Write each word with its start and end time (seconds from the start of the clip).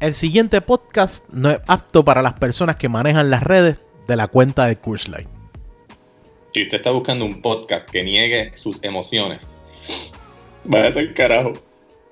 El 0.00 0.14
siguiente 0.14 0.62
podcast 0.62 1.30
no 1.30 1.50
es 1.50 1.60
apto 1.66 2.02
para 2.02 2.22
las 2.22 2.32
personas 2.32 2.76
que 2.76 2.88
manejan 2.88 3.28
las 3.28 3.42
redes 3.42 3.86
de 4.06 4.16
la 4.16 4.28
cuenta 4.28 4.64
de 4.64 4.76
Cursline. 4.76 5.28
Si 6.54 6.62
usted 6.62 6.78
está 6.78 6.90
buscando 6.90 7.26
un 7.26 7.42
podcast 7.42 7.86
que 7.86 8.02
niegue 8.02 8.56
sus 8.56 8.82
emociones, 8.82 9.46
vaya 10.64 10.88
a 10.88 10.92
ser 10.92 11.12
carajo. 11.12 11.52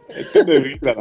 Este 0.07 0.41
es 0.41 0.47
de 0.47 0.61
Vibra 0.61 0.95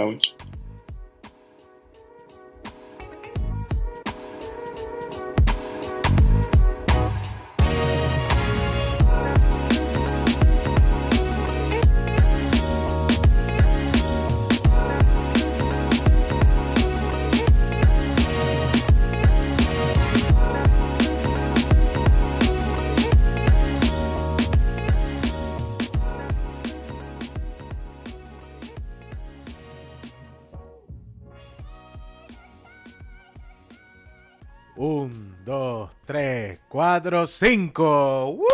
4, 37.08 37.26
5. 37.26 38.32
¡Woo! 38.32 38.46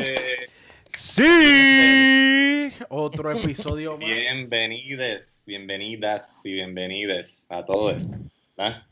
Yeah. 0.00 0.14
Sí, 0.94 2.72
otro 2.88 3.32
episodio 3.32 3.92
más. 3.98 4.08
Bienvenides, 4.08 5.42
bienvenidas 5.44 6.38
y 6.44 6.52
bienvenides 6.52 7.44
a 7.48 7.64
todos. 7.64 8.04
¿verdad? 8.56 8.86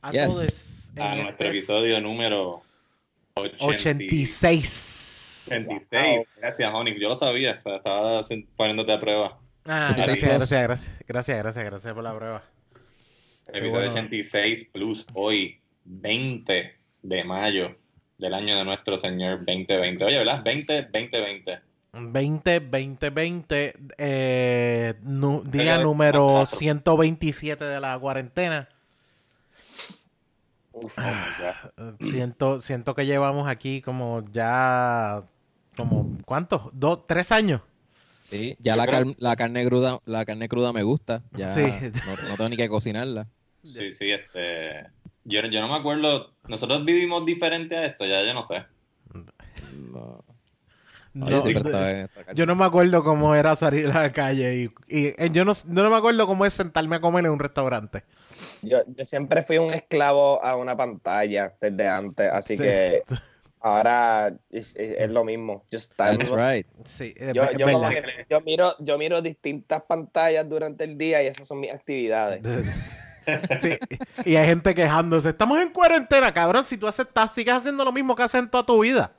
A 0.00 0.12
yes. 0.12 0.28
todos. 0.28 0.90
En 0.94 1.02
a 1.02 1.10
este 1.10 1.22
nuestro 1.24 1.48
episodio 1.48 2.00
número 2.00 2.62
86. 3.34 5.48
86. 5.48 5.88
Wow. 5.90 6.24
Gracias, 6.36 6.72
Onyx. 6.72 7.00
Yo 7.00 7.08
lo 7.08 7.16
sabía, 7.16 7.54
o 7.54 7.58
sea, 7.58 7.78
estaba 7.78 8.22
poniéndote 8.54 8.92
a 8.92 9.00
prueba. 9.00 9.40
Ah, 9.64 9.92
gracias, 9.96 10.22
gracias, 10.22 10.62
gracias, 10.62 10.88
gracias, 11.08 11.38
gracias, 11.38 11.64
gracias 11.64 11.92
por 11.92 12.04
la 12.04 12.16
prueba. 12.16 12.44
Episodio 13.48 13.72
bueno. 13.72 13.90
86 13.90 14.66
plus 14.72 15.04
hoy 15.12 15.60
20 15.86 16.74
de 17.02 17.24
mayo 17.24 17.76
del 18.18 18.34
año 18.34 18.56
de 18.56 18.64
nuestro 18.64 18.98
Señor 18.98 19.38
2020. 19.44 20.04
Oye, 20.04 20.18
¿verdad? 20.18 20.42
20, 20.44 20.82
2020. 20.82 21.60
20, 21.92 22.58
20, 22.60 23.10
20, 23.10 23.74
eh, 23.96 24.94
nu- 25.02 25.42
día 25.46 25.78
número 25.78 26.26
cuatro. 26.26 26.56
127 26.58 27.64
de 27.64 27.80
la 27.80 27.98
cuarentena. 27.98 28.68
Uf, 30.72 30.98
oh 30.98 31.02
my 31.02 31.86
God. 31.94 31.94
Siento, 32.10 32.60
siento 32.60 32.94
que 32.94 33.06
llevamos 33.06 33.48
aquí 33.48 33.80
como 33.80 34.22
ya, 34.30 35.22
como, 35.76 36.18
¿cuántos? 36.26 36.68
¿Dos, 36.72 37.06
tres 37.06 37.32
años? 37.32 37.62
Sí, 38.30 38.56
ya 38.58 38.72
Yo 38.72 38.76
la, 38.76 38.86
creo- 38.86 39.04
car- 39.04 39.14
la 39.18 39.36
carne 39.36 39.64
cruda, 39.66 40.00
la 40.04 40.24
carne 40.26 40.48
cruda 40.48 40.72
me 40.74 40.82
gusta. 40.82 41.22
Ya 41.32 41.54
Sí. 41.54 41.62
no, 41.62 42.28
no 42.28 42.36
tengo 42.36 42.48
ni 42.50 42.56
que 42.58 42.68
cocinarla. 42.68 43.26
Sí, 43.64 43.90
sí, 43.92 44.10
este. 44.10 44.86
Yo, 45.28 45.40
yo 45.42 45.60
no 45.60 45.68
me 45.68 45.74
acuerdo. 45.78 46.32
Nosotros 46.48 46.84
vivimos 46.84 47.24
diferente 47.26 47.76
a 47.76 47.86
esto, 47.86 48.06
ya 48.06 48.22
yo 48.24 48.32
no 48.32 48.42
sé. 48.42 48.64
No, 49.92 50.24
No, 51.14 51.30
yo 51.30 51.42
siempre 51.42 51.62
de- 51.64 51.68
estaba 51.70 51.90
en 51.90 51.96
esta 52.04 52.20
carne. 52.24 52.34
yo 52.38 52.46
no 52.46 52.54
me 52.54 52.64
acuerdo 52.64 53.02
cómo 53.02 53.34
era 53.34 53.56
salir 53.56 53.86
a 53.88 54.02
la 54.02 54.12
calle 54.12 54.54
y, 54.56 54.64
y, 54.88 55.06
eh, 55.16 55.30
yo 55.32 55.44
no, 55.44 55.52
no 55.66 55.90
me 55.90 55.96
acuerdo 55.96 56.26
cómo 56.26 56.44
es 56.46 56.52
sentarme 56.52 56.96
a 56.96 57.00
comer 57.00 57.24
en 57.24 57.32
un 57.32 57.38
restaurante. 57.38 58.04
Yo, 58.62 58.78
yo 58.86 59.04
siempre 59.04 59.42
fui 59.42 59.58
un 59.58 59.72
esclavo 59.72 60.42
a 60.44 60.56
una 60.56 60.76
pantalla 60.76 61.54
desde 61.60 61.88
antes, 61.88 62.30
así 62.30 62.56
Sí. 62.56 62.62
que 62.62 63.02
ahora 63.60 64.28
es, 64.50 64.76
es- 64.76 64.96
es 64.98 65.10
lo 65.10 65.24
mismo. 65.24 65.64
Just 65.72 65.96
time. 65.96 66.18
That's 66.18 66.30
right. 66.30 66.66
Sí, 66.84 67.14
es, 67.16 67.32
Yo, 67.32 67.50
yo 67.52 67.66
como 67.66 67.88
que- 67.88 68.26
yo 68.28 68.40
miro, 68.42 68.74
yo 68.78 68.98
miro 68.98 69.22
distintas 69.22 69.82
pantallas 69.82 70.46
durante 70.48 70.84
el 70.84 70.98
día 70.98 71.22
y 71.22 71.26
esas 71.26 71.48
son 71.48 71.60
mis 71.60 71.72
actividades. 71.72 72.42
Sí, 73.62 73.78
Y 74.24 74.36
hay 74.36 74.46
gente 74.46 74.74
quejándose. 74.74 75.30
Estamos 75.30 75.60
en 75.60 75.70
cuarentena, 75.70 76.32
cabrón. 76.32 76.64
Si 76.66 76.76
tú 76.76 76.86
haces, 76.86 77.06
estás- 77.06 77.32
sigues 77.34 77.54
haciendo 77.54 77.84
lo 77.84 77.92
mismo 77.92 78.14
que 78.16 78.22
haces 78.22 78.40
en 78.40 78.50
toda 78.50 78.64
tu 78.64 78.80
vida. 78.80 79.12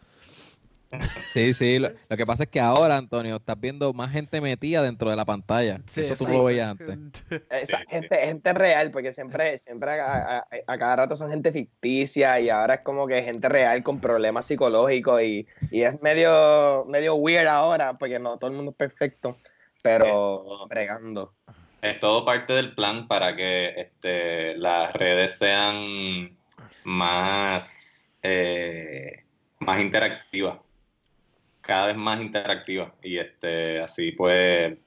Sí, 1.28 1.54
sí. 1.54 1.80
Lo, 1.80 1.90
lo 2.08 2.16
que 2.16 2.26
pasa 2.26 2.44
es 2.44 2.50
que 2.50 2.62
ahora, 2.62 2.96
Antonio, 2.96 3.36
estás 3.36 3.60
viendo 3.60 3.92
más 3.92 4.10
gente 4.14 4.40
metida 4.40 4.82
dentro 4.82 5.10
de 5.10 5.18
la 5.18 5.26
pantalla. 5.26 5.82
Sí, 5.88 6.00
Eso 6.02 6.16
tú 6.16 6.26
sí. 6.26 6.32
no 6.32 6.38
lo 6.38 6.44
veías 6.46 6.70
antes. 6.72 6.98
Esa 7.50 7.80
Sí. 7.80 7.84
gente, 7.90 8.16
gente 8.16 8.54
real, 8.54 8.90
porque 8.92 9.12
siempre, 9.12 9.58
siempre 9.58 10.00
a, 10.00 10.38
a- 10.38 10.48
a 10.66 10.78
cada 10.78 10.96
rato 10.96 11.18
son 11.18 11.30
gente 11.30 11.52
ficticia 11.52 12.40
y 12.40 12.50
ahora 12.50 12.76
es 12.76 12.80
como 12.82 13.06
que 13.06 13.22
gente 13.22 13.50
real 13.50 13.84
con 13.84 14.00
problemas 14.00 14.46
psicológicos 14.46 15.22
y, 15.24 15.46
y 15.72 15.82
es 15.82 16.02
medio, 16.02 16.86
medio 16.88 17.16
weird 17.16 17.48
ahora 17.48 17.98
porque 17.98 18.18
no 18.20 18.38
todo 18.38 18.50
el 18.50 18.56
mundo 18.56 18.72
es 18.72 18.78
perfecto, 18.78 19.36
pero 19.84 20.66
bregando. 20.70 21.34
Es 21.82 22.00
todo 22.00 22.26
parte 22.26 22.54
del 22.54 22.74
plan 22.74 23.08
para 23.08 23.36
que 23.36 23.70
este, 23.80 24.58
las 24.58 24.94
redes 24.94 25.38
sean 25.38 26.38
más, 26.84 28.12
eh, 28.24 29.24
más 29.60 29.80
interactivas. 29.80 30.58
Cada 31.62 31.88
vez 31.88 31.98
más 31.98 32.20
interactivas. 32.20 32.92
Y 33.04 33.18
este, 33.18 33.80
así 33.82 34.12
pues 34.12 34.78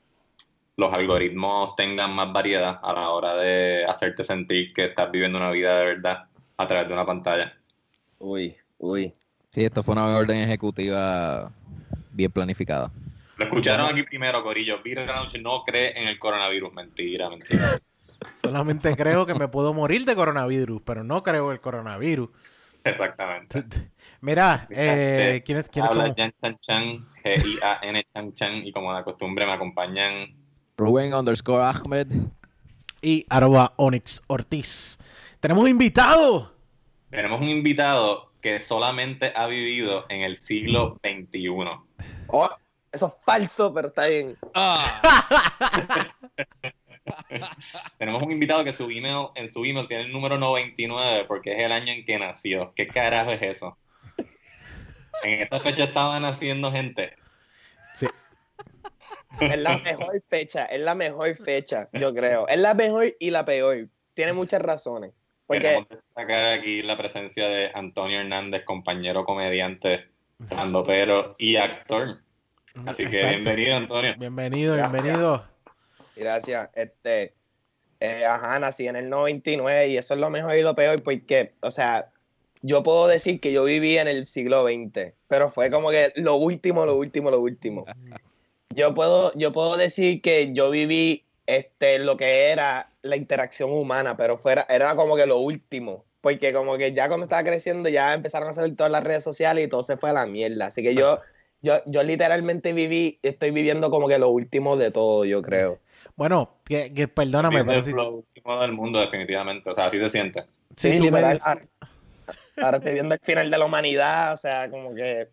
los 0.76 0.92
algoritmos 0.92 1.76
tengan 1.76 2.14
más 2.14 2.32
variedad 2.32 2.80
a 2.82 2.92
la 2.92 3.10
hora 3.10 3.34
de 3.36 3.84
hacerte 3.84 4.24
sentir 4.24 4.72
que 4.72 4.86
estás 4.86 5.10
viviendo 5.10 5.38
una 5.38 5.50
vida 5.50 5.78
de 5.78 5.84
verdad 5.84 6.24
a 6.56 6.66
través 6.66 6.88
de 6.88 6.94
una 6.94 7.06
pantalla. 7.06 7.52
Uy, 8.18 8.56
uy. 8.78 9.12
Sí, 9.50 9.64
esto 9.64 9.82
fue 9.82 9.92
una 9.92 10.16
orden 10.16 10.38
ejecutiva 10.38 11.52
bien 12.12 12.32
planificada. 12.32 12.90
Lo 13.40 13.46
escucharon 13.46 13.86
aquí 13.86 14.02
primero, 14.02 14.42
Corillo. 14.42 14.82
Virus 14.82 15.06
de 15.06 15.12
la 15.14 15.20
noche 15.20 15.40
no 15.40 15.64
cree 15.64 15.98
en 15.98 16.06
el 16.08 16.18
coronavirus. 16.18 16.74
Mentira, 16.74 17.30
mentira. 17.30 17.70
Solamente 18.34 18.94
creo 18.94 19.24
que 19.24 19.34
me 19.34 19.48
puedo 19.48 19.72
morir 19.72 20.04
de 20.04 20.14
coronavirus, 20.14 20.82
pero 20.84 21.04
no 21.04 21.22
creo 21.22 21.46
en 21.46 21.52
el 21.52 21.60
coronavirus. 21.62 22.28
Exactamente. 22.84 23.64
Mira, 24.20 24.68
eh, 24.68 25.42
¿quiénes, 25.46 25.70
quiénes 25.70 25.90
Habla 25.90 26.02
somos? 26.02 26.16
Jan 26.18 26.34
Chan 26.42 26.58
Chan, 26.60 27.06
G-I-A-N 27.24 28.06
Chan 28.12 28.34
Chan, 28.34 28.66
y 28.66 28.72
como 28.72 28.94
de 28.94 29.04
costumbre 29.04 29.46
me 29.46 29.52
acompañan 29.52 30.34
Rubén 30.76 31.14
underscore 31.14 31.64
Ahmed. 31.64 32.08
Y 33.00 33.24
arroba 33.30 33.72
Onyx 33.76 34.20
Ortiz. 34.26 34.98
Tenemos 35.40 35.64
un 35.64 35.70
invitado. 35.70 36.52
Tenemos 37.08 37.40
un 37.40 37.48
invitado 37.48 38.32
que 38.42 38.60
solamente 38.60 39.32
ha 39.34 39.46
vivido 39.46 40.04
en 40.10 40.24
el 40.24 40.36
siglo 40.36 40.98
XXI. 41.02 41.48
Oh, 42.26 42.50
eso 42.92 43.06
es 43.06 43.14
falso, 43.24 43.72
pero 43.72 43.88
está 43.88 44.06
bien. 44.06 44.36
Tenemos 47.98 48.22
un 48.22 48.32
invitado 48.32 48.64
que 48.64 48.72
su 48.72 48.90
email, 48.90 49.28
en 49.34 49.48
su 49.48 49.64
email 49.64 49.88
tiene 49.88 50.04
el 50.04 50.12
número 50.12 50.38
99 50.38 51.24
porque 51.26 51.56
es 51.56 51.64
el 51.64 51.72
año 51.72 51.92
en 51.92 52.04
que 52.04 52.18
nació. 52.18 52.72
¿Qué 52.74 52.86
carajo 52.86 53.32
es 53.32 53.42
eso? 53.42 53.76
En 55.22 55.42
esta 55.42 55.60
fecha 55.60 55.84
estaba 55.84 56.18
naciendo 56.20 56.72
gente. 56.72 57.14
Es 59.40 59.58
la 59.58 59.78
mejor 59.78 60.22
fecha, 60.28 60.64
es 60.66 60.80
la 60.80 60.94
mejor 60.94 61.34
fecha, 61.36 61.88
yo 61.92 62.14
creo. 62.14 62.48
Es 62.48 62.58
la 62.58 62.74
mejor 62.74 63.14
y 63.18 63.30
la 63.30 63.44
peor. 63.44 63.88
Tiene 64.14 64.32
muchas 64.32 64.60
razones. 64.60 65.12
Porque 65.46 65.62
Queremos 65.62 65.88
destacar 65.88 66.46
aquí 66.46 66.82
la 66.82 66.96
presencia 66.96 67.48
de 67.48 67.70
Antonio 67.74 68.20
Hernández, 68.20 68.64
compañero 68.64 69.24
comediante, 69.24 70.08
pero 70.86 71.34
y 71.38 71.56
actor. 71.56 72.20
Así 72.86 73.06
que 73.06 73.16
Exacto. 73.20 73.36
bienvenido, 73.36 73.76
Antonio. 73.76 74.14
Bienvenido, 74.18 74.74
Gracias. 74.76 75.02
bienvenido. 75.02 75.44
Gracias. 76.16 76.70
Este, 76.74 77.34
eh, 78.00 78.24
ajá, 78.24 78.58
nací 78.58 78.86
en 78.86 78.96
el 78.96 79.10
99 79.10 79.88
y 79.88 79.96
eso 79.96 80.14
es 80.14 80.20
lo 80.20 80.30
mejor 80.30 80.56
y 80.56 80.62
lo 80.62 80.74
peor 80.74 81.02
porque, 81.02 81.52
o 81.60 81.70
sea, 81.70 82.10
yo 82.62 82.82
puedo 82.82 83.06
decir 83.06 83.40
que 83.40 83.52
yo 83.52 83.64
viví 83.64 83.98
en 83.98 84.08
el 84.08 84.26
siglo 84.26 84.64
XX, 84.64 85.12
pero 85.28 85.50
fue 85.50 85.70
como 85.70 85.90
que 85.90 86.12
lo 86.16 86.36
último, 86.36 86.86
lo 86.86 86.96
último, 86.96 87.30
lo 87.30 87.40
último. 87.40 87.86
Yo 88.70 88.94
puedo, 88.94 89.32
yo 89.34 89.52
puedo 89.52 89.76
decir 89.76 90.22
que 90.22 90.52
yo 90.52 90.70
viví 90.70 91.24
este, 91.46 91.98
lo 91.98 92.16
que 92.16 92.50
era 92.50 92.90
la 93.02 93.16
interacción 93.16 93.72
humana, 93.72 94.16
pero 94.16 94.38
fuera, 94.38 94.66
era 94.68 94.94
como 94.94 95.16
que 95.16 95.26
lo 95.26 95.38
último. 95.38 96.04
Porque 96.20 96.52
como 96.52 96.76
que 96.76 96.92
ya 96.92 97.08
cuando 97.08 97.24
estaba 97.24 97.42
creciendo 97.42 97.88
ya 97.88 98.12
empezaron 98.12 98.50
a 98.50 98.52
salir 98.52 98.76
todas 98.76 98.92
las 98.92 99.02
redes 99.02 99.24
sociales 99.24 99.64
y 99.64 99.68
todo 99.68 99.82
se 99.82 99.96
fue 99.96 100.10
a 100.10 100.12
la 100.12 100.26
mierda. 100.26 100.66
Así 100.66 100.82
que 100.82 100.94
yo, 100.94 101.18
yo, 101.62 101.82
yo 101.86 102.02
literalmente 102.02 102.72
viví, 102.72 103.18
estoy 103.22 103.50
viviendo 103.50 103.90
como 103.90 104.08
que 104.08 104.18
lo 104.18 104.28
último 104.30 104.76
de 104.76 104.90
todo, 104.90 105.24
yo 105.24 105.42
creo. 105.42 105.78
Bueno, 106.16 106.50
que, 106.64 106.92
que 106.92 107.08
perdóname, 107.08 107.64
pero 107.64 107.78
es 107.78 107.86
si, 107.86 107.92
lo 107.92 108.10
último 108.16 108.60
del 108.60 108.72
mundo, 108.72 109.00
definitivamente. 109.00 109.70
O 109.70 109.74
sea, 109.74 109.86
así 109.86 109.98
se 109.98 110.08
siente. 110.08 110.44
si 110.76 110.92
Sí, 110.92 110.98
tú 110.98 111.04
me 111.04 111.10
literal, 111.10 111.32
dices- 111.34 111.46
ahora, 111.46 111.66
ahora 112.62 112.76
estoy 112.78 112.92
viendo 112.94 113.14
el 113.14 113.20
final 113.22 113.50
de 113.50 113.58
la 113.58 113.64
humanidad, 113.64 114.32
o 114.32 114.36
sea, 114.36 114.70
como 114.70 114.94
que 114.94 115.28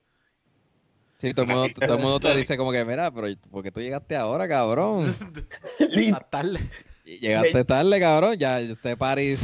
Sí, 1.18 1.34
todo 1.34 1.46
el, 1.46 1.52
mundo, 1.52 1.74
todo 1.74 1.96
el 1.96 2.02
mundo 2.02 2.20
te 2.20 2.36
dice 2.36 2.58
como 2.58 2.72
que, 2.72 2.86
mira, 2.86 3.10
pero 3.12 3.28
¿por 3.50 3.64
qué 3.64 3.72
tú 3.72 3.82
llegaste 3.82 4.16
ahora, 4.16 4.48
cabrón? 4.48 5.04
Más 6.12 6.30
tarde. 6.30 6.60
Llegaste 7.04 7.66
tarde, 7.66 8.00
cabrón, 8.00 8.38
ya 8.38 8.60
este 8.60 8.96
París 8.96 9.40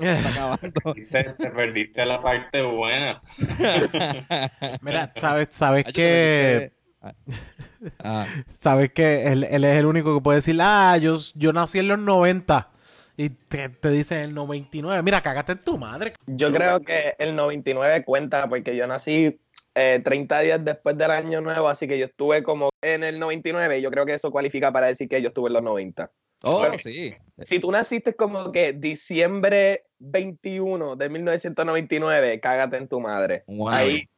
está 0.00 0.28
acabando. 0.28 0.94
Te, 1.10 1.24
te 1.24 1.50
perdiste 1.50 2.06
la 2.06 2.20
parte 2.20 2.62
buena. 2.62 3.22
Mira, 4.82 5.12
sabes, 5.16 5.48
sabes 5.50 5.84
Ay, 5.86 5.92
que 5.92 6.72
me 6.72 6.82
Ah, 7.98 8.26
sabes 8.48 8.92
que 8.92 9.26
él, 9.26 9.44
él 9.44 9.64
es 9.64 9.78
el 9.78 9.86
único 9.86 10.14
que 10.14 10.22
puede 10.22 10.36
decir, 10.36 10.56
ah, 10.60 10.96
yo, 10.98 11.16
yo 11.34 11.52
nací 11.52 11.78
en 11.78 11.88
los 11.88 11.98
90 11.98 12.70
y 13.16 13.30
te, 13.30 13.68
te 13.68 13.90
dice 13.90 14.22
el 14.22 14.34
99. 14.34 15.02
Mira, 15.02 15.20
cágate 15.20 15.52
en 15.52 15.58
tu 15.58 15.78
madre. 15.78 16.14
Yo 16.26 16.52
creo 16.52 16.80
que 16.80 17.14
el 17.18 17.34
99 17.36 18.04
cuenta 18.04 18.48
porque 18.48 18.76
yo 18.76 18.86
nací 18.86 19.40
eh, 19.74 20.00
30 20.02 20.40
días 20.40 20.64
después 20.64 20.96
del 20.96 21.10
año 21.10 21.40
nuevo, 21.40 21.68
así 21.68 21.88
que 21.88 21.98
yo 21.98 22.06
estuve 22.06 22.42
como 22.42 22.70
en 22.82 23.02
el 23.04 23.18
99 23.18 23.78
y 23.78 23.82
yo 23.82 23.90
creo 23.90 24.06
que 24.06 24.14
eso 24.14 24.30
cualifica 24.30 24.72
para 24.72 24.86
decir 24.86 25.08
que 25.08 25.20
yo 25.20 25.28
estuve 25.28 25.48
en 25.48 25.54
los 25.54 25.62
90. 25.62 26.10
Oh, 26.44 26.58
Bueno. 26.58 26.78
sí. 26.78 27.14
Si 27.44 27.58
tú 27.60 27.70
naciste 27.70 28.14
como 28.14 28.50
que 28.52 28.72
diciembre 28.72 29.84
21 29.98 30.96
de 30.96 31.08
1999, 31.08 32.40
cágate 32.40 32.76
en 32.76 32.88
tu 32.88 33.00
madre. 33.00 33.44
Ahí, 33.70 34.08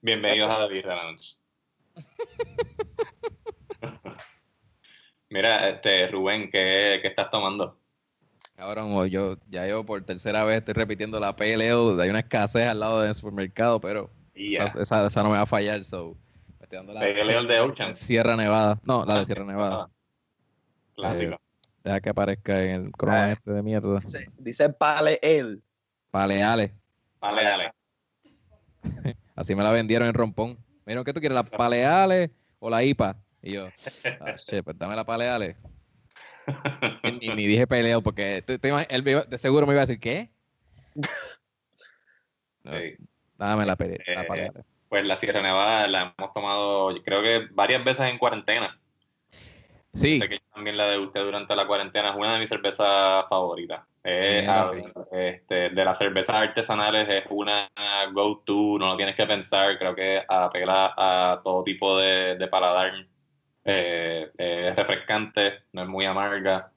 Bienvenidos 0.00 0.50
a 0.50 0.58
David 0.60 0.84
Lounge. 0.86 1.36
Mira, 5.28 5.68
este 5.70 6.08
Rubén, 6.08 6.50
¿qué, 6.50 6.98
qué 7.02 7.08
estás 7.08 7.30
tomando? 7.30 7.78
Cabrón, 8.54 9.06
yo 9.08 9.36
ya 9.50 9.66
yo 9.66 9.84
por 9.84 10.02
tercera 10.04 10.44
vez 10.44 10.58
estoy 10.58 10.74
repitiendo 10.74 11.20
la 11.20 11.36
PLO. 11.36 12.00
Hay 12.00 12.08
una 12.08 12.20
escasez 12.20 12.66
al 12.68 12.80
lado 12.80 13.02
del 13.02 13.14
supermercado, 13.14 13.80
pero 13.80 14.08
esa, 14.34 14.72
esa- 14.80 15.06
esa 15.06 15.22
no 15.22 15.30
me 15.30 15.36
va 15.36 15.42
a 15.42 15.46
fallar. 15.46 15.84
So, 15.84 16.16
me 16.58 16.64
estoy 16.64 16.78
dando 16.78 16.92
la 16.94 17.00
Ale 17.00 17.46
de 17.46 17.60
Ocean. 17.60 17.94
Sierra 17.94 18.36
Nevada. 18.36 18.80
No, 18.84 19.04
la 19.04 19.18
de 19.20 19.26
Sierra 19.26 19.44
Nevada. 19.44 19.90
Clásico. 20.94 21.38
Deja 21.86 22.00
que 22.00 22.08
aparezca 22.10 22.60
en 22.64 22.86
el 22.86 22.90
croma 22.90 23.26
Ah. 23.26 23.32
este 23.32 23.52
de 23.52 23.62
mierda. 23.62 24.00
dice, 24.00 24.28
dice 24.38 24.68
Pale 24.70 25.20
él. 25.22 25.62
Paleales. 26.10 26.72
Dale, 27.22 27.42
dale. 27.44 27.72
Así 29.36 29.54
me 29.54 29.62
la 29.62 29.70
vendieron 29.70 30.08
en 30.08 30.14
Rompón. 30.14 30.58
Miren, 30.84 31.04
¿qué 31.04 31.12
tú 31.12 31.20
quieres? 31.20 31.36
¿La 31.36 31.44
Paleales 31.44 32.30
o 32.58 32.68
la 32.70 32.82
IPA? 32.82 33.16
Y 33.40 33.52
yo, 33.52 33.66
ah, 34.20 34.34
shit, 34.36 34.64
pues 34.64 34.76
dame 34.76 34.96
la 34.96 35.04
Paleales. 35.04 35.54
Y 37.04 37.12
Ni, 37.12 37.28
ni 37.36 37.46
dije 37.46 37.68
peleo 37.68 38.02
porque 38.02 38.42
tú- 38.44 38.58
tú 38.58 38.66
imag- 38.66 38.86
él 38.90 39.04
me 39.04 39.12
iba- 39.12 39.22
de 39.24 39.38
seguro 39.38 39.64
me 39.64 39.72
iba 39.72 39.82
a 39.82 39.86
decir, 39.86 40.00
¿qué? 40.00 40.30
No, 42.64 42.72
Sí. 42.72 42.96
Dame 43.38 43.64
la, 43.64 43.76
pele- 43.76 44.02
la 44.08 44.22
Eh. 44.36 44.50
Pues 44.88 45.04
la 45.04 45.16
Sierra 45.18 45.40
Nevada 45.40 45.86
la 45.86 46.12
hemos 46.18 46.32
tomado, 46.32 46.90
yo 46.96 47.00
creo 47.04 47.22
que 47.22 47.46
varias 47.52 47.84
veces 47.84 48.06
en 48.06 48.18
cuarentena. 48.18 48.76
Sí, 49.96 50.18
Sé 50.18 50.28
que 50.28 50.38
también 50.52 50.76
la 50.76 50.88
degusté 50.88 51.20
durante 51.20 51.56
la 51.56 51.66
cuarentena. 51.66 52.10
Es 52.10 52.16
una 52.16 52.34
de 52.34 52.38
mis 52.38 52.48
cervezas 52.48 53.24
favoritas. 53.28 53.80
Es, 54.04 54.46
ah, 54.48 54.70
este, 55.10 55.70
de 55.70 55.84
las 55.84 55.98
cervezas 55.98 56.36
artesanales 56.36 57.08
es 57.08 57.24
una 57.30 57.68
go-to, 58.12 58.78
no 58.78 58.90
lo 58.90 58.96
tienes 58.96 59.16
que 59.16 59.26
pensar. 59.26 59.78
Creo 59.78 59.94
que 59.94 60.22
apela 60.28 60.94
a 60.96 61.40
todo 61.42 61.64
tipo 61.64 61.98
de, 61.98 62.36
de 62.36 62.46
paladar. 62.48 62.92
Eh, 63.64 64.30
es 64.36 64.76
refrescante, 64.76 65.64
no 65.72 65.82
es 65.82 65.88
muy 65.88 66.04
amarga. 66.04 66.70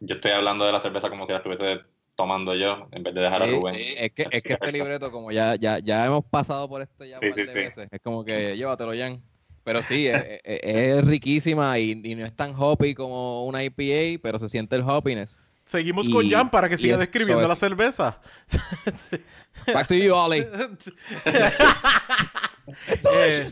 Yo 0.00 0.16
estoy 0.16 0.32
hablando 0.32 0.66
de 0.66 0.72
la 0.72 0.80
cerveza 0.80 1.08
como 1.08 1.26
si 1.26 1.32
la 1.32 1.38
estuviese 1.38 1.80
tomando 2.14 2.54
yo, 2.54 2.88
en 2.92 3.02
vez 3.02 3.14
de 3.14 3.20
dejar 3.22 3.42
a 3.42 3.46
Rubén. 3.46 3.74
sí, 3.74 3.94
es 3.96 4.12
que, 4.12 4.26
es 4.30 4.42
que 4.42 4.52
este 4.52 4.72
libreto, 4.72 5.10
como 5.10 5.32
ya, 5.32 5.56
ya, 5.56 5.78
ya 5.78 6.04
hemos 6.06 6.24
pasado 6.24 6.68
por 6.68 6.82
esto 6.82 7.04
ya 7.04 7.18
sí. 7.18 7.30
veces, 7.30 7.88
es 7.90 8.00
como 8.02 8.24
que 8.24 8.56
llévatelo, 8.56 8.92
Jan. 8.94 9.22
Pero 9.64 9.82
sí, 9.82 10.06
es, 10.08 10.40
es- 10.44 10.60
es 10.62 11.04
riquísima 11.04 11.78
y, 11.78 11.92
y 12.04 12.14
no 12.14 12.24
es 12.26 12.34
tan 12.34 12.54
hoppy 12.56 12.94
como 12.94 13.44
una 13.46 13.62
IPA, 13.62 14.20
pero 14.22 14.38
se 14.38 14.48
siente 14.48 14.74
el 14.76 14.82
hoppiness. 14.82 15.38
Seguimos 15.64 16.08
Y- 16.08 16.12
con 16.12 16.28
Jan 16.28 16.50
para 16.50 16.68
que 16.68 16.76
siga 16.76 16.94
es- 16.94 17.00
describiendo 17.00 17.42
so- 17.42 17.48
la 17.48 17.54
cerveza. 17.56 18.20
Sí. 18.48 19.16
Back 19.72 19.86
to 19.86 19.94
you, 19.94 20.12
Ollie. 20.14 20.46
Eh, 23.14 23.50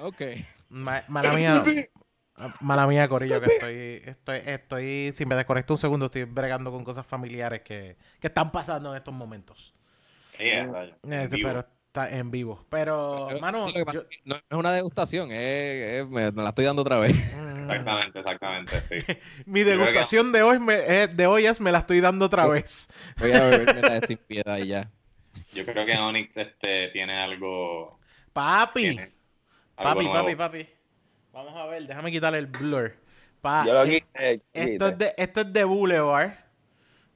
Ok. 0.00 0.20
ma- 0.68 1.02
mala 1.08 1.32
mía. 1.32 1.62
Mala 2.60 2.86
mía, 2.86 3.08
Corillo, 3.08 3.40
que 3.40 3.54
estoy, 3.54 4.02
estoy, 4.04 4.38
estoy, 4.44 5.12
si 5.14 5.24
me 5.24 5.36
desconecto 5.36 5.72
un 5.74 5.78
segundo, 5.78 6.06
estoy 6.06 6.24
bregando 6.24 6.70
con 6.70 6.84
cosas 6.84 7.06
familiares 7.06 7.62
que, 7.62 7.96
que 8.20 8.26
están 8.26 8.52
pasando 8.52 8.90
en 8.90 8.98
estos 8.98 9.14
momentos. 9.14 9.72
Yeah, 10.38 10.66
vaya, 10.66 10.96
Este, 11.02 11.38
pero 11.42 11.66
está 12.04 12.16
en 12.16 12.30
vivo. 12.30 12.64
Pero, 12.68 13.30
Yo- 13.30 13.40
mano, 13.40 13.68
yo- 13.72 14.04
no 14.24 14.36
es 14.36 14.42
una 14.50 14.72
degustación, 14.72 15.28
me, 15.28 16.04
me 16.32 16.42
la 16.42 16.50
estoy 16.50 16.64
dando 16.66 16.82
otra 16.82 16.98
vez. 16.98 17.14
mm, 17.36 17.70
Exactamente, 17.70 18.18
exactamente, 18.18 18.82
sí. 18.82 19.18
mi 19.46 19.60
que- 19.64 19.70
degustación 19.70 20.32
de 20.32 20.42
hoy, 20.42 20.58
me, 20.58 20.74
eh, 20.74 21.06
de 21.08 21.26
hoy 21.26 21.46
es 21.46 21.60
me 21.60 21.72
la 21.72 21.78
estoy 21.78 22.00
dando 22.00 22.26
otra 22.26 22.46
vez. 22.46 22.88
Voy 23.18 23.32
a 23.32 23.44
beberme 23.46 23.80
la 23.80 23.94
de 24.00 24.06
sin 24.06 24.18
piedad 24.18 24.58
y 24.58 24.68
ya. 24.68 24.90
Yo 25.52 25.64
creo 25.64 25.86
que 25.86 25.96
Onyx 25.96 26.36
este, 26.36 26.88
tiene 26.88 27.14
algo. 27.18 27.98
Papi, 28.32 28.80
tiene 28.82 29.02
algo 29.76 29.94
papi, 29.94 30.04
nuevo. 30.06 30.22
papi, 30.24 30.34
papi. 30.36 30.68
Vamos 31.32 31.54
a 31.56 31.66
ver, 31.66 31.86
déjame 31.86 32.10
quitarle 32.10 32.38
el 32.38 32.46
blur. 32.46 32.94
Pa, 33.40 33.64
Yo 33.66 33.72
lo 33.72 33.82
es- 33.84 34.02
quité. 34.02 34.40
Esto 34.52 34.88
es, 34.88 34.98
de, 34.98 35.14
esto 35.16 35.40
es 35.42 35.52
de 35.52 35.64
Boulevard. 35.64 36.32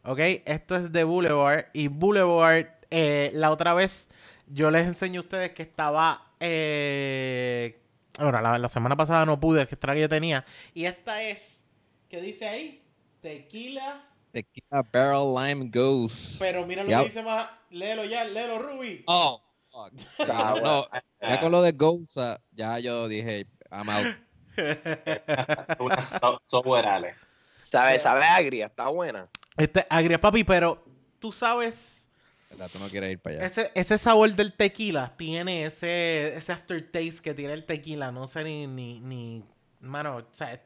¿Ok? 0.04 0.18
Esto 0.46 0.76
es 0.76 0.90
de 0.92 1.04
Boulevard. 1.04 1.66
Y 1.74 1.88
Boulevard, 1.88 2.66
eh, 2.90 3.30
la 3.34 3.50
otra 3.50 3.74
vez, 3.74 4.08
yo 4.52 4.70
les 4.70 4.86
enseñé 4.86 5.18
a 5.18 5.20
ustedes 5.22 5.50
que 5.50 5.62
estaba. 5.62 6.32
Eh, 6.40 7.80
bueno, 8.18 8.40
la, 8.40 8.58
la 8.58 8.68
semana 8.68 8.96
pasada 8.96 9.24
no 9.26 9.38
pude, 9.40 9.66
que 9.66 9.74
esta 9.74 9.94
que 9.94 10.00
yo 10.00 10.08
tenía. 10.08 10.44
Y 10.74 10.84
esta 10.84 11.22
es. 11.22 11.62
¿Qué 12.08 12.20
dice 12.20 12.48
ahí? 12.48 12.82
Tequila. 13.20 14.04
Tequila 14.32 14.82
Barrel 14.92 15.34
Lime 15.34 15.70
Goose. 15.72 16.36
Pero 16.38 16.66
mira 16.66 16.82
lo 16.84 16.90
Yep. 16.90 16.98
que 17.00 17.04
dice 17.08 17.22
más. 17.22 17.48
Léelo 17.70 18.04
ya, 18.04 18.24
léelo, 18.24 18.58
Ruby. 18.58 19.04
Oh, 19.06 19.42
fuck. 19.70 19.92
No, 20.62 20.86
ya 21.20 21.40
con 21.40 21.52
lo 21.52 21.62
de 21.62 21.72
Goose, 21.72 22.38
ya 22.52 22.78
yo 22.80 23.06
dije, 23.08 23.46
I'm 23.70 23.88
out. 23.88 24.06
Una 25.78 26.02
so- 26.04 26.42
software 26.46 26.86
Ale. 26.86 27.14
Sabe, 27.62 27.98
sabe 27.98 28.24
agria, 28.24 28.66
está 28.66 28.88
buena. 28.88 29.28
Este, 29.56 29.86
agria, 29.88 30.20
papi, 30.20 30.42
pero 30.44 30.82
tú 31.20 31.30
sabes. 31.32 31.99
¿Verdad? 32.50 32.70
Tú 32.72 32.78
no 32.78 32.88
quieres 32.88 33.12
ir 33.12 33.18
para 33.20 33.36
allá. 33.36 33.46
Ese, 33.46 33.70
ese 33.74 33.98
sabor 33.98 34.34
del 34.34 34.52
tequila 34.52 35.14
tiene 35.16 35.64
ese, 35.64 36.34
ese 36.34 36.52
aftertaste 36.52 37.22
que 37.22 37.34
tiene 37.34 37.54
el 37.54 37.64
tequila. 37.64 38.12
No 38.12 38.26
sé 38.26 38.44
ni, 38.44 38.66
ni, 38.66 39.00
ni 39.00 39.44
mano, 39.80 40.16
o 40.16 40.26
sea, 40.32 40.52
es, 40.52 40.60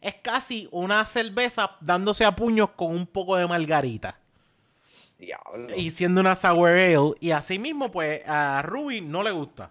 es 0.00 0.14
casi 0.22 0.68
una 0.72 1.04
cerveza 1.06 1.76
dándose 1.80 2.24
a 2.24 2.34
puños 2.34 2.70
con 2.70 2.94
un 2.94 3.06
poco 3.06 3.36
de 3.36 3.46
margarita. 3.46 4.18
Diablo. 5.18 5.76
Y 5.76 5.90
siendo 5.90 6.20
una 6.20 6.34
sour 6.34 6.70
ale. 6.70 7.14
Y 7.20 7.30
así 7.30 7.58
mismo, 7.58 7.90
pues, 7.90 8.22
a 8.26 8.62
Ruby 8.62 9.00
no 9.00 9.22
le 9.22 9.30
gusta. 9.30 9.70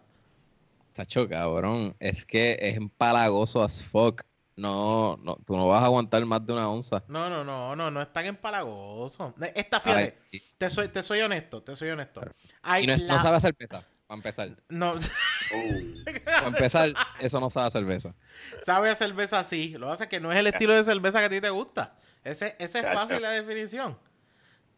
Tacho, 0.94 1.28
cabrón. 1.28 1.96
Es 2.00 2.26
que 2.26 2.58
es 2.60 2.78
empalagoso 2.78 3.64
as 3.64 3.84
fuck. 3.84 4.22
No, 4.60 5.18
no, 5.24 5.38
tú 5.46 5.56
no 5.56 5.68
vas 5.68 5.82
a 5.82 5.86
aguantar 5.86 6.26
más 6.26 6.46
de 6.46 6.54
una 6.54 6.70
onza. 6.70 7.02
No, 7.08 7.30
no, 7.30 7.44
no, 7.44 7.76
no, 7.76 7.90
no 7.90 8.02
es 8.02 8.12
tan 8.12 8.26
empalagoso. 8.26 9.34
Esta, 9.56 9.80
fíjate, 9.80 10.18
Ay, 10.34 10.42
te 10.58 10.70
soy, 10.70 10.90
te 10.90 11.02
soy 11.02 11.22
honesto, 11.22 11.64
te 11.64 11.76
soy 11.76 11.90
honesto. 11.90 12.22
Hay 12.62 12.84
y 12.84 12.88
no, 12.88 12.94
es- 12.94 13.04
no 13.06 13.14
la- 13.16 13.20
sabe 13.22 13.38
a 13.38 13.40
cerveza, 13.40 13.86
para 14.08 14.18
empezar. 14.18 14.50
no, 14.70 14.92
Uh, 14.92 16.04
Para 16.26 16.48
empezar, 16.48 16.94
eso 17.20 17.40
no 17.40 17.50
sabe 17.50 17.68
a 17.68 17.72
cerveza. 17.72 18.14
sabe 18.66 18.90
a 18.92 18.96
cerveza 18.96 19.40
así. 19.40 19.70
Lo 19.78 19.88
que 19.88 19.92
pasa 19.92 20.04
es 20.04 20.10
que 20.12 20.20
no 20.20 20.32
es 20.32 20.38
el 20.38 20.46
estilo 20.48 20.76
de 20.76 20.84
cerveza 20.84 21.20
que 21.20 21.26
a 21.26 21.30
ti 21.30 21.42
te 21.42 21.50
gusta. 21.50 21.96
Ese, 22.24 22.56
ese 22.60 22.80
es 22.80 22.86
fácil 22.86 23.22
la 23.22 23.32
definición. 23.32 23.98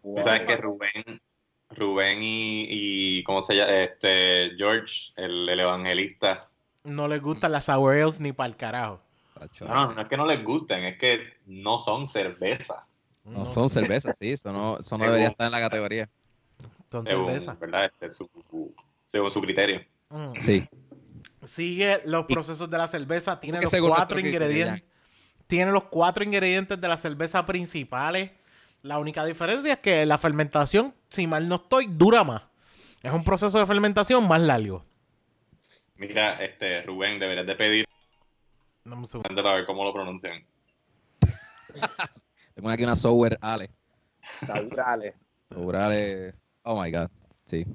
Tú 0.04 0.16
sabes 0.24 0.42
que 0.48 0.56
Rubén, 0.58 1.22
Rubén 1.72 2.24
y, 2.24 2.66
y 2.70 3.24
¿cómo 3.24 3.44
se 3.44 3.56
llama? 3.56 3.74
Este, 3.74 4.52
George, 4.58 5.12
el, 5.18 5.50
el 5.50 5.60
evangelista. 5.60 6.48
No 6.84 7.08
les 7.08 7.22
gustan 7.22 7.52
las 7.52 7.66
sour 7.66 7.94
ales 7.94 8.20
ni 8.20 8.32
para 8.32 8.48
el 8.48 8.56
carajo. 8.56 9.02
No, 9.62 9.68
no, 9.88 9.94
no 9.94 10.02
es 10.02 10.08
que 10.08 10.18
no 10.18 10.26
les 10.26 10.44
gusten, 10.44 10.84
es 10.86 10.98
que 10.98 11.22
no 11.48 11.78
son 11.78 12.08
cerveza. 12.08 12.86
No 13.26 13.46
son 13.46 13.70
cervezas, 13.70 14.18
sí. 14.18 14.32
Eso 14.32 14.52
no, 14.52 14.80
eso 14.80 14.98
no 14.98 15.06
debería 15.06 15.28
estar 15.30 15.46
en 15.46 15.52
la 15.52 15.60
categoría. 15.60 16.10
son 16.92 17.06
Según, 17.06 17.28
cerveza. 17.28 17.54
¿verdad? 17.60 17.86
Este, 17.86 18.12
su- 18.12 18.30
según 19.12 19.32
su 19.32 19.42
criterio. 19.42 19.82
Mm. 20.10 20.34
Sí. 20.42 20.68
Sigue 21.46 22.02
los 22.06 22.26
procesos 22.26 22.70
de 22.70 22.78
la 22.78 22.88
cerveza. 22.88 23.40
Tiene 23.40 23.62
los 23.62 23.74
cuatro 23.74 24.20
ingredientes. 24.20 24.84
Tiene 25.48 25.72
los 25.72 25.84
cuatro 25.86 26.24
ingredientes 26.24 26.80
de 26.80 26.88
la 26.88 26.98
cerveza 26.98 27.46
principales. 27.46 28.32
La 28.84 28.98
única 29.00 29.26
diferencia 29.26 29.74
es 29.74 29.80
que 29.80 30.06
la 30.06 30.18
fermentación, 30.18 30.94
si 31.10 31.28
mal 31.28 31.48
no 31.48 31.56
estoy, 31.56 31.88
dura 31.88 32.24
más. 32.24 32.44
Es 33.04 33.12
un 33.12 33.24
proceso 33.24 33.60
de 33.60 33.66
fermentación 33.66 34.28
más 34.28 34.42
largo. 34.42 34.84
Mira, 35.98 36.42
este, 36.44 36.82
Rubén, 36.84 37.20
deberías 37.20 37.46
de 37.46 37.56
pedir 37.56 37.86
Dame 38.84 39.02
un 39.02 39.08
segundo. 39.08 39.44
para 39.44 39.56
ver 39.56 39.66
cómo 39.66 39.84
lo 39.84 39.94
pronuncian. 39.94 40.44
Tengo 42.56 42.70
aquí 42.70 42.84
una 42.84 42.96
sour 42.96 43.38
Ale. 43.42 43.70
Saurales. 44.34 45.16
Sour 45.52 45.76
Ale. 45.76 46.34
Oh 46.64 46.82
my 46.82 46.92
god. 46.92 47.10
Sí. 47.46 47.66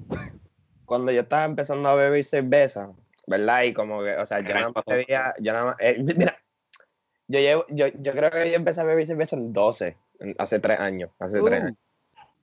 Cuando 0.85 1.11
yo 1.11 1.21
estaba 1.21 1.45
empezando 1.45 1.89
a 1.89 1.95
beber 1.95 2.23
cerveza, 2.23 2.93
¿verdad? 3.25 3.63
Y 3.63 3.73
como 3.73 4.01
que, 4.03 4.15
o 4.15 4.25
sea, 4.25 4.39
yo 4.41 4.53
nada 4.53 4.69
más 4.73 4.85
bebía, 4.85 5.33
yo 5.39 5.53
nada 5.53 5.65
más, 5.65 5.75
eh, 5.79 5.97
mira, 6.17 6.37
yo 7.27 7.39
llevo, 7.39 7.65
yo, 7.69 7.87
yo 7.87 8.11
creo 8.13 8.31
que 8.31 8.49
yo 8.49 8.55
empecé 8.55 8.81
a 8.81 8.85
beber 8.85 9.05
cerveza 9.05 9.35
en 9.35 9.51
12, 9.51 9.97
en- 10.19 10.35
hace 10.37 10.59
tres 10.59 10.79
años, 10.79 11.11
hace 11.19 11.39
tres 11.41 11.61
Uh. 11.61 11.65
años. 11.65 11.77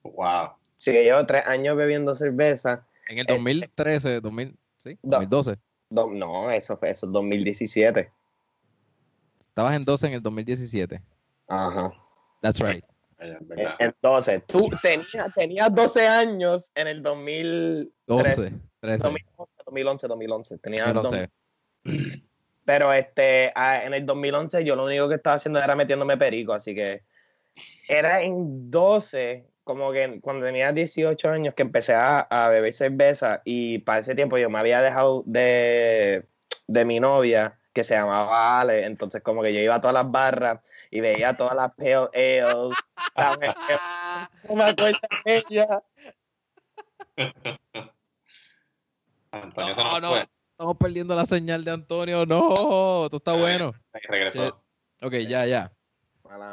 Wow. 0.02 0.50
Sí, 0.76 0.92
que 0.92 1.04
llevo 1.04 1.24
tres 1.24 1.46
años 1.46 1.76
bebiendo 1.76 2.14
cerveza. 2.14 2.86
En 3.08 3.18
el 3.18 3.26
Eh, 3.30 3.32
2013, 3.34 4.20
2000, 4.20 4.58
¿sí? 4.76 4.98
No. 5.02 5.18
2012. 5.18 5.56
Do- 5.88 6.10
no, 6.12 6.50
eso 6.50 6.76
fue, 6.76 6.90
eso 6.90 7.06
es 7.06 7.12
2017. 7.12 8.10
Estabas 9.54 9.76
en 9.76 9.84
12 9.84 10.06
en 10.08 10.12
el 10.14 10.20
2017. 10.22 11.00
Ajá. 11.46 11.92
That's 12.42 12.58
right. 12.58 12.84
Es 13.20 13.36
En, 13.40 13.46
verdad. 13.48 13.74
en 13.78 13.94
12. 14.02 14.40
Tú 14.40 14.68
tenías, 14.82 15.32
tenías 15.32 15.72
12 15.72 16.08
años 16.08 16.72
en 16.74 16.88
el 16.88 17.02
2013. 17.04 17.90
12, 18.06 18.52
13. 18.80 18.98
2011, 19.04 19.52
2011, 19.64 20.08
2011. 20.08 20.58
Tenía 20.58 20.86
Yo 20.88 20.94
no 20.94 21.02
dos- 21.02 21.10
sé. 21.12 21.30
Pero 22.64 22.92
este, 22.92 23.52
en 23.56 23.94
el 23.94 24.04
2011 24.04 24.64
yo 24.64 24.74
lo 24.74 24.84
único 24.86 25.08
que 25.08 25.14
estaba 25.14 25.36
haciendo 25.36 25.60
era 25.62 25.76
metiéndome 25.76 26.16
perico, 26.16 26.52
así 26.52 26.74
que 26.74 27.02
era 27.88 28.22
en 28.22 28.70
12, 28.72 29.46
como 29.62 29.92
que 29.92 30.18
cuando 30.20 30.46
tenía 30.46 30.72
18 30.72 31.28
años 31.28 31.54
que 31.54 31.62
empecé 31.62 31.92
a, 31.94 32.20
a 32.22 32.48
beber 32.48 32.72
cerveza 32.72 33.42
y 33.44 33.78
para 33.80 34.00
ese 34.00 34.14
tiempo 34.16 34.36
yo 34.38 34.48
me 34.50 34.58
había 34.58 34.80
dejado 34.82 35.22
de, 35.26 36.26
de 36.66 36.84
mi 36.86 36.98
novia 37.00 37.58
que 37.74 37.84
se 37.84 37.94
llamaba 37.94 38.60
Ale, 38.60 38.86
entonces 38.86 39.20
como 39.22 39.42
que 39.42 39.52
yo 39.52 39.60
iba 39.60 39.74
a 39.74 39.80
todas 39.80 39.94
las 39.94 40.10
barras 40.10 40.60
y 40.90 41.00
veía 41.00 41.36
todas 41.36 41.54
las 41.56 41.72
pale 41.74 42.40
ales, 42.40 42.76
no 44.48 44.54
me 44.54 44.64
acuerdo 44.64 44.98
de 45.24 45.44
ella. 45.48 45.82
Antonio 49.32 49.74
se 49.74 49.82
No, 49.82 49.90
nos 49.90 50.00
no. 50.00 50.08
fue. 50.10 50.28
Estamos 50.52 50.76
perdiendo 50.78 51.16
la 51.16 51.26
señal 51.26 51.64
de 51.64 51.72
Antonio. 51.72 52.24
No, 52.24 53.04
esto 53.06 53.16
está 53.16 53.32
bueno. 53.32 53.74
Y 53.92 54.06
regresó. 54.06 54.62
Ok, 55.02 55.14
ya, 55.28 55.46
ya. 55.46 55.72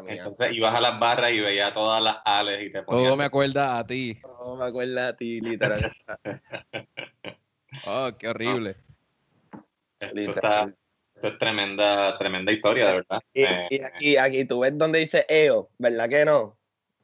Entonces 0.08 0.50
ibas 0.54 0.76
a 0.76 0.82
las 0.82 1.00
barras 1.00 1.32
y 1.32 1.40
veías 1.40 1.74
todas 1.74 2.04
las 2.04 2.18
ales 2.26 2.66
y 2.68 2.72
te 2.72 2.82
ponías. 2.82 3.06
Todo 3.08 3.18
me 3.18 3.24
acuerda 3.26 3.78
a 3.78 3.86
ti. 3.86 4.20
No 4.24 4.56
me 4.56 4.66
acuerdo 4.66 4.96
de 5.06 5.14
ti, 5.14 5.42
literal. 5.42 5.82
Oh, 7.88 8.10
qué 8.20 8.28
horrible. 8.28 8.76
Esto, 10.02 10.14
literal. 10.14 10.70
está, 10.70 10.81
esto 11.22 11.28
es 11.28 11.38
tremenda, 11.38 12.18
tremenda 12.18 12.52
historia, 12.52 12.88
de 12.88 12.94
verdad. 12.94 13.22
Y, 13.34 13.44
Eh, 13.44 13.68
y 13.70 13.82
aquí, 13.82 14.18
aquí 14.18 14.46
tú 14.46 14.62
ves 14.62 14.76
donde 14.78 15.00
dice 15.00 15.26
EO, 15.30 15.70
¿verdad 15.78 16.10
que 16.10 16.26
no? 16.26 16.58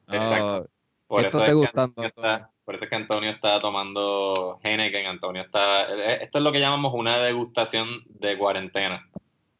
Exacto. 0.08 0.66
Oh, 0.66 0.68
por, 1.06 1.22
¿qué 1.22 1.28
eso 1.28 1.44
es 1.44 1.54
gustando, 1.54 1.82
Antonio 1.82 2.08
está, 2.08 2.50
por 2.64 2.74
eso 2.74 2.84
es 2.84 2.90
que 2.90 2.96
Antonio 2.96 3.30
está 3.30 3.58
tomando 3.60 4.58
Heineken. 4.62 5.06
Antonio 5.06 5.42
está. 5.42 5.82
eh, 5.94 6.18
Esto 6.22 6.38
es 6.38 6.44
lo 6.44 6.52
que 6.52 6.60
llamamos 6.60 6.92
una 6.94 7.18
degustación 7.18 8.02
de 8.08 8.36
cuarentena. 8.36 9.08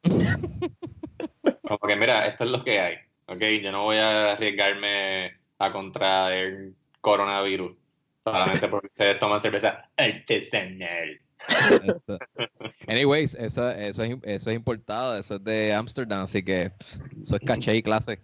Como 1.63 1.79
que, 1.79 1.97
mira, 1.97 2.27
esto 2.27 2.45
es 2.45 2.51
lo 2.51 2.65
que 2.65 2.81
hay. 2.81 2.97
Ok, 3.27 3.43
yo 3.63 3.71
no 3.73 3.85
voy 3.85 3.99
a 3.99 4.33
arriesgarme 4.33 5.39
a 5.59 5.73
contraer 5.73 6.71
coronavirus 7.01 7.77
solamente 8.25 8.69
porque 8.69 8.89
ustedes 8.89 9.19
toman 9.19 9.41
cerveza 9.41 9.89
artesanal. 9.97 11.21
Anyways, 12.87 13.35
eso, 13.35 13.69
eso, 13.71 14.03
es, 14.03 14.17
eso 14.23 14.51
es 14.51 14.57
importado, 14.57 15.17
eso 15.17 15.37
es 15.37 15.45
de 15.45 15.73
Amsterdam, 15.73 16.25
así 16.25 16.43
que 16.43 16.73
eso 17.23 17.37
es 17.37 17.43
caché 17.47 17.77
y 17.77 17.83
clase. 17.83 18.21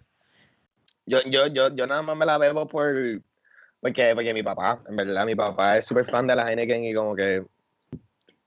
Yo, 1.05 1.19
yo, 1.27 1.47
yo, 1.47 1.73
yo 1.73 1.87
nada 1.87 2.01
más 2.01 2.17
me 2.17 2.25
la 2.25 2.37
bebo 2.37 2.67
por 2.67 3.21
porque, 3.79 4.15
porque 4.15 4.33
mi 4.33 4.41
papá, 4.41 4.81
en 4.89 4.95
verdad, 4.95 5.25
mi 5.25 5.35
papá 5.35 5.77
es 5.77 5.85
súper 5.85 6.05
fan 6.05 6.25
de 6.25 6.35
la 6.35 6.49
Heineken 6.49 6.85
y 6.85 6.93
como 6.93 7.15
que, 7.15 7.45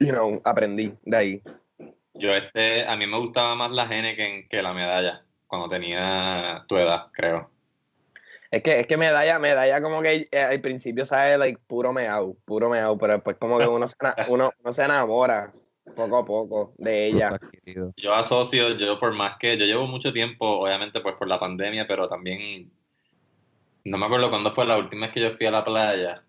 you 0.00 0.10
know, 0.10 0.40
aprendí 0.44 0.92
de 1.04 1.16
ahí. 1.16 1.42
Yo, 2.14 2.30
este, 2.30 2.84
a 2.84 2.96
mí 2.96 3.06
me 3.06 3.18
gustaba 3.18 3.54
más 3.54 3.70
la 3.70 3.84
Heineken 3.84 4.48
que 4.48 4.62
la 4.62 4.72
medalla 4.72 5.24
cuando 5.46 5.68
tenía 5.68 6.64
tu 6.66 6.76
edad, 6.76 7.06
creo. 7.12 7.50
Es 8.50 8.62
que, 8.62 8.80
es 8.80 8.86
que 8.86 8.96
medalla, 8.96 9.38
medalla 9.38 9.82
como 9.82 10.00
que 10.00 10.26
eh, 10.30 10.40
al 10.40 10.60
principio 10.60 11.04
sabe 11.04 11.36
like 11.36 11.60
puro 11.66 11.92
meao, 11.92 12.34
puro 12.46 12.70
meao, 12.70 12.96
pero 12.96 13.14
después 13.14 13.36
como 13.38 13.58
que 13.58 13.66
uno 13.66 13.86
se, 13.86 13.94
ena- 14.00 14.16
uno, 14.28 14.50
uno 14.62 14.72
se 14.72 14.84
enamora 14.84 15.52
poco 15.94 16.16
a 16.16 16.24
poco 16.24 16.74
de 16.78 17.06
ella. 17.08 17.38
Yo 17.96 18.14
asocio, 18.14 18.76
yo 18.78 18.98
por 18.98 19.12
más 19.12 19.36
que, 19.38 19.58
yo 19.58 19.66
llevo 19.66 19.86
mucho 19.86 20.12
tiempo, 20.12 20.46
obviamente 20.60 21.00
pues 21.00 21.14
por 21.16 21.28
la 21.28 21.38
pandemia, 21.38 21.86
pero 21.86 22.08
también, 22.08 22.70
no 23.84 23.98
me 23.98 24.06
acuerdo 24.06 24.30
cuándo 24.30 24.54
fue 24.54 24.66
la 24.66 24.78
última 24.78 25.06
vez 25.06 25.14
que 25.14 25.20
yo 25.20 25.36
fui 25.36 25.46
a 25.46 25.50
la 25.50 25.64
playa. 25.64 26.22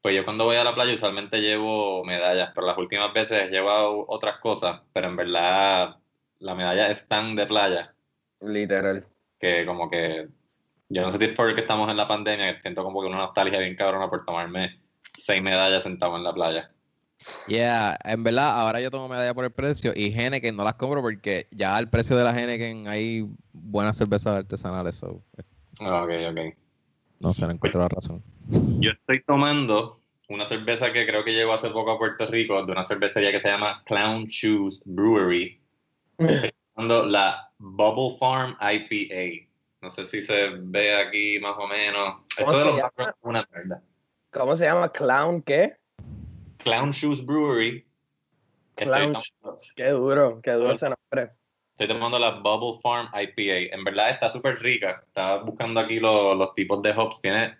Pues 0.00 0.14
yo 0.14 0.24
cuando 0.24 0.44
voy 0.44 0.56
a 0.56 0.64
la 0.64 0.74
playa 0.74 0.94
usualmente 0.94 1.40
llevo 1.40 2.04
medallas, 2.04 2.52
pero 2.54 2.66
las 2.66 2.78
últimas 2.78 3.12
veces 3.12 3.42
he 3.42 3.48
llevado 3.50 4.04
otras 4.08 4.38
cosas, 4.38 4.80
pero 4.92 5.08
en 5.08 5.16
verdad 5.16 5.96
la 6.38 6.54
medalla 6.54 6.90
es 6.90 7.06
tan 7.08 7.34
de 7.34 7.46
playa 7.46 7.94
Literal. 8.40 9.04
que 9.40 9.66
como 9.66 9.90
que, 9.90 10.28
yo 10.88 11.02
no 11.02 11.12
sé 11.12 11.18
si 11.18 11.24
es 11.24 11.36
porque 11.36 11.60
estamos 11.62 11.90
en 11.90 11.96
la 11.96 12.08
pandemia, 12.08 12.54
que 12.54 12.62
siento 12.62 12.84
como 12.84 13.00
que 13.00 13.08
una 13.08 13.18
nostalgia 13.18 13.58
bien 13.58 13.76
cabrona 13.76 14.08
por 14.08 14.24
tomarme 14.24 14.78
seis 15.18 15.42
medallas 15.42 15.82
sentado 15.82 16.16
en 16.16 16.24
la 16.24 16.32
playa. 16.32 16.70
Yeah, 17.48 17.98
en 18.04 18.22
verdad, 18.22 18.60
ahora 18.60 18.80
yo 18.80 18.90
tomo 18.90 19.08
medalla 19.08 19.34
por 19.34 19.44
el 19.44 19.50
precio 19.50 19.92
y 19.96 20.12
Heineken 20.12 20.54
no 20.54 20.64
las 20.64 20.74
compro 20.74 21.00
porque 21.00 21.48
ya 21.50 21.74
al 21.76 21.88
precio 21.88 22.16
de 22.16 22.24
la 22.24 22.30
Heineken 22.38 22.88
hay 22.88 23.26
buenas 23.52 23.96
cervezas 23.96 24.36
artesanales, 24.36 24.96
so, 24.96 25.22
eh, 25.38 25.42
Ok, 25.80 26.10
ok. 26.30 26.54
no 27.20 27.34
sé, 27.34 27.46
no 27.46 27.52
encuentro 27.52 27.80
la 27.80 27.88
razón. 27.88 28.22
Yo 28.48 28.90
estoy 28.92 29.22
tomando 29.24 30.00
una 30.28 30.46
cerveza 30.46 30.92
que 30.92 31.06
creo 31.06 31.24
que 31.24 31.32
llegó 31.32 31.52
hace 31.52 31.70
poco 31.70 31.92
a 31.92 31.98
Puerto 31.98 32.26
Rico, 32.26 32.64
de 32.64 32.72
una 32.72 32.84
cervecería 32.86 33.32
que 33.32 33.40
se 33.40 33.48
llama 33.48 33.82
Clown 33.86 34.24
Shoes 34.24 34.80
Brewery. 34.84 35.60
Estoy 36.18 36.52
tomando 36.74 37.06
la 37.06 37.50
Bubble 37.58 38.16
Farm 38.18 38.56
IPA. 38.60 39.45
No 39.86 39.90
sé 39.90 40.04
si 40.04 40.20
se 40.20 40.48
ve 40.62 40.96
aquí 40.96 41.38
más 41.38 41.54
o 41.56 41.68
menos. 41.68 42.16
¿Cómo 42.36 42.50
Esto 42.50 42.58
de 42.58 42.58
se 42.58 42.64
los 42.64 42.76
llama? 42.76 43.16
una 43.22 43.48
mierda. 43.54 43.82
¿Cómo 44.32 44.56
se 44.56 44.64
llama? 44.64 44.90
¿Clown 44.90 45.42
qué? 45.42 45.76
Clown 46.58 46.90
Shoes 46.90 47.24
Brewery. 47.24 47.86
Clown 48.74 49.12
tomando- 49.12 49.58
Qué 49.76 49.88
duro, 49.90 50.40
qué 50.42 50.50
duro 50.50 50.72
ese 50.72 50.86
nombre. 50.90 51.36
Estoy 51.78 51.86
tomando 51.86 52.18
la 52.18 52.30
Bubble 52.40 52.80
Farm 52.82 53.08
IPA. 53.14 53.72
En 53.76 53.84
verdad 53.84 54.10
está 54.10 54.28
súper 54.28 54.58
rica. 54.58 55.04
Estaba 55.06 55.44
buscando 55.44 55.78
aquí 55.78 56.00
lo- 56.00 56.34
los 56.34 56.52
tipos 56.52 56.82
de 56.82 56.90
hops. 56.90 57.20
Tiene 57.20 57.56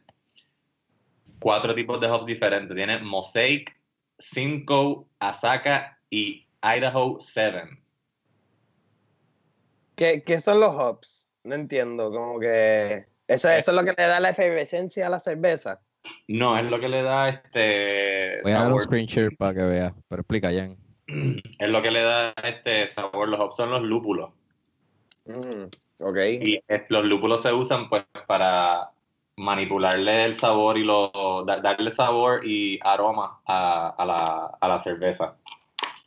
cuatro 1.39 1.77
tipos 1.77 2.01
de 2.01 2.09
hops 2.11 2.27
diferentes. 2.27 2.75
Tiene 2.75 2.99
Mosaic, 2.99 3.73
Simcoe, 4.19 5.05
Asaka 5.21 5.97
y 6.11 6.45
Idaho 6.61 7.19
7. 7.21 7.69
¿Qué, 9.95 10.25
qué 10.25 10.41
son 10.41 10.59
los 10.59 10.75
hops? 10.75 11.26
No 11.47 11.55
entiendo, 11.55 12.11
como 12.11 12.39
que... 12.41 13.07
Eso, 13.29 13.49
eso 13.49 13.71
es 13.71 13.77
lo 13.77 13.83
que 13.85 13.95
le 13.97 14.07
da 14.09 14.21
la 14.21 14.31
efervescencia 14.31 15.07
a 15.07 15.11
la 15.11 15.19
cerveza. 15.21 15.81
No, 16.29 16.57
es 16.59 16.65
lo 16.71 16.79
que 16.79 16.89
le 16.89 17.03
da 17.03 17.29
este 17.29 18.41
Voy 18.43 18.53
a 18.53 18.57
dar 18.57 18.65
un 18.67 18.69
sabor. 18.79 18.83
screen 18.83 19.07
share 19.07 19.37
para 19.37 19.55
que 19.55 19.63
vea, 19.63 19.95
pero 20.09 20.23
explica, 20.23 20.51
Jan. 20.53 20.77
Es 21.59 21.69
lo 21.69 21.83
que 21.83 21.91
le 21.91 22.03
da 22.03 22.35
este 22.45 22.87
sabor. 22.89 23.29
Los 23.29 23.41
hops 23.41 23.57
son 23.57 23.71
los 23.71 23.83
lúpulos. 23.83 24.31
Mm, 25.25 25.65
ok. 26.01 26.17
Y 26.41 26.57
eh, 26.69 26.85
los 26.89 27.05
lúpulos 27.05 27.43
se 27.43 27.53
usan 27.53 27.89
pues 27.89 28.05
para 28.27 28.91
manipularle 29.37 30.25
el 30.25 30.35
sabor 30.35 30.79
y 30.79 30.85
lo, 30.85 31.45
da- 31.47 31.61
darle 31.61 31.91
sabor 31.91 32.45
y 32.47 32.79
aroma 32.83 33.41
a, 33.47 33.89
a 33.91 34.05
la, 34.05 34.47
a 34.61 34.69
la 34.69 34.79
cerveza. 34.79 35.37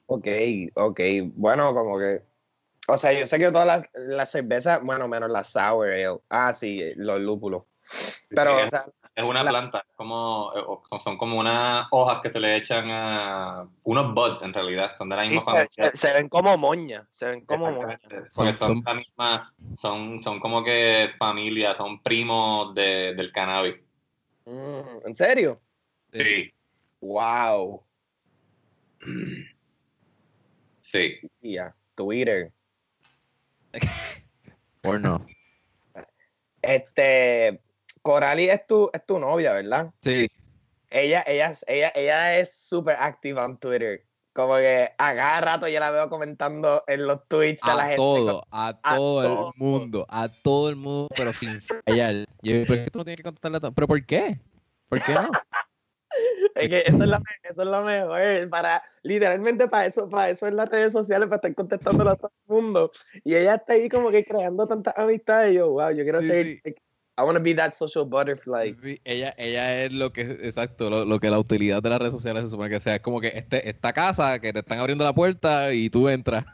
Ok, 0.08 0.28
ok. 0.76 1.00
Bueno, 1.36 1.74
como 1.74 1.98
que. 2.00 2.29
O 2.92 2.98
sea, 2.98 3.14
yo 3.14 3.26
sé 3.28 3.38
que 3.40 3.52
todas 3.52 3.68
las, 3.68 3.90
las 3.94 4.32
cervezas, 4.32 4.82
bueno, 4.84 5.08
menos 5.08 5.30
la 5.32 5.44
sour 5.44 5.88
ale. 5.90 6.20
Ah, 6.30 6.54
sí, 6.54 6.94
los 6.96 7.20
lúpulos. 7.20 7.64
Pero, 8.30 8.56
o 8.56 8.60
es, 8.60 8.70
sea, 8.70 8.84
es 9.16 9.24
una 9.24 9.44
la- 9.44 9.52
planta, 9.52 9.86
como, 9.96 10.52
eh, 10.56 10.62
o- 10.66 10.84
son 11.04 11.18
como 11.18 11.38
unas 11.40 11.88
hojas 11.92 12.22
que 12.22 12.30
se 12.30 12.40
le 12.40 12.56
echan 12.56 12.90
a 12.90 13.68
unos 13.84 14.14
buds 14.14 14.42
en 14.44 14.54
realidad, 14.54 14.92
son 14.98 15.10
de 15.10 15.16
la 15.16 15.24
sí, 15.24 15.32
misma 15.32 15.42
se, 15.42 15.52
familia. 15.52 15.92
se- 15.94 15.98
se 16.08 16.14
ven 16.14 16.30
como 16.30 16.58
moña. 16.58 17.08
Se 17.12 17.26
ven 17.26 17.46
como 17.46 17.72
moña. 17.72 18.00
Porque 18.02 18.30
Son- 18.32 18.54
son, 18.54 18.68
son- 18.68 18.84
la 18.86 18.94
misma, 18.94 19.54
son, 19.78 20.22
son 20.24 20.40
como 20.40 20.64
que 20.64 21.10
familia, 21.18 21.74
son 21.76 22.02
primos 22.02 22.74
de, 22.76 23.14
del 23.16 23.32
cannabis. 23.32 23.76
Mm, 24.46 25.06
¿En 25.08 25.16
serio? 25.16 25.62
Sí, 26.14 26.52
Wow. 27.02 27.84
sí. 30.82 31.20
Ya, 31.42 31.76
Twitter. 31.96 32.52
Porno. 34.82 35.26
Este. 36.62 37.62
Corali 38.02 38.50
es 38.50 38.66
tu, 38.66 38.90
es 38.94 39.06
tu 39.06 39.20
novia, 39.20 39.54
¿verdad? 39.54 39.92
Sí, 40.02 40.30
Ella, 40.90 41.24
ella, 41.28 41.50
es- 41.50 41.66
ella, 41.68 41.92
ella 41.94 42.38
es 42.40 42.54
súper 42.54 42.96
activa 43.00 43.46
en 43.46 43.58
Twitter. 43.58 44.04
Como 44.34 44.56
que 44.56 44.90
a 44.98 45.16
cada 45.16 45.42
rato 45.42 45.68
yo 45.68 45.80
la 45.80 45.92
veo 45.92 46.10
comentando 46.10 46.84
en 46.88 47.06
los 47.06 47.28
tweets 47.28 47.62
de 47.62 47.76
la 47.76 47.84
a 47.84 47.88
gente. 47.88 47.98
todo, 47.98 48.44
a 48.52 48.70
a 48.82 48.96
todo 48.96 49.52
el 49.54 49.60
mundo, 49.60 50.06
a 50.10 50.30
todo 50.30 50.70
el 50.70 50.76
mundo, 50.78 51.10
pero 51.16 51.34
sin 51.34 51.62
fallar. 51.86 52.26
Yo, 52.42 52.66
¿por 52.66 52.78
qué 52.78 52.90
tú 52.92 53.00
no 53.00 53.06
tienes 53.06 53.18
que 53.18 53.24
contestarle 53.24 53.58
a 53.58 53.60
todo? 53.60 53.72
¿Pero 53.74 53.88
por 53.88 54.06
qué? 54.06 54.40
¿Por 54.88 55.04
qué 55.04 55.14
no? 55.14 55.32
Es 56.56 56.68
que 56.68 56.78
eso 56.86 57.04
es, 57.04 57.10
la, 57.10 57.22
eso 57.44 57.62
es 57.62 57.68
lo 57.68 57.82
mejor. 57.84 58.50
Para, 58.50 58.84
literalmente 59.04 59.68
para 59.68 59.86
eso, 59.86 60.10
para 60.10 60.30
eso 60.30 60.48
en 60.48 60.56
las 60.56 60.70
redes 60.70 60.94
sociales, 60.94 61.28
para 61.28 61.38
estar 61.38 61.56
contestándolo 61.56 62.12
a 62.12 62.16
todo 62.16 62.32
el 62.48 62.54
mundo. 62.56 62.92
Y 63.24 63.36
ella 63.36 63.56
está 63.56 63.74
ahí 63.74 63.88
como 63.90 64.12
que 64.12 64.24
creando 64.26 64.68
tantas 64.68 64.98
amistades. 64.98 65.54
Y 65.54 65.56
yo, 65.58 65.70
wow, 65.72 65.92
yo 65.92 66.04
quiero 66.04 66.22
Sí, 66.22 66.28
ser. 66.28 66.46
sí. 66.46 66.62
I 67.18 67.22
want 67.24 67.36
to 67.38 67.44
be 67.44 67.54
that 67.54 67.74
social 67.74 68.06
butterfly. 68.06 68.74
Sí, 68.76 69.02
ella, 69.04 69.36
ella 69.38 69.84
es 69.84 69.92
lo 69.92 70.10
que, 70.14 70.22
exacto, 70.22 70.90
lo, 70.90 71.04
lo 71.04 71.20
que 71.20 71.30
la 71.30 71.38
utilidad 71.38 71.84
de 71.84 71.90
las 71.90 72.00
redes 72.00 72.14
sociales 72.14 72.44
se 72.44 72.52
supone 72.52 72.70
que 72.70 72.80
sea. 72.80 72.96
Es 72.96 73.02
como 73.02 73.20
que 73.20 73.28
este, 73.28 73.68
esta 73.68 73.92
casa 73.92 74.40
que 74.40 74.54
te 74.54 74.60
están 74.60 74.80
abriendo 74.80 75.04
la 75.04 75.14
puerta 75.14 75.74
y 75.74 75.90
tú 75.90 76.08
entras. 76.08 76.46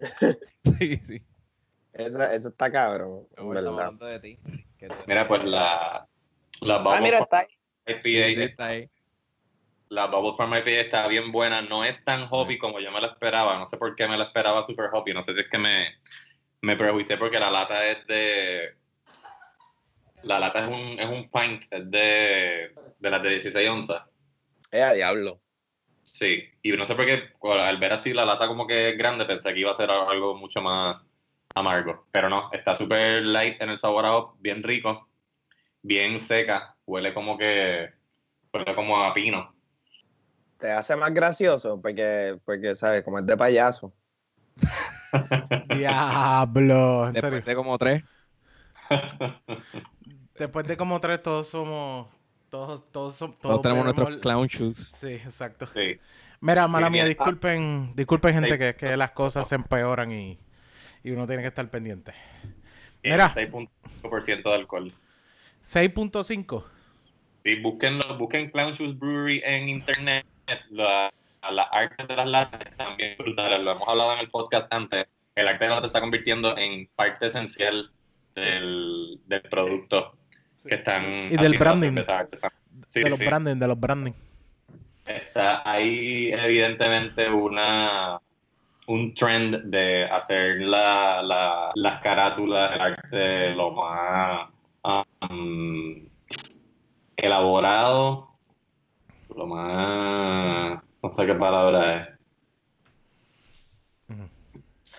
sí, 0.78 0.96
sí. 1.02 1.22
Eso, 1.92 2.22
eso 2.22 2.48
está 2.48 2.70
cabrón. 2.70 3.26
hablando 3.36 4.06
de 4.06 4.20
ti. 4.20 4.38
Mira, 5.06 5.26
pues 5.26 5.44
la, 5.44 6.06
la 6.62 6.74
Ah, 6.76 6.78
Bubble 6.78 7.00
mira, 7.00 7.18
está 7.18 7.40
ahí. 7.40 7.46
IPA, 7.86 8.00
Sí, 8.28 8.34
sí, 8.34 8.42
está 8.42 8.66
ahí. 8.66 8.90
La 9.90 10.06
Bubble 10.06 10.36
Farm 10.36 10.54
IPA 10.54 10.80
está 10.80 11.08
bien 11.08 11.32
buena. 11.32 11.62
No 11.62 11.84
es 11.84 12.04
tan 12.04 12.26
hoppy 12.30 12.58
como 12.58 12.80
yo 12.80 12.90
me 12.90 13.00
la 13.00 13.08
esperaba. 13.08 13.58
No 13.58 13.66
sé 13.66 13.76
por 13.76 13.94
qué 13.94 14.06
me 14.06 14.18
la 14.18 14.24
esperaba 14.24 14.62
super 14.64 14.90
hoppy. 14.92 15.12
No 15.12 15.22
sé 15.22 15.34
si 15.34 15.40
es 15.40 15.48
que 15.48 15.58
me, 15.58 15.96
me 16.62 16.76
prejuicié 16.76 17.16
porque 17.16 17.38
la 17.38 17.50
lata 17.50 17.86
es 17.86 18.06
de... 18.06 18.74
La 20.22 20.38
lata 20.38 20.60
es 20.60 20.68
un, 20.68 20.98
es 20.98 21.06
un 21.06 21.30
pint, 21.30 21.62
es 21.70 21.90
de, 21.90 22.74
de 22.98 23.10
las 23.10 23.22
de 23.22 23.30
16 23.30 23.68
onzas. 23.68 24.02
Eh, 24.72 24.82
a 24.82 24.92
diablo. 24.92 25.40
Sí, 26.02 26.42
y 26.62 26.72
no 26.72 26.84
sé 26.86 26.94
por 26.94 27.06
qué, 27.06 27.30
al 27.42 27.78
ver 27.78 27.92
así 27.92 28.12
la 28.12 28.24
lata 28.24 28.48
como 28.48 28.66
que 28.66 28.90
es 28.90 28.98
grande, 28.98 29.26
pensé 29.26 29.52
que 29.52 29.60
iba 29.60 29.70
a 29.70 29.74
ser 29.74 29.90
algo 29.90 30.34
mucho 30.34 30.60
más 30.60 31.00
amargo. 31.54 32.06
Pero 32.10 32.28
no, 32.28 32.50
está 32.52 32.74
súper 32.74 33.26
light 33.26 33.60
en 33.60 33.70
el 33.70 33.78
sabor 33.78 34.04
a 34.04 34.16
hop, 34.16 34.36
bien 34.40 34.62
rico, 34.62 35.08
bien 35.82 36.18
seca, 36.18 36.76
huele 36.86 37.14
como 37.14 37.38
que, 37.38 37.90
huele 38.52 38.74
como 38.74 39.02
a 39.04 39.14
pino. 39.14 39.54
Te 40.58 40.70
hace 40.70 40.96
más 40.96 41.12
gracioso 41.14 41.80
porque, 41.80 42.38
porque 42.44 42.74
¿sabes? 42.74 43.02
Como 43.04 43.18
es 43.20 43.26
de 43.26 43.36
payaso. 43.36 43.92
Diablo. 45.74 47.08
En 47.08 47.14
serio. 47.14 47.30
Después 47.30 47.44
de 47.44 47.54
como 47.54 47.78
tres. 47.78 48.02
Después 50.38 50.66
de 50.66 50.76
como 50.76 51.00
tres, 51.00 51.22
todos 51.22 51.48
somos. 51.48 52.08
Todos, 52.48 52.90
todos, 52.90 53.20
som- 53.20 53.34
Todos 53.40 53.60
tenemos 53.60 53.84
nuestros 53.84 54.08
el- 54.14 54.20
clown 54.20 54.46
shoes. 54.46 54.78
Sí, 54.96 55.12
exacto. 55.14 55.66
Sí, 55.66 56.00
Mira, 56.40 56.66
mala 56.66 56.86
Sí, 56.86 56.92
mía, 56.92 57.04
disculpen, 57.04 57.92
disculpen 57.94 58.32
gente 58.32 58.52
Sí. 58.52 58.58
que, 58.58 58.74
que 58.74 58.96
las 58.96 59.10
cosas 59.10 59.46
se 59.48 59.56
empeoran 59.56 60.12
y, 60.12 60.38
y 61.02 61.10
uno 61.10 61.26
tiene 61.26 61.42
que 61.42 61.48
estar 61.48 61.68
pendiente. 61.68 62.14
Mira. 63.02 63.34
6.5% 63.34 64.42
de 64.44 64.54
alcohol. 64.54 64.92
6.5. 65.62 66.64
Sí, 67.44 67.56
busquen, 67.60 68.00
busquen 68.18 68.50
Clown 68.50 68.72
Shoes 68.72 68.98
Brewery 68.98 69.42
en 69.44 69.68
internet. 69.68 70.24
La, 70.70 71.12
las 71.50 71.66
artes 71.70 72.08
de 72.08 72.16
las 72.16 72.26
latas 72.26 72.60
están 72.60 72.96
bien 72.96 73.16
brutales. 73.18 73.64
Lo 73.64 73.72
hemos 73.72 73.88
hablado 73.88 74.12
en 74.14 74.20
el 74.20 74.30
podcast 74.30 74.72
antes. 74.72 75.06
El 75.34 75.48
arte 75.48 75.64
de 75.64 75.70
la 75.70 75.80
se 75.80 75.86
está 75.86 76.00
convirtiendo 76.00 76.56
en 76.56 76.88
parte 76.94 77.28
esencial 77.28 77.90
del, 78.34 79.20
del 79.26 79.42
producto 79.42 80.14
que 80.66 80.76
están 80.76 81.28
Y 81.30 81.36
del 81.36 81.58
branding. 81.58 81.92
las. 81.92 82.52
Sí, 82.90 83.00
de 83.02 83.10
los 83.10 83.18
sí. 83.18 83.24
branding, 83.26 83.56
de 83.56 83.68
los 83.68 83.78
branding. 83.78 84.12
Está 85.06 85.62
ahí 85.68 86.30
evidentemente 86.32 87.30
una 87.30 88.20
un 88.88 89.14
trend 89.14 89.64
de 89.64 90.04
hacer 90.04 90.60
la, 90.62 91.22
la, 91.22 91.70
las 91.74 92.00
carátulas 92.02 92.70
del 92.70 92.80
arte 92.80 93.50
lo 93.50 93.72
más 93.72 94.48
um, 95.30 96.08
elaborado, 97.14 98.27
lo 99.38 99.46
más 99.46 100.82
no 101.02 101.12
sé 101.12 101.26
qué 101.26 101.34
palabra 101.34 101.96
es. 101.96 102.08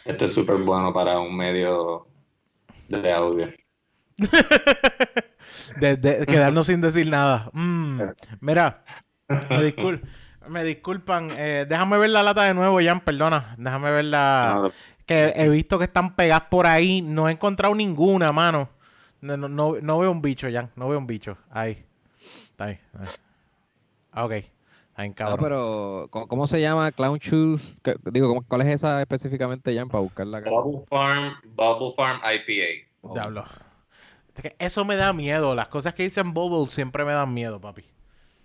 Este 0.06 0.26
es 0.26 0.34
súper 0.34 0.58
bueno 0.58 0.94
para 0.94 1.20
un 1.20 1.36
medio 1.36 2.08
de 2.88 3.12
audio. 3.14 3.48
De, 5.80 5.98
de 5.98 6.26
quedarnos 6.26 6.66
sin 6.68 6.82
decir 6.82 7.08
nada. 7.08 7.50
Mm, 7.54 8.02
Mira, 8.42 8.84
me, 9.28 9.62
discul- 9.74 10.02
me 10.48 10.64
disculpan. 10.64 11.30
eh, 11.32 11.66
déjame 11.70 11.98
ver 11.98 12.10
la 12.10 12.24
lata 12.24 12.44
de 12.44 12.54
nuevo, 12.54 12.80
Jan, 12.82 13.00
perdona. 13.02 13.56
Déjame 13.58 13.92
ver 13.92 14.06
la... 14.06 14.62
No, 14.64 14.72
Que 15.06 15.34
he 15.36 15.48
visto 15.50 15.78
que 15.78 15.86
están 15.86 16.16
pegadas 16.16 16.48
por 16.50 16.66
ahí. 16.66 17.02
No 17.02 17.30
he 17.30 17.32
encontrado 17.34 17.76
ninguna, 17.76 18.32
mano. 18.32 18.70
No, 19.22 19.38
no, 19.38 19.48
no, 19.50 19.76
no 19.82 20.00
veo 20.00 20.12
un 20.12 20.22
bicho, 20.22 20.48
Jan. 20.52 20.72
No 20.76 20.88
veo 20.90 20.98
un 20.98 21.08
bicho. 21.08 21.38
Ahí. 21.52 21.86
Está 22.22 22.66
ahí. 22.66 22.80
ahí. 22.98 23.08
Ah, 24.20 24.26
ok. 24.26 24.34
No, 24.98 25.16
cabrón. 25.16 25.38
pero 25.40 26.08
¿cómo, 26.10 26.28
cómo 26.28 26.48
se 26.48 26.60
llama 26.60 26.92
Clown 26.92 27.20
Shoes? 27.20 27.80
¿Qué- 27.82 27.96
Digo, 28.12 28.28
¿cómo- 28.28 28.44
¿cuál 28.46 28.62
es 28.62 28.68
esa 28.68 29.00
específicamente, 29.02 29.74
Jan, 29.74 29.88
para 29.88 30.02
buscarla 30.02 30.40
acá? 30.40 30.50
Bubble 30.50 30.86
Farm, 30.90 31.36
Bubble 31.56 31.94
Farm 31.96 32.20
IPA. 32.22 32.88
Oh. 33.02 33.14
Diablo. 33.14 33.46
Es 34.36 34.42
que 34.42 34.56
Eso 34.60 34.84
me 34.84 34.98
da 34.98 35.14
miedo. 35.14 35.56
Las 35.56 35.70
cosas 35.70 35.94
que 35.94 36.04
dicen 36.04 36.34
Bubble 36.34 36.70
siempre 36.70 37.06
me 37.06 37.14
dan 37.14 37.34
miedo, 37.34 37.62
papi. 37.62 37.86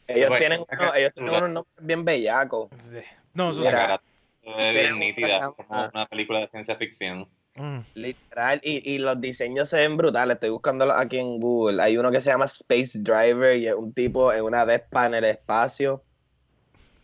Ellos 0.07 0.29
Pues, 0.29 0.39
tienen, 0.41 0.61
unos, 0.61 0.97
ellos 0.97 1.13
tienen 1.15 1.35
unos 1.35 1.51
nombres 1.51 1.75
bien 1.87 2.05
bellacos. 2.05 2.69
Sí. 2.79 3.01
No, 3.33 3.51
eso 3.51 3.63
tenemos 3.63 4.99
nítida, 4.99 5.51
como 5.53 5.89
una 5.93 6.07
película 6.07 6.41
de 6.41 6.49
ciencia 6.49 6.77
ficción. 6.77 7.27
Mm. 7.57 7.79
Literal, 7.95 8.61
y, 8.65 8.93
y 8.95 8.99
los 8.99 9.21
diseños 9.21 9.69
se 9.69 9.77
ven 9.79 9.97
brutales. 9.97 10.35
Estoy 10.35 10.51
buscándolo 10.51 10.93
aquí 10.93 11.19
en 11.19 11.39
Google. 11.39 11.81
Hay 11.83 11.97
uno 11.97 12.11
que 12.11 12.21
se 12.21 12.31
llama 12.31 12.47
Space 12.47 12.99
Driver 12.99 13.57
y 13.57 13.69
es 13.69 13.75
un 13.75 13.93
tipo 13.93 14.33
en 14.33 14.43
una 14.45 14.65
Vespa 14.65 15.07
en 15.07 15.15
el 15.15 15.25
espacio. 15.25 16.03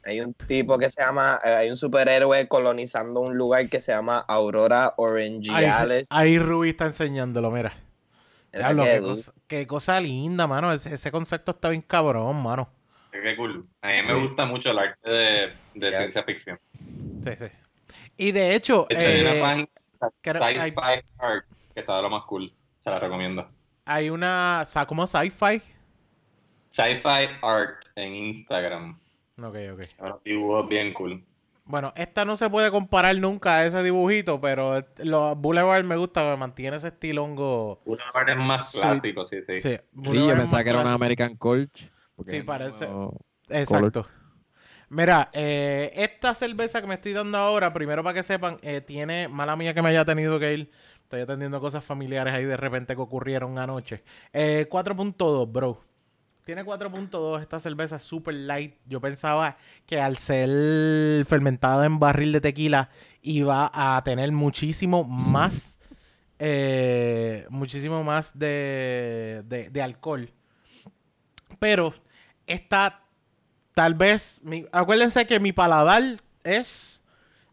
Hay 0.02 0.20
un 0.20 0.32
tipo 0.34 0.78
que 0.78 0.88
se 0.88 1.02
llama, 1.02 1.38
eh, 1.44 1.50
hay 1.50 1.70
un 1.70 1.76
superhéroe 1.76 2.48
colonizando 2.48 3.20
un 3.20 3.36
lugar 3.36 3.68
que 3.68 3.80
se 3.80 3.92
llama 3.92 4.18
Aurora 4.26 4.86
Ahí, 4.86 4.92
Orangeales. 4.96 6.08
ahí 6.10 6.38
Ruby 6.38 6.70
está 6.70 6.86
enseñándolo, 6.86 7.50
mira. 7.50 7.74
Diablo, 8.52 8.82
que 8.82 8.90
qué, 8.90 9.00
cosa, 9.00 9.32
qué 9.46 9.66
cosa 9.66 10.00
linda, 10.00 10.46
mano. 10.46 10.72
Ese, 10.72 10.94
ese 10.94 11.12
concepto 11.12 11.52
está 11.52 11.68
bien 11.68 11.82
cabrón, 11.82 12.42
mano. 12.42 12.68
Qué 13.12 13.36
cool. 13.36 13.66
A 13.82 13.88
mí 13.88 13.94
me 14.02 14.14
Sí. 14.14 14.20
gusta 14.22 14.46
mucho 14.46 14.70
el 14.70 14.78
arte 14.78 15.10
de, 15.10 15.50
ciencia 15.74 16.22
ficción. 16.24 16.58
Sí, 17.22 17.30
sí. 17.38 17.44
Y 18.16 18.32
de 18.32 18.54
hecho, 18.54 18.86
De 18.88 18.96
hecho, 18.96 19.08
hay 19.08 19.20
una 19.20 19.30
eh, 19.62 19.68
creo- 20.20 20.42
hay- 20.42 20.56
Sci-Fi 20.58 21.04
Art 21.18 21.44
que 21.74 21.80
está 21.80 21.96
de 21.96 22.02
lo 22.02 22.10
más 22.10 22.24
cool. 22.24 22.52
Se 22.80 22.90
la 22.90 22.98
recomiendo. 22.98 23.48
hay 23.84 24.08
una. 24.10 24.64
¿Cómo 24.86 25.06
sci-fi? 25.06 25.60
Sci-Fi 26.70 27.28
Art 27.42 27.84
en 27.96 28.14
Instagram. 28.14 28.98
Ok, 29.38 29.56
ok. 29.72 29.80
Unos 29.98 30.22
dibujos 30.24 30.68
bien 30.68 30.92
cool. 30.94 31.24
Bueno, 31.64 31.92
esta 31.96 32.24
no 32.24 32.36
se 32.36 32.50
puede 32.50 32.70
comparar 32.70 33.16
nunca 33.16 33.56
a 33.58 33.64
ese 33.66 33.82
dibujito, 33.82 34.40
pero 34.40 34.84
los 34.98 35.36
Boulevard 35.38 35.84
me 35.84 35.96
gusta, 35.96 36.24
me 36.24 36.36
mantiene 36.36 36.76
ese 36.76 36.88
estilongo. 36.88 37.80
Uno 37.84 37.96
de 37.96 38.04
los 38.06 38.14
artes 38.16 38.36
más 38.36 38.70
Sweet. 38.72 38.82
clásicos, 38.82 39.28
sí, 39.28 39.36
sí. 39.46 39.60
Sí, 39.60 39.70
Sí, 39.70 39.78
Boulevard 39.92 40.26
yo 40.26 40.32
es 40.32 40.38
pensaba 40.40 40.64
que 40.64 40.70
era 40.70 40.78
una 40.78 40.82
clásico. 40.84 41.04
American 41.04 41.36
Colch. 41.36 41.90
Sí, 42.26 42.42
parece- 42.42 42.88
no- 42.88 43.12
Exacto. 43.48 44.06
Mira, 44.90 45.30
eh, 45.34 45.92
esta 45.94 46.34
cerveza 46.34 46.80
que 46.80 46.88
me 46.88 46.94
estoy 46.94 47.12
dando 47.12 47.38
ahora, 47.38 47.72
primero 47.72 48.02
para 48.02 48.14
que 48.14 48.22
sepan, 48.24 48.58
eh, 48.62 48.80
tiene, 48.80 49.28
mala 49.28 49.54
mía 49.54 49.72
que 49.72 49.82
me 49.82 49.90
haya 49.90 50.04
tenido 50.04 50.38
que 50.40 50.52
ir, 50.52 50.70
estoy 51.04 51.20
atendiendo 51.20 51.60
cosas 51.60 51.84
familiares 51.84 52.34
ahí 52.34 52.44
de 52.44 52.56
repente 52.56 52.96
que 52.96 53.00
ocurrieron 53.00 53.58
anoche. 53.58 54.02
Eh, 54.32 54.66
4.2, 54.68 55.46
bro. 55.52 55.80
Tiene 56.44 56.64
4.2, 56.64 57.40
esta 57.40 57.60
cerveza 57.60 57.96
es 57.96 58.02
super 58.02 58.34
light. 58.34 58.74
Yo 58.86 59.00
pensaba 59.00 59.56
que 59.86 60.00
al 60.00 60.16
ser 60.16 61.24
fermentada 61.24 61.86
en 61.86 62.00
barril 62.00 62.32
de 62.32 62.40
tequila 62.40 62.90
iba 63.22 63.70
a 63.72 64.02
tener 64.02 64.32
muchísimo 64.32 65.04
más, 65.04 65.78
eh, 66.40 67.46
muchísimo 67.50 68.02
más 68.02 68.36
de, 68.36 69.42
de- 69.46 69.70
de 69.70 69.82
alcohol. 69.82 70.30
Pero 71.58 71.94
esta 72.46 73.02
tal 73.74 73.94
vez, 73.94 74.40
mi- 74.42 74.66
acuérdense 74.72 75.26
que 75.26 75.40
mi 75.40 75.52
paladar 75.52 76.02
es, 76.44 77.00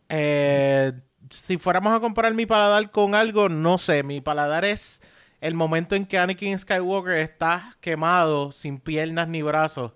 eh, 0.10 0.94
si 1.30 1.58
fuéramos 1.58 1.94
a 1.94 2.00
comparar 2.00 2.34
mi 2.34 2.46
paladar 2.46 2.92
con 2.92 3.16
algo, 3.16 3.50
no 3.50 3.78
sé, 3.78 4.04
mi 4.04 4.22
paladar 4.22 4.66
es 4.66 5.02
el 5.42 5.54
momento 5.54 5.96
en 5.96 6.06
que 6.06 6.18
Anakin 6.18 6.58
Skywalker 6.58 7.16
está 7.18 7.76
quemado, 7.82 8.52
sin 8.52 8.80
piernas 8.80 9.28
ni 9.28 9.42
brazos, 9.42 9.92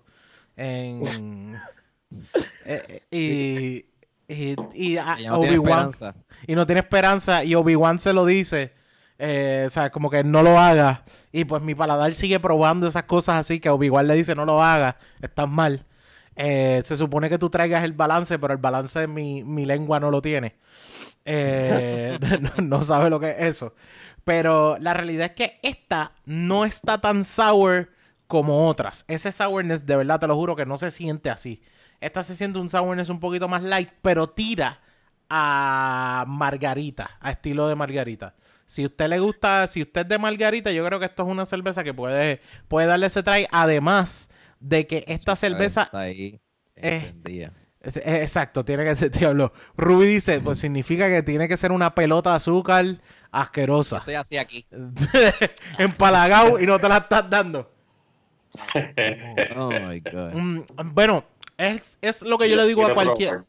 en... 0.56 1.58
eh, 2.66 3.00
eh, 3.10 3.86
y, 4.28 4.34
y, 4.34 4.56
y 4.74 4.96
a- 4.98 5.16
Ella 5.18 5.30
no 5.30 5.40
tiene 5.40 5.58
Obi-Wan 5.58 5.90
esperanza. 5.90 6.14
y 6.46 6.54
no 6.54 6.66
tiene 6.66 6.80
esperanza 6.80 7.44
y 7.44 7.54
Obi-Wan 7.54 7.98
se 7.98 8.12
lo 8.12 8.24
dice, 8.26 8.72
eh, 9.18 9.64
o 9.66 9.70
sea, 9.70 9.90
como 9.90 10.10
que 10.10 10.22
no 10.24 10.42
lo 10.42 10.58
haga 10.58 11.04
y 11.32 11.44
pues 11.44 11.62
mi 11.62 11.74
paladar 11.74 12.14
sigue 12.14 12.38
probando 12.40 12.86
esas 12.86 13.04
cosas 13.04 13.36
así 13.36 13.60
que 13.60 13.70
Obi-Wan 13.70 14.06
le 14.06 14.14
dice 14.14 14.34
no 14.34 14.44
lo 14.44 14.62
haga, 14.62 14.96
estás 15.20 15.48
mal. 15.48 15.86
Eh, 16.36 16.82
se 16.84 16.96
supone 16.96 17.28
que 17.28 17.38
tú 17.38 17.50
traigas 17.50 17.84
el 17.84 17.92
balance, 17.92 18.38
pero 18.38 18.54
el 18.54 18.58
balance 18.58 19.06
mi, 19.06 19.44
mi 19.44 19.66
lengua 19.66 20.00
no 20.00 20.10
lo 20.10 20.22
tiene. 20.22 20.56
Eh, 21.24 22.18
no, 22.62 22.84
sabe 22.84 23.10
lo 23.10 23.20
que 23.20 23.30
es 23.30 23.40
eso. 23.40 23.74
Pero 24.24 24.78
la 24.78 24.94
realidad 24.94 25.26
es 25.26 25.32
que 25.32 25.58
esta 25.62 26.12
no 26.24 26.64
está 26.64 27.00
tan 27.00 27.24
sour 27.24 27.90
como 28.26 28.68
otras. 28.68 29.04
Ese 29.08 29.32
sourness, 29.32 29.84
de 29.84 29.96
verdad, 29.96 30.20
te 30.20 30.26
lo 30.26 30.36
juro 30.36 30.56
que 30.56 30.66
no 30.66 30.78
se 30.78 30.90
siente 30.90 31.28
así. 31.28 31.62
Esta 32.00 32.22
se 32.22 32.34
siente 32.34 32.58
un 32.58 32.70
sourness 32.70 33.08
un 33.08 33.20
poquito 33.20 33.48
más 33.48 33.62
light, 33.62 33.90
pero 34.00 34.30
tira 34.30 34.80
a 35.28 36.24
margarita, 36.26 37.18
a 37.20 37.30
estilo 37.30 37.68
de 37.68 37.74
margarita. 37.74 38.34
Si 38.66 38.86
usted 38.86 39.08
le 39.08 39.18
gusta, 39.18 39.66
si 39.66 39.82
usted 39.82 40.02
es 40.02 40.08
de 40.08 40.18
margarita, 40.18 40.72
yo 40.72 40.84
creo 40.84 40.98
que 40.98 41.06
esto 41.06 41.24
es 41.24 41.28
una 41.28 41.44
cerveza 41.46 41.84
que 41.84 41.92
puede, 41.92 42.40
puede 42.68 42.86
darle 42.86 43.06
ese 43.06 43.22
try. 43.22 43.46
Además 43.50 44.30
de 44.62 44.86
que 44.86 45.04
esta 45.08 45.36
cerveza 45.36 45.82
Está 45.84 46.00
ahí. 46.00 46.40
Eh, 46.76 46.96
encendida. 46.96 47.52
es- 47.80 47.96
es- 47.98 48.22
Exacto, 48.22 48.64
tiene 48.64 48.84
que 48.84 48.96
ser, 48.96 49.10
diablo. 49.18 49.52
Ruby 49.76 50.06
dice, 50.06 50.40
pues 50.40 50.58
significa 50.58 51.08
que 51.08 51.22
tiene 51.22 51.48
que 51.48 51.56
ser 51.56 51.72
una 51.72 51.94
pelota 51.94 52.30
de 52.30 52.36
azúcar 52.36 52.86
asquerosa. 53.30 53.98
Estoy 53.98 54.14
así 54.14 54.36
aquí. 54.36 54.66
Empalagado 55.78 56.58
y 56.60 56.66
no 56.66 56.78
te 56.78 56.88
la 56.88 56.98
estás 56.98 57.28
dando. 57.28 57.70
Oh 59.56 59.70
my 59.70 60.00
God. 60.00 60.32
Mm, 60.34 60.60
bueno, 60.92 61.24
es, 61.56 61.98
es 62.00 62.22
lo 62.22 62.38
que 62.38 62.48
yo 62.50 62.56
le 62.56 62.66
digo 62.66 62.84
a 62.86 62.94
cualquiera. 62.94 63.44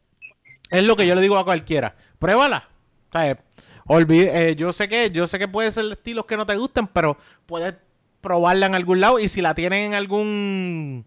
Es 0.69 0.83
lo 0.83 0.95
que 0.95 1.05
yo 1.05 1.15
le 1.15 1.21
digo 1.21 1.37
a 1.37 1.45
cualquiera. 1.45 1.95
Pruébala. 2.19 2.67
O 3.09 3.19
sea, 3.19 3.37
olvide- 3.85 4.31
eh, 4.49 4.55
yo 4.55 4.71
sé 4.73 4.87
que, 4.87 5.11
yo 5.11 5.27
sé 5.27 5.37
que 5.39 5.47
puede 5.47 5.71
ser 5.71 5.85
estilos 5.91 6.25
que 6.25 6.37
no 6.37 6.45
te 6.45 6.55
gusten, 6.55 6.87
pero 6.87 7.17
puedes 7.45 7.75
probarla 8.23 8.65
en 8.65 8.73
algún 8.75 8.99
lado. 9.01 9.19
Y 9.19 9.27
si 9.27 9.41
la 9.43 9.53
tienen 9.53 9.87
en 9.87 9.93
algún 9.93 11.05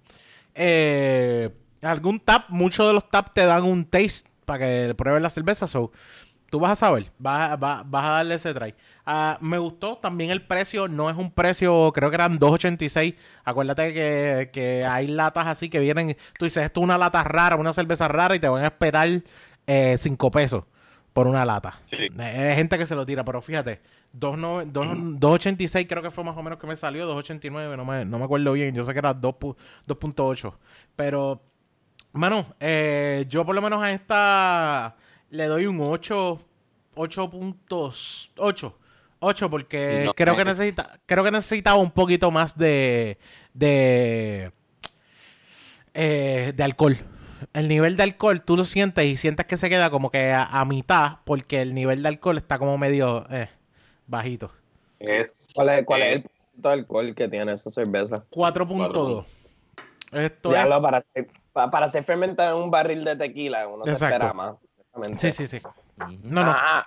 eh, 0.54 1.50
algún 1.82 2.20
tap, 2.20 2.44
muchos 2.50 2.86
de 2.86 2.92
los 2.92 3.08
taps 3.10 3.32
te 3.34 3.44
dan 3.46 3.64
un 3.64 3.84
taste 3.84 4.30
para 4.44 4.60
que 4.60 4.94
pruebes 4.94 5.22
la 5.22 5.30
cerveza. 5.30 5.66
So, 5.66 5.90
tú 6.50 6.60
vas 6.60 6.72
a 6.72 6.76
saber, 6.76 7.10
vas, 7.18 7.58
vas- 7.58 7.82
vas 7.90 8.04
a 8.04 8.10
darle 8.10 8.34
ese 8.36 8.54
try. 8.54 8.74
Ah, 9.04 9.38
me 9.40 9.58
gustó 9.58 9.96
también 9.98 10.30
el 10.30 10.42
precio, 10.46 10.88
no 10.88 11.10
es 11.10 11.16
un 11.16 11.30
precio, 11.32 11.92
creo 11.94 12.10
que 12.10 12.14
eran 12.16 12.38
2.86. 12.38 13.16
Acuérdate 13.44 13.92
que, 13.94 14.50
que 14.52 14.84
hay 14.84 15.08
latas 15.08 15.46
así 15.48 15.68
que 15.68 15.80
vienen, 15.80 16.16
tú 16.38 16.44
dices, 16.44 16.64
esto 16.64 16.80
es 16.80 16.84
una 16.84 16.98
lata 16.98 17.22
rara, 17.24 17.56
una 17.56 17.72
cerveza 17.72 18.08
rara 18.08 18.34
y 18.36 18.40
te 18.40 18.48
van 18.48 18.62
a 18.62 18.66
esperar 18.68 19.22
5 19.98 20.30
pesos 20.30 20.64
por 21.16 21.26
una 21.28 21.46
lata. 21.46 21.80
Sí. 21.86 21.96
Eh, 22.18 22.48
Hay 22.50 22.56
gente 22.56 22.76
que 22.76 22.84
se 22.84 22.94
lo 22.94 23.06
tira, 23.06 23.24
pero 23.24 23.40
fíjate, 23.40 23.80
2.9 24.12 24.66
dos- 24.70 24.86
2.86 25.18 25.86
creo 25.88 26.02
que 26.02 26.10
fue 26.10 26.22
más 26.22 26.36
o 26.36 26.42
menos 26.42 26.58
que 26.58 26.66
me 26.66 26.76
salió, 26.76 27.06
2.89, 27.08 27.74
no 27.74 27.86
me, 27.86 28.04
no 28.04 28.18
me 28.18 28.24
acuerdo 28.26 28.52
bien, 28.52 28.74
yo 28.74 28.84
sé 28.84 28.92
que 28.92 28.98
era 28.98 29.14
2 29.14 29.34
pu- 29.36 29.56
2.8, 29.86 30.52
pero, 30.94 31.40
mano, 32.12 32.54
eh, 32.60 33.24
yo 33.30 33.46
por 33.46 33.54
lo 33.54 33.62
menos 33.62 33.82
a 33.82 33.92
esta 33.92 34.94
le 35.30 35.46
doy 35.46 35.64
un 35.64 35.80
8, 35.80 36.38
8.8, 36.96 38.74
8 39.20 39.48
porque 39.50 40.02
No, 40.04 40.12
creo 40.12 40.34
que 40.36 40.42
es- 40.42 40.48
necesita, 40.48 41.00
creo 41.06 41.24
que 41.24 41.30
necesitaba 41.30 41.76
un 41.78 41.92
poquito 41.92 42.30
más 42.30 42.58
de, 42.58 43.16
de, 43.54 44.52
eh, 45.94 46.52
de 46.54 46.62
alcohol. 46.62 46.98
El 47.52 47.68
nivel 47.68 47.96
de 47.96 48.02
alcohol 48.04 48.42
tú 48.42 48.56
lo 48.56 48.64
sientes 48.64 49.04
y 49.04 49.16
sientes 49.16 49.46
que 49.46 49.56
se 49.56 49.68
queda 49.68 49.90
como 49.90 50.10
que 50.10 50.32
a, 50.32 50.44
a 50.44 50.64
mitad 50.64 51.18
porque 51.24 51.62
el 51.62 51.74
nivel 51.74 52.02
de 52.02 52.08
alcohol 52.08 52.38
está 52.38 52.58
como 52.58 52.78
medio 52.78 53.26
eh, 53.30 53.48
bajito. 54.06 54.52
Es, 54.98 55.48
¿Cuál 55.54 55.68
es, 55.70 55.84
cuál 55.84 56.02
es 56.02 56.08
eh, 56.08 56.14
el 56.14 56.22
punto 56.22 56.68
de 56.68 56.74
alcohol 56.74 57.14
que 57.14 57.28
tiene 57.28 57.52
esa 57.52 57.70
cerveza? 57.70 58.24
4.2. 58.30 59.24
Esto 60.12 60.52
Ya 60.52 60.62
es... 60.62 60.68
lo 60.68 60.80
para 60.80 60.98
hacer, 60.98 61.28
pa- 61.52 61.70
para 61.70 61.88
ser 61.88 62.04
fermentada 62.04 62.50
en 62.56 62.62
un 62.62 62.70
barril 62.70 63.04
de 63.04 63.16
tequila, 63.16 63.66
uno 63.68 63.84
se 63.84 63.92
Exacto. 63.92 64.14
espera 64.26 64.32
más. 64.32 64.54
Sí, 65.18 65.32
sí, 65.32 65.46
sí. 65.46 65.60
No, 66.22 66.44
no. 66.44 66.52
Ah, 66.54 66.86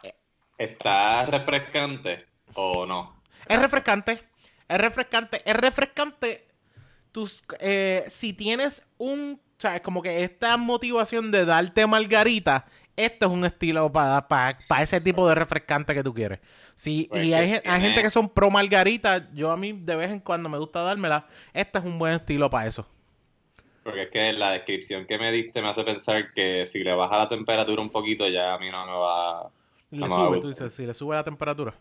¿Está 0.57 1.25
refrescante 1.25 2.25
o 2.55 2.85
no? 2.85 3.21
Es 3.47 3.59
refrescante. 3.59 4.23
Es 4.67 4.77
refrescante. 4.77 5.41
Es 5.45 5.55
refrescante. 5.55 6.47
Tus, 7.11 7.43
eh, 7.59 8.05
si 8.09 8.33
tienes 8.33 8.83
un. 8.97 9.39
O 9.59 9.61
sea, 9.61 9.75
es 9.75 9.81
como 9.81 10.01
que 10.01 10.23
esta 10.23 10.55
motivación 10.55 11.31
de 11.31 11.43
darte 11.43 11.85
margarita. 11.85 12.65
Esto 12.95 13.25
es 13.25 13.31
un 13.33 13.43
estilo 13.43 13.91
para 13.91 14.57
ese 14.81 15.01
tipo 15.01 15.27
de 15.27 15.35
refrescante 15.35 15.93
que 15.93 16.01
tú 16.01 16.13
quieres. 16.13 16.39
Sí, 16.75 17.07
Pues 17.09 17.25
y 17.25 17.29
que 17.29 17.35
hay, 17.35 17.61
hay 17.65 17.81
gente 17.81 18.01
que 18.01 18.09
son 18.09 18.29
pro 18.29 18.49
margarita. 18.49 19.29
Yo 19.33 19.51
a 19.51 19.57
mí 19.57 19.73
de 19.73 19.95
vez 19.97 20.11
en 20.11 20.21
cuando 20.21 20.47
me 20.47 20.57
gusta 20.57 20.81
dármela. 20.81 21.27
Este 21.53 21.77
es 21.79 21.83
un 21.83 21.99
buen 21.99 22.13
estilo 22.13 22.49
para 22.49 22.67
eso. 22.69 22.87
Porque 23.83 24.03
es 24.03 24.09
que 24.11 24.31
la 24.33 24.51
descripción 24.51 25.05
que 25.05 25.17
me 25.19 25.29
diste 25.31 25.61
me 25.61 25.67
hace 25.69 25.83
pensar 25.83 26.31
que 26.33 26.65
si 26.65 26.79
le 26.81 26.93
baja 26.93 27.17
la 27.17 27.27
temperatura 27.27 27.81
un 27.81 27.89
poquito 27.89 28.27
ya 28.29 28.53
a 28.53 28.59
mí 28.59 28.69
no 28.69 28.85
me 28.85 28.93
va... 28.93 29.49
Le 29.91 29.99
me 29.99 30.07
sube, 30.07 30.27
gusta. 30.27 30.41
tú 30.41 30.47
dices, 30.49 30.73
si 30.73 30.85
le 30.85 30.93
sube 30.93 31.15
la 31.15 31.23
temperatura. 31.23 31.73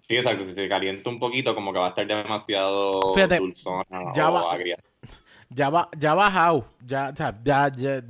Sí, 0.00 0.16
exacto, 0.16 0.44
si 0.44 0.54
se 0.54 0.68
calienta 0.68 1.08
un 1.08 1.20
poquito 1.20 1.54
como 1.54 1.72
que 1.72 1.78
va 1.78 1.86
a 1.86 1.88
estar 1.90 2.04
demasiado 2.06 3.14
Fíjate, 3.14 3.36
dulzona 3.38 3.84
ya 4.14 4.30
o 4.30 4.34
va- 4.34 4.52
agria. 4.54 4.76
Ya 5.50 5.68
va, 5.70 5.88
ya 5.98 6.12
ha 6.12 6.14
bajado, 6.14 6.66
ya, 6.86 7.12
ya, 7.14 7.34
ya, 7.76 8.02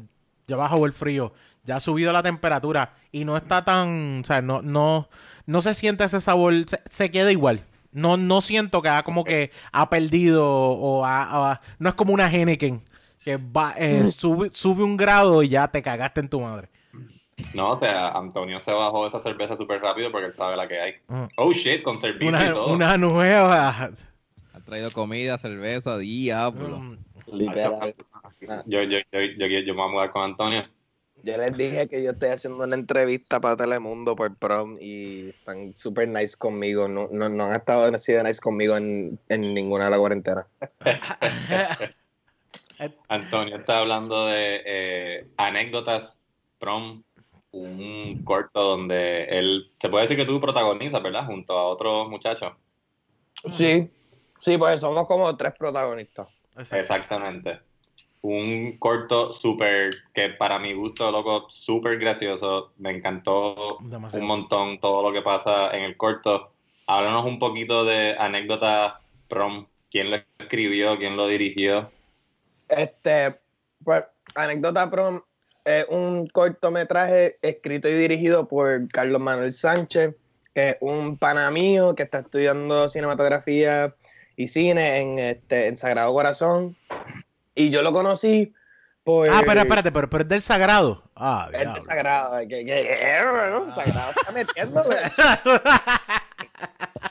ya 0.46 0.56
bajó 0.56 0.86
el 0.86 0.92
frío, 0.92 1.32
ya 1.64 1.76
ha 1.76 1.80
subido 1.80 2.12
la 2.12 2.22
temperatura 2.22 2.94
y 3.12 3.24
no 3.24 3.36
está 3.36 3.64
tan, 3.64 4.20
o 4.20 4.24
sea, 4.24 4.40
no, 4.42 4.62
no, 4.62 5.08
no 5.46 5.62
se 5.62 5.74
siente 5.74 6.04
ese 6.04 6.20
sabor, 6.20 6.54
se, 6.66 6.80
se 6.90 7.10
queda 7.10 7.32
igual. 7.32 7.64
No, 7.92 8.16
no 8.16 8.40
siento 8.40 8.82
que 8.82 8.88
ha 8.88 9.02
como 9.02 9.24
que 9.24 9.50
ha 9.72 9.90
perdido 9.90 10.46
o 10.48 11.04
ha- 11.04 11.50
ha- 11.52 11.60
no 11.80 11.88
es 11.88 11.94
como 11.96 12.12
una 12.14 12.32
Henneken 12.32 12.84
que 13.24 13.36
va, 13.36 13.74
eh, 13.76 14.06
sube, 14.16 14.50
sube 14.52 14.84
un 14.84 14.96
grado 14.96 15.42
y 15.42 15.48
ya 15.48 15.66
te 15.68 15.82
cagaste 15.82 16.20
en 16.20 16.28
tu 16.28 16.40
madre. 16.40 16.68
No, 17.54 17.70
o 17.72 17.78
sea, 17.78 18.10
Antonio 18.10 18.60
se 18.60 18.72
bajó 18.72 19.06
esa 19.06 19.20
cerveza 19.22 19.56
súper 19.56 19.80
rápido 19.80 20.12
porque 20.12 20.26
él 20.28 20.32
sabe 20.34 20.56
la 20.56 20.68
que 20.68 20.80
hay. 20.80 20.92
Mm. 21.08 21.24
Oh 21.36 21.52
shit, 21.52 21.82
con 21.82 21.98
y 22.20 22.24
Una, 22.26 22.52
todo. 22.52 22.72
una 22.72 22.96
nueva. 22.96 23.90
Han 24.54 24.62
traído 24.64 24.92
comida, 24.92 25.36
cerveza, 25.38 25.98
diablo. 25.98 26.78
Mm, 26.78 26.98
literal. 27.26 27.94
Yo, 28.66 28.82
yo, 28.82 28.98
yo, 29.12 29.20
yo, 29.20 29.46
yo, 29.46 29.60
yo 29.60 29.74
me 29.74 29.80
voy 29.80 29.88
a 29.88 29.92
mudar 29.92 30.10
con 30.10 30.22
Antonio. 30.22 30.64
Yo 31.22 31.36
les 31.36 31.56
dije 31.56 31.88
que 31.88 32.02
yo 32.02 32.12
estoy 32.12 32.30
haciendo 32.30 32.64
una 32.64 32.74
entrevista 32.74 33.40
para 33.40 33.56
Telemundo 33.56 34.16
por 34.16 34.34
prom 34.36 34.78
y 34.80 35.28
están 35.30 35.76
súper 35.76 36.08
nice 36.08 36.36
conmigo. 36.36 36.88
No, 36.88 37.08
no, 37.12 37.28
no 37.28 37.44
han 37.44 37.56
estado 37.56 37.84
así 37.94 38.12
de 38.12 38.22
nice 38.24 38.40
conmigo 38.40 38.76
en, 38.76 39.18
en 39.28 39.54
ninguna 39.54 39.86
de 39.86 39.90
la 39.90 39.98
cuarentena. 39.98 40.46
Antonio 43.08 43.56
está 43.56 43.78
hablando 43.78 44.26
de 44.26 44.62
eh, 44.64 45.26
anécdotas 45.36 46.18
prom, 46.58 47.02
un 47.52 48.22
corto 48.24 48.62
donde 48.62 49.24
él, 49.24 49.70
se 49.78 49.88
puede 49.88 50.04
decir 50.04 50.16
que 50.16 50.24
tú 50.24 50.40
protagonizas, 50.40 51.02
¿verdad? 51.02 51.26
Junto 51.26 51.58
a 51.58 51.66
otros 51.66 52.08
muchachos. 52.08 52.52
Sí, 53.52 53.90
sí, 54.38 54.56
pues 54.56 54.80
somos 54.80 55.06
como 55.06 55.36
tres 55.36 55.52
protagonistas. 55.58 56.28
Exacto. 56.60 56.80
Exactamente. 56.80 57.60
Un 58.22 58.76
corto 58.78 59.32
súper, 59.32 59.90
que 60.12 60.28
para 60.30 60.58
mi 60.58 60.74
gusto, 60.74 61.10
loco, 61.10 61.46
súper 61.48 61.98
gracioso. 61.98 62.72
Me 62.78 62.90
encantó 62.90 63.78
Demasiado. 63.80 64.22
un 64.22 64.28
montón 64.28 64.80
todo 64.80 65.02
lo 65.02 65.12
que 65.12 65.22
pasa 65.22 65.70
en 65.70 65.84
el 65.84 65.96
corto. 65.96 66.52
Háblanos 66.86 67.24
un 67.24 67.38
poquito 67.38 67.84
de 67.84 68.16
anécdotas 68.18 68.94
prom. 69.28 69.66
¿Quién 69.90 70.10
lo 70.10 70.18
escribió? 70.38 70.98
¿Quién 70.98 71.16
lo 71.16 71.26
dirigió? 71.26 71.90
Este, 72.68 73.34
pues, 73.84 74.04
Anécdota 74.34 74.90
Prom 74.90 75.20
es 75.64 75.86
un 75.88 76.28
cortometraje 76.28 77.38
escrito 77.42 77.88
y 77.88 77.94
dirigido 77.94 78.46
por 78.46 78.88
Carlos 78.88 79.20
Manuel 79.20 79.52
Sánchez, 79.52 80.14
que 80.54 80.70
es 80.70 80.76
un 80.80 81.18
pana 81.18 81.50
mío 81.50 81.94
que 81.94 82.04
está 82.04 82.20
estudiando 82.20 82.88
cinematografía 82.88 83.94
y 84.42 84.48
cine 84.48 85.00
en, 85.00 85.18
este, 85.18 85.66
en 85.68 85.76
Sagrado 85.76 86.12
Corazón. 86.12 86.76
Y 87.54 87.70
yo 87.70 87.82
lo 87.82 87.92
conocí 87.92 88.52
por. 89.04 89.28
Ah, 89.30 89.42
pero 89.44 89.60
espérate, 89.60 89.92
pero, 89.92 90.08
pero 90.08 90.22
es 90.22 90.28
del 90.28 90.42
sagrado. 90.42 91.02
Ah, 91.14 91.46
Es 91.48 91.52
de 91.52 91.58
diablo. 91.64 91.82
Sagrado. 91.82 92.38
Que, 92.40 92.48
que- 92.48 92.64
que- 92.64 93.72
Sagrado 93.74 94.10
está 94.16 94.32
metiéndole. 94.32 94.96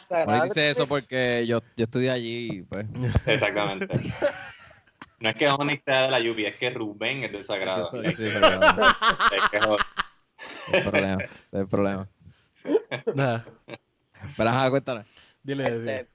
No 0.10 0.15
Sagrado- 0.15 0.44
dice 0.46 0.70
eso 0.72 0.88
porque 0.88 1.46
yo, 1.48 1.62
yo 1.78 1.84
estudié 1.86 2.10
allí, 2.10 2.63
pues. 2.63 2.86
Exactamente. 3.28 3.88
no 5.20 5.30
es 5.30 5.36
que 5.36 5.48
Onyx 5.50 5.84
sea 5.86 6.02
de 6.04 6.10
la 6.10 6.20
lluvia, 6.20 6.50
es 6.50 6.56
que 6.56 6.72
Rubén 6.72 7.24
es 7.24 7.32
desagrado. 7.32 7.88
Sí, 7.92 7.98
sí, 8.10 8.15
sí, 8.15 8.30
pero 8.34 8.58
no, 8.60 8.68
Es 8.68 9.50
que 9.52 9.60
joder. 9.60 9.80
no 10.72 10.78
hay 10.78 10.82
problema, 10.84 11.18
no 11.52 11.60
hay 11.60 11.65
problema. 11.65 12.08
Nada. 13.13 13.46
Pero 14.36 14.50
ajá, 14.50 14.70
cuéntanos. 14.72 15.06
Dile, 15.44 15.63
Este, 15.63 15.80
dile. 15.80 16.08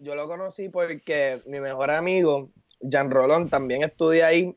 Yo 0.00 0.14
lo 0.14 0.26
conocí 0.26 0.68
porque 0.68 1.40
mi 1.46 1.60
mejor 1.60 1.90
amigo, 1.90 2.50
Jan 2.90 3.10
Rolón, 3.10 3.48
también 3.48 3.82
estudia 3.82 4.28
ahí. 4.28 4.56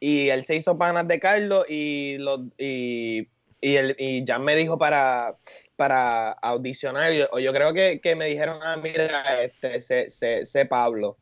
Y 0.00 0.28
él 0.30 0.44
se 0.44 0.56
hizo 0.56 0.78
panas 0.78 1.06
de 1.08 1.20
Carlos 1.20 1.66
y, 1.68 2.18
lo, 2.18 2.46
y, 2.56 3.28
y, 3.60 3.76
él, 3.76 3.96
y 3.98 4.24
Jan 4.26 4.44
me 4.44 4.56
dijo 4.56 4.78
para, 4.78 5.36
para 5.76 6.30
audicionar. 6.32 7.12
O 7.32 7.38
yo 7.38 7.52
creo 7.52 7.74
que, 7.74 8.00
que 8.00 8.14
me 8.14 8.26
dijeron, 8.26 8.60
ah, 8.62 8.76
mira, 8.76 9.42
este, 9.42 9.80
sé, 9.80 10.66
Pablo. 10.66 11.18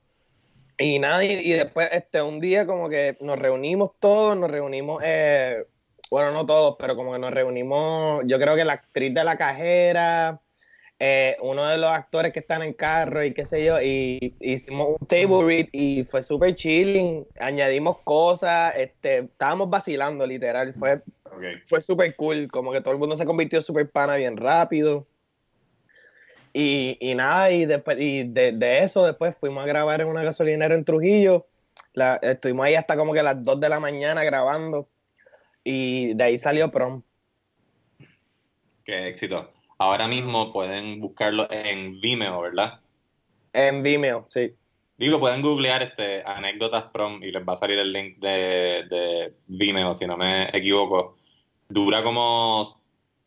Y 0.79 0.99
nada, 0.99 1.25
y, 1.25 1.33
y 1.33 1.53
después 1.53 1.89
este, 1.91 2.21
un 2.21 2.39
día 2.39 2.67
como 2.67 2.89
que 2.89 3.17
nos 3.21 3.39
reunimos 3.39 3.93
todos, 3.99 4.37
nos 4.37 4.51
reunimos, 4.51 5.03
eh, 5.05 5.65
bueno, 6.11 6.33
no 6.33 6.45
todos, 6.45 6.77
pero 6.79 6.95
como 6.95 7.15
que 7.15 7.19
nos 7.19 7.33
reunimos, 7.33 8.23
yo 8.27 8.39
creo 8.39 8.55
que 8.55 8.65
la 8.65 8.75
actriz 8.75 9.15
de 9.15 9.25
la 9.25 9.39
cajera, 9.39 10.39
eh, 10.99 11.37
uno 11.43 11.65
de 11.67 11.77
los 11.79 11.91
actores 11.91 12.33
que 12.33 12.41
están 12.41 12.63
en 12.63 12.73
carro 12.73 13.23
y 13.23 13.35
qué 13.35 13.45
sé 13.45 13.65
yo, 13.65 13.81
y 13.81 14.35
hicimos 14.41 14.97
un 14.99 15.07
table 15.07 15.45
read 15.45 15.69
y 15.73 16.05
fue 16.05 16.23
súper 16.23 16.55
chilling, 16.55 17.27
añadimos 17.39 17.99
cosas, 17.99 18.75
este, 18.77 19.19
estábamos 19.19 19.69
vacilando 19.69 20.27
literal, 20.27 20.73
fue, 20.73 21.03
Ok. 21.25 21.45
fue 21.67 21.81
súper 21.81 22.17
cool, 22.17 22.49
como 22.51 22.73
que 22.73 22.81
todo 22.81 22.93
el 22.93 22.99
mundo 22.99 23.17
se 23.17 23.27
convirtió 23.27 23.61
súper 23.61 23.91
pana 23.91 24.17
bien 24.17 24.37
rápido. 24.37 25.07
Y, 26.55 26.97
y 27.01 27.15
nada, 27.15 27.51
y, 27.51 27.67
después, 27.67 28.01
y 28.01 28.23
de, 28.25 28.53
de 28.53 28.83
eso 28.83 29.05
después 29.05 29.37
fuimos 29.39 29.63
a 29.63 29.67
grabar 29.67 30.01
en 30.01 30.07
una 30.07 30.23
gasolinera 30.23 30.75
en 30.75 30.87
Trujillo. 30.87 31.47
La- 31.93 32.17
estuvimos 32.23 32.65
ahí 32.65 32.75
hasta 32.75 32.97
como 32.97 33.13
que 33.13 33.23
las 33.23 33.45
2 33.45 33.61
de 33.61 33.69
la 33.69 33.79
mañana 33.79 34.25
grabando. 34.25 34.89
Y 35.63 36.15
de 36.15 36.25
ahí 36.25 36.39
salió 36.39 36.71
prom. 36.71 37.03
Qué 38.85 39.09
éxito. 39.09 39.53
Ahora 39.79 40.09
mismo 40.09 40.53
pueden 40.53 41.01
buscarlo 41.01 41.47
en 41.51 42.01
Vimeo, 42.01 42.41
¿verdad? 42.41 42.81
En 43.53 43.83
Vimeo, 43.83 44.27
sí. 44.29 44.55
Digo, 44.99 45.21
pueden 45.21 45.43
googlear 45.43 45.83
este 45.83 46.23
anécdotas 46.25 46.85
prom 46.85 47.23
y 47.23 47.31
les 47.31 47.47
va 47.47 47.53
a 47.53 47.57
salir 47.57 47.79
el 47.79 47.93
link 47.93 48.19
de, 48.19 48.87
de 48.89 49.35
Vimeo, 49.47 49.95
si 49.95 50.07
no 50.07 50.17
me 50.17 50.49
equivoco. 50.57 51.17
Dura 51.69 52.03
como 52.03 52.81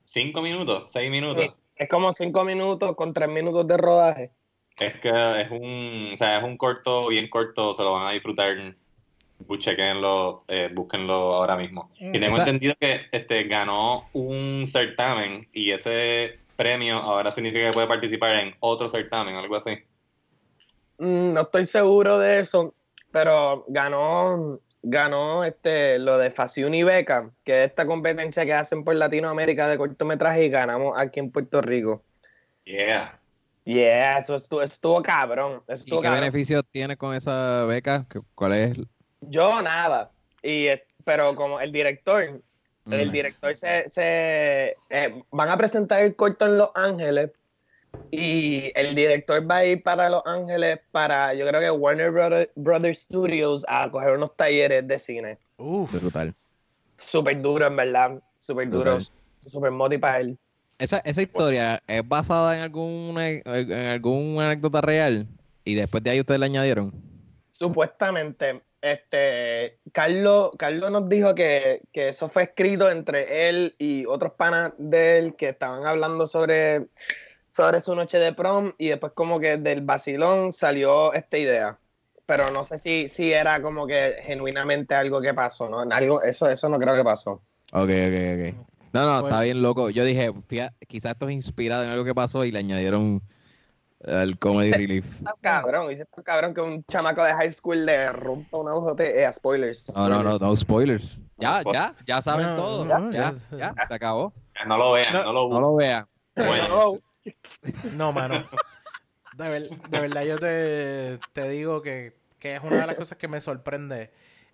cinco 0.05 0.41
minutos, 0.41 0.89
seis 0.91 1.11
minutos. 1.11 1.45
Sí. 1.45 1.59
Es 1.79 1.87
como 1.87 2.11
5 2.11 2.43
minutos 2.43 2.93
con 2.97 3.13
3 3.13 3.29
minutos 3.29 3.65
de 3.65 3.77
rodaje. 3.77 4.31
Es 4.77 4.99
que 4.99 5.09
es 5.09 5.49
un, 5.49 6.11
o 6.13 6.17
sea, 6.17 6.39
es 6.39 6.43
un 6.43 6.57
corto, 6.57 7.07
bien 7.07 7.29
corto, 7.29 7.73
se 7.73 7.83
lo 7.83 7.93
van 7.93 8.07
a 8.07 8.11
disfrutar. 8.11 8.75
Pues 9.47 9.61
chequenlo, 9.61 10.43
eh, 10.47 10.69
búsquenlo 10.73 11.33
ahora 11.35 11.55
mismo. 11.55 11.91
Y 11.99 12.11
tengo 12.13 12.33
Esa- 12.35 12.41
entendido 12.41 12.75
que 12.79 13.01
este 13.11 13.43
ganó 13.45 14.09
un 14.13 14.65
certamen 14.67 15.47
y 15.53 15.71
ese 15.71 16.39
premio 16.55 16.97
ahora 16.97 17.31
significa 17.31 17.65
que 17.67 17.71
puede 17.71 17.87
participar 17.87 18.35
en 18.35 18.53
otro 18.59 18.89
certamen, 18.89 19.35
algo 19.35 19.55
así. 19.55 19.71
Mm, 20.97 21.31
no 21.33 21.41
estoy 21.41 21.65
seguro 21.65 22.19
de 22.19 22.39
eso, 22.39 22.73
pero 23.11 23.63
ganó, 23.69 24.59
ganó 24.83 25.45
este, 25.45 25.97
lo 25.99 26.17
de 26.17 26.31
Faciun 26.31 26.73
y 26.73 26.83
Beca, 26.83 27.31
que 27.45 27.63
es 27.63 27.69
esta 27.69 27.85
competencia 27.87 28.45
que 28.45 28.53
hacen 28.53 28.83
por 28.83 28.95
Latinoamérica 28.95 29.67
de 29.69 29.77
cortometraje 29.77 30.43
y 30.45 30.49
ganamos 30.49 30.97
aquí 30.97 31.21
en 31.21 31.31
Puerto 31.31 31.61
Rico. 31.61 32.03
Yeah. 32.65 33.17
Yeah, 33.63 34.17
eso 34.19 34.35
estuvo, 34.35 34.61
estuvo 34.61 35.01
cabrón. 35.01 35.61
eso 35.67 35.83
¿Y 35.85 35.85
estuvo 35.85 36.01
qué 36.01 36.07
cabrón. 36.07 36.21
beneficios 36.21 36.63
tiene 36.71 36.97
con 36.97 37.15
esa 37.15 37.63
beca? 37.65 38.05
¿Qué- 38.09 38.19
¿Cuál 38.35 38.53
es? 38.53 38.77
Yo 39.21 39.61
nada. 39.61 40.11
Y, 40.41 40.67
eh, 40.67 40.83
pero 41.03 41.35
como 41.35 41.59
el 41.59 41.71
director, 41.71 42.41
el 42.89 43.11
director 43.11 43.55
se, 43.55 43.87
se 43.89 44.75
eh, 44.89 45.23
van 45.31 45.49
a 45.49 45.57
presentar 45.57 46.01
el 46.01 46.15
corto 46.15 46.45
en 46.45 46.57
Los 46.57 46.69
Ángeles 46.75 47.31
y 48.11 48.71
el 48.73 48.95
director 48.95 49.49
va 49.49 49.57
a 49.57 49.65
ir 49.65 49.83
para 49.83 50.09
Los 50.09 50.23
Ángeles 50.25 50.79
para, 50.91 51.33
yo 51.33 51.47
creo 51.47 51.61
que 51.61 51.71
Warner 51.71 52.11
Brother- 52.11 52.51
Brothers 52.55 53.01
Studios 53.01 53.65
a 53.67 53.89
coger 53.91 54.15
unos 54.15 54.35
talleres 54.35 54.87
de 54.87 54.97
cine. 54.97 55.37
Uf. 55.57 55.91
Brutal. 55.91 56.33
Súper 56.97 57.41
duro, 57.41 57.67
en 57.67 57.75
verdad. 57.75 58.23
Súper 58.39 58.69
duro. 58.69 58.97
Súper 59.45 59.71
moti 59.71 59.97
para 59.97 60.21
él. 60.21 60.37
Esa, 60.77 60.99
esa 60.99 61.21
historia 61.21 61.83
es 61.87 62.07
basada 62.07 62.55
en 62.55 62.61
alguna 62.61 63.29
en 63.29 63.87
alguna 63.87 64.51
anécdota 64.51 64.79
real 64.79 65.27
y 65.65 65.75
después 65.75 66.01
de 66.03 66.11
ahí 66.11 66.19
ustedes 66.21 66.39
le 66.39 66.45
añadieron. 66.45 66.93
Supuestamente, 67.51 68.63
este, 68.81 69.79
Carlos, 69.91 70.51
Carlos 70.57 70.91
nos 70.91 71.09
dijo 71.09 71.35
que, 71.35 71.81
que 71.91 72.09
eso 72.09 72.29
fue 72.29 72.43
escrito 72.43 72.89
entre 72.89 73.49
él 73.49 73.75
y 73.77 74.05
otros 74.05 74.33
panas 74.33 74.73
de 74.77 75.19
él 75.19 75.35
que 75.35 75.49
estaban 75.49 75.85
hablando 75.85 76.27
sobre, 76.27 76.87
sobre 77.51 77.79
su 77.81 77.95
noche 77.95 78.19
de 78.19 78.33
prom 78.33 78.73
y 78.77 78.87
después 78.87 79.13
como 79.13 79.39
que 79.39 79.57
del 79.57 79.81
vacilón 79.81 80.53
salió 80.53 81.13
esta 81.13 81.37
idea. 81.37 81.79
Pero 82.25 82.51
no 82.51 82.63
sé 82.63 82.77
si, 82.77 83.09
si 83.09 83.33
era 83.33 83.61
como 83.61 83.87
que 83.87 84.15
genuinamente 84.21 84.93
algo 84.93 85.19
que 85.19 85.33
pasó, 85.33 85.67
¿no? 85.67 85.79
Algo, 85.79 86.21
eso, 86.21 86.47
eso 86.47 86.69
no 86.69 86.77
creo 86.77 86.95
que 86.95 87.03
pasó. 87.03 87.41
Ok, 87.71 87.89
ok, 87.89 87.89
ok. 87.89 88.67
No, 88.93 89.05
no, 89.05 89.21
Pues- 89.21 89.31
está 89.33 89.41
bien 89.41 89.61
loco. 89.61 89.89
Yo 89.89 90.03
dije, 90.03 90.31
fíjate, 90.47 90.75
quizás 90.87 91.13
esto 91.13 91.27
es 91.27 91.35
inspirado 91.35 91.83
en 91.83 91.89
algo 91.89 92.05
que 92.05 92.15
pasó 92.15 92.45
y 92.45 92.51
le 92.51 92.59
añadieron 92.59 93.21
el 94.01 94.37
comedy 94.39 94.71
relief. 94.71 95.05
Está 95.19 95.33
cabrón, 95.41 95.89
dice 95.89 96.03
está 96.03 96.23
cabrón 96.23 96.53
que 96.53 96.61
un 96.61 96.83
chamaco 96.85 97.23
de 97.23 97.33
high 97.33 97.51
school 97.51 97.85
le 97.85 98.11
rompa 98.11 98.57
una 98.57 98.71
azote. 98.71 99.23
Eh, 99.23 99.31
spoilers. 99.31 99.93
No, 99.95 100.07
no, 100.09 100.23
no, 100.23 100.37
no 100.37 100.55
spoilers. 100.57 101.19
Ya, 101.37 101.61
ya, 101.71 101.95
ya 102.05 102.21
saben 102.21 102.47
No, 102.47 102.55
todo. 102.55 102.85
no, 102.85 103.11
ya, 103.11 103.33
ya- 103.51 103.57
ya, 103.75 103.87
se 103.87 103.93
acabó. 103.93 104.33
No 104.67 104.77
lo 104.77 104.91
vean, 104.93 105.13
No. 105.13 105.23
no, 105.23 105.33
lo 105.33 105.49
No 105.49 105.59
lo 105.61 105.75
vean. 105.75 106.05
Bueno. 106.35 106.67
No, 106.67 106.99
No, 107.95 108.11
mano. 108.13 108.35
De, 109.37 109.49
ver- 109.49 109.69
de 109.69 109.99
verdad, 109.99 110.23
yo 110.23 110.37
te, 110.37 111.19
te 111.33 111.47
digo 111.49 111.81
que, 111.81 112.17
que 112.39 112.55
es 112.55 112.61
una 112.63 112.77
de 112.81 112.87
las 112.87 112.95
cosas 112.95 113.17
que 113.17 113.27
me 113.27 113.39
sorprende. 113.41 114.11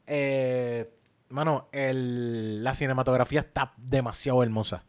Eh, 0.07 0.89
mano, 1.29 1.69
el, 1.71 2.63
la 2.63 2.73
cinematografía 2.75 3.39
está 3.39 3.73
demasiado 3.77 4.43
hermosa. 4.43 4.83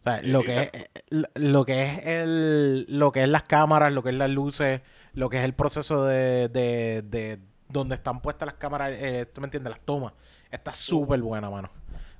O 0.00 0.02
sea, 0.02 0.20
lo 0.22 0.42
que 0.42 0.60
es, 0.62 0.70
eh, 0.72 0.90
lo 1.34 1.64
que 1.64 1.84
es 1.84 2.06
el, 2.06 2.86
lo 2.88 3.10
que 3.12 3.22
es 3.24 3.28
las 3.28 3.42
cámaras, 3.42 3.92
lo 3.92 4.02
que 4.02 4.10
es 4.10 4.14
las 4.16 4.30
luces, 4.30 4.80
lo 5.12 5.28
que 5.28 5.38
es 5.38 5.44
el 5.44 5.54
proceso 5.54 6.04
de, 6.04 6.48
de, 6.48 7.02
de 7.02 7.40
donde 7.68 7.96
están 7.96 8.20
puestas 8.20 8.46
las 8.46 8.54
cámaras, 8.56 8.92
eh, 8.92 9.26
tú 9.32 9.40
me 9.40 9.46
entiendes, 9.48 9.70
las 9.72 9.80
tomas. 9.80 10.12
Está 10.50 10.72
súper 10.72 11.20
buena, 11.20 11.50
mano. 11.50 11.70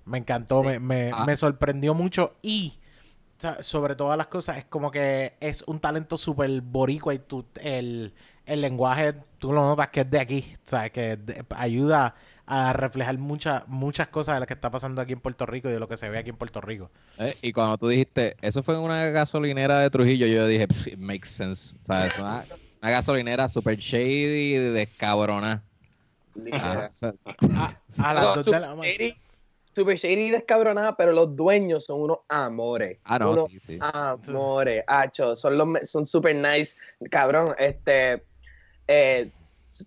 Me 0.04 0.18
encantó, 0.18 0.62
me, 0.62 0.78
me, 0.80 1.10
Ah. 1.14 1.24
me 1.24 1.36
sorprendió 1.36 1.94
mucho 1.94 2.34
y 2.42 2.78
o 3.36 3.40
sea, 3.40 3.62
sobre 3.62 3.94
todas 3.94 4.18
las 4.18 4.26
cosas, 4.26 4.58
es 4.58 4.64
como 4.64 4.90
que 4.90 5.34
es 5.38 5.62
un 5.68 5.78
talento 5.78 6.16
súper 6.16 6.60
boricua 6.60 7.14
y 7.14 7.20
tú, 7.20 7.46
el, 7.60 8.12
el 8.44 8.60
lenguaje, 8.60 9.14
tú 9.38 9.52
lo 9.52 9.62
notas 9.64 9.90
que 9.90 10.00
es 10.00 10.10
de 10.10 10.18
aquí, 10.18 10.56
o 10.66 10.68
sea, 10.68 10.90
que 10.90 11.16
de- 11.16 11.44
ayuda 11.50 12.16
a 12.50 12.72
reflejar 12.72 13.18
muchas 13.18 13.68
muchas 13.68 14.08
cosas 14.08 14.36
de 14.36 14.40
lo 14.40 14.46
que 14.46 14.54
está 14.54 14.70
pasando 14.70 15.02
aquí 15.02 15.12
en 15.12 15.20
Puerto 15.20 15.44
Rico 15.44 15.68
y 15.68 15.72
de 15.72 15.78
lo 15.78 15.86
que 15.86 15.98
se 15.98 16.08
ve 16.08 16.16
aquí 16.18 16.30
en 16.30 16.36
Puerto 16.36 16.62
Rico. 16.62 16.90
Eh, 17.18 17.34
y 17.42 17.52
cuando 17.52 17.76
tú 17.76 17.88
dijiste, 17.88 18.36
eso 18.40 18.62
fue 18.62 18.74
en 18.74 18.80
una 18.80 19.04
gasolinera 19.10 19.80
de 19.80 19.90
Trujillo, 19.90 20.26
yo 20.26 20.46
dije, 20.46 20.66
"Pff, 20.66 20.86
it 20.88 20.98
makes 20.98 21.28
sense. 21.28 21.76
O 21.82 21.84
sea, 21.84 22.06
es 22.06 22.18
una, 22.18 22.44
una 22.80 22.90
gasolinera 22.90 23.48
super 23.50 23.76
shady, 23.76 24.54
descabrona. 24.72 25.62
Ah, 26.52 26.88
A, 27.54 27.82
a 27.98 28.14
las 28.14 28.24
No, 28.24 28.34
dos 28.36 28.46
de 28.46 28.52
la 28.52 28.68
super 28.70 28.78
mañana. 28.78 28.92
shady, 28.96 29.14
super 29.74 29.96
shady 29.98 30.22
y 30.26 30.30
descabronada, 30.30 30.96
pero 30.96 31.12
los 31.12 31.36
dueños 31.36 31.84
son 31.84 32.00
unos 32.00 32.18
amores. 32.28 32.98
ah, 33.04 33.18
no, 33.18 33.32
Unos 33.32 33.50
sí, 33.50 33.60
sí. 33.60 33.78
amores, 33.80 34.84
hacho, 34.86 35.36
son 35.36 35.58
los 35.58 35.68
son 35.90 36.06
super 36.06 36.34
nice. 36.34 36.76
Cabrón, 37.10 37.54
este 37.58 38.24
eh, 38.86 39.30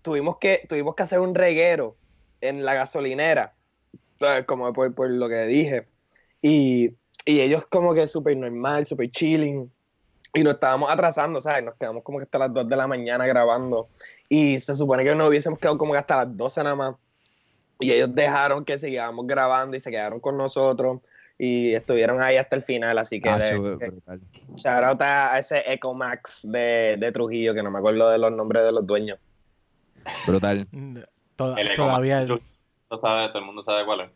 tuvimos 0.02 0.36
que 0.38 0.64
tuvimos 0.68 0.94
que 0.94 1.02
hacer 1.02 1.18
un 1.18 1.34
reguero 1.34 1.96
en 2.42 2.64
la 2.64 2.74
gasolinera, 2.74 3.54
¿sabes? 4.16 4.44
como 4.44 4.72
por, 4.72 4.94
por 4.94 5.08
lo 5.08 5.28
que 5.28 5.46
dije. 5.46 5.86
Y, 6.42 6.90
y 7.24 7.40
ellos 7.40 7.66
como 7.66 7.94
que 7.94 8.06
súper 8.06 8.36
normal, 8.36 8.84
súper 8.84 9.10
chilling. 9.10 9.70
Y 10.34 10.42
nos 10.42 10.54
estábamos 10.54 10.90
atrasando, 10.90 11.40
¿sabes? 11.40 11.64
Nos 11.64 11.74
quedamos 11.76 12.02
como 12.02 12.18
que 12.18 12.24
hasta 12.24 12.38
las 12.38 12.52
2 12.52 12.68
de 12.68 12.76
la 12.76 12.86
mañana 12.86 13.26
grabando. 13.26 13.88
Y 14.28 14.58
se 14.58 14.74
supone 14.74 15.04
que 15.04 15.14
nos 15.14 15.28
hubiésemos 15.28 15.58
quedado 15.58 15.78
como 15.78 15.92
que 15.92 15.98
hasta 15.98 16.24
las 16.24 16.36
12 16.36 16.64
nada 16.64 16.76
más. 16.76 16.94
Y 17.78 17.92
ellos 17.92 18.14
dejaron 18.14 18.64
que 18.64 18.78
siguiéramos 18.78 19.26
grabando 19.26 19.76
y 19.76 19.80
se 19.80 19.90
quedaron 19.90 20.20
con 20.20 20.36
nosotros. 20.36 21.00
Y 21.38 21.74
estuvieron 21.74 22.22
ahí 22.22 22.36
hasta 22.36 22.56
el 22.56 22.62
final, 22.62 22.98
así 22.98 23.20
que 23.20 23.28
Ah, 23.28 23.38
shout 24.56 24.84
out 24.84 25.02
a 25.02 25.38
ese 25.38 25.62
Ecomax 25.72 26.50
de, 26.50 26.96
de 26.98 27.12
Trujillo, 27.12 27.54
que 27.54 27.62
no 27.62 27.70
me 27.70 27.78
acuerdo 27.78 28.10
de 28.10 28.18
los 28.18 28.32
nombres 28.32 28.64
de 28.64 28.72
los 28.72 28.86
dueños. 28.86 29.18
Brutal. 30.26 30.66
Toda- 31.42 31.60
El 31.60 31.74
todavía. 31.74 32.26
Max, 32.26 32.58
Todo, 32.88 33.00
sabe, 33.00 33.28
todo 33.28 33.38
el 33.38 33.44
mundo 33.44 33.62
sabe 33.62 33.84
cuál 33.84 34.00
es. 34.00 34.10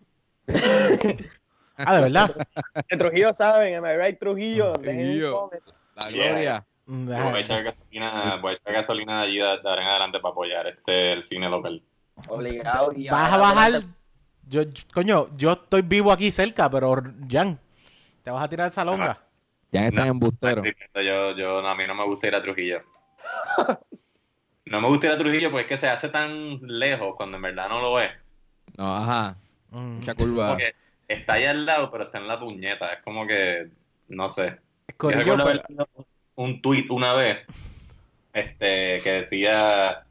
Ah, 1.79 1.97
de 1.97 2.03
verdad. 2.03 2.35
De 2.91 2.97
Trujillo 2.97 3.33
saben, 3.35 3.75
am 3.77 3.85
I 3.87 3.97
right, 4.07 4.19
Trujillo? 4.19 4.73
Trujillo. 4.75 5.51
La 5.95 6.11
Yeah. 6.11 6.31
gloria. 6.31 6.67
Mm, 6.87 7.07
Voy 7.07 7.17
a 7.17 7.39
echar 7.41 7.63
gasolina, 7.65 8.37
voy 8.41 8.51
a 8.53 8.55
echar 8.55 8.73
gasolina 8.73 9.21
allí 9.23 9.39
de, 9.39 9.43
de 9.45 9.69
ahora 9.69 9.83
en 9.83 9.89
adelante 9.89 10.21
para 10.21 10.33
apoyar 10.33 10.67
este 10.69 11.13
el 11.15 11.25
cine 11.25 11.49
local. 11.49 11.83
Obligado. 12.29 12.93
y 12.95 13.09
Vas 13.09 13.33
a 13.33 13.37
bajar. 13.39 13.83
Yo, 14.49 14.63
yo- 14.63 14.83
coño, 14.95 15.29
yo 15.37 15.53
estoy 15.53 15.83
vivo 15.83 16.13
aquí 16.13 16.31
cerca, 16.31 16.71
pero 16.71 16.95
Jan, 17.29 17.59
¿te 18.23 18.31
vas 18.31 18.45
a 18.45 18.49
tirar 18.49 18.69
esa 18.69 18.85
longa? 18.85 19.19
Ya 19.73 19.89
están 19.89 20.05
No, 20.07 20.13
embusteros. 20.13 20.65
Yo, 20.95 21.33
yo, 21.37 21.61
no, 21.61 21.69
a 21.69 21.75
mí 21.75 21.85
no 21.89 21.95
me 21.97 22.05
gusta 22.05 22.29
ir 22.29 22.37
a 22.37 22.43
Trujillo. 22.43 22.83
No 24.67 24.81
me 24.81 24.89
gusta 24.89 25.07
ir 25.07 25.13
a 25.13 25.19
Trujillo 25.19 25.51
porque 25.51 25.63
es 25.65 25.69
que 25.69 25.77
se 25.79 25.89
hace 25.89 26.09
tan 26.09 26.59
lejos 26.63 27.15
cuando 27.17 27.37
en 27.37 27.43
verdad 27.43 27.69
no 27.69 27.81
lo 27.81 28.01
es. 28.01 28.11
No, 28.77 28.97
ajá. 28.97 29.37
Mm. 29.71 29.97
Mucha 29.99 30.15
curva. 30.15 30.49
Porque 30.51 30.75
está 31.09 31.35
ahí 31.35 31.45
al 31.45 31.65
lado, 31.65 31.91
pero 31.91 32.05
está 32.05 32.19
en 32.19 32.27
la 32.29 32.39
puñeta. 32.41 32.93
Es 32.93 33.03
como 33.03 33.27
que, 33.27 33.69
no 34.09 34.29
sé. 34.31 34.57
Yo 34.89 34.97
Corillo, 34.97 35.21
recuerdo 35.21 35.45
pero- 35.45 35.51
haber 35.61 35.65
leído 35.69 35.89
un 36.37 36.61
tweet 36.63 36.87
una 36.91 37.15
vez 37.15 37.39
este, 38.33 39.01
que 39.03 39.11
decía, 39.23 40.03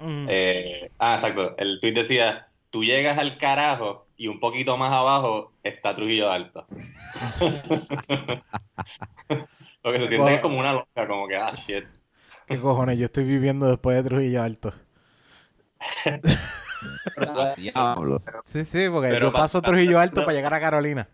Mm. 0.00 0.26
eh, 0.28 0.90
ah, 1.00 1.16
exacto, 1.16 1.56
el 1.58 1.80
tweet 1.80 1.92
decía, 1.92 2.46
tú 2.70 2.84
llegas 2.84 3.18
al 3.18 3.36
carajo 3.38 4.06
y 4.16 4.28
un 4.28 4.38
poquito 4.40 4.76
más 4.76 4.92
abajo 4.92 5.52
está 5.64 5.96
Trujillo 5.96 6.30
Alto. 6.30 6.66
Lo 9.82 9.92
que 9.92 9.98
se 9.98 10.08
siente 10.08 10.34
es 10.34 10.40
como 10.40 10.58
una 10.58 10.72
loca, 10.72 11.06
como 11.08 11.26
que, 11.28 11.36
ah, 11.36 11.50
shit. 11.52 11.84
¿Qué 12.48 12.58
cojones? 12.60 12.98
Yo 12.98 13.04
estoy 13.06 13.24
viviendo 13.24 13.66
después 13.68 13.96
de 13.96 14.02
Trujillo 14.08 14.42
Alto. 14.42 14.72
Diablo. 17.56 18.18
Sí, 18.44 18.64
sí, 18.64 18.86
porque 18.90 19.08
Pero 19.10 19.28
yo 19.28 19.32
paso 19.32 19.60
pa- 19.60 19.68
Trujillo 19.68 19.98
Alto 19.98 20.20
para 20.24 20.32
llegar 20.32 20.54
a 20.54 20.60
Carolina. 20.60 21.08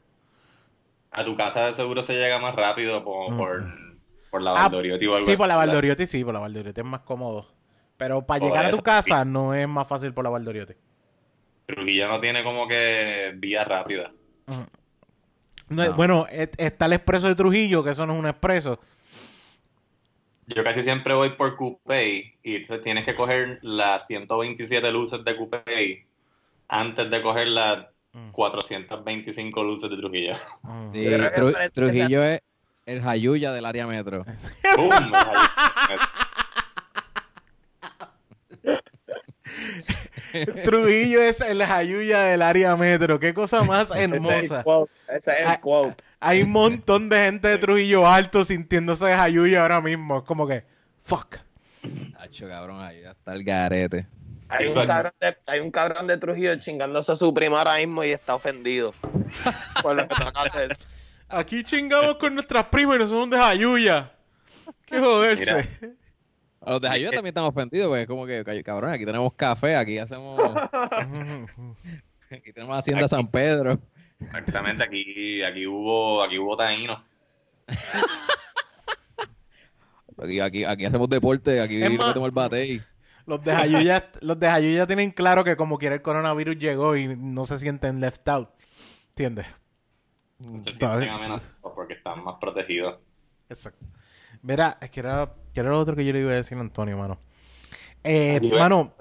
A 1.11 1.25
tu 1.25 1.37
casa 1.37 1.66
de 1.66 1.75
seguro 1.75 2.03
se 2.03 2.14
llega 2.14 2.38
más 2.38 2.55
rápido 2.55 3.05
por, 3.05 3.33
Mm. 3.33 3.37
por, 3.37 3.64
por 4.31 4.42
la 4.42 4.51
Ah, 4.53 4.62
Valdoriotti 4.68 5.07
o 5.07 5.14
algo 5.16 5.27
Sí, 5.27 5.37
por 5.37 5.49
la 5.49 5.57
Valdoriotti 5.57 6.07
sí, 6.07 6.25
por 6.25 6.35
la 6.35 6.40
Valdoriotti 6.40 6.81
es 6.81 6.87
más 6.87 7.01
cómodo. 7.01 7.47
Pero 7.97 8.27
para 8.27 8.40
Por 8.40 8.49
llegar 8.49 8.66
a 8.66 8.70
tu 8.70 8.83
casa 8.83 9.25
no 9.25 9.55
es 9.55 9.68
más 9.68 9.87
fácil 9.87 10.12
por 10.12 10.25
la 10.25 10.31
Valdoriotti. 10.31 10.75
Trujillo 11.66 12.09
no 12.09 12.20
tiene 12.20 12.42
como 12.42 12.66
que 12.66 13.33
vía 13.37 13.64
rápida. 13.64 14.12
No, 14.47 14.66
No. 15.68 15.92
Bueno, 15.94 16.27
está 16.31 16.87
el 16.87 16.92
expreso 16.94 17.29
de 17.29 17.35
Trujillo, 17.37 17.83
que 17.85 17.90
eso 17.90 18.05
no 18.07 18.12
es 18.14 18.18
un 18.18 18.27
expreso. 18.27 18.81
Yo 20.47 20.63
casi 20.63 20.83
siempre 20.83 21.15
voy 21.15 21.31
por 21.31 21.57
Coupé 21.57 22.35
y 22.43 22.57
entonces 22.57 22.83
tienes 22.83 23.05
que 23.05 23.15
coger 23.15 23.59
las 23.63 24.07
127 24.07 24.91
luces 24.91 25.25
de 25.25 25.37
Coupé 25.37 26.07
antes 26.69 27.11
de 27.11 27.23
coger 27.23 27.49
las 27.49 27.87
Mm. 28.17 28.31
425 28.31 29.65
luces 29.65 29.91
de 29.91 29.97
Trujillo. 29.97 30.35
Mm. 30.63 30.93
Sí, 30.93 31.05
Tru- 31.05 31.73
Trujillo 31.73 32.23
es 32.23 32.41
el 32.87 33.03
Jayuya 33.03 33.53
del 33.53 33.65
área 33.65 33.89
metro. 33.89 34.25
¡Bum! 34.77 34.91
Trujillo 40.65 41.23
es 41.23 41.41
el 41.41 41.63
Jayuya 41.65 42.21
del 42.23 42.43
área 42.43 42.77
metro. 42.77 43.19
Qué 43.21 43.35
cosa 43.35 43.63
más 43.63 43.91
Ese 43.91 43.99
es 43.99 44.05
el 44.05 44.15
hermosa. 44.15 44.63
quote. 44.63 44.93
Ese 45.09 45.31
es 45.33 45.47
Ah, 45.47 45.55
el 45.55 45.61
quote. 45.61 46.03
Hay 46.27 46.43
un 46.43 46.53
montón 46.53 47.11
de 47.11 47.19
gente 47.19 47.49
de 47.49 47.59
Trujillo 47.59 48.09
Alto 48.09 48.47
sintiéndose 48.47 49.05
de 49.05 49.15
Jayuya 49.15 49.61
ahora 49.61 49.83
mismo. 49.83 50.21
Es 50.21 50.25
como 50.25 50.47
que, 50.47 50.65
fuck. 51.03 51.37
Hacho, 52.19 52.49
cabrón, 52.49 52.81
ahí 52.81 53.05
está 53.05 53.35
el 53.35 53.45
garete. 53.45 54.07
Hay 54.49 54.69
un, 54.69 54.87
cabrón 54.87 55.13
de, 55.21 55.37
hay 55.47 55.61
un 55.61 55.71
cabrón 55.71 56.07
de 56.07 56.17
Trujillo 56.17 56.57
chingándose 56.57 57.13
a 57.13 57.17
su 57.17 57.35
prima 57.35 57.59
ahora 57.59 57.77
mismo 57.77 58.03
y 58.05 58.13
está 58.13 58.35
ofendido. 58.35 58.95
Por 59.83 59.97
lo 59.97 60.09
que 60.09 60.15
de 60.59 60.69
decir. 60.69 60.87
Aquí 61.29 61.63
chingamos 61.63 62.15
con 62.15 62.35
nuestras 62.35 62.65
primas 62.69 62.97
y 62.97 62.99
no 63.01 63.09
somos 63.09 63.29
de 63.29 63.37
Jayuya. 63.37 64.11
Qué 64.87 64.99
joderse. 64.99 65.69
A 66.63 66.71
los 66.71 66.81
de 66.81 66.89
Jayuya 66.89 67.11
también 67.11 67.33
están 67.33 67.45
ofendidos, 67.45 67.89
porque 67.89 68.01
es 68.01 68.09
como 68.09 68.25
que, 68.25 68.65
cabrón, 68.65 68.95
aquí 68.95 69.05
tenemos 69.05 69.31
café, 69.35 69.77
aquí 69.77 69.99
hacemos. 69.99 70.41
Aquí 72.31 72.53
tenemos 72.53 72.77
Hacienda 72.77 73.07
San 73.09 73.29
Pedro. 73.29 73.79
Exactamente, 74.25 74.85
aquí, 74.85 75.43
aquí 75.43 75.67
hubo, 75.67 76.23
aquí 76.23 76.39
hubo 76.39 76.57
taínos. 76.57 77.01
Aquí, 80.23 80.41
aquí, 80.41 80.65
aquí 80.65 80.85
hacemos 80.85 81.09
deporte, 81.09 81.61
aquí 81.61 81.83
Es 81.83 81.91
más- 81.93 82.09
metemos 82.09 82.29
el 82.29 82.35
batey. 82.35 82.83
Los 83.27 83.43
de 83.43 83.55
Jayuya, 83.55 84.11
los 84.21 84.39
de 84.39 84.49
Jayuya 84.51 84.87
tienen 84.87 85.11
claro 85.11 85.43
que 85.45 85.57
como 85.57 85.79
quiera 85.79 85.95
el 85.95 86.03
coronavirus 86.03 86.57
llegó 86.59 86.95
y 86.97 87.17
no 87.17 87.47
se 87.47 87.59
sienten 87.59 88.01
left 88.01 88.29
out. 88.29 88.51
¿Entiendes? 89.11 89.47
Se 90.39 90.45
¿Sabes? 90.79 90.79
sienten 90.79 91.09
amenazados 91.11 91.73
porque 91.75 91.95
están 91.95 92.23
más 92.23 92.37
protegidos. 92.41 92.99
Exacto. 93.49 93.85
Mira, 94.43 94.77
es 94.81 94.91
que 94.91 95.01
era, 95.01 95.33
que 95.55 95.61
era 95.61 95.71
lo 95.71 95.81
otro 95.81 95.97
que 95.97 96.05
yo 96.05 96.13
le 96.13 96.21
iba 96.21 96.33
a 96.33 96.35
decir 96.35 96.59
a 96.59 96.61
Antonio, 96.61 96.99
mano. 96.99 97.19
Eh, 98.05 98.39
mano. 98.53 98.93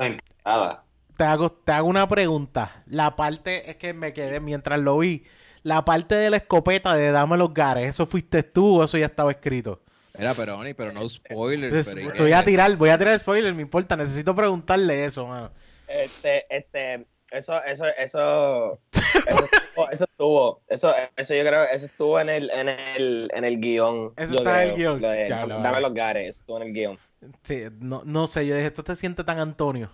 Te 1.18 1.24
hago, 1.24 1.52
te 1.52 1.72
hago 1.72 1.88
una 1.88 2.08
pregunta. 2.08 2.84
La 2.88 3.16
parte, 3.16 3.70
es 3.70 3.78
que 3.78 3.94
me 3.94 4.14
quedé 4.14 4.40
mientras 4.40 4.80
lo 4.80 4.98
vi. 4.98 5.24
La 5.64 5.86
parte 5.86 6.16
de 6.16 6.30
la 6.30 6.38
escopeta 6.38 6.94
de 6.96 7.12
Dame 7.12 7.38
los 7.38 7.54
Gares, 7.54 7.86
¿eso 7.88 8.06
fuiste 8.06 8.44
tú 8.44 8.82
o 8.82 8.84
eso 8.84 8.98
ya 8.98 9.06
estaba 9.06 9.32
escrito? 9.32 9.82
Mira, 10.18 10.34
pero, 10.36 10.58
Oni, 10.60 10.74
pero 10.74 10.92
no 10.92 11.08
spoilers. 11.08 11.74
Entonces, 11.74 11.94
pero 11.96 12.06
¿y 12.06 12.08
estoy 12.10 12.28
qué? 12.30 12.36
a 12.36 12.44
tirar, 12.46 12.76
voy 12.76 12.90
a 12.90 12.98
tirar 12.98 13.18
spoiler, 13.18 13.54
me 13.56 13.62
importa, 13.62 13.96
necesito 13.96 14.36
preguntarle 14.36 15.06
eso, 15.06 15.26
mano. 15.26 15.52
Este, 15.88 16.46
este, 16.56 17.06
eso, 17.32 17.64
eso, 17.64 17.86
eso, 17.98 18.80
eso 18.92 19.50
estuvo, 19.72 19.90
eso 19.92 20.04
estuvo, 20.04 20.62
eso, 20.68 20.94
eso 21.16 21.34
yo 21.34 21.46
creo, 21.46 21.64
eso 21.64 21.86
estuvo 21.88 22.20
en 22.20 22.30
el, 22.30 22.50
en 22.52 22.70
el, 22.70 23.32
en 23.34 23.44
el 23.46 23.60
guion. 23.60 24.14
Eso 24.18 24.36
está 24.36 24.64
en 24.64 24.70
el 24.72 24.76
guion. 24.76 25.02
lo 25.02 25.10
de- 25.10 25.30
Ya, 25.30 25.46
lo 25.46 25.56
dame 25.56 25.70
vale. 25.70 25.82
los 25.82 25.94
gares, 25.94 26.28
eso 26.30 26.40
estuvo 26.42 26.58
en 26.62 26.68
el 26.68 26.74
guion. 26.74 27.00
Sí, 27.44 27.64
no, 27.80 28.02
no 28.06 28.28
sé, 28.28 28.46
yo 28.46 28.54
dije, 28.56 28.68
esto 28.68 28.84
te 28.84 28.96
siente 28.96 29.24
tan 29.24 29.40
Antonio. 29.40 29.90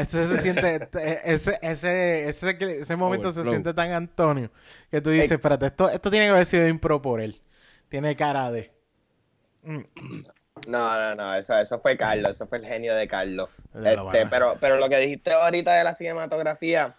Esto 0.00 0.28
se 0.28 0.38
siente, 0.38 0.88
ese, 1.24 1.58
ese, 1.62 2.28
ese, 2.28 2.80
ese 2.80 2.96
momento 2.96 3.32
se 3.32 3.42
siente 3.44 3.74
tan 3.74 3.92
Antonio 3.92 4.50
que 4.90 5.00
tú 5.00 5.10
dices, 5.10 5.30
Eh. 5.30 5.34
espérate, 5.34 5.66
esto, 5.66 5.88
esto 5.90 6.10
tiene 6.10 6.26
que 6.26 6.30
haber 6.32 6.46
sido 6.46 6.68
impro 6.68 7.00
por 7.02 7.20
él. 7.20 7.40
Tiene 7.88 8.16
cara 8.16 8.50
de... 8.50 8.70
Mm, 9.62 9.80
No, 10.68 11.00
no, 11.00 11.14
no, 11.14 11.34
eso, 11.34 11.58
eso 11.58 11.80
fue 11.80 11.96
Carlos, 11.96 12.30
eso 12.32 12.46
fue 12.46 12.58
el 12.58 12.66
genio 12.66 12.94
de 12.94 13.08
Carlos. 13.08 13.50
Este, 13.74 14.26
pero, 14.30 14.54
pero 14.60 14.76
lo 14.76 14.88
que 14.88 14.98
dijiste 14.98 15.32
ahorita 15.32 15.74
de 15.74 15.84
la 15.84 15.94
cinematografía, 15.94 16.94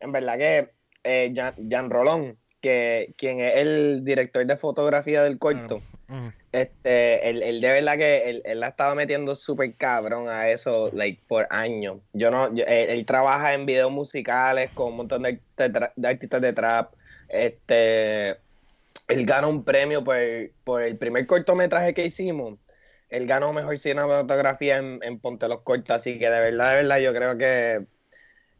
en 0.00 0.10
verdad 0.12 0.38
que 0.38 0.70
eh, 1.04 1.32
Jan, 1.34 1.54
Jan 1.70 1.90
Rolón, 1.90 2.38
que 2.60 3.14
quien 3.18 3.40
es 3.40 3.56
el 3.56 4.04
director 4.04 4.44
de 4.46 4.56
fotografía 4.56 5.22
del 5.22 5.38
corto, 5.38 5.78
Mm, 5.78 5.93
este, 6.52 7.28
él, 7.30 7.42
él 7.42 7.60
de 7.60 7.72
verdad 7.72 7.96
que 7.98 8.30
él, 8.30 8.42
él 8.44 8.60
la 8.60 8.68
estaba 8.68 8.94
metiendo 8.94 9.34
súper 9.36 9.76
cabrón 9.76 10.28
a 10.28 10.50
eso, 10.50 10.90
like, 10.92 11.24
por 11.26 11.46
años. 11.50 12.00
Yo 12.12 12.30
no, 12.30 12.54
yo- 12.54 12.64
él, 12.66 12.90
él 12.90 13.06
trabaja 13.06 13.54
en 13.54 13.66
videos 13.66 13.90
musicales 13.92 14.72
con 14.72 14.88
un 14.92 14.96
montón 14.98 15.22
de, 15.22 15.42
de 15.56 15.90
de 15.96 16.08
artistas 16.08 16.40
de 16.40 16.52
trap. 16.52 16.94
Este, 17.28 18.30
él 19.08 19.26
ganó 19.26 19.50
un 19.50 19.64
premio 19.64 20.04
por, 20.04 20.16
por 20.64 20.82
el 20.82 20.98
primer 20.98 21.26
cortometraje 21.26 21.94
que 21.94 22.06
hicimos. 22.06 22.58
Él 23.10 23.26
ganó 23.26 23.52
mejor 23.52 23.78
cinematografía 23.78 24.78
en, 24.78 25.00
en 25.02 25.20
Ponte 25.20 25.48
los 25.48 25.62
Cortos, 25.62 25.96
así 25.96 26.18
que 26.18 26.30
de 26.30 26.40
verdad, 26.40 26.70
de 26.72 26.76
verdad, 26.78 26.98
yo 27.00 27.14
creo 27.14 27.38
que 27.38 27.86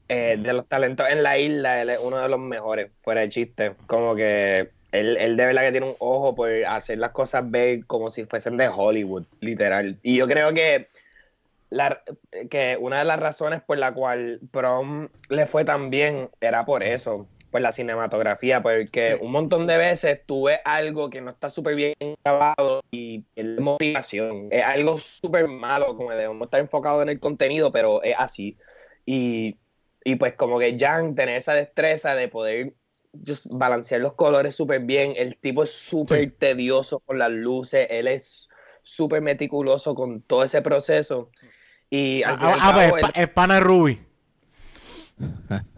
eh, 0.09 0.37
de 0.38 0.52
los 0.52 0.68
talentos 0.68 1.09
en 1.11 1.22
la 1.22 1.38
isla, 1.38 1.83
él 1.83 1.90
es 1.90 1.98
uno 2.00 2.18
de 2.18 2.28
los 2.28 2.40
mejores, 2.40 2.92
fuera 3.02 3.22
de 3.22 3.28
chiste. 3.30 3.76
Como 3.87 4.14
que 4.16 4.74
él, 4.94 5.16
él 5.16 5.37
de 5.37 5.46
verdad 5.46 5.62
que 5.62 5.72
tiene 5.72 5.88
un 5.88 5.96
ojo 5.98 6.35
por 6.35 6.50
hacer 6.66 6.98
las 6.98 7.11
cosas 7.11 7.50
ver 7.50 7.85
como 7.87 8.11
si 8.11 8.24
fuesen 8.24 8.57
de 8.57 8.68
Hollywood, 8.68 9.24
literal. 9.40 9.98
Y 10.02 10.16
yo 10.16 10.28
creo 10.28 10.54
que, 10.54 10.88
la, 11.68 12.02
que 12.48 12.76
una 12.78 13.00
de 13.00 13.04
las 13.04 13.18
razones 13.18 13.61
por 13.61 13.76
la 13.78 13.92
cual 13.92 14.40
Prom 14.52 15.09
le 15.28 15.46
fue 15.46 15.64
tan 15.64 15.90
bien 15.90 16.30
era 16.40 16.64
por 16.64 16.85
eso, 16.85 17.26
por 17.50 17.61
la 17.61 17.72
cinematografía, 17.72 18.62
porque 18.62 19.18
un 19.20 19.33
montón 19.33 19.66
de 19.66 19.78
veces 19.78 20.20
tú 20.24 20.44
ves 20.44 20.61
algo 20.64 21.11
que 21.11 21.20
no 21.20 21.30
está 21.30 21.50
súper 21.50 21.74
bien 21.74 21.94
grabado 22.24 22.83
y 22.92 23.24
es 23.35 23.61
motivación. 23.61 24.46
Es 24.52 24.62
algo 24.62 24.98
súper 24.98 25.48
malo, 25.48 25.96
como 25.96 26.12
debemos 26.12 26.46
estar 26.46 26.61
enfocados 26.61 27.02
en 27.02 27.09
el 27.09 27.18
contenido, 27.18 27.72
pero 27.72 28.00
es 28.04 28.14
así. 28.16 28.57
Y, 29.04 29.57
y 30.04 30.14
pues 30.16 30.35
como 30.35 30.61
que 30.61 30.78
Jan 30.78 31.16
tener 31.16 31.37
esa 31.37 31.54
destreza 31.54 32.14
de 32.14 32.28
poder 32.28 32.74
just 33.27 33.46
balancear 33.50 34.00
los 34.00 34.14
colores 34.14 34.55
súper 34.55 34.81
bien. 34.81 35.14
El 35.16 35.37
tipo 35.37 35.62
es 35.62 35.70
súper 35.72 36.24
Sí. 36.24 36.35
tedioso 36.38 37.00
con 37.00 37.18
las 37.18 37.31
luces, 37.31 37.87
él 37.90 38.07
es 38.09 38.48
súper 38.83 39.22
meticuloso 39.22 39.94
con 39.94 40.20
todo 40.22 40.44
ese 40.44 40.62
proceso. 40.62 41.31
Y 41.90 42.22
al 42.22 42.35
Ah, 42.35 42.38
ah, 42.40 42.40
pues, 42.40 42.61
cabo, 42.61 42.81
es, 42.81 43.05
él- 43.05 43.12
pa- 43.12 43.20
es 43.20 43.29
pana 43.31 43.55
de 43.55 43.61
Ruby. 43.61 44.00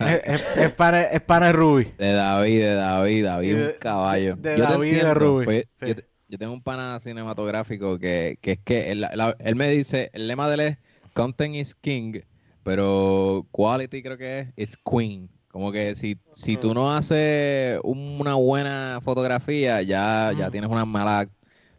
es, 0.00 0.20
es- 0.24 0.56
es 0.56 0.72
pana, 0.72 1.02
es 1.02 1.20
pana 1.20 1.46
de 1.48 1.52
Ruby. 1.52 1.84
De 1.98 2.12
David, 2.12 2.58
de 2.60 2.74
David, 2.74 3.24
David, 3.24 3.54
De- 3.54 3.66
un 3.66 3.72
caballo. 3.78 4.36
de 4.36 4.58
Yo 4.58 4.66
te 4.66 4.72
David 4.72 4.90
de 4.90 4.96
entiendo, 5.00 5.14
Ruby, 5.14 5.44
pues, 5.44 5.64
sí. 5.74 5.86
yo, 5.86 5.94
te- 5.96 6.04
yo 6.28 6.38
tengo 6.38 6.52
un 6.52 6.62
pana 6.62 6.98
cinematográfico 7.00 7.98
que, 7.98 8.38
que 8.40 8.52
es 8.52 8.58
que 8.60 8.90
él, 8.90 9.00
la- 9.02 9.36
él 9.38 9.56
me 9.56 9.70
dice, 9.70 10.10
el 10.12 10.26
lema 10.28 10.48
de 10.48 10.54
él 10.54 10.60
es 10.60 10.78
Content 11.12 11.54
is 11.54 11.74
King, 11.74 12.20
pero 12.62 13.46
Quality 13.52 14.02
creo 14.02 14.18
que 14.18 14.48
es, 14.56 14.76
Queen. 14.78 15.28
Como 15.56 15.72
que 15.72 15.94
si, 15.94 16.18
si 16.32 16.58
tú 16.58 16.74
no 16.74 16.92
haces 16.92 17.80
una 17.82 18.34
buena 18.34 19.00
fotografía, 19.02 19.80
ya, 19.80 20.30
ya 20.36 20.50
tienes 20.50 20.68
una 20.68 20.84
mala 20.84 21.30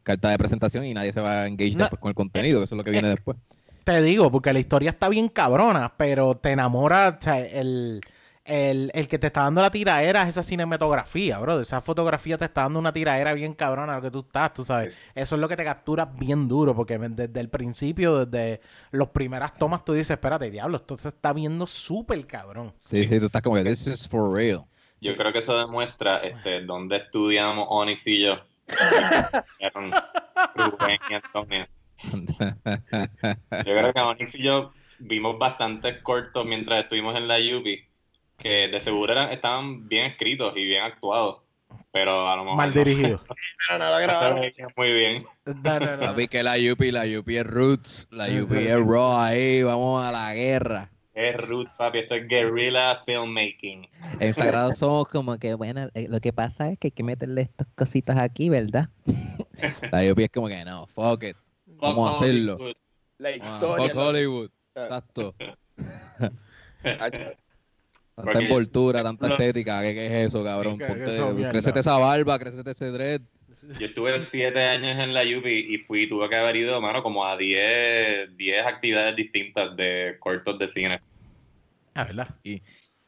carta 0.01 0.32
de 0.32 0.38
presentación 0.39 0.84
y 0.84 0.95
nadie 0.95 1.13
se 1.13 1.21
va 1.21 1.43
a 1.43 1.47
engage 1.47 1.75
No, 1.75 1.88
con 1.99 2.09
el 2.09 2.15
contenido, 2.15 2.59
que 2.59 2.63
eso 2.63 2.73
es 2.73 2.78
lo 2.78 2.84
que 2.84 2.89
viene 2.89 3.09
después. 3.09 3.38
Te 3.84 4.01
digo, 4.01 4.32
porque 4.32 4.51
la 4.51 4.57
historia 4.57 4.89
está 4.89 5.09
bien 5.09 5.30
cabrona, 5.30 5.93
pero 5.95 6.34
te 6.34 6.53
enamora, 6.53 7.19
o 7.19 7.23
sea, 7.23 7.39
el, 7.39 8.01
el, 8.47 8.89
el 8.93 9.07
que 9.09 9.19
te 9.19 9.27
está 9.27 9.41
dando 9.41 9.61
la 9.61 9.69
tiraera 9.69 10.23
es 10.23 10.29
esa 10.29 10.41
cinematografía, 10.41 11.37
bro. 11.39 11.59
Esa 11.59 11.81
fotografía 11.81 12.37
te 12.37 12.45
está 12.45 12.61
dando 12.61 12.79
una 12.79 12.93
tiraera 12.93 13.33
bien 13.33 13.53
cabrona 13.53 13.93
a 13.93 13.95
lo 13.97 14.01
que 14.01 14.11
tú 14.11 14.21
estás, 14.21 14.53
tú 14.53 14.63
sabes. 14.63 14.97
Eso 15.13 15.35
es 15.35 15.41
lo 15.41 15.49
que 15.49 15.57
te 15.57 15.65
captura 15.65 16.05
bien 16.05 16.47
duro, 16.47 16.73
porque 16.73 16.97
desde 16.97 17.39
el 17.39 17.49
principio, 17.49 18.25
desde 18.25 18.61
las 18.91 19.09
primeras 19.09 19.57
tomas, 19.57 19.83
tú 19.83 19.91
dices, 19.93 20.11
espérate, 20.11 20.49
diablo, 20.49 20.77
esto 20.77 20.95
se 20.95 21.09
está 21.09 21.33
viendo 21.33 21.67
súper 21.67 22.25
cabrón. 22.25 22.73
Sí, 22.77 23.05
sí, 23.05 23.19
tú 23.19 23.25
estás 23.25 23.41
como 23.41 23.61
this 23.61 23.85
is 23.85 24.07
for 24.07 24.33
real. 24.33 24.63
Yo 25.01 25.15
creo 25.17 25.33
que 25.33 25.39
eso 25.39 25.57
demuestra 25.57 26.19
este, 26.19 26.61
dónde 26.61 26.97
estudiamos 26.97 27.67
Onyx 27.69 28.07
y 28.07 28.21
yo. 28.21 28.39
Eran 29.59 29.91
Rubén 30.55 30.99
y 31.09 31.13
Antonio. 31.13 31.67
Yo 32.13 33.63
creo 33.63 33.93
que 33.93 33.99
Onyx 33.99 34.35
y 34.35 34.43
yo 34.43 34.71
vimos 34.99 35.37
bastantes 35.37 36.01
cortos 36.01 36.45
mientras 36.45 36.83
estuvimos 36.83 37.15
en 37.17 37.27
la 37.27 37.37
UPI, 37.37 37.86
que 38.38 38.67
de 38.67 38.79
seguro 38.79 39.11
eran, 39.13 39.31
estaban 39.31 39.88
bien 39.88 40.05
escritos 40.05 40.53
y 40.55 40.65
bien 40.65 40.83
actuados. 40.83 41.41
pero 41.91 42.27
a 42.29 42.35
lo 42.35 42.43
mejor 42.43 42.57
Mal 42.57 42.73
no. 42.75 42.83
dirigido. 42.83 43.21
Pero 43.67 43.79
no 43.79 43.89
No 44.35 44.39
veía 44.41 44.67
muy 44.75 44.91
bien. 44.93 45.25
No, 45.45 45.79
no, 45.79 45.97
no. 45.97 46.01
Papi, 46.07 46.27
que 46.27 46.43
la 46.43 46.55
UP, 46.55 46.79
la 46.91 47.03
UP 47.19 47.27
es 47.29 47.45
Roots, 47.45 48.07
la 48.11 48.27
UP 48.27 48.51
es 48.53 48.75
Raw 48.79 49.17
ahí, 49.17 49.63
vamos 49.63 50.03
a 50.03 50.11
la 50.11 50.33
guerra. 50.33 50.89
Es 51.13 51.35
root, 51.35 51.67
papi, 51.77 51.97
esto 51.97 52.13
es 52.13 52.27
guerrilla 52.27 53.01
filmmaking. 53.03 53.88
En 54.19 54.33
Sagrado 54.35 54.71
somos 54.71 55.07
como 55.07 55.39
que, 55.39 55.55
bueno, 55.55 55.89
eh, 55.95 56.05
lo 56.07 56.19
que 56.19 56.31
pasa 56.31 56.69
es 56.69 56.77
que 56.77 56.88
hay 56.89 56.91
que 56.91 57.01
meterle 57.01 57.41
estas 57.41 57.65
cositas 57.73 58.17
aquí, 58.19 58.49
¿verdad? 58.49 58.89
La 59.91 60.03
UP 60.11 60.19
es 60.19 60.29
como 60.29 60.47
que, 60.47 60.63
no, 60.63 60.85
fuck 60.85 61.23
it, 61.23 61.35
vamos 61.65 62.07
a 62.07 62.13
Fuck 62.13 62.21
hacerlo. 62.21 62.53
Hollywood. 62.57 62.75
La 63.17 63.29
Ah, 63.29 63.31
historia. 63.35 63.88
fuck 63.88 63.95
Hollywood, 63.97 64.49
exacto. 64.75 65.35
Tanta 68.18 68.32
Porque- 68.32 68.45
envoltura, 68.47 69.03
tanta 69.03 69.28
no. 69.28 69.34
estética, 69.36 69.80
¿qué, 69.84 69.93
qué 69.93 70.07
es 70.07 70.11
eso, 70.30 70.43
cabrón? 70.43 70.80
Crécete 70.80 71.82
esa 71.82 71.99
barba, 71.99 72.39
crécete 72.39 72.72
ese 72.72 72.89
dread. 72.89 73.22
Yo 73.80 73.86
estuve 73.86 74.20
siete 74.24 74.59
años 74.63 74.97
en 75.03 75.13
la 75.13 75.22
UPI 75.22 75.76
y 75.76 75.78
fui, 75.80 76.09
tuve 76.09 76.28
que 76.28 76.36
haber 76.36 76.55
ido, 76.55 76.82
mano, 76.82 77.03
como 77.03 77.24
a 77.26 77.38
10, 77.38 78.36
10 78.36 78.65
actividades 78.65 79.15
distintas 79.15 79.76
de 79.76 80.15
cortos 80.20 80.57
de 80.57 80.68
cine. 80.70 80.99
Ah, 81.93 82.05
¿verdad? 82.05 82.30
Y 82.43 82.59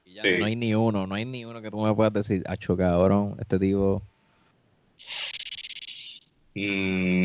ya 0.05 0.21
Sí. 0.21 0.35
no 0.37 0.45
hay 0.45 0.55
ni 0.55 0.75
uno, 0.75 1.07
no 1.07 1.15
hay 1.15 1.25
ni 1.25 1.43
uno 1.43 1.59
que 1.61 1.71
tú 1.71 1.81
me 1.81 1.95
puedas 1.95 2.13
decir, 2.13 2.43
acho, 2.45 2.77
cabrón, 2.77 3.35
este 3.39 3.57
tipo... 3.57 4.03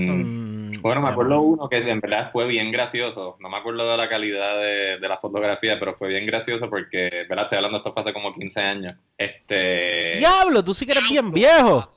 Mm, 0.06 0.22
Mm, 0.22 0.80
Bueno, 0.82 1.00
me 1.02 1.08
acuerdo 1.08 1.36
no. 1.36 1.42
uno 1.42 1.68
que 1.68 1.78
en 1.78 2.00
verdad 2.00 2.30
fue 2.32 2.46
bien 2.46 2.70
gracioso. 2.72 3.36
No 3.40 3.48
me 3.48 3.56
acuerdo 3.56 3.90
de 3.90 3.96
la 3.96 4.08
calidad 4.08 4.58
de, 4.60 4.98
de 4.98 5.08
la 5.08 5.18
fotografía, 5.18 5.78
pero 5.78 5.96
fue 5.96 6.08
bien 6.08 6.26
gracioso 6.26 6.68
porque, 6.70 7.08
¿verdad? 7.28 7.44
Estoy 7.44 7.56
hablando 7.56 7.78
de 7.78 7.80
esto 7.80 7.92
fue 7.92 8.02
hace 8.02 8.12
como 8.12 8.34
15 8.34 8.60
años. 8.60 8.96
Este, 9.16 10.18
Diablo, 10.18 10.64
tú 10.64 10.72
sí 10.74 10.86
que 10.86 10.92
eres 10.92 11.08
bien 11.10 11.32
viejo. 11.32 11.92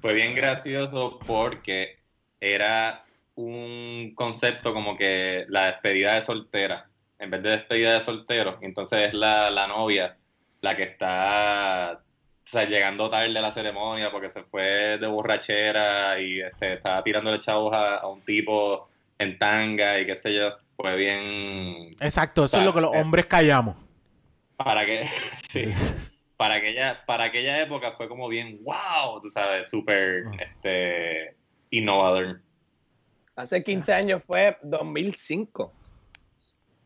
fue 0.00 0.14
bien 0.14 0.34
gracioso 0.34 1.18
porque 1.26 1.98
era 2.40 3.04
un 3.36 4.12
concepto 4.14 4.72
como 4.74 4.96
que 4.96 5.44
la 5.48 5.66
despedida 5.66 6.14
de 6.14 6.22
soltera, 6.22 6.90
en 7.18 7.30
vez 7.30 7.42
de 7.42 7.50
despedida 7.50 7.94
de 7.94 8.00
soltero, 8.02 8.58
entonces 8.62 9.02
es 9.04 9.14
la, 9.14 9.50
la 9.50 9.66
novia 9.66 10.16
la 10.60 10.76
que 10.76 10.84
está 10.84 12.02
o 12.44 12.48
sea, 12.48 12.64
llegando 12.66 13.08
tarde 13.10 13.38
a 13.38 13.42
la 13.42 13.52
ceremonia 13.52 14.10
porque 14.10 14.28
se 14.30 14.42
fue 14.44 14.98
de 14.98 15.06
borrachera 15.06 16.20
y 16.20 16.40
este, 16.40 16.74
estaba 16.74 17.02
tirándole 17.02 17.40
chavos 17.40 17.74
a, 17.74 17.96
a 17.96 18.06
un 18.08 18.20
tipo 18.22 18.88
en 19.18 19.38
tanga 19.38 19.98
y 19.98 20.06
qué 20.06 20.14
sé 20.16 20.34
yo. 20.34 20.50
Fue 20.76 20.96
bien 20.96 21.94
Exacto, 22.00 22.44
eso 22.46 22.58
es 22.58 22.64
lo 22.64 22.74
que 22.74 22.80
los 22.80 22.94
hombres 22.94 23.26
callamos. 23.26 23.76
para 24.56 24.84
que 24.84 25.08
sí, 25.50 25.64
para 26.36 26.56
aquella 26.56 27.04
para 27.06 27.24
aquella 27.24 27.60
época 27.62 27.92
fue 27.92 28.08
como 28.08 28.28
bien 28.28 28.58
wow 28.64 29.20
tú 29.22 29.30
sabes 29.30 29.70
súper 29.70 30.24
este 30.40 31.36
innovador 31.70 32.40
Hace 33.36 33.62
15 33.64 33.92
años 33.92 34.22
fue 34.24 34.56
2005. 34.62 35.72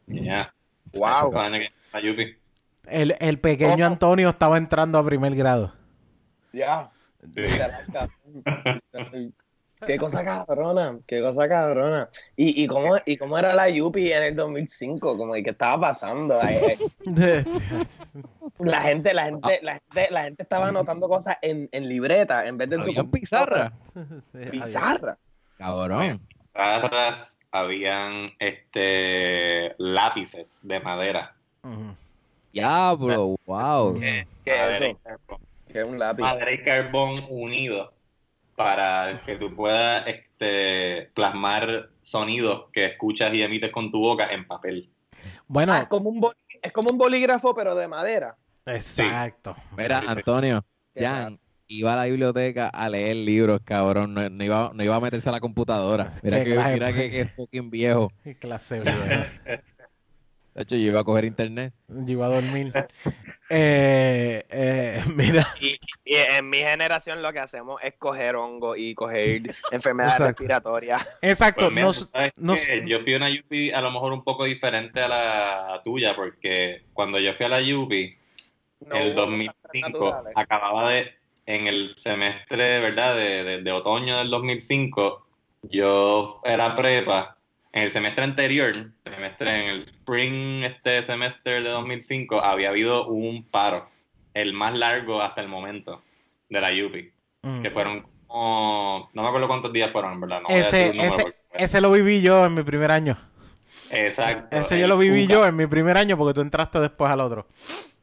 ya 0.07 0.53
Wow. 0.95 1.31
Que. 2.89 3.03
El, 3.03 3.15
el 3.21 3.39
pequeño 3.39 3.75
¿Cómo? 3.75 3.87
Antonio 3.87 4.29
estaba 4.31 4.59
entrando 4.59 4.99
a 4.99 5.05
primer 5.05 5.35
grado. 5.35 5.73
Ya. 6.53 6.91
Sí. 7.35 7.43
Qué 9.87 9.97
cosa 9.97 10.25
cabrona, 10.25 10.99
qué 11.07 11.21
cosa 11.21 11.49
cabrona. 11.49 12.09
¿Y, 12.35 12.65
y, 12.65 12.67
cómo, 12.67 12.97
¿Y 13.07 13.17
cómo 13.17 13.39
era 13.39 13.55
la 13.55 13.69
Yupi 13.69 14.13
en 14.13 14.25
el 14.25 14.35
2005? 14.35 15.17
Como, 15.17 15.37
¿y 15.37 15.43
¿Qué 15.45 15.51
estaba 15.51 15.81
pasando? 15.81 16.37
La 18.59 18.81
gente, 18.83 19.15
la 19.15 19.25
gente, 19.27 19.61
la 19.63 19.75
gente, 19.75 20.09
la 20.11 20.23
gente 20.25 20.43
estaba 20.43 20.69
anotando 20.69 21.09
cosas 21.09 21.37
en, 21.43 21.69
en 21.71 21.89
libreta 21.89 22.47
en 22.47 22.59
vez 22.59 22.71
de 22.71 22.77
en 22.77 22.85
su 22.85 23.11
pizarra. 23.11 23.73
Pizarra. 24.51 25.17
Cabrón. 25.59 26.21
Atrás 26.55 27.39
habían 27.53 28.33
este 28.41 29.75
lápices 29.79 30.59
de 30.63 30.81
madera 30.81 31.35
Ujú. 31.63 31.95
Diablo, 32.53 33.37
wow. 33.47 33.99
¿Qué 34.01 34.27
madera 34.47 34.71
es 34.71 34.81
eso? 34.81 35.41
Que 35.73 35.81
es 35.81 35.87
un 35.87 35.99
lápiz. 35.99 36.23
madera 36.23 36.53
y 36.53 36.63
carbón 36.63 37.15
unidos 37.29 37.91
para 38.57 39.21
que 39.25 39.37
tú 39.37 39.55
puedas 39.55 40.07
este, 40.09 41.11
plasmar 41.15 41.91
sonidos 42.03 42.67
que 42.73 42.87
escuchas 42.87 43.33
y 43.35 43.43
emites 43.43 43.71
con 43.71 43.91
tu 43.91 44.01
boca 44.01 44.33
en 44.33 44.47
papel 44.47 44.91
Bueno, 45.47 45.73
Ah, 45.75 45.83
es, 45.83 45.89
como 45.89 46.09
un 46.11 46.27
es 46.63 46.73
como 46.73 46.91
un 46.91 46.99
bolígrafo, 46.99 47.55
pero 47.55 47.75
de 47.75 47.87
madera. 47.87 48.37
exacto. 48.67 49.55
Mira, 49.77 49.99
Antonio, 50.07 50.65
Jan 50.97 51.39
iba 51.69 51.93
a 51.93 51.97
la 51.97 52.05
biblioteca 52.07 52.69
a 52.69 52.89
leer 52.89 53.17
libros, 53.17 53.61
cabrón. 53.63 54.15
No, 54.15 54.29
no 54.29 54.43
iba, 54.45 54.71
no 54.75 54.83
iba 54.83 54.97
a 54.97 55.01
meterse 55.01 55.29
a 55.29 55.33
la 55.33 55.41
computadora. 55.41 56.11
Mira 56.23 56.39
Qué 56.39 56.45
que, 56.45 56.53
clase, 56.55 56.73
mira 56.75 56.93
que, 56.95 57.11
que 57.11 57.27
fucking 57.27 57.71
viejo. 57.71 58.11
Qué 58.25 58.37
clase 58.37 58.81
viejo. 58.81 58.99
De 60.59 60.65
hecho, 60.65 60.75
yo 60.75 60.89
iba 60.89 61.01
a 61.01 61.05
coger 61.05 61.25
internet. 61.25 61.73
Yo 61.87 62.15
iba 62.15 62.27
a 62.27 62.31
dormir. 62.31 62.73
Eh, 63.49 64.43
eh, 64.51 65.03
mira, 65.15 65.47
Y, 65.61 65.79
y 66.05 66.15
en 66.17 66.51
mi 66.51 66.59
generación 66.59 67.23
lo 67.23 67.33
que 67.33 67.39
hacemos 67.39 67.81
es 67.81 67.95
coger 67.95 68.35
hongo 68.35 68.75
y 68.75 68.93
coger 68.95 69.43
enfermedades 69.71 70.15
Exacto. 70.17 70.27
respiratorias. 70.41 71.09
exacto. 71.23 71.61
Pues 71.71 71.73
mira, 71.73 72.85
yo 72.85 73.01
fui 73.05 73.15
a 73.15 73.17
una 73.19 73.31
Yupi 73.31 73.71
a 73.71 73.81
lo 73.81 73.93
mejor 73.93 74.13
un 74.13 74.25
poco 74.25 74.45
diferente 74.45 75.01
a 75.01 75.07
la 75.09 75.81
tuya, 75.85 76.17
porque 76.17 76.83
cuando 76.93 77.21
yo 77.21 77.35
fui 77.35 77.47
a 77.47 77.51
la 77.51 77.61
Yupi, 77.61 78.19
No 78.81 78.97
el 78.97 79.13
hubo 79.13 79.21
2005, 79.27 79.81
naturales. 79.81 80.33
acababa 80.35 80.91
de, 80.91 81.15
en 81.47 81.69
el 81.69 81.95
semestre, 81.95 82.81
¿verdad? 82.81 83.15
De, 83.15 83.45
de- 83.45 83.63
de 83.63 83.71
otoño 83.73 84.19
del 84.19 84.29
2005, 84.29 85.25
yo 85.63 86.41
era 86.45 86.75
prepa. 86.75 87.38
En 87.73 87.83
el 87.83 87.91
semestre 87.91 88.25
anterior, 88.25 88.73
semestre, 89.05 89.51
en 89.63 89.69
el 89.69 89.79
spring 89.83 90.65
este 90.65 91.03
semestre 91.03 91.63
de 91.63 91.69
2005, 91.69 92.41
había 92.41 92.71
habido 92.71 93.07
un 93.07 93.45
paro, 93.45 93.89
el 94.35 94.53
más 94.55 94.75
largo 94.77 95.21
hasta 95.21 95.41
el 95.41 95.49
momento 95.49 96.03
de 96.49 96.61
la 96.61 96.73
Yupi, 96.73 97.11
Mm. 97.43 97.63
que 97.63 97.71
fueron 97.71 98.05
como, 98.27 99.11
no 99.13 99.23
me 99.23 99.29
acuerdo 99.29 99.47
cuántos 99.47 99.73
días 99.73 99.93
fueron, 99.93 100.21
¿verdad? 100.21 100.41
No 100.43 100.49
ese, 100.49 100.93
ese, 101.53 101.81
lo 101.81 101.91
viví 101.93 102.21
yo 102.21 102.45
en 102.47 102.55
mi 102.55 102.63
primer 102.63 102.91
año. 102.91 103.17
Exacto. 103.91 104.57
Ese 104.57 104.79
yo 104.79 104.89
lo 104.89 104.99
viví 104.99 105.23
Cuca, 105.23 105.33
yo 105.35 105.47
en 105.47 105.57
mi 105.57 105.67
primer 105.67 105.97
año 105.97 106.17
porque 106.17 106.35
tú 106.35 106.41
entraste 106.41 106.81
después 106.81 107.11
al 107.11 107.21
otro. 107.21 107.47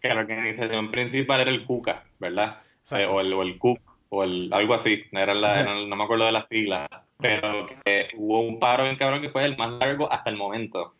Que 0.02 0.10
la 0.10 0.22
organización 0.22 0.90
principal 0.92 1.42
era 1.42 1.52
el 1.52 1.66
Cuca, 1.66 2.04
¿verdad? 2.20 2.58
Eh, 2.92 3.06
o, 3.06 3.20
el, 3.20 3.34
o 3.34 3.42
el 3.42 3.58
CUC, 3.58 3.80
o 4.10 4.24
el, 4.24 4.50
algo 4.54 4.74
así. 4.76 5.04
Era 5.12 5.34
la, 5.34 5.64
no, 5.64 5.88
no 5.88 5.96
me 5.96 6.04
acuerdo 6.04 6.26
de 6.26 6.32
las 6.32 6.48
siglas. 6.48 6.88
Pero 7.20 7.68
que 7.84 8.08
hubo 8.18 8.42
un 8.42 8.60
paro 8.60 8.84
bien 8.84 8.98
cabrón 8.98 9.22
que 9.22 9.30
fue 9.30 9.46
el 9.46 9.58
más 9.58 9.72
largo 9.74 10.12
hasta 10.12 10.30
el 10.30 10.36
momento. 10.38 10.94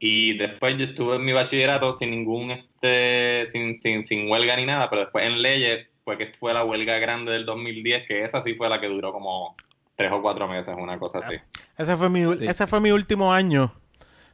Y 0.00 0.36
después 0.38 0.76
yo 0.78 0.84
estuve 0.84 1.16
en 1.16 1.24
mi 1.24 1.32
bachillerato 1.32 1.92
sin 1.92 2.10
ningún, 2.10 2.50
este, 2.52 3.48
sin, 3.50 3.76
sin, 3.78 4.04
sin 4.04 4.30
huelga 4.30 4.56
ni 4.56 4.64
nada, 4.66 4.88
pero 4.90 5.02
después 5.02 5.24
en 5.26 5.42
leyes 5.42 5.88
fue 6.04 6.16
que 6.16 6.32
fue 6.38 6.54
la 6.54 6.64
huelga 6.64 6.98
grande 6.98 7.32
del 7.32 7.44
2010, 7.44 8.06
que 8.06 8.24
esa 8.24 8.42
sí 8.42 8.54
fue 8.54 8.68
la 8.68 8.80
que 8.80 8.86
duró 8.88 9.12
como 9.12 9.56
tres 9.96 10.12
o 10.12 10.22
cuatro 10.22 10.46
meses, 10.46 10.74
una 10.78 10.98
cosa 10.98 11.18
así. 11.18 11.34
Ese 11.76 11.96
fue 11.96 12.08
mi, 12.08 12.20
ul- 12.22 12.38
Sí. 12.38 12.46
ese 12.46 12.66
fue 12.68 12.80
mi 12.80 12.92
último 12.92 13.32
año 13.32 13.72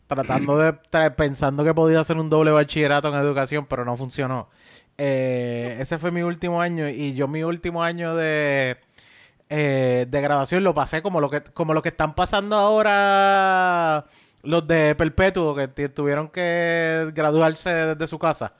tratando 0.07 0.59
de, 0.59 0.73
tra- 0.75 1.15
pensando 1.17 1.65
que 1.65 1.73
podía 1.73 2.01
hacer 2.01 2.19
un 2.19 2.29
doble 2.29 2.51
bachillerato 2.51 3.09
en 3.09 3.15
educación, 3.19 3.67
pero 3.67 3.85
no 3.87 3.97
funcionó. 3.97 4.51
Eh, 4.99 5.79
ese 5.81 5.99
fue 5.99 6.11
mi 6.11 6.21
último 6.23 6.61
año 6.61 6.89
y 6.91 7.15
yo 7.15 7.27
mi 7.27 7.43
último 7.43 7.83
año 7.83 8.15
de, 8.15 8.77
eh, 9.51 10.07
de 10.09 10.21
graduación 10.21 10.65
lo 10.65 10.75
pasé 10.75 11.03
como 11.03 11.21
lo 11.21 11.29
que 11.31 11.43
como 11.43 11.75
lo 11.75 11.83
que 11.83 11.91
están 11.91 12.15
pasando 12.15 12.57
ahora 12.57 14.05
los 14.43 14.67
de 14.67 14.95
perpetuo 14.95 15.55
que 15.55 15.89
tuvieron 15.89 16.29
que 16.29 17.11
graduarse 17.15 17.71
desde 17.73 18.07
su 18.07 18.19
casa. 18.19 18.55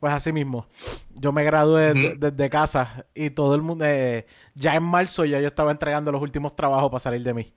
Pues 0.00 0.12
así 0.12 0.32
mismo. 0.32 0.66
Yo 1.14 1.32
me 1.32 1.42
gradué 1.42 1.92
de- 1.92 2.14
desde 2.30 2.50
casa 2.50 3.04
y 3.14 3.30
todo 3.30 3.54
el 3.56 3.62
mundo, 3.62 3.84
eh, 3.84 4.26
ya 4.54 4.74
en 4.76 4.84
marzo 4.84 5.24
ya 5.24 5.40
yo 5.40 5.48
estaba 5.48 5.72
entregando 5.72 6.12
los 6.12 6.22
últimos 6.22 6.54
trabajos 6.54 6.88
para 6.90 7.00
salir 7.00 7.22
de 7.24 7.34
mí. 7.34 7.52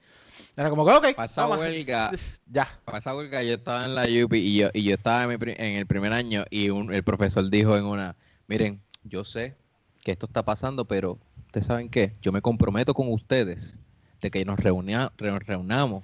Era 0.56 0.68
como 0.68 0.84
que, 0.84 0.92
ok, 0.92 1.06
toma. 1.46 1.56
huelga, 1.56 2.10
Ya. 2.46 2.68
para 2.84 2.98
esa 2.98 3.14
huelga 3.14 3.42
yo 3.44 3.54
estaba 3.54 3.84
en 3.84 3.94
la 3.94 4.02
UPI 4.24 4.38
y 4.38 4.56
yo, 4.58 4.68
y 4.74 4.82
yo 4.82 4.94
estaba 4.94 5.22
en, 5.22 5.28
mi 5.30 5.36
en 5.56 5.76
el 5.76 5.86
primer 5.86 6.12
año 6.12 6.44
y 6.50 6.70
un- 6.70 6.92
el 6.92 7.04
profesor 7.04 7.48
dijo 7.48 7.76
en 7.76 7.84
una, 7.84 8.16
miren, 8.48 8.82
yo 9.04 9.22
sé 9.24 9.56
que 10.02 10.10
esto 10.10 10.26
está 10.26 10.44
pasando, 10.44 10.84
pero 10.86 11.18
ustedes 11.52 11.66
saben 11.66 11.90
qué, 11.90 12.14
yo 12.22 12.32
me 12.32 12.40
comprometo 12.40 12.94
con 12.94 13.12
ustedes 13.12 13.78
de 14.22 14.30
que 14.30 14.42
nos 14.46 14.58
reunia- 14.58 15.12
re- 15.18 15.38
reunamos 15.40 16.02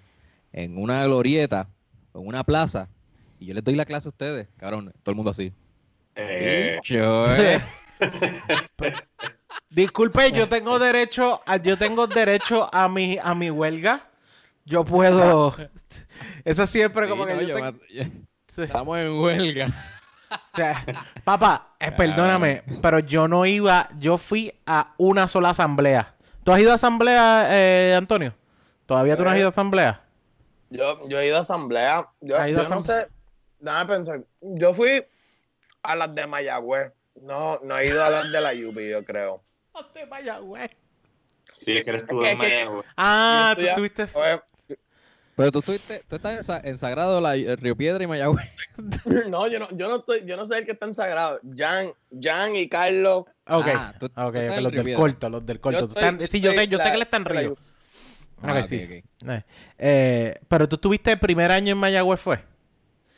en 0.53 0.77
una 0.77 1.03
glorieta, 1.05 1.69
en 2.15 2.27
una 2.27 2.45
plaza, 2.45 2.89
y 3.41 3.47
yo 3.47 3.55
les 3.55 3.65
doy 3.65 3.75
la 3.75 3.87
clase 3.87 4.09
a 4.09 4.11
ustedes, 4.11 4.47
cabrón, 4.59 4.93
todo 5.03 5.13
el 5.13 5.17
mundo 5.17 5.31
así. 5.31 5.53
Eh, 6.17 6.79
Yo, 6.85 7.25
eh, 7.35 7.61
Disculpe, 9.71 10.33
yo 10.33 10.49
tengo 10.49 10.79
derecho 10.79 11.41
a, 11.47 11.57
yo 11.57 11.79
tengo 11.79 12.07
derecho 12.07 12.69
a 12.75 12.89
mi, 12.89 13.17
a 13.23 13.35
mi 13.35 13.51
huelga. 13.51 14.07
Yo 14.65 14.85
puedo. 14.85 15.55
Eso 16.45 16.67
siempre 16.67 17.09
como 17.09 17.25
sí, 17.25 17.29
que 17.31 17.35
no, 17.37 17.41
yo 17.43 17.49
yo 17.49 17.55
tengo- 17.55 17.73
me- 17.73 17.95
yo- 17.95 18.05
Sí. 18.55 18.63
estamos 18.63 18.99
en 18.99 19.13
huelga. 19.19 19.69
Sea, 20.55 20.85
papá, 21.25 21.75
eh, 21.81 21.93
perdóname, 21.93 22.63
pero 22.83 22.99
yo 23.01 23.29
no 23.29 23.47
iba, 23.47 23.89
yo 23.99 24.19
fui 24.19 24.53
a 24.67 24.95
una 24.99 25.29
sola 25.29 25.51
asamblea. 25.51 26.15
¿Tú 26.45 26.53
has 26.53 26.61
ido 26.61 26.73
a 26.73 26.75
asamblea, 26.77 27.49
eh, 27.51 27.95
Antonio? 27.97 28.35
¿Todavía 28.87 29.17
tú 29.17 29.25
no 29.25 29.31
has 29.31 29.37
Eh. 29.37 29.41
ido 29.41 29.49
a 29.49 29.51
asamblea? 29.51 30.01
Yo, 30.71 31.09
yo 31.09 31.19
he 31.21 31.27
ido 31.27 31.37
a 31.37 31.41
asamblea. 31.41 32.09
Yo, 32.21 32.39
¿Has 32.39 32.49
ido 32.49 32.61
a 32.61 32.65
yo 32.65 32.75
no 32.75 32.83
sé. 32.83 33.09
Déjame 33.61 33.87
pensar. 33.95 34.21
Yo 34.41 34.75
fui 34.75 35.05
a 35.83 35.95
las 35.97 36.15
de 36.15 36.27
Mayagüez. 36.27 36.93
No, 37.23 37.59
no 37.65 37.77
he 37.79 37.87
ido 37.87 38.05
a 38.05 38.11
las 38.11 38.31
de 38.31 38.41
la 38.41 38.55
Yupi, 38.55 38.89
yo 38.89 39.05
creo. 39.05 39.43
Sí, 41.65 41.77
es 41.77 41.85
que 41.85 41.91
eres 41.91 42.07
tú 42.07 42.21
de 42.21 42.35
Mayagüez. 42.37 42.87
Ah, 42.97 43.55
tú 43.57 43.63
estuviste... 43.63 44.07
Pero 45.39 45.53
tú, 45.53 45.61
estuviste, 45.61 46.03
tú 46.09 46.17
estás 46.17 46.49
en, 46.49 46.67
en 46.69 46.79
Sagrado, 46.79 47.21
la, 47.21 47.35
el 47.37 47.57
Río 47.57 47.77
Piedra 47.77 48.03
y 48.03 48.07
Mayagüez. 48.07 48.45
no, 49.29 49.47
yo 49.49 49.59
no, 49.61 49.69
yo 49.71 49.89
no 49.89 49.97
estoy, 49.97 50.25
yo 50.27 50.37
no 50.37 50.45
soy 50.45 50.59
el 50.59 50.65
que 50.67 50.73
está 50.73 50.85
en 50.87 50.95
sagrado. 50.95 51.41
Jan, 51.57 51.93
Jan 52.21 52.57
y 52.57 52.69
Carlos. 52.69 53.25
Ok, 53.47 53.67
Ah, 53.75 53.95
tú- 53.99 54.09
tú 54.09 54.21
ok, 54.21 54.35
estás 54.35 54.51
ok, 54.53 54.57
en 54.59 54.63
los 54.65 54.73
Río 54.73 54.79
del 54.81 54.85
Piedra. 54.85 55.01
corto, 55.01 55.31
los 55.31 55.47
del 55.47 55.61
corto. 55.61 55.81
Yo 55.81 55.87
Tú 55.89 55.99
estoy- 55.99 56.27
sí, 56.29 56.41
yo 56.41 56.53
sé, 56.53 56.69
yo 56.69 56.77
sé 56.79 56.91
que 56.91 56.97
él 56.97 57.03
está 57.03 57.17
en 57.19 57.25
Río. 57.25 57.57
Ah, 58.43 58.63
sí. 58.63 58.77
ok, 58.83 58.91
ok. 59.25 59.31
Eh, 59.31 59.45
eh, 59.79 60.41
pero 60.49 60.69
tú 60.69 60.77
estuviste 60.77 61.13
el 61.13 61.19
primer 61.19 61.51
año 61.53 61.73
en 61.73 61.79
Mayagüez, 61.79 62.21
¿fue? 62.21 62.41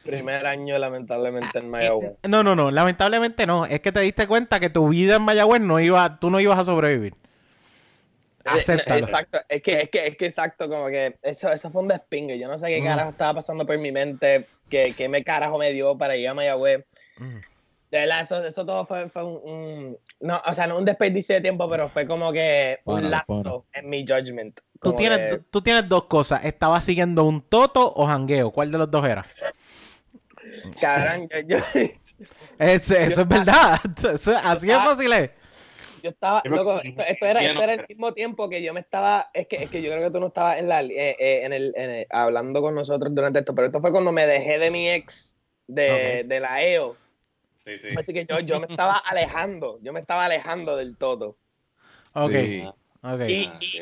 Primer 0.05 0.47
año, 0.47 0.79
lamentablemente, 0.79 1.59
en 1.59 1.69
Mayagüez. 1.71 2.13
Eh, 2.23 2.29
No, 2.29 2.43
no, 2.43 2.55
no, 2.57 2.71
lamentablemente 2.71 3.47
no. 3.47 3.67
Es 3.67 3.81
que 3.81 3.93
te 3.93 4.01
diste 4.01 4.27
cuenta 4.27 4.61
que 4.61 4.71
tu 4.71 4.89
vida 4.89 5.17
en 5.17 5.23
Mayagüez 5.23 5.61
no 5.63 5.79
iba, 5.81 6.19
tú 6.21 6.31
no 6.31 6.41
ibas 6.41 6.59
a 6.59 6.65
sobrevivir. 6.65 7.15
Acéptalo. 8.45 9.05
Exacto, 9.07 9.39
es 9.49 9.63
que, 9.63 9.81
es 9.83 9.89
que, 9.91 10.07
es 10.07 10.17
que 10.17 10.27
exacto, 10.27 10.69
como 10.69 10.87
que 10.87 11.17
eso, 11.23 11.53
eso 11.53 11.71
fue 11.71 11.83
un 11.83 11.89
despingue. 11.89 12.39
Yo 12.39 12.49
no 12.49 12.57
sé 12.59 12.69
qué 12.69 12.81
Mm. 12.81 12.85
carajo 12.85 13.11
estaba 13.11 13.35
pasando 13.35 13.67
por 13.67 13.77
mi 13.79 13.93
mente, 13.93 14.47
qué, 14.69 14.95
qué 14.97 15.09
me 15.09 15.23
carajo 15.25 15.59
me 15.59 15.71
dio 15.73 15.97
para 15.99 16.17
ir 16.17 16.29
a 16.29 16.35
Mayagüez. 16.35 16.85
Mm. 17.19 17.37
De 17.91 17.99
verdad, 17.99 18.21
eso, 18.21 18.45
eso 18.45 18.65
todo 18.65 18.87
fue, 18.87 19.09
fue 19.09 19.25
un, 19.25 19.41
un- 19.43 19.99
No, 20.21 20.41
o 20.47 20.55
sea, 20.55 20.67
no 20.67 20.79
un 20.79 20.85
desperdicio 20.85 21.35
de 21.35 21.41
tiempo, 21.41 21.69
pero 21.69 21.89
fue 21.89 22.07
como 22.07 22.33
que 22.33 22.79
un 22.85 23.11
lapso 23.11 23.67
en 23.73 23.89
mi 23.91 24.07
judgment. 24.07 24.61
Tú 24.81 24.93
tienes, 24.95 25.19
que- 25.19 25.39
tú 25.51 25.61
tienes 25.61 25.89
dos 25.89 26.05
cosas. 26.05 26.45
¿Estabas 26.45 26.85
siguiendo 26.85 27.25
un 27.25 27.43
toto 27.43 27.93
o 27.95 28.07
jangueo? 28.07 28.51
¿Cuál 28.53 28.71
de 28.71 28.79
los 28.79 28.91
dos 28.91 29.05
era? 29.07 29.27
Cabrón, 30.81 31.29
yo, 31.47 31.59
eso 32.59 32.95
es 32.95 33.29
verdad. 33.29 33.79
Eso- 34.15 34.37
así 34.45 34.67
de 34.67 34.75
Ah. 34.75 34.85
fácil 34.85 35.13
es. 35.13 35.31
Yo 36.03 36.11
estaba, 36.11 36.43
loco, 36.45 36.81
esto, 36.83 37.03
esto 37.03 37.27
era, 37.27 37.41
esto 37.41 37.63
era 37.63 37.73
el 37.75 37.85
mismo 37.89 38.13
tiempo 38.15 38.49
que 38.49 38.63
yo 38.63 38.73
me 38.75 38.81
estaba, 38.81 39.31
es 39.35 39.47
que, 39.47 39.63
es 39.65 39.71
que 39.71 39.83
yo 39.83 39.91
creo 39.91 40.03
que 40.05 40.11
tú 40.11 40.21
no 40.21 40.29
estabas 40.29 40.59
en 40.59 40.69
la, 40.69 40.83
eh, 40.83 41.17
eh, 41.19 41.45
en 41.45 41.53
el, 41.53 41.73
en 41.77 41.91
el- 41.91 42.07
hablando 42.11 42.61
con 42.63 42.75
nosotros 42.75 43.15
durante 43.15 43.41
esto, 43.41 43.55
pero 43.55 43.67
esto 43.67 43.81
fue 43.81 43.93
cuando 43.93 44.13
me 44.13 44.27
dejé 44.27 44.59
de 44.59 44.71
mi 44.71 44.89
ex 44.89 45.37
de, 45.67 46.25
de 46.27 46.41
la 46.41 46.63
EO. 46.63 46.97
Sí, 47.65 47.73
sí. 47.83 47.89
Así 47.97 48.13
que 48.13 48.25
yo, 48.27 48.41
yo 48.41 48.59
me 48.61 48.67
estaba 48.67 48.97
alejando, 49.07 49.79
yo 49.83 49.93
me 49.93 50.01
estaba 50.01 50.25
alejando 50.25 50.77
del 50.77 50.97
todo. 50.97 51.37
Ok, 52.15 52.33
Sí. 52.33 52.65
ok. 53.03 53.21
Y- 53.29 53.45
Ah, 53.45 53.59
sí. 53.61 53.79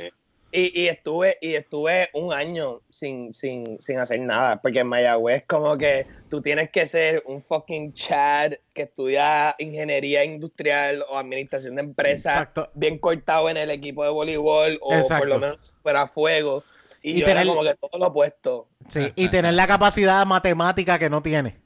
Y, 0.51 0.80
y 0.80 0.88
estuve, 0.88 1.36
y 1.42 1.55
estuve 1.57 2.09
un 2.14 2.32
año 2.32 2.80
sin, 2.88 3.34
sin, 3.34 3.78
sin 3.82 3.99
hacer 3.99 4.18
nada, 4.20 4.62
porque 4.62 4.78
en 4.78 4.86
Mayagüez 4.86 5.44
como 5.46 5.76
que 5.76 6.07
tú 6.30 6.40
tienes 6.40 6.70
que 6.70 6.86
ser 6.86 7.22
un 7.26 7.42
fucking 7.42 7.92
Chad 7.92 8.53
que 8.72 8.82
estudia 8.82 9.55
ingeniería 9.59 10.24
industrial 10.24 11.05
o 11.11 11.18
administración 11.18 11.74
de 11.74 11.82
empresas, 11.82 12.32
Exacto. 12.32 12.70
bien 12.74 12.96
cortado 12.99 13.51
en 13.51 13.59
el 13.59 13.70
equipo 13.70 14.03
de 14.05 14.11
voleibol 14.11 14.78
o 14.80 14.94
Exacto. 14.94 15.18
por 15.18 15.28
lo 15.28 15.38
menos 15.38 15.76
fuera 15.82 16.07
fuego. 16.07 16.64
Y, 17.03 17.11
Y 17.11 17.20
yo 17.20 17.26
tener- 17.26 17.42
era 17.46 17.51
como 17.55 17.62
que 17.68 17.74
todo 17.76 17.99
lo 18.01 18.07
opuesto. 18.07 18.68
Sí, 18.88 19.07
y 19.16 19.28
tener 19.28 19.53
la 19.53 19.66
capacidad 19.66 20.24
matemática 20.24 20.99
que 20.99 21.11
no 21.11 21.22
tiene. 21.22 21.57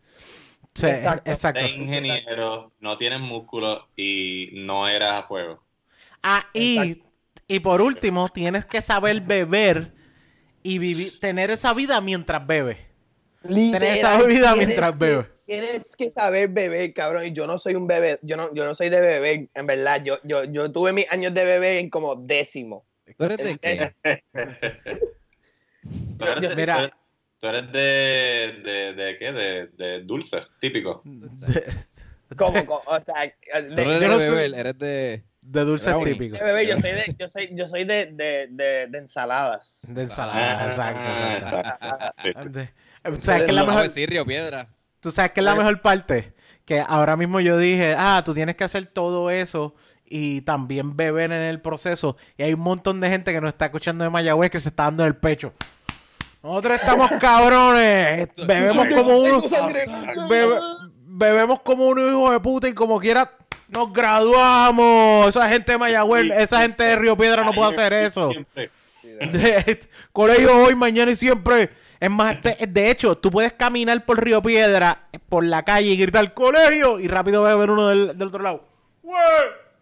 Sí, 0.74 0.86
Exacto. 0.88 1.30
exacto. 1.30 1.60
Eres 1.60 1.76
ingeniero, 1.76 2.72
no 2.80 2.98
tienes 2.98 3.20
músculo 3.20 3.86
y 3.94 4.50
no 4.54 4.88
eras 4.88 5.22
a 5.24 5.28
fuego. 5.28 5.62
Ah, 6.22 6.44
y, 6.52 7.00
y 7.48 7.60
por 7.60 7.80
último, 7.82 8.28
tienes 8.28 8.64
que 8.64 8.80
saber 8.82 9.20
beber 9.20 9.92
y 10.62 10.78
vivir, 10.78 11.18
tener 11.20 11.50
esa 11.50 11.74
vida 11.74 12.00
mientras 12.00 12.46
bebes. 12.46 12.78
Tener 13.42 13.82
esa 13.82 14.22
vida 14.22 14.54
mientras 14.56 14.96
bebes. 14.98 15.26
Tienes 15.46 15.96
que 15.96 16.10
saber 16.10 16.48
beber, 16.48 16.94
cabrón. 16.94 17.26
Y 17.26 17.32
yo 17.32 17.46
no 17.46 17.58
soy 17.58 17.74
un 17.74 17.86
bebé, 17.86 18.18
yo 18.22 18.36
no, 18.36 18.54
yo 18.54 18.64
no 18.64 18.74
soy 18.74 18.88
de 18.88 19.00
beber, 19.00 19.48
en 19.54 19.66
verdad. 19.66 20.02
Yo, 20.04 20.18
yo, 20.22 20.44
yo 20.44 20.70
tuve 20.70 20.92
mis 20.92 21.10
años 21.12 21.34
de 21.34 21.44
bebé 21.44 21.78
en 21.80 21.90
como 21.90 22.14
décimo. 22.16 22.86
¿Tú 23.18 23.24
eres 23.24 23.38
de 23.38 23.58
qué? 23.58 23.92
Tú 26.18 26.24
eres, 26.24 26.50
de- 26.50 26.56
Mira. 26.56 26.96
tú 27.40 27.46
eres- 27.48 27.72
de, 27.72 28.60
de, 28.64 28.92
de 28.94 29.18
qué? 29.18 29.32
De, 29.32 29.66
de 29.76 30.00
dulce, 30.04 30.38
típico. 30.60 31.02
Como, 32.36 32.64
como- 32.64 32.82
o 32.86 33.04
sea, 33.04 33.22
de, 33.60 33.74
Tú 33.74 33.82
no 33.84 33.90
eres 33.92 33.94
Yo 33.94 34.00
de 34.00 34.08
no 34.08 34.20
soy- 34.20 34.28
beber, 34.36 34.54
eres 34.54 34.78
de... 34.78 35.24
De 35.42 35.64
dulces 35.64 35.94
típicos. 36.04 36.38
de 36.38 36.44
bebé, 36.44 36.66
yo 36.68 36.76
soy 36.78 36.90
de, 36.92 37.16
yo 37.18 37.28
soy, 37.28 37.48
yo 37.52 37.66
soy 37.68 37.84
de, 37.84 38.06
de, 38.06 38.46
de, 38.50 38.86
de 38.88 38.98
ensaladas. 38.98 39.80
De 39.88 40.02
ensalada, 40.04 40.66
exacto, 40.68 41.00
Ah, 41.04 41.34
exacto. 41.36 41.86
exacto. 42.26 42.42
Sí. 42.42 42.48
De- 43.10 43.16
¿Sabes 43.20 43.42
qué 43.42 43.48
es 43.48 43.54
la 43.54 43.64
mejor? 43.64 43.90
Piedra. 44.26 44.68
¿Tú 45.00 45.10
sabes 45.10 45.32
qué 45.32 45.40
es 45.40 45.44
la 45.44 45.56
mejor 45.56 45.80
parte? 45.80 46.32
Que 46.64 46.80
ahora 46.80 47.16
mismo 47.16 47.40
yo 47.40 47.58
dije, 47.58 47.96
ah, 47.98 48.22
tú 48.24 48.32
tienes 48.34 48.54
que 48.54 48.62
hacer 48.62 48.86
todo 48.86 49.30
eso 49.30 49.74
y 50.06 50.42
también 50.42 50.96
beber 50.96 51.32
en 51.32 51.42
el 51.42 51.60
proceso. 51.60 52.16
Y 52.38 52.44
hay 52.44 52.54
un 52.54 52.60
montón 52.60 53.00
de 53.00 53.08
gente 53.08 53.32
que 53.32 53.40
nos 53.40 53.48
está 53.48 53.64
escuchando 53.64 54.04
de 54.04 54.10
Mayagüez 54.10 54.48
que 54.50 54.60
se 54.60 54.68
está 54.68 54.84
dando 54.84 55.02
en 55.02 55.08
el 55.08 55.16
pecho. 55.16 55.52
Nosotros 56.40 56.78
estamos 56.78 57.10
cabrones. 57.20 58.28
Bebemos 58.46 58.86
como 58.86 59.16
unos. 59.18 59.50
bebe- 60.28 60.60
bebemos 61.14 61.60
como 61.62 61.86
unos 61.88 62.08
hijos 62.10 62.30
de 62.30 62.40
puta 62.40 62.68
y 62.68 62.74
como 62.74 63.00
quiera 63.00 63.28
nos 63.72 63.92
graduamos. 63.92 65.28
Esa 65.28 65.48
gente 65.48 65.72
de 65.72 65.78
Mayagüez, 65.78 66.24
esa 66.36 66.62
gente 66.62 66.84
de 66.84 66.96
Río 66.96 67.16
Piedra 67.16 67.42
no 67.42 67.52
puede 67.52 67.72
hacer 67.72 67.92
eso. 67.92 68.30
Colegio 70.12 70.64
hoy, 70.64 70.74
mañana 70.74 71.10
y 71.10 71.16
siempre. 71.16 71.70
Es 71.98 72.10
más, 72.10 72.42
de, 72.42 72.66
de 72.66 72.90
hecho, 72.90 73.16
tú 73.16 73.30
puedes 73.30 73.52
caminar 73.52 74.04
por 74.04 74.22
Río 74.22 74.42
Piedra, 74.42 75.08
por 75.28 75.44
la 75.44 75.62
calle 75.62 75.90
y 75.90 75.96
gritar 75.96 76.34
colegio 76.34 76.98
y 76.98 77.06
rápido 77.06 77.42
vas 77.42 77.52
a 77.52 77.56
ver 77.56 77.70
uno 77.70 77.88
del, 77.88 78.18
del 78.18 78.28
otro 78.28 78.42
lado. 78.42 78.64
O 79.04 79.14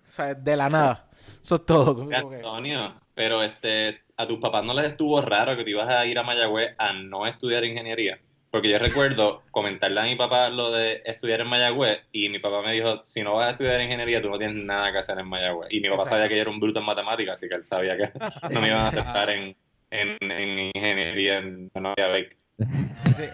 sea, 0.05 0.35
de 0.35 0.57
la 0.57 0.69
nada. 0.69 1.07
Eso 1.43 1.57
es 1.57 1.67
todo. 1.67 2.09
Antonio, 2.13 2.95
pero 3.15 3.43
este, 3.43 4.03
a 4.17 4.27
tus 4.27 4.39
papás 4.39 4.63
no 4.65 4.75
les 4.75 4.91
estuvo 4.91 5.21
raro 5.23 5.57
que 5.57 5.65
te 5.65 5.71
ibas 5.71 5.89
a 5.89 6.05
ir 6.05 6.19
a 6.19 6.23
Mayagüez 6.23 6.75
a 6.77 6.93
no 6.93 7.27
estudiar 7.27 7.65
ingeniería. 7.65 8.19
Porque 8.51 8.69
yo 8.69 8.79
recuerdo 8.81 9.43
comentarle 9.53 10.01
a 10.01 10.05
mi 10.05 10.17
papá 10.17 10.49
lo 10.49 10.73
de 10.73 11.03
estudiar 11.05 11.41
en 11.43 11.47
Mayagüez 11.47 12.01
y 12.11 12.29
mi 12.31 12.41
papá 12.41 12.63
me 12.63 12.73
dijo, 12.73 13.01
si 13.05 13.23
no 13.23 13.35
vas 13.37 13.47
a 13.47 13.51
estudiar 13.53 13.81
ingeniería, 13.81 14.21
tú 14.21 14.29
no 14.29 14.39
tienes 14.39 14.57
nada 14.65 14.91
que 14.91 14.99
hacer 14.99 15.19
en 15.21 15.29
Mayagüez. 15.29 15.69
Y 15.73 15.77
mi 15.77 15.85
papá 15.85 15.95
Exacto. 16.03 16.11
sabía 16.17 16.29
que 16.29 16.35
yo 16.37 16.43
era 16.43 16.51
un 16.51 16.59
bruto 16.59 16.81
en 16.81 16.87
matemáticas, 16.87 17.37
así 17.37 17.49
que 17.49 17.55
él 17.55 17.65
sabía 17.65 17.97
que 17.97 18.11
no 18.53 18.61
me 18.61 18.67
iban 18.69 18.81
a 18.81 18.89
aceptar 18.89 19.31
en, 19.31 19.57
en, 19.91 20.17
en 20.33 20.71
ingeniería 20.75 21.39
en 21.39 21.71
Novia 21.75 22.09
Bake. 22.09 22.37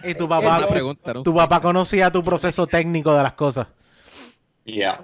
Y 0.04 0.14
tu 0.14 0.28
papá, 0.28 0.68
pregunta, 0.68 1.14
¿no? 1.14 1.22
tu 1.22 1.34
papá 1.34 1.60
conocía 1.60 2.10
tu 2.12 2.22
proceso 2.22 2.66
técnico 2.66 3.16
de 3.16 3.22
las 3.22 3.32
cosas. 3.32 3.68
Yeah. 4.64 5.02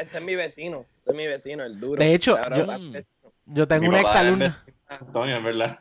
Ese 0.00 0.16
es 0.18 0.22
mi 0.22 0.34
vecino, 0.34 0.84
ese 1.02 1.10
es 1.10 1.14
mi 1.16 1.26
vecino, 1.26 1.64
el 1.64 1.78
duro. 1.78 2.00
De 2.02 2.12
hecho, 2.14 2.36
yo- 2.56 2.66
Yo 3.46 3.68
tengo 3.68 3.82
Mi 3.82 3.88
una 3.88 4.00
exalumna. 4.00 4.64
Antonio, 4.88 5.36
es 5.38 5.44
verdad. 5.44 5.78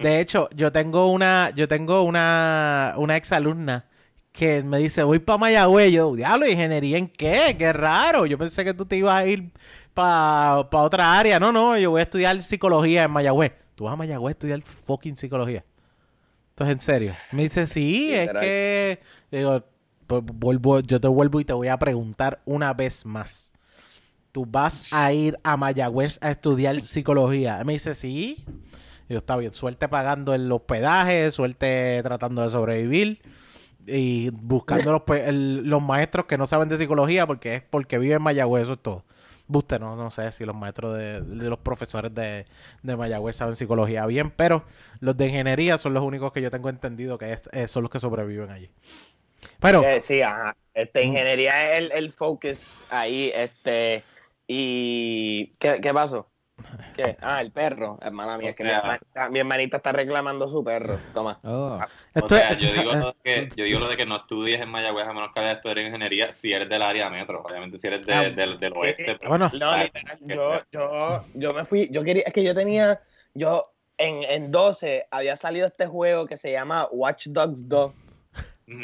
De 0.00 0.20
hecho, 0.20 0.48
yo 0.54 0.72
tengo 0.72 1.10
una, 1.10 1.50
yo 1.54 1.68
tengo 1.68 2.02
una, 2.02 2.94
una 2.96 3.16
exalumna 3.16 3.86
que 4.32 4.62
me 4.62 4.78
dice, 4.78 5.02
voy 5.02 5.18
para 5.18 5.38
Mayagüez. 5.38 5.92
Yo, 5.92 6.14
diablo, 6.14 6.46
¿ingeniería 6.46 6.96
en 6.98 7.08
qué? 7.08 7.56
Qué 7.58 7.72
raro. 7.72 8.26
Yo 8.26 8.38
pensé 8.38 8.64
que 8.64 8.74
tú 8.74 8.86
te 8.86 8.96
ibas 8.96 9.16
a 9.16 9.26
ir 9.26 9.50
para 9.94 10.58
otra 10.58 11.18
área. 11.18 11.40
No, 11.40 11.50
no, 11.50 11.76
yo 11.76 11.90
voy 11.90 12.00
a 12.00 12.04
estudiar 12.04 12.40
psicología 12.42 13.04
en 13.04 13.10
Mayagüez. 13.10 13.52
Tú 13.74 13.84
vas 13.84 13.94
a 13.94 13.96
Mayagüez 13.96 14.30
a 14.30 14.36
estudiar 14.36 14.62
fucking 14.62 15.16
psicología. 15.16 15.64
Entonces, 16.50 16.72
en 16.72 16.80
serio. 16.80 17.14
Me 17.32 17.42
dice, 17.42 17.66
sí, 17.66 18.14
es 18.14 18.28
que... 18.30 19.00
Digo, 19.30 19.64
pues, 20.06 20.22
vuelvo, 20.24 20.80
yo 20.80 21.00
te 21.00 21.08
vuelvo 21.08 21.40
y 21.40 21.44
te 21.44 21.52
voy 21.52 21.68
a 21.68 21.76
preguntar 21.76 22.40
una 22.44 22.72
vez 22.74 23.04
más. 23.04 23.52
¿Tú 24.32 24.46
vas 24.46 24.84
a 24.92 25.12
ir 25.12 25.38
a 25.42 25.56
Mayagüez 25.56 26.18
a 26.22 26.30
estudiar 26.30 26.80
psicología? 26.82 27.62
Me 27.64 27.74
dice, 27.74 27.94
sí. 27.94 28.44
Digo, 29.08 29.18
está 29.18 29.36
bien, 29.36 29.54
suerte 29.54 29.88
pagando 29.88 30.34
el 30.34 30.50
hospedaje, 30.52 31.30
suerte 31.32 32.00
tratando 32.02 32.42
de 32.42 32.50
sobrevivir 32.50 33.20
y 33.86 34.28
buscando 34.30 34.92
los, 34.92 35.02
el- 35.18 35.64
los 35.64 35.80
maestros 35.82 36.26
que 36.26 36.36
no 36.36 36.46
saben 36.46 36.68
de 36.68 36.76
psicología 36.76 37.26
porque 37.26 37.54
es 37.56 37.62
porque 37.62 37.98
viven 37.98 38.18
en 38.18 38.22
Mayagüez, 38.22 38.64
eso 38.64 38.74
es 38.74 38.80
todo. 38.82 39.04
Buste, 39.50 39.78
no, 39.78 39.96
no 39.96 40.10
sé 40.10 40.30
si 40.32 40.44
los 40.44 40.54
maestros 40.54 40.98
de, 40.98 41.22
de 41.22 41.48
los 41.48 41.58
profesores 41.60 42.14
de, 42.14 42.44
de 42.82 42.96
Mayagüez 42.96 43.34
saben 43.34 43.56
psicología 43.56 44.04
bien, 44.04 44.30
pero 44.30 44.64
los 45.00 45.16
de 45.16 45.28
ingeniería 45.28 45.78
son 45.78 45.94
los 45.94 46.02
únicos 46.02 46.32
que 46.32 46.42
yo 46.42 46.50
tengo 46.50 46.68
entendido 46.68 47.16
que 47.16 47.32
es- 47.32 47.48
eh, 47.52 47.66
son 47.66 47.84
los 47.84 47.90
que 47.90 47.98
sobreviven 47.98 48.50
allí. 48.50 48.68
Pero, 49.58 49.82
Eh, 49.84 50.00
sí, 50.00 50.20
ajá. 50.20 50.54
Este, 50.74 51.00
Mm. 51.02 51.08
ingeniería 51.08 51.72
es 51.78 51.84
el, 51.84 51.92
el 51.92 52.12
focus 52.12 52.78
ahí, 52.90 53.32
este, 53.34 54.04
y 54.46 55.46
¿qué, 55.58 55.80
qué 55.80 55.94
pasó? 55.94 56.28
¿Qué? 56.96 57.16
Ah, 57.20 57.40
el 57.40 57.50
perro. 57.52 57.98
Hermana 58.02 58.36
mía, 58.38 58.50
es 58.50 58.56
que 58.56 58.64
mi 58.64 58.70
O 58.70 58.74
hermanita, 58.74 59.28
mi 59.30 59.38
hermanita 59.38 59.76
está 59.78 59.92
reclamando 59.92 60.48
su 60.48 60.62
perro. 60.64 60.98
Toma. 61.14 61.38
Oh. 61.44 61.78
O 61.78 61.84
Esto 62.14 62.36
sea, 62.36 62.52
yo 62.58 62.72
digo, 62.72 62.92
lo 62.92 63.06
de 63.12 63.16
que, 63.22 63.48
yo 63.56 63.64
digo 63.64 63.78
lo 63.80 63.88
de 63.88 63.96
que 63.96 64.06
no 64.06 64.16
estudies 64.16 64.60
en 64.60 64.68
Mayagüez 64.68 65.06
a 65.06 65.12
menos 65.12 65.32
que 65.32 65.40
hayas 65.40 65.56
estudiado 65.56 65.80
ingeniería 65.80 66.32
si 66.32 66.52
eres 66.52 66.68
del 66.68 66.82
área 66.82 67.08
metro. 67.10 67.42
Obviamente, 67.42 67.78
si 67.78 67.86
eres 67.86 68.04
de- 68.04 68.12
Ah, 68.14 68.22
del, 68.30 68.58
del 68.58 68.72
oeste. 68.76 69.16
pues, 69.16 69.28
bueno. 69.28 69.50
No, 69.58 69.70
ah, 69.70 69.84
literal, 69.84 70.18
yo, 70.20 70.60
yo, 70.72 71.24
yo 71.34 71.52
me 71.54 71.64
fui, 71.64 71.88
yo 71.90 72.02
quería, 72.02 72.24
es 72.26 72.32
que 72.32 72.42
yo 72.42 72.54
tenía, 72.54 73.00
yo 73.34 73.62
en, 73.96 74.22
en 74.24 74.50
12 74.50 75.06
había 75.10 75.36
salido 75.36 75.66
este 75.66 75.86
juego 75.86 76.26
que 76.26 76.36
se 76.36 76.52
llama 76.52 76.88
Watch 76.90 77.28
Dogs 77.28 77.68
2 77.68 77.92
ujú. 78.68 78.76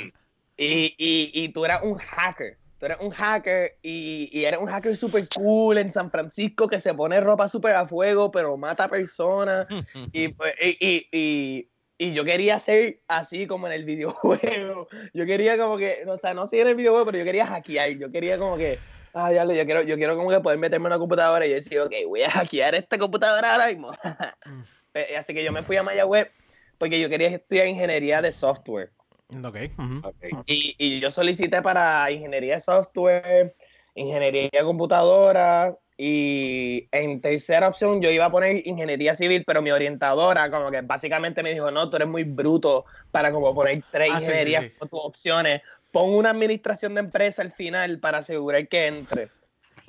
y, 0.57 0.95
y, 0.97 1.31
y 1.35 1.49
tú 1.51 1.65
eras 1.65 1.83
un 1.83 1.99
hacker. 1.99 2.59
Tú 2.85 2.89
eres 2.89 3.01
un 3.01 3.13
hacker 3.13 3.79
y, 3.81 4.29
y 4.31 4.45
eres 4.45 4.61
un 4.61 4.67
hacker 4.67 4.95
super 4.95 5.27
cool 5.35 5.79
en 5.79 5.91
San 5.91 6.11
Francisco 6.11 6.69
que 6.69 6.79
se 6.79 6.93
pone 6.93 7.19
ropa 7.19 7.49
super 7.49 7.75
a 7.75 7.89
fuego 7.89 8.31
pero 8.31 8.59
mata 8.59 8.89
personas. 8.89 9.67
Y, 10.13 10.29
pues, 10.29 10.55
y, 10.61 10.77
y, 10.79 11.09
y, 11.11 11.71
y 11.97 12.13
yo 12.13 12.27
quería 12.27 12.59
ser 12.59 13.01
así 13.09 13.47
como 13.47 13.67
en 13.69 13.73
el 13.73 13.85
videojuego. 13.85 14.87
Yo 15.15 15.25
quería 15.25 15.57
como 15.57 15.79
que, 15.79 16.05
o 16.07 16.19
sea, 16.19 16.35
no 16.35 16.47
sé 16.47 16.61
en 16.61 16.69
el 16.69 16.75
videojuego, 16.75 17.07
pero 17.07 17.19
yo 17.19 17.25
quería 17.25 17.47
hackear. 17.47 17.97
Yo 17.97 18.13
quería 18.13 18.39
como 18.39 18.59
que, 18.59 18.79
ah, 19.15 19.33
ya, 19.33 19.45
yo 19.45 19.65
quiero, 19.65 19.83
yo 19.83 19.97
quiero 19.97 20.15
como 20.15 20.29
que 20.29 20.41
poder 20.41 20.59
meterme 20.59 20.85
en 20.85 20.93
una 20.93 20.99
computadora 20.99 21.47
y 21.47 21.55
decir, 21.55 21.81
ok, 21.81 21.93
voy 22.07 22.23
a 22.23 22.31
hackear 22.31 22.75
esta 22.75 22.99
computadora 22.99 23.55
ahora 23.55 23.69
mismo. 23.69 23.93
Eh, 24.97 25.17
así 25.17 25.35
que 25.35 25.43
yo 25.43 25.51
me 25.51 25.65
fui 25.65 25.77
a 25.77 25.83
Mayagüez 25.83 26.31
porque 26.79 27.01
yo 27.01 27.09
quería 27.09 27.27
estudiar 27.27 27.67
ingeniería 27.67 28.23
de 28.23 28.31
software. 28.31 28.93
Ok. 29.29 29.57
ujú. 29.79 30.09
Ok. 30.09 30.45
Y, 30.47 30.75
y 30.79 31.01
yo 31.01 31.11
solicité 31.11 31.63
para 31.63 32.11
ingeniería 32.11 32.55
de 32.55 32.61
software, 32.61 33.55
ingeniería 33.95 34.49
de 34.53 34.63
computadora 34.63 35.77
y 35.97 36.89
en 36.91 37.21
tercera 37.21 37.69
opción 37.69 38.03
yo 38.03 38.11
iba 38.11 38.25
a 38.27 38.31
poner 38.31 38.67
ingeniería 38.67 39.15
civil, 39.15 39.45
pero 39.47 39.63
mi 39.63 39.71
orientadora 39.71 40.51
como 40.51 40.71
que 40.71 40.81
básicamente 40.83 41.43
me 41.43 41.53
dijo, 41.53 41.71
no, 41.71 41.89
tú 41.89 41.97
eres 41.97 42.09
muy 42.09 42.25
bruto 42.25 42.85
para 43.13 43.31
como 43.33 43.55
poner 43.55 43.85
tres 43.91 44.11
Ah, 44.13 44.19
sí, 44.19 44.25
ingenierías 44.25 44.65
sí. 44.65 44.73
con 44.79 44.89
tus 44.89 45.01
opciones. 45.03 45.63
Pon 45.93 46.13
una 46.15 46.31
administración 46.31 46.95
de 46.95 47.01
empresa 47.01 47.43
al 47.43 47.53
final 47.53 48.01
para 48.01 48.19
asegurar 48.19 48.67
que 48.67 48.87
entre. 48.89 49.29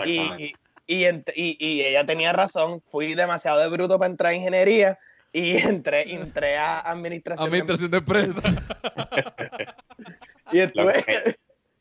Y, 0.06 0.54
y, 0.86 1.02
ent- 1.04 1.34
y- 1.36 1.58
y 1.60 1.82
ella 1.82 2.06
tenía 2.06 2.32
razón, 2.32 2.82
fui 2.92 3.16
demasiado 3.16 3.60
de 3.60 3.68
bruto 3.70 3.98
para 3.98 4.12
entrar 4.12 4.32
a 4.32 4.36
ingeniería 4.36 5.00
y 5.36 5.58
entré, 5.58 6.14
entré 6.14 6.58
a 6.58 6.80
administración. 6.80 7.52
de 7.52 7.58
Administración 7.58 7.92
de 7.92 7.98
empresa. 7.98 8.42
y 10.54 10.68
que- 10.68 11.36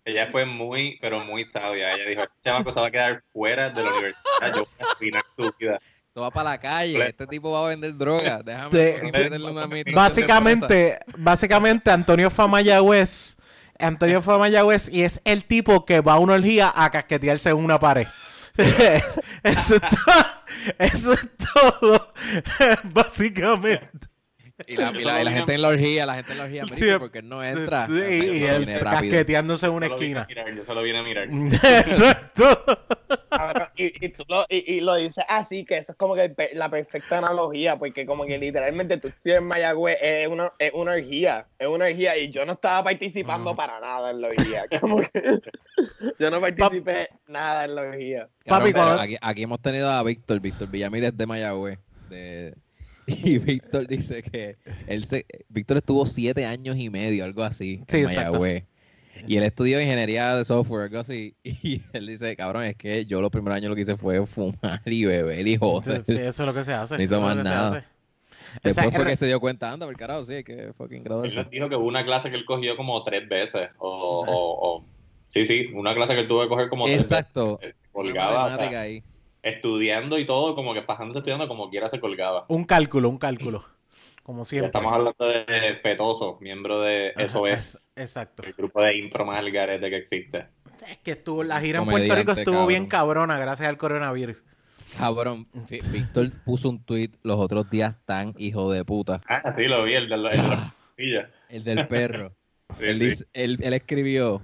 ella 0.06 0.28
fue 0.32 0.44
muy, 0.44 0.98
pero 1.00 1.20
muy 1.20 1.46
sabia. 1.46 1.92
Ella 1.94 2.04
dijo, 2.10 2.22
este 2.22 2.34
chamaco 2.44 2.72
se 2.74 2.80
va 2.80 2.86
a 2.88 2.90
quedar 2.90 3.22
fuera 3.32 3.70
de 3.70 3.82
la 3.82 3.90
universidad. 3.90 4.54
Yo 4.54 4.64
voy 4.64 4.66
a 4.80 4.90
arruinar 4.92 5.22
su 5.36 5.54
vida. 5.58 5.78
Esto 6.08 6.20
va 6.20 6.30
para 6.32 6.50
la 6.50 6.58
calle. 6.58 7.06
Este 7.06 7.26
tipo 7.28 7.52
va 7.52 7.64
a 7.64 7.68
vender 7.68 7.96
droga. 7.96 8.42
Déjame 8.42 9.02
meterle 9.02 9.50
una. 9.50 9.68
Básicamente, 9.94 10.98
básicamente 11.16 11.90
Antonio 11.92 12.30
fue 12.30 12.44
a 12.44 12.48
Mayagüez. 12.48 13.36
Antonio 13.78 14.20
fue 14.20 14.34
a 14.34 14.38
Mayagüez 14.38 14.88
y 14.88 15.04
es 15.04 15.20
el 15.24 15.44
tipo 15.44 15.84
que 15.86 16.00
va 16.00 16.14
a 16.14 16.18
una 16.18 16.34
orgía 16.34 16.72
a 16.74 16.90
casquetearse 16.90 17.50
en 17.50 17.56
una 17.56 17.78
pared. 17.78 18.08
Eso 18.56 19.74
es 19.76 19.80
todo. 19.80 20.43
Eso 20.78 21.12
es 21.12 21.28
todo. 21.54 22.12
Básicamente. 22.84 24.08
Y 24.68 24.76
la, 24.76 24.92
y 24.92 25.02
la- 25.04 25.20
y 25.20 25.24
la 25.24 25.30
gente 25.32 25.54
en 25.54 25.62
la 25.62 25.68
orgía, 25.68 26.06
la 26.06 26.14
gente 26.14 26.32
en 26.32 26.38
la 26.38 26.44
orgía, 26.44 26.64
Sí, 26.64 26.70
"Marico, 26.70 26.98
porque 27.00 27.22
no 27.22 27.42
entra. 27.42 27.86
Sí, 27.88 27.92
y, 27.94 28.44
él 28.44 28.78
casqueteándose 28.80 29.66
en 29.66 29.72
una 29.72 29.86
Solo 29.88 29.98
vine 29.98 30.18
a 30.18 30.22
esquina. 30.22 30.44
mirar, 30.44 30.56
yo 30.56 30.64
solo 30.64 30.82
vine 30.82 30.98
a 30.98 31.02
mirar. 31.02 31.28
Cabrón, 33.30 33.68
y, 33.76 34.06
y, 34.06 34.08
tú 34.10 34.24
lo, 34.28 34.44
y, 34.48 34.74
y 34.76 34.80
lo 34.80 34.94
dices 34.94 35.24
así, 35.28 35.64
que 35.64 35.78
eso 35.78 35.92
es 35.92 35.98
como 35.98 36.14
que 36.14 36.34
la 36.54 36.68
perfecta 36.68 37.18
analogía, 37.18 37.76
porque 37.76 38.06
como 38.06 38.24
que 38.26 38.38
literalmente 38.38 38.96
tú 38.98 39.08
estudias 39.08 39.38
en 39.38 39.46
Mayagüez, 39.46 39.98
es 40.00 40.28
una, 40.28 40.52
es 40.58 40.72
una 40.72 40.92
orgía, 40.92 41.46
es 41.58 41.66
una 41.66 41.86
orgía, 41.86 42.16
y 42.16 42.30
yo 42.30 42.46
no 42.46 42.52
estaba 42.52 42.84
participando 42.84 43.56
para 43.56 43.80
nada 43.80 44.10
en 44.12 44.20
la 44.20 44.28
orgía. 44.28 44.64
Como 44.80 45.00
que 45.00 45.40
yo 46.18 46.30
no 46.30 46.40
participé 46.40 47.08
nada 47.26 47.64
en 47.64 47.74
la 47.74 47.82
orgía. 47.82 48.28
Papi, 48.46 48.72
cuando- 48.72 49.00
aquí, 49.00 49.16
aquí 49.20 49.42
hemos 49.42 49.60
tenido 49.60 49.90
a 49.90 50.02
Víctor, 50.04 50.40
Víctor 50.40 50.68
Villamírez 50.68 51.16
de 51.16 51.26
Mayagüez. 51.26 51.78
De, 52.08 52.54
y 53.24 53.38
Víctor 53.38 53.86
dice 53.86 54.22
que 54.22 54.56
él 54.86 55.04
se, 55.04 55.26
Víctor 55.48 55.78
estuvo 55.78 56.06
siete 56.06 56.44
años 56.46 56.76
y 56.78 56.90
medio, 56.90 57.24
algo 57.24 57.42
así, 57.42 57.82
Sí, 57.88 57.98
en 57.98 58.04
exacto. 58.04 58.32
Mayagüez. 58.38 58.64
Y 59.26 59.36
él 59.36 59.44
estudió 59.44 59.80
ingeniería 59.80 60.36
de 60.36 60.44
software, 60.44 60.82
algo 60.84 60.98
así. 60.98 61.34
Y 61.44 61.82
él 61.92 62.06
dice, 62.06 62.36
cabrón, 62.36 62.64
es 62.64 62.76
que 62.76 63.06
yo 63.06 63.20
los 63.20 63.30
primeros 63.30 63.56
años 63.56 63.70
lo 63.70 63.74
que 63.76 63.82
hice 63.82 63.96
fue 63.96 64.26
fumar 64.26 64.82
y 64.84 65.04
beber 65.04 65.46
y 65.46 65.56
joder. 65.56 66.00
Sí, 66.04 66.12
sí, 66.14 66.18
eso 66.20 66.42
es 66.42 66.46
lo 66.46 66.54
que 66.54 66.64
se 66.64 66.72
hace. 66.72 66.98
Ni 66.98 67.06
tomar 67.08 67.36
nada. 67.36 67.84
Después 68.62 68.76
O 68.86 68.90
sea, 68.90 68.92
fue 68.92 69.06
que 69.06 69.16
se 69.16 69.26
dio 69.26 69.40
cuenta, 69.40 69.72
anda, 69.72 69.84
por 69.86 69.96
carajo, 69.96 70.26
sí, 70.26 70.44
que 70.44 70.72
fucking 70.74 70.98
Él 70.98 71.04
graduarse. 71.04 71.36
nos 71.36 71.50
dijo 71.50 71.68
que 71.68 71.76
hubo 71.76 71.86
una 71.86 72.04
clase 72.04 72.30
que 72.30 72.36
él 72.36 72.44
cogió 72.44 72.76
como 72.76 73.02
tres 73.02 73.28
veces. 73.28 73.68
O, 73.78 73.88
o, 74.28 74.76
o- 74.76 74.84
sí, 75.28 75.44
sí, 75.44 75.70
una 75.74 75.94
clase 75.94 76.14
que 76.14 76.20
él 76.20 76.28
tuvo 76.28 76.42
que 76.42 76.48
coger 76.48 76.68
como 76.68 76.84
tres 76.84 77.00
Exacto. 77.00 77.58
veces. 77.58 77.74
Se 77.74 77.98
Una 77.98 78.12
Colgaba, 78.12 78.80
ahí. 78.80 79.02
Estudiando 79.44 80.18
y 80.18 80.24
todo, 80.24 80.54
como 80.54 80.74
que 80.74 80.82
pasándose 80.82 81.18
estudiando 81.18 81.46
como 81.46 81.70
quiera 81.70 81.88
se 81.90 82.00
colgaba. 82.00 82.46
Un 82.48 82.64
cálculo, 82.64 83.08
un 83.08 83.18
cálculo. 83.18 83.64
Como 84.22 84.40
Ya 84.42 84.48
siempre. 84.48 84.66
estamos 84.68 84.92
hablando 84.92 85.26
de 85.26 85.74
Petoso, 85.82 86.38
miembro 86.40 86.80
de 86.80 87.12
Eso 87.16 87.46
es, 87.46 87.58
es- 87.74 87.88
Exacto. 87.94 88.42
el 88.42 88.54
grupo 88.54 88.80
de 88.82 88.96
impro 88.96 89.26
más 89.26 89.44
garete 89.52 89.90
que 89.90 89.96
existe. 89.96 90.46
Es 90.88 90.98
que 91.04 91.12
estuvo, 91.12 91.44
la 91.44 91.60
gira 91.60 91.80
en 91.80 91.86
Puerto 91.88 92.14
Rico 92.14 92.32
estuvo 92.32 92.66
bien 92.66 92.86
cabrona 92.86 93.38
gracias 93.38 93.68
al 93.68 93.76
coronavirus. 93.76 94.36
Cabrón, 94.98 95.46
Ví- 95.68 95.82
Víctor 95.90 96.30
puso 96.44 96.68
un 96.70 96.82
tweet 96.84 97.10
los 97.22 97.36
otros 97.38 97.68
días 97.68 97.96
tan 98.06 98.32
hijo 98.38 98.70
de 98.72 98.84
puta. 98.84 99.20
Ah, 99.28 99.54
sí, 99.56 99.64
lo 99.64 99.82
vi, 99.84 99.94
el 99.94 100.08
de 100.08 100.16
la, 100.16 100.28
el 100.30 100.42
de 100.42 100.48
la 100.48 100.74
costilla. 100.86 101.30
El 101.50 101.64
del 101.64 101.86
perro. 101.88 102.32
Sí, 102.78 102.86
él, 102.86 102.98
sí. 102.98 103.06
dice- 103.06 103.24
él, 103.34 103.58
él 103.62 103.74
escribió, 103.74 104.40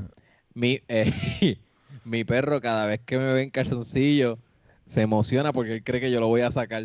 mi, 0.52 0.78
eh, 0.88 1.10
mi 2.04 2.22
perro 2.24 2.60
cada 2.60 2.84
vez 2.86 3.00
que 3.06 3.16
me 3.16 3.32
ve 3.32 3.42
en 3.44 3.50
calzoncillo 3.50 4.38
se 4.90 5.02
emociona 5.02 5.52
porque 5.52 5.74
él 5.74 5.84
cree 5.84 6.00
que 6.00 6.10
yo 6.10 6.18
lo 6.18 6.26
voy 6.26 6.40
a 6.40 6.50
sacar. 6.50 6.82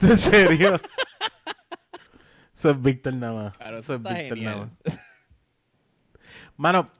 ¿En 0.00 0.16
serio? 0.16 0.80
Eso 2.54 2.70
es 2.70 2.82
Víctor 2.82 3.14
nada 3.14 3.32
más. 3.32 3.56
Claro, 3.56 3.78
Eso 3.78 3.94
es 3.94 4.02
Víctor 4.02 4.38
nada 4.38 4.56
más. 4.56 4.98
Mano, 6.56 6.90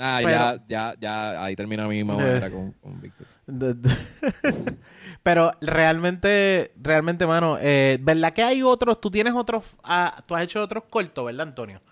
Ah, 0.00 0.20
Pero- 0.22 0.30
ya, 0.30 0.64
ya, 0.68 0.94
ya, 1.00 1.42
ahí 1.44 1.56
termina 1.56 1.88
mi 1.88 2.04
manera 2.04 2.48
con, 2.50 2.70
con 2.74 3.00
Víctor. 3.00 3.26
pero 5.24 5.50
realmente, 5.60 6.72
realmente, 6.76 7.26
mano, 7.26 7.58
eh, 7.60 7.98
¿verdad 8.00 8.32
que 8.32 8.44
hay 8.44 8.62
otros? 8.62 9.00
Tú 9.00 9.10
tienes 9.10 9.34
otros, 9.34 9.64
ah, 9.82 10.22
tú 10.24 10.36
has 10.36 10.42
hecho 10.44 10.62
otros 10.62 10.84
cortos, 10.88 11.26
¿verdad, 11.26 11.48
Antonio? 11.48 11.82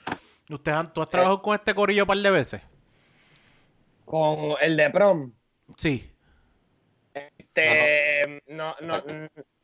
Usted, 0.51 0.73
han- 0.73 0.93
¿Tú 0.93 1.03
has 1.03 1.11
trabajado 1.11 1.41
con 1.43 1.55
este 1.55 1.75
corillo 1.75 2.03
un 2.03 2.09
par 2.09 2.19
de 2.19 2.31
veces? 2.31 2.63
Con 4.05 4.55
el 4.63 4.75
de 4.79 4.91
prom, 4.91 5.33
Sí. 5.77 6.11
este, 7.15 8.43
no, 8.49 8.75
no, 8.83 9.03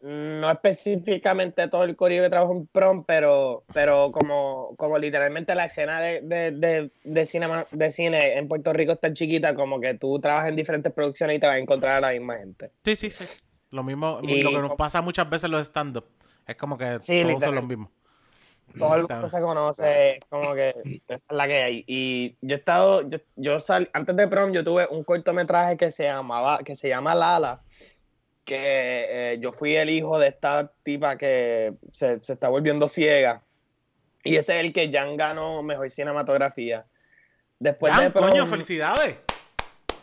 no 0.01 0.51
específicamente 0.51 1.68
todo 1.68 1.85
el 1.85 1.97
corillo 1.97 2.22
que 2.22 2.30
trabajo 2.30 2.53
en 2.57 2.66
prom, 2.66 3.05
pero, 3.05 3.64
pero 3.72 4.11
como, 4.11 4.74
como 4.76 4.99
literalmente 4.99 5.55
la 5.55 5.66
escena 5.66 6.01
de, 6.01 6.20
de, 6.22 6.51
de, 6.53 6.93
de, 7.05 7.26
cinema- 7.26 7.66
de 7.70 7.91
cine 7.91 8.39
en 8.39 8.49
Puerto 8.49 8.72
Rico 8.72 8.93
es 8.93 9.01
tan 9.01 9.14
chiquita 9.14 9.55
como 9.55 9.80
que 9.80 9.95
tú 9.95 10.18
trabajas 10.18 10.49
en 10.49 10.57
diferentes 10.57 10.93
producciones 10.93 11.37
y 11.37 11.41
te 11.41 11.47
vas 11.47 11.57
a 11.57 11.59
encontrar 11.59 11.97
a 11.97 12.01
la 12.01 12.11
misma 12.18 12.39
gente. 12.39 12.70
Sí, 12.85 12.97
sí, 12.97 13.11
sí. 13.11 13.24
Lo 13.70 13.83
mismo, 13.83 14.20
Y 14.22 14.43
lo 14.43 14.51
que 14.51 14.59
nos 14.59 14.72
pasa 14.72 15.01
muchas 15.01 15.28
veces 15.30 15.45
en 15.45 15.53
los 15.53 15.66
stand-up. 15.66 16.05
Es 16.47 16.57
como 16.57 16.76
que 16.76 16.99
Sí, 17.01 17.22
todos 17.22 17.43
son 17.43 17.55
los 17.55 17.64
mismos. 17.64 17.91
Todo 18.78 18.94
el 18.96 19.08
mundo 19.08 19.28
se 19.28 19.40
conoce, 19.40 20.20
como 20.28 20.54
que 20.54 21.02
esa 21.08 21.24
es 21.28 21.36
la 21.36 21.46
que 21.46 21.62
hay. 21.62 21.84
Y 21.86 22.36
yo 22.40 22.56
he 22.56 22.58
estado, 22.58 23.08
yo, 23.08 23.18
yo 23.36 23.60
sal, 23.60 23.90
antes 23.92 24.16
de 24.16 24.28
prom 24.28 24.52
yo 24.52 24.64
tuve 24.64 24.86
un 24.90 25.04
cortometraje 25.04 25.76
que 25.76 25.90
se 25.90 26.04
llamaba, 26.04 26.58
que 26.58 26.76
se 26.76 26.88
llama 26.88 27.14
Lala, 27.14 27.62
que 28.44 29.06
eh, 29.34 29.38
yo 29.40 29.52
fui 29.52 29.76
el 29.76 29.90
hijo 29.90 30.18
de 30.18 30.28
esta 30.28 30.72
tipa 30.82 31.16
que 31.16 31.74
se, 31.92 32.22
se 32.22 32.32
está 32.32 32.48
volviendo 32.48 32.88
ciega. 32.88 33.42
Y 34.24 34.36
ese 34.36 34.58
es 34.58 34.64
el 34.64 34.72
que 34.72 34.90
Jan 34.92 35.16
ganó 35.16 35.62
mejor 35.62 35.90
cinematografía. 35.90 36.86
Después 37.58 37.96
de 37.98 38.10
prom, 38.10 38.30
coño, 38.30 38.46
felicidades. 38.46 39.16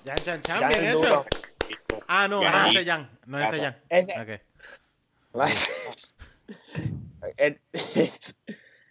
Jan, 0.05 0.17
Jan, 0.25 0.41
Jan, 0.43 0.59
Jan 0.59 0.69
bien 0.69 0.85
hecho. 0.85 0.97
duro. 0.97 1.25
Ah, 2.07 2.27
no, 2.27 2.41
Jan. 2.41 2.51
no 2.51 2.67
es 2.67 2.75
ese 2.75 2.85
Jan. 2.85 3.09
No 3.25 3.39
es 3.39 3.53
ese 3.53 3.61
Jan. 3.61 3.77
Ese. 3.89 4.41
Eh, 7.37 7.59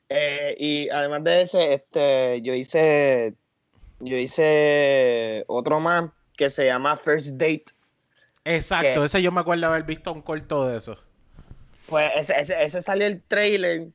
eh, 0.09 0.57
y 0.59 0.89
además 0.91 1.25
de 1.25 1.43
ese, 1.43 1.75
este, 1.75 2.41
yo 2.43 2.55
hice, 2.55 3.35
yo 4.01 4.17
hice 4.17 5.45
otro 5.47 5.81
más 5.81 6.11
que 6.37 6.51
se 6.51 6.67
llama 6.67 6.97
First 6.97 7.33
Date. 7.33 7.67
Exacto, 8.45 9.05
ese 9.05 9.21
yo 9.21 9.33
me 9.33 9.41
acuerdo 9.41 9.67
haber 9.67 9.83
visto 9.83 10.13
un 10.13 10.23
corto 10.23 10.67
de 10.67 10.79
eso. 10.79 10.97
Pues 11.87 12.11
ese, 12.17 12.41
ese, 12.41 12.63
ese 12.63 12.83
salió 12.83 13.07
el 13.07 13.23
trailer 13.23 13.89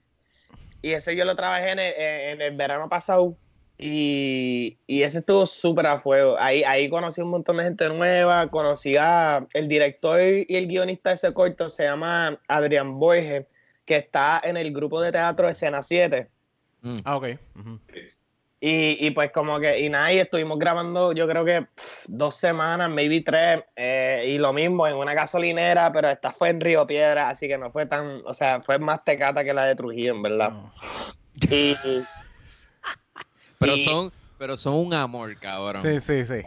y 0.84 0.92
ese 0.92 1.16
yo 1.16 1.26
lo 1.26 1.36
trabajé 1.36 1.72
en 1.72 1.80
el, 1.80 1.94
en 1.94 2.42
el 2.42 2.56
verano 2.56 2.90
pasado 2.90 3.38
Y, 3.78 4.78
y 4.86 5.04
ese 5.04 5.20
estuvo 5.20 5.46
súper 5.46 5.88
a 5.88 6.00
fuego. 6.00 6.36
Ahí, 6.38 6.64
ahí 6.64 6.90
conocí 6.90 7.22
un 7.22 7.30
montón 7.30 7.58
de 7.58 7.64
gente 7.64 7.88
nueva. 7.90 8.50
Conocí 8.50 8.98
a 8.98 9.48
el 9.54 9.68
director 9.68 10.20
y 10.22 10.46
el 10.56 10.68
guionista 10.68 11.10
de 11.10 11.16
ese 11.16 11.34
corto, 11.34 11.70
se 11.70 11.84
llama 11.86 12.40
Adrián 12.48 13.00
Borges, 13.00 13.46
que 13.86 13.98
está 13.98 14.42
en 14.44 14.58
el 14.58 14.72
grupo 14.74 15.02
de 15.02 15.12
teatro 15.12 15.48
Escena 15.50 15.82
7. 15.82 16.30
Mm. 16.82 16.98
Ah, 17.04 17.18
ok. 17.18 17.28
Y, 18.66 19.06
y 19.08 19.12
pues 19.12 19.32
como 19.34 19.60
que, 19.60 19.78
y 19.82 19.90
nada, 19.90 20.14
y 20.14 20.20
estuvimos 20.20 20.58
grabando 20.58 21.12
yo 21.12 21.28
creo 21.28 21.44
que 21.44 21.64
pff, 21.64 22.06
dos 22.08 22.36
semanas, 22.36 22.90
maybe 22.90 23.20
tres, 23.20 23.62
eh, 23.76 24.24
y 24.30 24.38
lo 24.38 24.54
mismo 24.54 24.88
en 24.88 24.96
una 24.96 25.14
gasolinera, 25.14 25.92
pero 25.92 26.10
esta 26.10 26.32
fue 26.32 26.48
en 26.50 26.62
Río 26.62 26.88
Piedra, 26.88 27.30
así 27.30 27.50
que 27.50 27.58
no 27.58 27.70
fue 27.72 27.86
tan, 27.88 28.22
o 28.26 28.34
sea, 28.34 28.62
fue 28.62 28.80
más 28.80 29.04
tecata 29.04 29.44
que 29.44 29.54
la 29.54 29.66
de 29.66 29.76
Trujillo, 29.76 30.14
en 30.14 30.22
verdad. 30.22 30.52
No. 30.52 30.72
Y, 31.50 31.76
Pero 33.60 33.76
y- 33.76 33.84
son, 33.84 34.12
pero 34.38 34.56
son 34.56 34.76
un 34.76 34.94
amor, 34.94 35.36
cabrón. 35.38 35.82
Sí, 35.82 36.00
sí, 36.00 36.26
sí. 36.26 36.42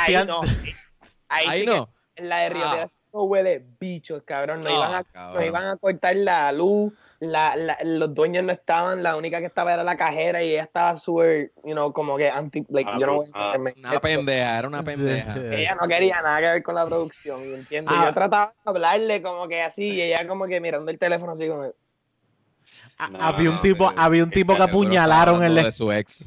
ahí 0.00 0.26
no, 0.26 0.40
ahí, 1.28 1.46
Ahí 1.48 1.60
sí 1.60 1.66
no. 1.66 1.86
que 2.16 2.22
en 2.22 2.28
la 2.30 2.38
de 2.38 2.48
Río 2.50 2.62
Ah. 2.64 2.70
Piedra 2.72 2.86
no 2.86 3.03
huele 3.22 3.64
bichos, 3.78 4.22
cabrón, 4.24 4.64
no, 4.64 4.70
No, 4.70 4.76
iban 4.76 4.94
a, 4.94 5.04
cabrón. 5.04 5.34
nos 5.36 5.44
iban 5.46 5.64
a 5.64 5.76
cortar 5.76 6.16
la 6.16 6.50
luz, 6.52 6.92
la, 7.20 7.54
la- 7.56 7.78
los 7.84 8.12
dueños 8.12 8.44
no 8.44 8.52
estaban, 8.52 9.02
la 9.02 9.16
única 9.16 9.38
que 9.40 9.46
estaba 9.46 9.72
era 9.72 9.84
la 9.84 9.96
cajera 9.96 10.42
y 10.42 10.50
ella 10.52 10.64
estaba 10.64 10.98
súper, 10.98 11.52
you 11.64 11.72
know, 11.72 11.92
como 11.92 12.16
que 12.18 12.28
anti, 12.28 12.66
like, 12.68 12.90
Ah, 12.92 12.96
yo 13.00 13.06
no 13.06 13.14
voy 13.16 13.26
ah, 13.32 13.52
a 13.52 13.54
en 13.54 13.60
Una 13.62 13.70
esto. 13.88 14.00
pendeja, 14.00 14.58
era 14.58 14.68
una 14.68 14.82
pendeja. 14.84 15.34
Ella 15.36 15.76
no 15.80 15.86
quería 15.88 16.20
nada 16.20 16.40
que 16.40 16.46
ver 16.48 16.62
con 16.62 16.74
la 16.74 16.84
producción, 16.84 17.40
¿me 17.50 17.56
entiendes? 17.58 17.94
Ah. 17.96 18.06
Yo 18.06 18.12
trataba 18.12 18.52
de 18.64 18.70
hablarle 18.70 19.22
como 19.22 19.46
que 19.48 19.62
así, 19.62 19.88
y 19.90 20.02
ella 20.02 20.26
como 20.26 20.46
que 20.46 20.60
mirando 20.60 20.90
el 20.90 20.98
teléfono 20.98 21.32
así 21.32 21.48
como... 21.48 21.62
a- 22.98 23.08
No, 23.08 23.18
había 23.22 23.50
un 23.50 23.60
tipo, 23.60 23.88
pero- 23.88 24.00
había 24.02 24.24
un 24.24 24.30
tipo 24.30 24.54
que 24.56 24.62
apuñalaron 24.62 25.42
en 25.44 25.54
la 25.54 25.64
de 25.64 25.72
su 25.72 25.90
ex. 25.92 26.26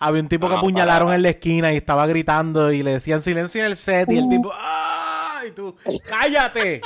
Había 0.00 0.20
un 0.20 0.28
tipo 0.28 0.48
que 0.48 0.54
apuñalaron 0.56 1.06
para. 1.08 1.16
en 1.16 1.22
la 1.22 1.28
esquina 1.30 1.72
y 1.72 1.76
estaba 1.76 2.06
gritando 2.06 2.72
y 2.72 2.82
le 2.82 2.92
decían 2.94 3.22
silencio 3.22 3.60
en 3.60 3.68
el 3.68 3.76
set 3.76 4.10
y 4.10 4.18
el 4.18 4.28
tipo 4.28 4.52
¡ay! 4.52 4.93
Tú 5.54 5.76
¡cállate! 6.04 6.80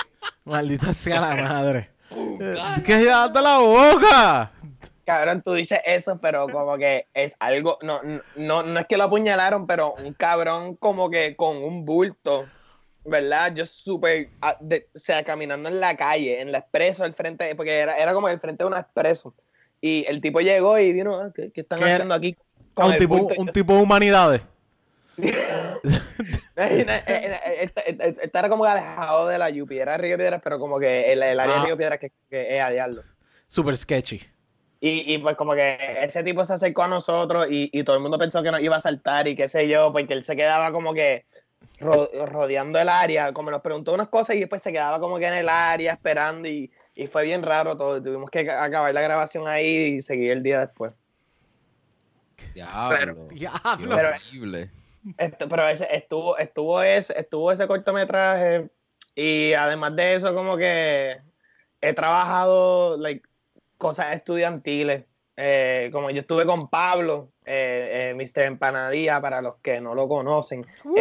Maldita 0.45 0.93
sea 0.95 1.21
la 1.21 1.35
madre. 1.37 1.91
¿Qué 2.85 3.05
date 3.05 3.41
la 3.43 3.59
boca? 3.59 4.53
Cabrón, 5.05 5.43
tú 5.43 5.55
dices 5.55 5.81
eso, 5.87 6.19
pero 6.21 6.47
como 6.49 6.77
que 6.77 7.07
es 7.15 7.35
algo... 7.41 7.79
No, 7.83 8.01
no, 8.37 8.63
no 8.63 8.81
es 8.81 8.87
que 8.87 8.97
lo 8.99 9.05
apuñalaron, 9.05 9.67
pero 9.67 9.95
un 9.95 10.13
cabrón 10.13 10.77
como 10.77 11.09
que 11.09 11.35
con 11.35 11.57
un 11.57 11.87
bulto, 11.87 12.47
¿verdad? 13.05 13.55
Yo 13.55 13.65
súper... 13.65 14.29
ah, 14.43 14.57
de- 14.61 14.89
O 14.95 14.99
sea, 14.99 15.25
caminando 15.25 15.69
en 15.71 15.81
la 15.81 15.97
calle, 15.97 16.41
en 16.41 16.53
la 16.53 16.59
expreso, 16.59 17.05
al 17.05 17.15
frente... 17.15 17.55
Porque 17.55 17.79
era, 17.79 17.97
era 17.97 18.13
como 18.13 18.29
el 18.29 18.39
frente 18.39 18.65
de 18.65 18.69
una 18.69 18.81
expreso. 18.81 19.35
Y 19.81 20.05
el 20.09 20.21
tipo 20.21 20.41
llegó 20.41 20.79
y 20.79 20.93
vino, 20.93 21.19
ah, 21.19 21.31
¿qué, 21.35 21.53
qué 21.53 21.63
están 21.63 21.79
¿Qué 21.79 21.85
era? 21.87 21.95
haciendo 21.95 22.15
aquí? 22.15 22.37
Con 22.75 22.87
un 22.87 22.93
el 22.93 22.99
tipo, 22.99 23.17
bulto. 23.17 23.35
Un 23.41 23.49
tipo 23.49 23.75
de 23.75 23.83
humanidades. 23.83 24.43
Esta 26.57 27.81
esta 27.83 28.39
era 28.41 28.49
como 28.49 28.65
que 28.65 28.71
alejado 28.71 29.29
de 29.29 29.39
la 29.39 29.51
Yupi, 29.51 29.79
era 29.79 29.97
Río 29.99 30.17
Piedras, 30.17 30.41
pero 30.43 30.59
como 30.59 30.79
que 30.79 31.13
el, 31.13 31.23
el 31.23 31.39
área 31.41 31.57
Ah. 31.57 31.61
de 31.61 31.67
Río 31.67 31.77
Piedras 31.77 31.99
que, 31.99 32.13
que 32.31 32.57
es 32.57 32.63
a 32.63 32.71
diablo. 32.71 33.03
Super 33.49 33.77
sketchy. 33.77 34.23
Y, 34.81 35.15
y 35.15 35.19
pues 35.19 35.37
como 35.37 35.55
que 35.55 35.77
ese 36.03 36.23
tipo 36.23 36.45
se 36.45 36.53
acercó 36.53 36.85
a 36.85 36.89
nosotros 36.89 37.47
y, 37.51 37.69
y 37.73 37.83
todo 37.83 37.97
el 37.97 38.03
mundo 38.03 38.19
pensó 38.19 38.43
que 38.43 38.51
nos 38.53 38.61
iba 38.61 38.77
a 38.77 38.81
saltar 38.81 39.27
y 39.27 39.35
qué 39.35 39.49
sé 39.49 39.69
yo, 39.69 39.93
porque 39.93 40.13
él 40.13 40.23
se 40.23 40.37
quedaba 40.37 40.71
como 40.71 40.95
que 40.95 41.25
ro- 41.81 42.09
rodeando 42.27 42.79
el 42.79 42.89
área, 42.89 43.33
como 43.33 43.51
nos 43.51 43.61
preguntó 43.61 43.93
unas 43.93 44.09
cosas 44.09 44.37
y 44.37 44.41
después 44.41 44.63
se 44.63 44.71
quedaba 44.73 45.01
como 45.01 45.19
que 45.19 45.27
en 45.27 45.35
el 45.35 45.49
área 45.49 45.95
esperando 45.95 46.47
y, 46.49 46.71
y 46.95 47.07
fue 47.09 47.25
bien 47.25 47.43
raro 47.43 47.77
todo. 47.77 48.01
Tuvimos 48.01 48.31
que 48.31 48.49
acabar 48.51 48.95
la 48.95 49.01
grabación 49.01 49.49
ahí 49.49 49.97
y 49.97 50.01
seguir 50.01 50.31
el 50.31 50.43
día 50.45 50.61
después. 50.61 50.93
Diablo. 52.55 53.27
Diablo. 53.31 53.77
Qué 53.77 53.95
horrible. 53.95 54.71
Este, 55.17 55.47
pero 55.47 55.67
ese, 55.69 55.89
estuvo, 55.95 56.37
estuvo, 56.39 56.83
ese, 56.83 57.19
estuvo 57.19 57.51
ese 57.53 57.67
cortometraje 57.67 58.69
y 59.15 59.53
además 59.55 59.97
de 59.97 60.15
eso 60.15 60.35
como 60.35 60.57
que 60.57 61.17
he 61.81 61.93
trabajado 61.95 62.97
like, 62.99 63.23
cosas 63.79 64.15
estudiantiles. 64.15 65.05
Eh, 65.41 65.91
como 65.93 66.11
yo 66.11 66.21
estuve 66.23 66.45
con 66.45 66.69
Pablo, 66.69 67.31
eh, 67.45 68.11
eh, 68.11 68.15
Mr. 68.15 68.43
Empanadilla, 68.43 69.21
para 69.21 69.41
los 69.41 69.55
que 69.63 69.81
no 69.81 69.95
lo 69.95 70.09
conocen. 70.09 70.67
Uh, 70.85 70.97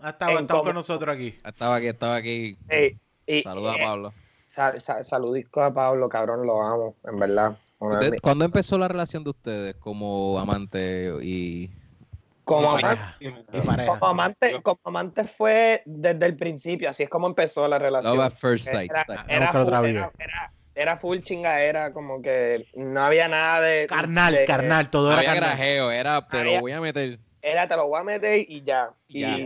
ha 0.00 0.10
estado, 0.10 0.46
con 0.62 0.74
nosotros 0.74 1.12
aquí. 1.12 1.36
Estaba 1.44 1.76
aquí, 1.76 1.86
estaba 1.88 2.14
aquí. 2.14 2.56
eh, 2.68 2.96
y- 3.26 3.42
Saluda 3.42 3.72
a 3.72 3.76
eh, 3.76 3.80
Pablo. 3.82 4.14
sa- 4.46 4.78
sa- 4.78 5.02
saludisco 5.02 5.60
a 5.60 5.74
Pablo, 5.74 6.08
cabrón, 6.08 6.46
lo 6.46 6.62
amo, 6.62 6.94
en 7.04 7.16
verdad. 7.16 7.58
¿Cuándo 8.22 8.44
empezó 8.44 8.78
la 8.78 8.86
relación 8.86 9.24
de 9.24 9.30
ustedes 9.30 9.74
como 9.74 10.38
amante 10.38 11.12
y 11.22 11.68
como, 12.44 12.68
Como 12.68 12.76
amante, 12.78 13.32
pareja. 13.64 13.98
Como, 13.98 14.06
amante, 14.10 14.62
como 14.62 14.80
amante 14.84 15.24
fue 15.24 15.82
desde 15.86 16.26
el 16.26 16.36
principio, 16.36 16.90
así 16.90 17.02
es 17.02 17.08
como 17.10 17.26
empezó 17.26 17.66
la 17.68 17.78
relación. 17.78 18.16
Love 18.16 18.26
at 18.26 18.32
First 18.38 18.68
Sight? 18.68 18.90
Era, 19.28 19.50
Ah, 19.50 19.62
otra 19.62 19.78
full, 19.80 19.88
vida. 19.88 20.00
era- 20.00 20.12
era- 20.18 20.52
era 20.76 20.96
full 20.96 21.18
chingadera, 21.20 21.92
como 21.92 22.20
que 22.20 22.66
no 22.74 23.00
había 23.00 23.28
nada 23.28 23.60
de. 23.60 23.86
Carnal, 23.86 24.34
de- 24.34 24.44
carnal, 24.44 24.90
todo 24.90 25.06
No 25.06 25.12
era 25.12 25.20
había 25.20 25.40
carnal. 25.40 25.56
grajeo, 25.56 25.90
era, 25.90 26.28
te 26.28 26.44
lo 26.44 26.60
voy 26.60 26.72
a 26.72 26.80
meter. 26.80 27.18
Era, 27.40 27.68
te 27.68 27.76
lo 27.76 27.86
voy 27.88 28.00
a 28.00 28.04
meter 28.04 28.44
y 28.48 28.62
ya. 28.62 28.90
Y, 29.08 29.20
Ya. 29.20 29.36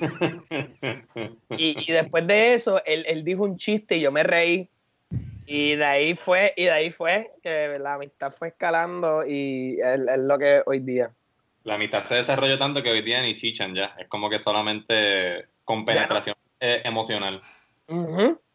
y, 1.50 1.76
y 1.88 1.92
después 1.92 2.26
de 2.26 2.54
eso, 2.54 2.82
él, 2.84 3.04
él 3.08 3.24
dijo 3.24 3.42
un 3.44 3.56
chiste 3.56 3.96
y 3.96 4.00
yo 4.00 4.10
me 4.12 4.22
reí. 4.22 4.70
Y 5.46 5.76
de 5.76 5.84
ahí 5.84 6.14
fue, 6.14 6.54
y 6.56 6.64
de 6.64 6.70
ahí 6.70 6.90
fue 6.90 7.30
que 7.42 7.78
la 7.78 7.94
amistad 7.94 8.32
fue 8.32 8.48
escalando 8.48 9.22
y 9.26 9.78
es, 9.80 10.00
es 10.00 10.18
lo 10.18 10.38
que 10.38 10.56
es 10.58 10.62
hoy 10.66 10.80
día. 10.80 11.10
La 11.64 11.74
amistad 11.74 12.04
se 12.04 12.16
desarrolló 12.16 12.58
tanto 12.58 12.82
que 12.82 12.90
hoy 12.90 13.02
día 13.02 13.22
ni 13.22 13.36
chichan 13.36 13.74
ya. 13.74 13.94
Es 13.98 14.08
como 14.08 14.30
que 14.30 14.38
solamente 14.38 15.46
con 15.64 15.84
penetración 15.84 16.36
eh, 16.60 16.82
emocional. 16.84 17.42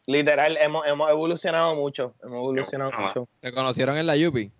Literal, 0.06 0.56
hemos, 0.60 0.86
hemos 0.86 1.10
evolucionado 1.10 1.74
mucho. 1.74 2.14
Hemos 2.22 2.38
evolucionado 2.38 2.92
mucho. 2.98 3.28
¿Te 3.40 3.52
conocieron 3.52 3.98
en 3.98 4.06
la 4.06 4.16
Yupi? 4.16 4.50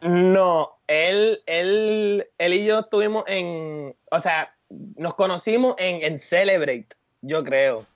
No, 0.00 0.76
él, 0.86 1.40
él, 1.46 2.26
él 2.36 2.54
y 2.54 2.66
yo 2.66 2.80
estuvimos 2.80 3.24
en, 3.26 3.94
o 4.10 4.20
sea, 4.20 4.52
nos 4.96 5.14
conocimos 5.14 5.76
en, 5.78 6.02
en 6.02 6.18
Celebrate, 6.18 6.88
yo 7.22 7.42
creo. 7.42 7.86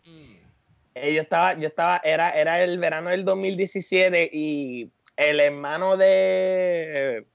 Eh, 0.94 1.14
Yo 1.14 1.20
estaba, 1.20 1.54
yo 1.54 1.68
estaba, 1.68 1.98
era, 1.98 2.30
era 2.30 2.62
el 2.62 2.78
verano 2.78 3.10
del 3.10 3.24
2017 3.24 4.30
y 4.32 4.90
el 5.16 5.40
hermano 5.40 5.96
de, 5.96 7.26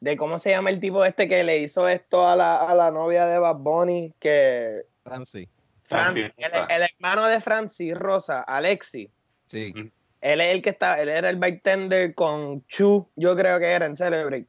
de 0.00 0.16
cómo 0.16 0.38
se 0.38 0.50
llama 0.50 0.70
el 0.70 0.80
tipo 0.80 1.04
este 1.04 1.28
que 1.28 1.42
le 1.44 1.58
hizo 1.58 1.88
esto 1.88 2.26
a 2.26 2.36
la, 2.36 2.56
a 2.56 2.74
la 2.74 2.90
novia 2.90 3.26
de 3.26 3.38
Bad 3.38 3.56
Bunny, 3.56 4.12
que 4.18 4.82
Francis. 5.02 5.48
Francis, 5.84 6.32
Francis 6.36 6.68
el, 6.68 6.82
hermano 6.82 7.26
de 7.26 7.40
Francis 7.40 7.94
Rosa, 7.94 8.42
Alexi. 8.42 9.08
Sí. 9.46 9.72
Él 10.20 10.40
es 10.40 10.54
el 10.54 10.62
que 10.62 10.70
estaba, 10.70 11.00
él 11.00 11.08
era 11.08 11.30
el 11.30 11.36
bartender 11.36 12.14
con 12.14 12.66
Chu, 12.66 13.08
yo 13.14 13.36
creo 13.36 13.58
que 13.58 13.66
era 13.66 13.86
en 13.86 13.96
Celebrate. 13.96 14.48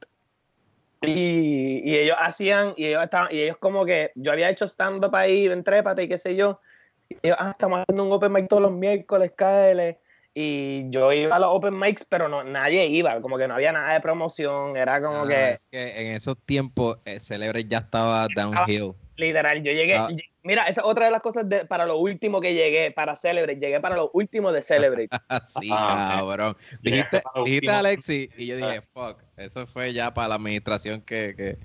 Y, 1.02 1.80
y 1.84 1.96
ellos 1.96 2.16
hacían, 2.18 2.74
y 2.76 2.86
ellos 2.86 3.04
estaban, 3.04 3.28
y 3.30 3.40
ellos 3.40 3.56
como 3.58 3.84
que, 3.84 4.10
yo 4.16 4.32
había 4.32 4.50
hecho 4.50 4.66
stand-up 4.66 5.14
ahí 5.14 5.46
en 5.46 5.62
Trépate 5.62 6.02
y 6.02 6.08
qué 6.08 6.18
sé 6.18 6.34
yo. 6.34 6.60
Y 7.08 7.16
ellos, 7.22 7.36
ah, 7.40 7.50
estamos 7.52 7.80
haciendo 7.80 8.04
un 8.04 8.12
open 8.12 8.32
mic 8.32 8.48
todos 8.48 8.62
los 8.62 8.72
miércoles, 8.72 9.32
KL. 9.36 9.96
Y 10.40 10.88
yo 10.90 11.12
iba 11.12 11.34
a 11.34 11.38
los 11.40 11.48
open 11.52 11.76
mics, 11.76 12.04
pero 12.08 12.28
no, 12.28 12.44
nadie 12.44 12.86
iba, 12.86 13.20
como 13.20 13.36
que 13.38 13.48
no 13.48 13.54
había 13.54 13.72
nada 13.72 13.92
de 13.94 14.00
promoción, 14.00 14.76
era 14.76 15.02
como 15.02 15.24
Ah, 15.24 15.26
que, 15.26 15.50
Es 15.54 15.66
que 15.68 16.00
en 16.06 16.12
esos 16.14 16.36
tiempos 16.46 16.98
eh, 17.04 17.18
Celebre 17.18 17.64
ya 17.64 17.78
estaba 17.78 18.28
downhill. 18.36 18.92
literal, 19.16 19.60
yo 19.64 19.72
llegué, 19.72 19.96
Ah. 19.96 20.08
mira, 20.44 20.62
esa 20.68 20.82
es 20.82 20.86
otra 20.86 21.06
de 21.06 21.10
las 21.10 21.22
cosas 21.22 21.48
de, 21.48 21.64
para 21.64 21.86
lo 21.86 21.96
último 21.98 22.40
que 22.40 22.54
llegué, 22.54 22.92
para 22.92 23.16
Celebrate, 23.16 23.58
llegué 23.58 23.80
para 23.80 23.96
lo 23.96 24.12
último 24.14 24.52
de 24.52 24.62
Celebrate. 24.62 25.08
Así, 25.26 25.68
Ah, 25.72 26.14
cabrón. 26.18 26.56
Dijiste, 26.82 27.20
dijiste 27.44 27.66
último. 27.66 27.72
Alexi 27.76 28.30
y 28.36 28.46
yo 28.46 28.56
dije, 28.58 28.82
fuck, 28.92 29.20
eso 29.36 29.66
fue 29.66 29.92
ya 29.92 30.14
para 30.14 30.28
la 30.28 30.34
administración 30.36 31.00
que, 31.00 31.34
que, 31.36 31.58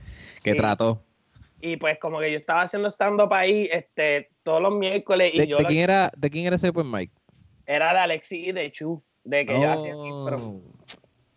que 0.43 0.51
Sí. 0.53 0.57
trató. 0.57 1.03
Y 1.61 1.77
pues 1.77 1.99
como 1.99 2.19
que 2.19 2.31
yo 2.31 2.39
estaba 2.39 2.63
haciendo 2.63 2.89
stand-up 2.89 3.31
ahí 3.35 3.69
este, 3.71 4.31
todos 4.41 4.63
los 4.63 4.73
miércoles 4.73 5.31
y 5.31 5.37
¿De, 5.41 5.47
yo 5.47 5.57
de 5.57 5.61
lo- 5.63 5.69
quién 5.69 5.81
era, 5.81 6.11
¿De 6.17 6.29
quién 6.31 6.47
era 6.47 6.55
ese 6.55 6.69
open 6.69 6.89
mic? 6.89 7.11
Era 7.65 7.93
de 7.93 7.99
Alexi 7.99 8.47
y 8.47 8.51
de 8.51 8.71
Chu, 8.71 9.01
de 9.23 9.45
que 9.45 9.59
yo 9.59 9.71
hacía 9.71 9.93
pero 10.25 10.37
Oh, 10.37 10.61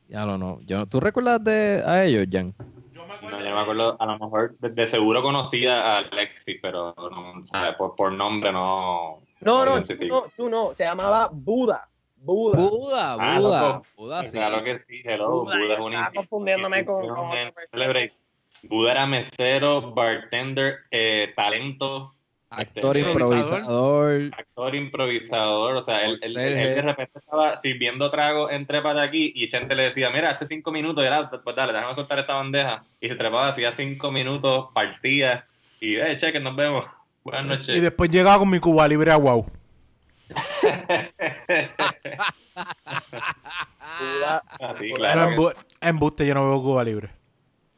Ya 0.08 0.24
lo 0.24 0.38
no. 0.38 0.60
Yo, 0.62 0.86
¿Tú 0.86 1.00
recuerdas 1.00 1.42
de, 1.42 1.82
a 1.84 2.04
ellos, 2.04 2.26
Jan? 2.30 2.54
Yo 2.92 3.02
me 3.02 3.08
No, 3.08 3.14
acuerdo. 3.14 3.38
yo 3.40 3.50
no 3.50 3.54
me 3.56 3.60
acuerdo, 3.62 3.96
a 4.00 4.06
lo 4.06 4.18
mejor 4.18 4.58
de, 4.58 4.68
de 4.70 4.86
seguro 4.86 5.22
conocía 5.22 5.80
a 5.80 5.98
Alexis, 5.98 6.58
pero 6.62 6.94
no, 6.96 7.44
¿sabes? 7.46 7.74
Por, 7.76 7.94
por 7.96 8.12
nombre 8.12 8.52
no. 8.52 9.22
No, 9.40 9.64
no, 9.64 9.82
tú 9.82 9.94
no, 10.06 10.24
tú 10.36 10.48
no, 10.48 10.74
se 10.74 10.84
llamaba 10.84 11.28
Buda. 11.32 11.88
Buda. 12.16 12.58
Buda, 12.58 13.12
Ah, 13.18 13.38
Buda. 13.38 13.68
loco. 13.68 13.86
Buda, 13.96 14.24
sí. 14.24 14.32
Claro 14.32 14.64
que 14.64 14.78
sí, 14.78 15.02
hello. 15.04 15.42
Buda, 15.42 15.58
Buda, 15.58 15.74
es 15.74 15.80
una 15.80 15.96
estaba 16.06 16.12
confundiéndome 16.14 16.84
con-. 16.84 17.06
Buda 18.62 18.92
era 18.92 19.06
mesero, 19.06 19.92
bartender, 19.92 20.78
eh, 20.90 21.32
talento. 21.36 22.14
Actor 22.48 22.96
Este, 22.96 23.10
improvisador. 23.10 24.30
actor 24.38 24.74
improvisador, 24.76 25.74
o 25.76 25.82
sea, 25.82 26.04
él, 26.04 26.18
él- 26.22 26.36
él- 26.36 26.54
Conserje. 26.54 26.62
él 26.68 26.74
de 26.76 26.82
repente 26.82 27.18
estaba 27.18 27.56
sirviendo 27.56 28.10
trago 28.10 28.48
en 28.50 28.66
Trépate 28.66 29.00
aquí 29.00 29.32
y 29.34 29.48
Chente 29.48 29.74
le 29.74 29.82
decía, 29.84 30.10
mira, 30.10 30.30
hace 30.30 30.46
cinco 30.46 30.70
minutos, 30.70 31.02
y 31.02 31.06
era, 31.08 31.28
pues 31.28 31.56
dale, 31.56 31.72
déjame 31.72 31.94
soltar 31.96 32.18
esta 32.20 32.34
bandeja. 32.34 32.84
Y 33.00 33.08
se 33.08 33.16
trepaba, 33.16 33.48
hacía 33.48 33.72
cinco 33.72 34.12
minutos, 34.12 34.68
partía, 34.72 35.44
y, 35.80 35.96
eh, 35.96 36.16
cheque, 36.18 36.38
nos 36.40 36.54
vemos. 36.54 36.86
Buenas 37.24 37.44
Y 37.44 37.48
noches. 37.48 37.82
después 37.82 38.10
llegaba 38.10 38.38
con 38.38 38.48
mi 38.50 38.60
Cuba 38.60 38.86
Libre 38.86 39.10
a 39.10 39.16
wow. 39.16 39.44
Así, 44.60 44.90
No, 44.90 44.96
claro, 44.96 45.28
que 45.28 45.36
embu- 45.36 45.54
embuste, 45.80 46.26
yo 46.26 46.34
no 46.34 46.48
veo 46.48 46.62
Cuba 46.62 46.84
Libre. 46.84 47.10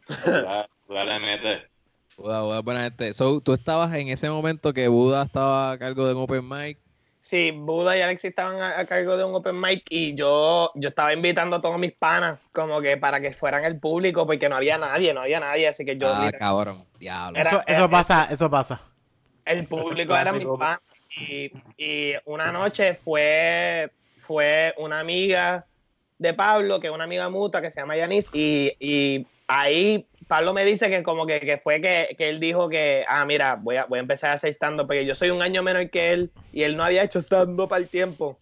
Le 0.88 1.18
mete. 1.20 1.68
Buda, 2.18 2.42
Buda, 2.42 2.60
buena 2.62 2.82
gente. 2.82 3.14
So, 3.14 3.40
tú 3.40 3.54
estabas 3.54 3.94
en 3.94 4.08
ese 4.08 4.28
momento 4.28 4.74
que 4.74 4.88
Buda 4.88 5.22
estaba 5.22 5.70
a 5.72 5.78
cargo 5.78 6.06
de 6.06 6.14
un 6.14 6.22
open 6.22 6.48
mic. 6.48 6.78
Sí, 7.20 7.50
Buda 7.52 7.96
y 7.96 8.00
Alex 8.00 8.24
estaban 8.24 8.60
a, 8.60 8.78
a 8.80 8.86
cargo 8.86 9.16
de 9.16 9.24
un 9.24 9.34
open 9.34 9.60
mic 9.60 9.84
y 9.90 10.14
yo, 10.14 10.72
yo 10.74 10.88
estaba 10.88 11.12
invitando 11.12 11.56
a 11.56 11.60
todos 11.62 11.78
mis 11.78 11.92
panas 11.92 12.38
como 12.52 12.80
que 12.80 12.96
para 12.96 13.20
que 13.20 13.30
fueran 13.32 13.64
el 13.64 13.78
público 13.78 14.26
porque 14.26 14.48
no 14.48 14.56
había 14.56 14.78
nadie, 14.78 15.14
no 15.14 15.20
había 15.20 15.38
nadie, 15.38 15.68
así 15.68 15.84
que 15.84 15.96
yo 15.96 16.12
ah, 16.12 16.24
literal- 16.26 16.38
cabrón. 16.40 16.84
Diablo. 16.98 17.38
Era- 17.38 17.50
Eso, 17.50 17.58
eso 17.66 17.76
era- 17.84 17.88
pasa, 17.88 18.28
eso 18.30 18.50
pasa. 18.50 18.80
el 19.44 19.66
público 19.66 20.16
era 20.16 20.32
mis 20.32 20.44
panas 20.44 20.80
y, 21.20 21.52
y 21.76 22.12
una 22.24 22.50
noche 22.50 22.94
fue, 22.94 23.90
fue 24.20 24.74
una 24.78 24.98
amiga 25.00 25.66
de 26.18 26.34
Pablo, 26.34 26.80
que 26.80 26.88
es 26.88 26.92
una 26.92 27.04
amiga 27.04 27.28
mutua 27.28 27.60
que 27.62 27.70
se 27.70 27.80
llama 27.80 27.96
Yanis 27.96 28.30
y, 28.32 28.72
y 28.80 29.26
ahí 29.46 30.06
Pablo 30.28 30.52
me 30.52 30.64
dice 30.64 30.90
que 30.90 31.02
como 31.02 31.26
que, 31.26 31.40
que 31.40 31.56
fue 31.58 31.80
que, 31.80 32.14
que 32.16 32.28
él 32.28 32.38
dijo 32.38 32.68
que, 32.68 33.04
ah, 33.08 33.24
mira, 33.24 33.56
voy 33.56 33.76
a, 33.76 33.86
voy 33.86 33.98
a 33.98 34.02
empezar 34.02 34.30
a 34.30 34.34
hacer 34.34 34.50
stand-up 34.52 34.86
porque 34.86 35.04
yo 35.06 35.14
soy 35.14 35.30
un 35.30 35.42
año 35.42 35.62
menor 35.62 35.88
que 35.90 36.12
él 36.12 36.30
y 36.52 36.62
él 36.62 36.76
no 36.76 36.84
había 36.84 37.02
hecho 37.02 37.20
stand-up 37.20 37.72
al 37.72 37.88
tiempo. 37.88 38.38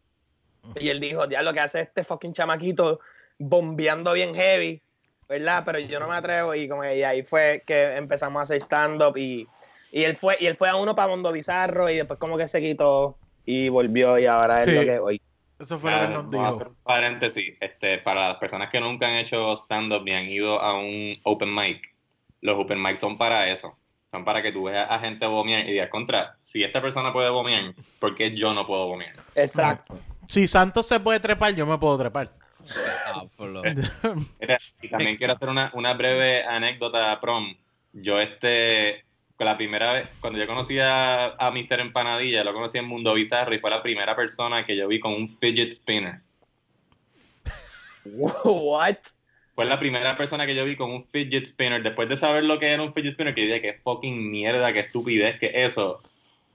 Y 0.80 0.88
él 0.88 0.98
dijo, 1.00 1.28
ya 1.28 1.42
lo 1.42 1.52
que 1.52 1.60
hace 1.60 1.80
este 1.82 2.02
fucking 2.02 2.32
chamaquito 2.32 2.98
bombeando 3.38 4.12
bien 4.14 4.34
heavy, 4.34 4.82
¿verdad? 5.28 5.62
Pero 5.64 5.78
yo 5.78 6.00
no 6.00 6.08
me 6.08 6.16
atrevo 6.16 6.54
y 6.56 6.68
como 6.68 6.82
que 6.82 6.98
y 6.98 7.02
ahí 7.04 7.22
fue 7.22 7.62
que 7.64 7.96
empezamos 7.96 8.40
a 8.40 8.42
hacer 8.42 8.60
stand-up 8.60 9.16
y, 9.16 9.46
y 9.92 10.02
él 10.04 10.16
fue 10.16 10.36
y 10.40 10.46
él 10.46 10.56
fue 10.56 10.68
a 10.68 10.74
uno 10.76 10.96
para 10.96 11.08
Mundo 11.08 11.30
Bizarro 11.30 11.88
y 11.88 11.96
después 11.96 12.18
como 12.18 12.36
que 12.36 12.48
se 12.48 12.60
quitó 12.60 13.16
y 13.44 13.68
volvió 13.68 14.18
y 14.18 14.26
ahora 14.26 14.58
es 14.58 14.64
Sí. 14.64 14.72
lo 14.72 14.82
que 14.82 14.98
hoy. 14.98 15.20
Eso 15.58 15.78
fue 15.78 15.90
lo 15.90 16.00
que 16.00 16.12
nos 16.12 16.30
dijo. 16.30 16.76
paréntesis, 16.82 17.54
este, 17.60 17.98
para 17.98 18.28
las 18.28 18.36
personas 18.38 18.68
que 18.70 18.80
nunca 18.80 19.06
han 19.08 19.16
hecho 19.16 19.54
stand-up 19.56 20.02
ni 20.04 20.12
han 20.12 20.26
ido 20.28 20.60
a 20.60 20.78
un 20.78 21.18
open 21.22 21.54
mic, 21.54 21.94
los 22.42 22.56
open 22.56 22.82
mic 22.82 22.96
son 22.98 23.16
para 23.16 23.50
eso. 23.50 23.76
Son 24.10 24.24
para 24.24 24.40
que 24.42 24.52
tú 24.52 24.64
veas 24.64 24.86
a 24.90 24.98
gente 25.00 25.26
vomiar 25.26 25.66
y 25.68 25.72
digas, 25.72 25.88
contra, 25.90 26.36
si 26.40 26.62
esta 26.62 26.80
persona 26.80 27.12
puede 27.12 27.30
vomiar, 27.30 27.74
¿por 27.98 28.14
qué 28.14 28.34
yo 28.36 28.52
no 28.54 28.66
puedo 28.66 28.86
vomiar? 28.86 29.14
Exacto. 29.34 29.98
Si 30.28 30.46
Santos 30.46 30.86
se 30.86 31.00
puede 31.00 31.20
trepar, 31.20 31.54
yo 31.54 31.66
me 31.66 31.78
puedo 31.78 31.96
trepar. 31.98 32.30
Ah, 33.14 33.24
por 33.36 33.48
lo- 33.48 33.62
Mira, 34.40 34.58
y 34.82 34.88
también 34.88 35.16
quiero 35.16 35.32
hacer 35.34 35.48
una, 35.48 35.70
una 35.74 35.94
breve 35.94 36.44
anécdota 36.44 37.18
prom. 37.20 37.54
Yo 37.92 38.20
este, 38.20 39.05
la 39.44 39.56
primera 39.56 39.92
vez, 39.92 40.08
cuando 40.20 40.38
yo 40.38 40.46
conocí 40.46 40.78
a, 40.78 41.34
a 41.34 41.50
Mr. 41.50 41.80
Empanadilla, 41.80 42.44
lo 42.44 42.54
conocí 42.54 42.78
en 42.78 42.86
Mundo 42.86 43.14
Bizarro 43.14 43.54
y 43.54 43.58
fue 43.58 43.70
la 43.70 43.82
primera 43.82 44.16
persona 44.16 44.64
que 44.64 44.76
yo 44.76 44.88
vi 44.88 44.98
con 44.98 45.12
un 45.12 45.28
fidget 45.28 45.72
spinner. 45.72 46.20
What? 48.04 48.96
Fue 49.54 49.64
la 49.64 49.78
primera 49.78 50.16
persona 50.16 50.46
que 50.46 50.54
yo 50.54 50.64
vi 50.64 50.76
con 50.76 50.90
un 50.90 51.06
fidget 51.06 51.46
spinner. 51.46 51.82
Después 51.82 52.08
de 52.08 52.16
saber 52.16 52.44
lo 52.44 52.58
que 52.58 52.68
era 52.68 52.82
un 52.82 52.94
fidget 52.94 53.14
spinner, 53.14 53.34
que 53.34 53.42
dije, 53.42 53.62
qué 53.62 53.80
fucking 53.82 54.30
mierda, 54.30 54.72
qué 54.72 54.80
estupidez, 54.80 55.38
que 55.38 55.50
eso. 55.64 56.02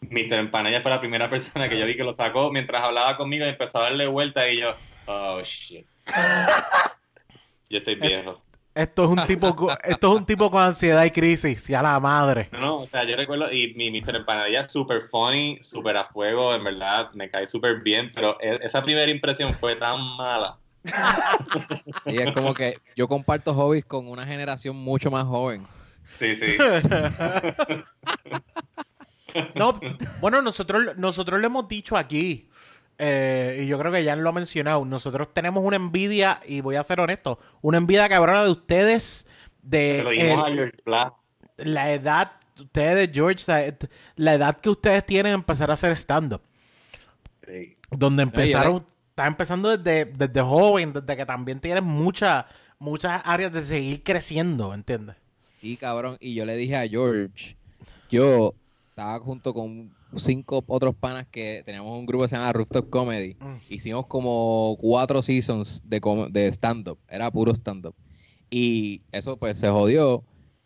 Mr. 0.02 0.40
Empanadilla 0.40 0.82
fue 0.82 0.92
la 0.92 1.00
primera 1.00 1.30
persona 1.30 1.70
que 1.70 1.78
yo 1.78 1.86
vi 1.86 1.96
que 1.96 2.04
lo 2.04 2.16
sacó 2.16 2.52
mientras 2.52 2.84
hablaba 2.84 3.18
conmigo 3.18 3.46
y 3.46 3.50
empezó 3.50 3.78
a 3.78 3.84
darle 3.84 4.08
vuelta 4.08 4.50
y 4.50 4.60
yo, 4.60 4.74
oh 5.06 5.42
shit. 5.44 5.86
Yo 7.70 7.78
estoy 7.78 7.96
viejo. 7.96 8.42
Esto 8.74 9.04
es 9.04 9.10
un 9.10 9.28
tipo, 9.28 9.70
esto 9.84 10.14
es 10.14 10.20
un 10.20 10.26
tipo 10.26 10.50
con 10.50 10.62
ansiedad 10.64 11.04
y 11.04 11.12
crisis, 11.12 11.70
y 11.70 11.74
a 11.74 11.82
la 11.82 12.00
madre. 12.00 12.48
No, 12.54 12.60
no, 12.60 12.76
o 12.78 12.88
sea, 12.88 13.04
yo 13.04 13.18
recuerdo, 13.18 13.52
y 13.52 13.74
mi 13.74 13.92
Mr. 13.92 14.16
Empanadilla 14.16 14.62
es 14.62 14.72
súper 14.72 15.10
funny, 15.10 15.60
súper 15.62 15.98
a 15.98 16.06
fuego, 16.06 16.56
en 16.56 16.64
verdad, 16.64 17.12
me 17.14 17.30
cae 17.30 17.48
súper 17.48 17.82
bien, 17.82 18.12
pero 18.16 18.38
e- 18.40 18.60
esa 18.64 18.82
primera 18.82 19.12
impresión 19.12 19.54
fue 19.56 19.76
tan 19.76 20.00
mala. 20.16 20.58
Y 22.06 22.18
es 22.22 22.32
como 22.32 22.54
que 22.54 22.80
yo 22.96 23.08
comparto 23.08 23.54
hobbies 23.54 23.86
con 23.86 24.08
una 24.08 24.26
generación 24.26 24.76
mucho 24.78 25.12
más 25.12 25.26
joven. 25.26 25.68
Sí, 26.20 26.36
sí. 26.36 26.58
No, 29.56 29.80
bueno, 30.20 30.42
nosotros, 30.42 30.98
nosotros 30.98 31.40
le 31.40 31.46
hemos 31.46 31.66
dicho 31.68 31.96
aquí, 31.96 32.50
eh, 33.04 33.62
y 33.64 33.68
yo 33.68 33.80
creo 33.80 33.92
que 33.92 34.04
ya 34.04 34.16
lo 34.16 34.30
ha 34.30 34.34
mencionado, 34.34 34.86
nosotros 34.86 35.34
tenemos 35.34 35.64
una 35.64 35.76
envidia, 35.76 36.40
y 36.48 36.62
voy 36.62 36.76
a 36.76 36.84
ser 36.84 37.00
honesto, 37.00 37.40
una 37.62 37.80
envidia 37.80 38.08
cabrona 38.08 38.44
de 38.44 38.52
ustedes, 38.52 39.26
de 39.64 39.98
Se 39.98 40.04
lo 40.04 40.10
dijimos 40.12 40.46
el- 40.48 40.54
a 40.54 40.56
George 40.56 40.78
Blas. 40.86 41.12
la 41.58 41.92
edad, 41.92 42.32
ustedes, 42.60 43.10
George, 43.12 43.44
la, 43.48 43.76
la 44.16 44.34
edad 44.36 44.58
que 44.62 44.70
ustedes 44.70 45.04
tienen 45.06 45.34
empezar 45.34 45.72
a 45.72 45.74
hacer 45.74 45.92
stand-up. 45.96 46.42
Sí. 47.48 47.76
Donde 47.90 48.24
empezaron, 48.24 48.86
estás 49.10 49.28
empezando 49.28 49.76
desde, 49.76 50.06
desde 50.06 50.42
joven, 50.42 50.94
desde 50.94 51.18
que 51.18 51.26
también 51.26 51.60
tienes 51.60 51.84
muchas 51.84 52.46
muchas 52.80 53.22
áreas 53.26 53.52
de 53.52 53.62
seguir 53.62 54.02
creciendo, 54.04 54.74
¿entiendes? 54.74 55.16
Y 55.62 55.76
cabrón, 55.78 56.18
y 56.20 56.34
yo 56.34 56.46
le 56.46 56.56
dije 56.56 56.76
a 56.76 56.88
George, 56.88 57.56
yo 58.10 58.54
estaba 58.90 59.20
junto 59.20 59.54
con 59.54 59.92
cinco 60.18 60.64
otros 60.68 60.96
panas 60.96 61.28
que 61.30 61.64
teníamos 61.66 61.98
un 61.98 62.06
grupo 62.06 62.24
que 62.24 62.30
se 62.30 62.36
llama 62.36 62.54
Rooftop 62.54 62.90
Comedy. 62.90 63.36
Mm. 63.40 63.56
Hicimos 63.70 64.08
como 64.08 64.78
cuatro 64.80 65.22
seasons 65.22 65.82
de, 65.86 66.02
com- 66.02 66.32
de 66.32 66.48
stand-up, 66.48 66.98
era 67.08 67.32
puro 67.32 67.54
stand-up. 67.54 67.96
Y 68.50 69.02
eso 69.12 69.38
pues 69.38 69.58
se 69.58 69.70
jodió. 69.70 70.24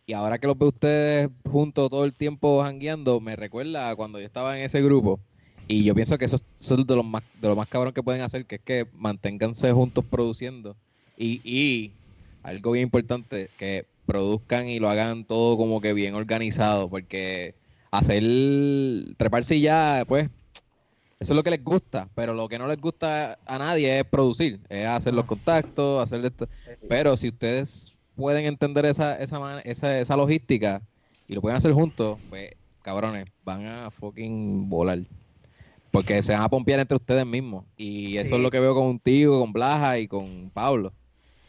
Y 0.08 0.14
ahora 0.14 0.38
que 0.38 0.48
los 0.48 0.58
veo 0.58 0.70
ustedes 0.70 1.30
juntos 1.50 1.90
todo 1.90 2.06
el 2.06 2.14
tiempo 2.14 2.64
jangueando, 2.64 3.20
me 3.20 3.36
recuerda 3.36 3.90
a 3.90 3.96
cuando 3.96 4.20
yo 4.20 4.26
estaba 4.26 4.58
en 4.58 4.64
ese 4.64 4.82
grupo. 4.82 5.20
Y 5.68 5.84
yo 5.84 5.96
pienso 5.96 6.18
que 6.18 6.26
eso, 6.26 6.38
eso 6.60 6.76
es 6.80 6.86
de 6.86 6.96
lo 6.96 7.02
más, 7.02 7.24
de 7.42 7.48
lo 7.48 7.56
más 7.56 7.68
cabrón 7.68 7.92
que 7.94 8.04
pueden 8.04 8.22
hacer, 8.22 8.46
que 8.46 8.56
es 8.56 8.62
que 8.62 8.88
manténganse 8.94 9.72
juntos 9.72 10.06
produciendo. 10.06 10.76
Y, 11.18 11.42
y 11.44 11.94
algo 12.44 12.72
bien 12.72 12.84
importante, 12.84 13.50
que 13.58 13.86
produzcan 14.06 14.68
y 14.68 14.78
lo 14.78 14.90
hagan 14.90 15.26
todo 15.26 15.58
como 15.58 15.82
que 15.82 15.94
bien 15.94 16.14
organizado, 16.14 16.88
porque 16.88 17.56
hacer 17.98 18.24
treparse 19.18 19.56
y 19.56 19.62
ya, 19.62 20.04
pues, 20.08 20.30
eso 21.20 21.34
es 21.34 21.36
lo 21.36 21.44
que 21.44 21.50
les 21.52 21.64
gusta, 21.64 22.10
pero 22.16 22.34
lo 22.34 22.48
que 22.48 22.58
no 22.60 22.68
les 22.68 22.78
gusta 22.78 23.38
a 23.46 23.58
nadie 23.58 24.00
es 24.00 24.06
producir, 24.06 24.60
es 24.70 24.86
hacer 24.86 25.14
los 25.14 25.26
contactos, 25.26 26.04
hacer 26.04 26.24
esto. 26.26 26.48
Pero 26.90 27.16
si 27.18 27.30
ustedes 27.30 27.94
pueden 28.16 28.46
entender 28.46 28.86
esa, 28.86 29.16
esa, 29.18 29.60
esa, 29.62 30.00
esa 30.00 30.16
logística 30.18 30.82
y 31.28 31.34
lo 31.36 31.42
pueden 31.42 31.58
hacer 31.58 31.72
juntos, 31.72 32.20
pues, 32.30 32.52
cabrones, 32.82 33.26
van 33.44 33.66
a 33.66 33.92
fucking 33.92 34.70
volar. 34.70 35.00
Porque 35.92 36.22
se 36.24 36.34
van 36.34 36.42
a 36.42 36.50
pompear 36.50 36.82
entre 36.82 36.98
ustedes 36.98 37.26
mismos. 37.26 37.64
Y 37.78 38.18
eso 38.18 38.30
Sí. 38.30 38.36
es 38.36 38.42
lo 38.42 38.52
que 38.52 38.60
veo 38.60 38.76
contigo, 38.76 39.40
con 39.40 39.54
Blaja 39.54 39.98
y 39.98 40.08
con 40.10 40.52
Pablo. 40.54 40.92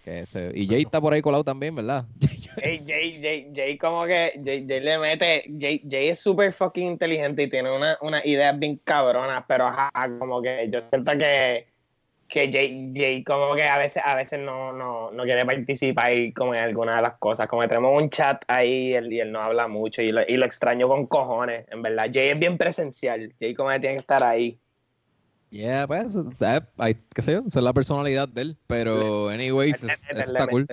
Que 0.05 0.24
se- 0.24 0.53
y 0.55 0.68
Jay 0.68 0.82
está 0.82 1.01
por 1.01 1.12
ahí 1.12 1.20
colado 1.20 1.42
también, 1.42 1.74
¿verdad? 1.74 2.07
Ey, 2.62 2.82
Jay, 2.86 3.20
Jay, 3.22 3.52
Jay 3.54 3.78
como 3.78 4.04
que 4.07 4.32
Jay, 4.44 4.66
Jay 4.66 4.80
le 4.80 4.98
mete, 4.98 5.44
Jay, 5.59 5.82
Jay 5.88 6.09
es 6.09 6.20
súper 6.20 6.52
fucking 6.52 6.86
inteligente 6.86 7.42
y 7.42 7.50
tiene 7.50 7.70
una, 7.74 7.98
una 8.00 8.24
ideas 8.26 8.59
bien 8.59 8.76
cabronas, 8.84 9.44
pero 9.46 9.66
ajá, 9.66 9.90
como 10.18 10.40
que 10.40 10.68
yo 10.70 10.80
siento 10.80 11.12
que, 11.18 11.66
que 12.28 12.50
Jay, 12.50 12.92
Jay 12.94 13.24
como 13.24 13.54
que 13.54 13.64
a 13.64 13.78
veces, 13.78 14.02
a 14.04 14.14
veces 14.14 14.40
no, 14.40 14.72
no, 14.72 15.11
no 15.11 15.24
quiere 15.24 15.44
participar 15.44 16.12
y 16.14 16.32
como 16.32 16.54
en 16.54 16.62
alguna 16.62 16.96
de 16.96 17.02
las 17.02 17.14
cosas, 17.18 17.46
como 17.46 17.62
que 17.62 17.68
tenemos 17.68 18.00
un 18.00 18.11
chat 18.11 18.42
ahí 18.48 18.88
y 18.88 18.94
él, 18.94 19.12
y 19.12 19.20
él 19.20 19.32
no 19.32 19.40
habla 19.40 19.68
mucho 19.68 20.00
y 20.02 20.12
lo, 20.12 20.22
y 20.26 20.36
lo 20.36 20.46
extraño 20.46 20.88
con 20.88 21.07
cojones, 21.07 21.66
en 21.70 21.82
verdad. 21.82 22.11
Jay 22.12 22.28
es 22.30 22.38
bien 22.38 22.57
presencial, 22.57 23.34
Jay 23.38 23.54
como 23.54 23.70
que 23.70 23.80
tiene 23.80 23.94
que 23.96 24.00
estar 24.00 24.22
ahí. 24.22 24.59
Yeah, 25.50 25.86
pues, 25.86 26.14
eh, 26.16 26.61
hay- 26.76 26.96
qué 27.14 27.22
sé 27.22 27.32
yo, 27.32 27.44
esa 27.46 27.61
es 27.61 27.64
la 27.64 27.72
personalidad 27.72 28.28
de 28.28 28.42
él. 28.42 28.57
Pero, 28.66 29.30
le 29.30 30.20
está 30.22 30.46
cool. 30.46 30.66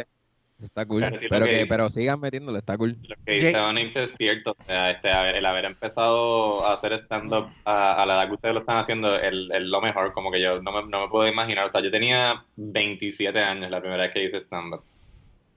Está 0.61 0.85
cool. 0.85 1.01
Pero 1.01 1.17
sí 1.17 1.23
lo 1.23 1.29
Pero, 1.29 1.45
que 1.45 1.51
que, 1.51 1.57
dice. 1.57 1.69
pero 1.69 1.89
sigan 1.89 2.19
metiéndole, 2.19 2.59
está 2.59 2.77
cool. 2.77 2.95
Lo 3.07 3.15
que 3.25 3.31
dice 3.33 3.55
Onyx 3.57 3.95
es 3.95 4.15
cierto. 4.15 4.51
O 4.51 4.63
sea, 4.65 4.91
este, 4.91 5.09
el 5.09 5.45
haber 5.45 5.65
empezado 5.65 6.65
a 6.65 6.73
hacer 6.73 6.93
stand-up 6.93 7.49
a, 7.65 8.01
a 8.01 8.05
la 8.05 8.15
edad 8.15 8.27
que 8.27 8.33
ustedes 8.35 8.53
lo 8.53 8.61
están 8.61 8.77
haciendo 8.77 9.15
es 9.17 9.33
lo 9.33 9.81
mejor. 9.81 10.13
Como 10.13 10.31
que 10.31 10.41
yo 10.41 10.61
no 10.61 10.71
me, 10.71 10.89
no 10.89 11.01
me 11.01 11.09
puedo 11.09 11.27
imaginar. 11.27 11.65
O 11.65 11.69
sea, 11.69 11.81
yo 11.81 11.91
tenía 11.91 12.45
27 12.55 13.37
años 13.39 13.71
la 13.71 13.81
primera 13.81 14.03
vez 14.03 14.13
que 14.13 14.23
hice 14.23 14.37
stand-up. 14.37 14.83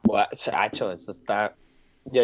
Buah, 0.02 0.28
chacho, 0.34 0.90
eso 0.92 1.10
está. 1.10 1.54
Yo, 2.04 2.22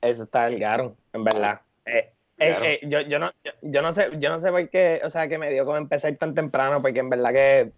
eso 0.00 0.24
está 0.24 0.46
el 0.48 0.58
garo, 0.58 0.96
en 1.12 1.24
verdad. 1.24 1.60
Eh, 1.86 2.12
eh, 2.38 2.56
eh, 2.62 2.80
yo, 2.82 3.00
yo, 3.02 3.18
no, 3.18 3.30
yo, 3.44 3.52
yo 3.62 3.82
no 3.82 3.92
sé, 3.92 4.10
yo 4.18 4.28
no 4.28 4.40
sé 4.40 4.50
por 4.50 4.68
qué, 4.68 5.00
o 5.04 5.10
sea, 5.10 5.28
que 5.28 5.38
me 5.38 5.50
dio 5.50 5.64
como 5.64 5.78
empezar 5.78 6.14
tan 6.16 6.34
temprano, 6.34 6.82
porque 6.82 7.00
en 7.00 7.10
verdad 7.10 7.32
que. 7.32 7.72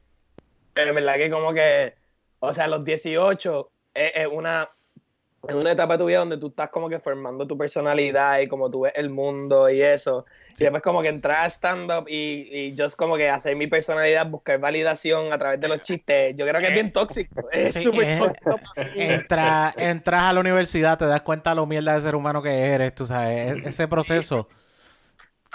En 0.77 0.95
verdad 0.95 1.17
que 1.17 1.31
como 1.31 1.53
que. 1.53 1.95
O 2.41 2.53
sea, 2.53 2.67
los 2.67 2.85
18 2.85 3.71
es, 3.95 4.13
es 4.15 4.27
una. 4.31 4.69
es 5.49 5.55
una 5.55 5.73
etapa 5.73 5.95
de 5.95 5.99
tu 5.99 6.07
vida 6.07 6.19
donde 6.19 6.37
tú 6.39 6.49
estás 6.49 6.71
como 6.71 6.89
que 6.89 6.99
formando 6.99 7.47
tu 7.47 7.57
personalidad 7.57 8.41
y 8.41 8.49
como 8.49 8.71
tú 8.71 8.81
ves 8.83 8.93
el 8.97 9.11
mundo 9.11 9.69
y 9.71 9.81
eso. 9.83 10.27
Y 10.57 10.63
después 10.63 10.83
como 10.85 11.03
que 11.03 11.09
entrar 11.09 11.45
a 11.45 11.47
stand-up 11.51 12.07
y, 12.09 12.49
y 12.51 12.75
just 12.79 12.97
como 12.97 13.17
que 13.17 13.29
hacer 13.29 13.57
mi 13.57 13.67
personalidad, 13.67 14.27
buscar 14.29 14.59
validación 14.61 15.33
a 15.33 15.39
través 15.39 15.61
de 15.61 15.67
los 15.69 15.83
chistes. 15.83 16.35
Yo 16.37 16.47
creo 16.47 16.61
que 16.61 16.69
es 16.69 16.75
bien 16.75 16.93
tóxico. 16.93 17.49
Es 17.53 17.75
Sí, 17.75 17.83
súper 17.83 18.05
es- 18.05 18.19
tóxico. 18.21 18.61
Entra- 18.95 19.75
entras 19.77 20.23
a 20.23 20.33
la 20.33 20.41
universidad, 20.41 20.97
te 20.97 21.07
das 21.07 21.23
cuenta 21.23 21.51
de 21.51 21.57
lo 21.57 21.67
mierda 21.67 21.95
de 21.95 22.01
ser 22.03 22.15
humano 22.15 22.41
que 22.43 22.51
eres, 22.51 22.95
tú 22.95 23.05
sabes, 23.05 23.65
e- 23.65 23.69
ese 23.69 23.89
proceso, 23.89 24.49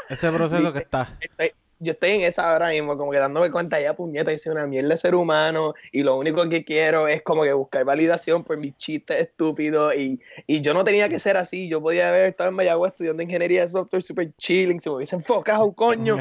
ese 0.10 0.32
proceso 0.32 0.74
que 0.74 0.80
está. 0.80 1.18
Estoy- 1.22 1.54
yo 1.80 1.94
estoy 1.94 2.12
en 2.12 2.22
esa 2.22 2.52
ahora 2.52 2.70
mismo, 2.70 2.98
como 2.98 3.12
que 3.12 3.18
dándome 3.20 3.50
cuenta, 3.52 3.80
ya 3.80 3.96
puñeta, 3.96 4.32
yo 4.32 4.38
soy 4.38 4.52
una 4.52 4.68
mierda 4.68 4.90
de 4.90 4.98
ser 4.98 5.16
humano 5.16 5.74
y 5.92 6.04
lo 6.04 6.18
único 6.18 6.48
que 6.50 6.64
quiero 6.66 7.08
es 7.08 7.22
como 7.22 7.44
que 7.44 7.54
buscar 7.54 7.86
validación 7.86 8.44
por 8.44 8.58
mis 8.58 8.76
chistes 8.78 9.20
estúpidos 9.22 9.96
y, 9.96 10.20
y 10.46 10.62
yo 10.62 10.74
no 10.74 10.84
tenía 10.84 11.08
que 11.10 11.20
ser 11.20 11.38
así, 11.38 11.70
yo 11.70 11.82
podía 11.82 12.10
haber 12.10 12.26
estado 12.26 12.50
en 12.50 12.56
Mayagüez 12.56 12.92
estudiando 12.92 13.24
ingeniería 13.24 13.62
de 13.62 13.68
software 13.70 14.04
super 14.04 14.32
chilling, 14.38 14.80
se 14.80 14.90
me 14.90 14.98
hubiese 14.98 15.16
enfocado, 15.16 15.72
coño. 15.74 16.18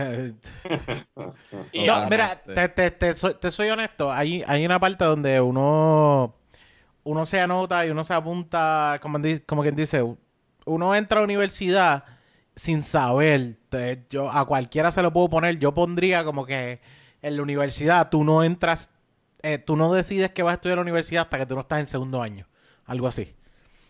Y 1.72 1.86
No, 1.86 2.06
mira, 2.08 2.40
te, 2.42 2.68
te- 2.68 2.90
te 2.90 3.14
soy, 3.14 3.34
te 3.34 3.50
soy 3.50 3.68
honesto, 3.70 4.12
hay, 4.12 4.44
hay 4.46 4.64
una 4.64 4.78
parte 4.78 5.04
donde 5.04 5.40
uno, 5.40 6.34
uno 7.04 7.26
se 7.26 7.40
anota 7.40 7.84
y 7.86 7.90
uno 7.90 8.04
se 8.04 8.14
apunta, 8.14 8.98
como, 9.02 9.18
como 9.46 9.62
quien 9.62 9.74
dice, 9.74 10.04
uno 10.66 10.94
entra 10.94 11.18
a 11.18 11.20
la 11.20 11.24
universidad 11.24 12.04
sin 12.58 12.82
saber, 12.82 13.56
yo 14.10 14.30
a 14.32 14.44
cualquiera 14.44 14.90
se 14.90 15.00
lo 15.00 15.12
puedo 15.12 15.30
poner, 15.30 15.60
yo 15.60 15.72
pondría 15.74 16.24
como 16.24 16.44
que 16.44 16.80
en 17.22 17.36
la 17.36 17.42
universidad 17.42 18.10
tú 18.10 18.24
no 18.24 18.42
entras, 18.42 18.90
eh, 19.42 19.58
tú 19.58 19.76
no 19.76 19.92
decides 19.92 20.30
que 20.30 20.42
vas 20.42 20.52
a 20.52 20.54
estudiar 20.54 20.74
en 20.74 20.78
la 20.78 20.82
universidad 20.82 21.22
hasta 21.22 21.38
que 21.38 21.46
tú 21.46 21.54
no 21.54 21.60
estás 21.60 21.78
en 21.78 21.86
segundo 21.86 22.20
año, 22.20 22.48
algo 22.84 23.06
así. 23.06 23.32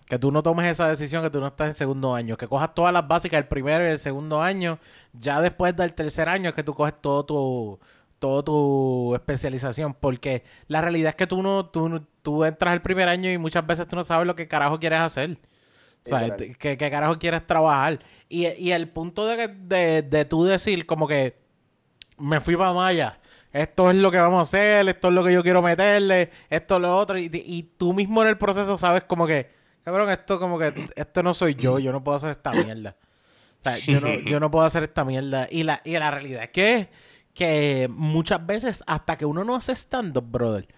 Que 0.06 0.18
tú 0.18 0.30
no 0.30 0.42
tomes 0.42 0.70
esa 0.70 0.86
decisión 0.86 1.22
que 1.22 1.30
tú 1.30 1.40
no 1.40 1.46
estás 1.46 1.68
en 1.68 1.74
segundo 1.74 2.14
año. 2.14 2.36
Que 2.36 2.46
cojas 2.46 2.74
todas 2.74 2.92
las 2.94 3.06
básicas 3.06 3.38
el 3.38 3.46
primero 3.46 3.84
y 3.86 3.90
el 3.90 3.98
segundo 3.98 4.40
año. 4.42 4.78
Ya 5.12 5.40
después 5.42 5.76
del 5.76 5.92
tercer 5.92 6.30
año 6.30 6.48
es 6.48 6.54
que 6.54 6.62
tú 6.62 6.74
coges 6.74 6.94
todo 7.00 7.26
tu, 7.26 7.78
todo 8.18 8.42
tu 8.42 9.14
especialización. 9.14 9.92
Porque 9.92 10.44
la 10.66 10.80
realidad 10.80 11.10
es 11.10 11.16
que 11.16 11.26
tú 11.26 11.42
no, 11.42 11.66
tú, 11.66 12.06
tú 12.22 12.44
entras 12.44 12.72
el 12.72 12.80
primer 12.80 13.06
año 13.10 13.30
y 13.30 13.36
muchas 13.36 13.66
veces 13.66 13.86
tú 13.86 13.96
no 13.96 14.02
sabes 14.02 14.26
lo 14.26 14.34
que 14.34 14.48
carajo 14.48 14.78
quieres 14.78 15.00
hacer. 15.00 15.38
O 16.14 16.18
sea, 16.18 16.36
que, 16.59 16.76
que 16.76 16.90
carajo 16.90 17.18
quieres 17.18 17.46
trabajar. 17.46 17.98
Y, 18.28 18.46
y 18.46 18.72
el 18.72 18.88
punto 18.88 19.26
de, 19.26 19.48
de, 19.48 20.02
de 20.02 20.24
tú 20.24 20.44
decir 20.44 20.86
como 20.86 21.06
que 21.09 21.36
me 22.18 22.40
fui 22.40 22.56
para 22.56 22.72
Maya. 22.72 23.18
Esto 23.52 23.90
es 23.90 23.96
lo 23.96 24.11
que 24.11 24.18
vamos 24.18 24.38
a 24.40 24.42
hacer, 24.42 24.88
esto 24.88 25.09
es 25.09 25.14
lo 25.14 25.24
que 25.24 25.32
yo 25.32 25.42
quiero 25.42 25.62
meterle, 25.62 26.30
esto 26.50 26.76
es 26.76 26.82
lo 26.82 26.96
otro. 26.98 27.18
Y, 27.18 27.30
y 27.32 27.62
tú 27.76 27.94
mismo 27.94 28.22
en 28.22 28.28
el 28.28 28.36
proceso 28.38 28.76
sabes 28.76 29.04
como 29.04 29.26
que, 29.26 29.50
cabrón, 29.84 30.11
esto 30.11 30.38
como 30.38 30.59
que, 30.59 30.86
esto 30.96 31.22
no 31.22 31.32
soy 31.32 31.54
yo, 31.54 31.78
yo 31.78 31.90
no 31.92 32.04
puedo 32.04 32.16
hacer 32.18 32.30
esta 32.30 32.52
mierda. 32.52 32.96
O 33.61 33.62
sea, 33.62 33.78
yo 33.78 34.00
no, 34.00 34.09
yo 34.20 34.38
no 34.38 34.50
puedo 34.50 34.66
hacer 34.66 34.82
esta 34.82 35.04
mierda. 35.04 35.48
Y 35.50 35.62
la, 35.62 35.80
y 35.84 35.92
la 35.92 36.11
realidad 36.11 36.42
es 36.44 36.50
que, 36.50 36.90
que 37.32 37.88
muchas 37.90 38.44
veces, 38.44 38.84
hasta 38.86 39.16
que 39.16 39.24
uno 39.24 39.44
no 39.44 39.56
hace 39.56 39.72
stand-up, 39.72 40.26
brother, 40.30 40.68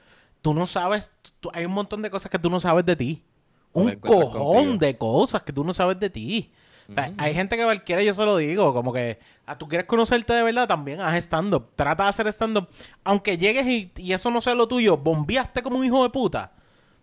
tú 0.41 0.55
no 0.55 0.66
sabes, 0.66 1.11
tú- 1.41 1.51
hay 1.53 1.64
un 1.64 1.72
montón 1.72 2.03
de 2.03 2.11
cosas 2.11 2.31
que 2.31 2.39
tú 2.39 2.49
no 2.51 2.61
sabes 2.61 2.87
de 2.87 2.95
ti. 2.97 3.24
Un 3.73 3.95
cojón 3.97 4.55
contigo. 4.55 4.79
de 4.79 4.97
cosas 4.97 5.43
que 5.43 5.53
tú 5.53 5.64
no 5.64 5.73
sabes 5.73 5.99
de 6.01 6.11
ti. 6.11 6.53
O 6.89 6.93
sea, 6.93 7.12
Hay 7.18 7.35
gente 7.35 7.57
que 7.57 7.62
cualquiera, 7.62 8.03
yo 8.03 8.12
se 8.14 8.25
lo 8.25 8.37
digo, 8.37 8.75
como 8.75 8.93
que 8.93 9.21
ah, 9.47 9.57
tú 9.57 9.68
quieres 9.68 9.87
conocerte 9.87 10.33
de 10.33 10.43
verdad, 10.43 10.66
también 10.66 11.01
haz 11.01 11.14
stand-up. 11.16 11.71
Trata 11.77 12.03
de 12.05 12.09
hacer 12.09 12.27
stand-up. 12.29 12.68
Aunque 13.05 13.39
llegues 13.39 13.64
y, 13.66 13.93
y 13.97 14.12
eso 14.12 14.29
no 14.31 14.41
sea 14.41 14.55
lo 14.57 14.66
tuyo, 14.66 14.97
bombeaste 14.97 15.62
como 15.62 15.79
un 15.79 15.85
hijo 15.85 16.03
de 16.03 16.11
puta. 16.11 16.53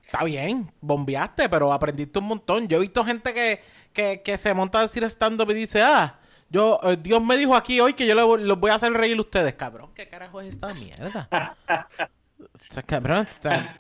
Está 0.04 0.24
bien, 0.26 0.72
bombeaste, 0.82 1.48
pero 1.48 1.72
aprendiste 1.72 2.20
un 2.20 2.26
montón. 2.26 2.68
Yo 2.68 2.78
he 2.78 2.82
visto 2.82 3.04
gente 3.06 3.34
que, 3.34 3.62
que, 3.94 4.22
que 4.22 4.38
se 4.38 4.54
monta 4.54 4.80
a 4.80 4.82
decir 4.84 5.04
stand-up 5.06 5.50
y 5.52 5.54
dice, 5.54 5.82
ah, 5.82 6.20
yo, 6.50 6.80
eh, 6.84 6.98
Dios 7.02 7.22
me 7.24 7.38
dijo 7.38 7.56
aquí 7.56 7.80
hoy 7.80 7.94
que 7.94 8.06
yo 8.08 8.14
lo- 8.16 8.36
los 8.38 8.60
voy 8.60 8.72
a 8.72 8.76
hacer 8.76 8.92
reír 8.92 9.18
a 9.18 9.22
ustedes. 9.22 9.54
Cabrón, 9.56 9.92
¿qué 9.96 10.08
carajo 10.10 10.42
es 10.42 10.50
esta 10.50 10.74
mierda? 10.74 11.30
O 12.40 12.74
sea, 12.74 12.84
cabrón, 12.84 13.26
o 13.40 13.42
sea, 13.42 13.78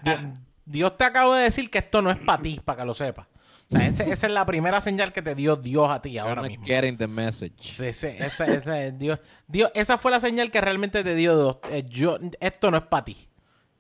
Dios, 0.68 0.98
te 0.98 1.06
acaba 1.06 1.38
de 1.38 1.44
decir 1.46 1.70
que 1.70 1.78
esto 1.80 2.02
no 2.02 2.12
es 2.12 2.18
para 2.18 2.42
ti, 2.42 2.60
para 2.64 2.82
que 2.82 2.86
lo 2.86 2.94
sepas. 2.94 3.28
O 3.70 3.76
sea, 3.78 3.88
ese- 3.88 4.10
esa 4.12 4.28
es 4.28 4.34
la 4.34 4.46
primera 4.46 4.80
señal 4.82 5.12
que 5.12 5.22
te 5.22 5.34
dio 5.36 5.56
Dios 5.56 5.90
a 5.90 6.02
ti 6.02 6.18
ahora 6.18 6.42
mismo. 6.42 6.64
getting 6.66 6.98
the 6.98 7.08
message. 7.08 7.54
Sí, 7.60 7.92
sí, 7.94 8.08
esa, 8.18 8.46
esa 8.54 8.84
es 8.84 8.98
Dios, 8.98 9.20
Dios, 9.48 9.72
esa 9.74 9.98
fue 9.98 10.12
la 10.12 10.20
señal 10.20 10.52
que 10.52 10.62
realmente 10.62 11.04
te 11.04 11.16
dio 11.16 11.36
Dios. 11.38 11.58
Eh, 11.72 11.84
yo, 11.90 12.18
esto 12.40 12.70
no 12.72 12.78
es 12.78 12.84
para 12.84 13.06
ti. 13.06 13.28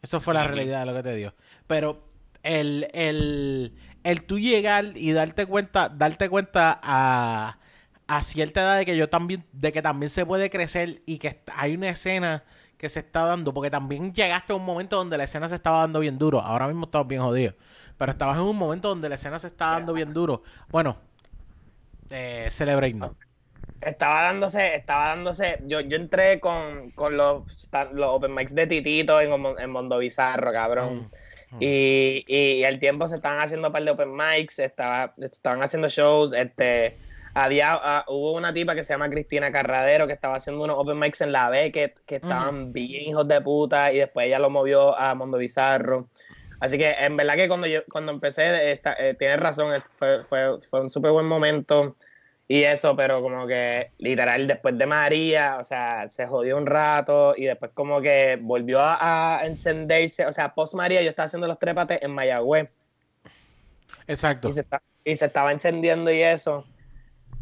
Eso 0.01 0.19
fue 0.19 0.33
la 0.33 0.43
realidad 0.45 0.79
de 0.81 0.85
lo 0.87 0.93
que 0.93 1.03
te 1.03 1.15
dio. 1.15 1.33
Pero 1.67 2.03
el, 2.43 2.87
el, 2.93 3.75
el 4.03 4.23
tú 4.23 4.39
llegar 4.39 4.95
y 4.95 5.11
darte 5.11 5.45
cuenta, 5.45 5.89
darte 5.89 6.29
cuenta 6.29 6.79
a, 6.83 7.57
a 8.07 8.21
cierta 8.21 8.61
edad 8.61 8.77
de 8.77 8.85
que 8.85 8.95
yo 8.97 9.09
también, 9.09 9.45
de 9.53 9.71
que 9.71 9.81
también 9.81 10.09
se 10.09 10.25
puede 10.25 10.49
crecer 10.49 11.01
y 11.05 11.17
que 11.17 11.41
hay 11.55 11.75
una 11.75 11.89
escena 11.89 12.43
que 12.77 12.89
se 12.89 12.99
está 12.99 13.25
dando, 13.25 13.53
porque 13.53 13.71
también 13.71 14.13
llegaste 14.13 14.53
a 14.53 14.55
un 14.55 14.65
momento 14.65 14.97
donde 14.97 15.17
la 15.17 15.23
escena 15.23 15.49
se 15.49 15.55
estaba 15.55 15.79
dando 15.79 15.99
bien 15.99 16.17
duro. 16.17 16.39
Ahora 16.39 16.67
mismo 16.67 16.85
estamos 16.85 17.07
bien 17.07 17.21
jodidos. 17.21 17.55
Pero 17.97 18.11
estabas 18.11 18.37
en 18.37 18.43
un 18.43 18.55
momento 18.55 18.89
donde 18.89 19.09
la 19.09 19.15
escena 19.15 19.39
se 19.39 19.47
está 19.47 19.71
dando 19.71 19.93
bien 19.93 20.13
duro. 20.13 20.43
Bueno, 20.69 20.97
eh, 22.09 22.47
Celebrate 22.51 22.93
no. 22.93 23.15
Estaba 23.81 24.23
dándose, 24.23 24.75
estaba 24.75 25.09
dándose, 25.09 25.59
yo, 25.65 25.81
yo 25.81 25.97
entré 25.97 26.39
con, 26.39 26.91
con 26.91 27.15
los, 27.15 27.43
los 27.93 28.07
open 28.07 28.33
mics 28.33 28.53
de 28.55 28.65
Titito 28.65 29.19
en, 29.21 29.31
en 29.59 29.69
Mondo 29.69 29.97
Bizarro, 29.99 30.51
cabrón. 30.51 31.09
Mm. 31.51 31.57
Y, 31.59 32.25
y 32.27 32.63
al 32.63 32.79
tiempo 32.79 33.07
se 33.07 33.15
estaban 33.15 33.39
haciendo 33.39 33.67
un 33.67 33.73
par 33.73 33.83
de 33.83 33.91
open 33.91 34.15
mics, 34.15 34.59
estaba, 34.59 35.13
estaban 35.17 35.61
haciendo 35.61 35.89
shows, 35.89 36.33
este, 36.33 36.97
había, 37.43 37.73
ah, 37.73 38.03
hubo 38.07 38.33
una 38.33 38.51
tipa 38.53 38.73
que 38.73 38.83
se 38.83 38.93
llama 38.93 39.09
Cristina 39.09 39.51
Carradero 39.51 40.07
que 40.07 40.13
estaba 40.13 40.35
haciendo 40.35 40.63
unos 40.63 40.77
open 40.79 40.97
mics 40.97 41.21
en 41.21 41.31
la 41.31 41.49
B 41.49 41.71
que, 41.71 41.93
que 42.05 42.15
estaban 42.15 42.73
bien 42.73 43.09
hijos 43.09 43.27
de 43.27 43.39
puta 43.41 43.91
y 43.93 43.99
después 43.99 44.25
ella 44.25 44.39
lo 44.39 44.49
movió 44.49 44.97
a 44.97 45.13
Mondo 45.13 45.37
Bizarro. 45.37 46.07
Así 46.59 46.79
que 46.79 46.89
en 46.91 47.15
verdad 47.15 47.35
que 47.35 47.47
cuando 47.47 47.67
yo 47.67 47.81
cuando 47.91 48.11
empecé, 48.11 48.71
esta, 48.71 48.93
eh, 48.93 49.13
tienes 49.13 49.39
razón, 49.39 49.71
fue, 49.97 50.23
fue, 50.23 50.59
fue 50.61 50.81
un 50.81 50.89
súper 50.89 51.11
buen 51.11 51.27
momento 51.27 51.93
y 52.47 52.63
eso, 52.63 52.95
pero 52.95 53.21
como 53.21 53.45
que 53.45 53.91
literal 53.99 54.47
después 54.47 54.75
de 54.75 54.85
María, 54.87 55.57
o 55.59 55.63
sea, 55.63 56.07
se 56.09 56.25
jodió 56.25 56.57
un 56.57 56.65
rato 56.65 57.35
y 57.37 57.43
después 57.45 57.69
como 57.75 58.01
que 58.01 58.39
volvió 58.41 58.79
a, 58.79 59.39
a 59.41 59.45
encenderse, 59.45 60.25
o 60.25 60.31
sea, 60.31 60.55
post 60.55 60.73
María 60.73 61.03
yo 61.03 61.09
estaba 61.11 61.25
haciendo 61.27 61.45
los 61.45 61.59
trépates 61.59 62.01
en 62.01 62.11
Mayagüez 62.11 62.69
Exacto. 64.07 64.49
y 64.49 64.53
se, 64.53 64.61
está- 64.61 64.81
y 65.03 65.15
se 65.15 65.25
estaba 65.25 65.51
encendiendo 65.51 66.09
y 66.11 66.23
eso. 66.23 66.65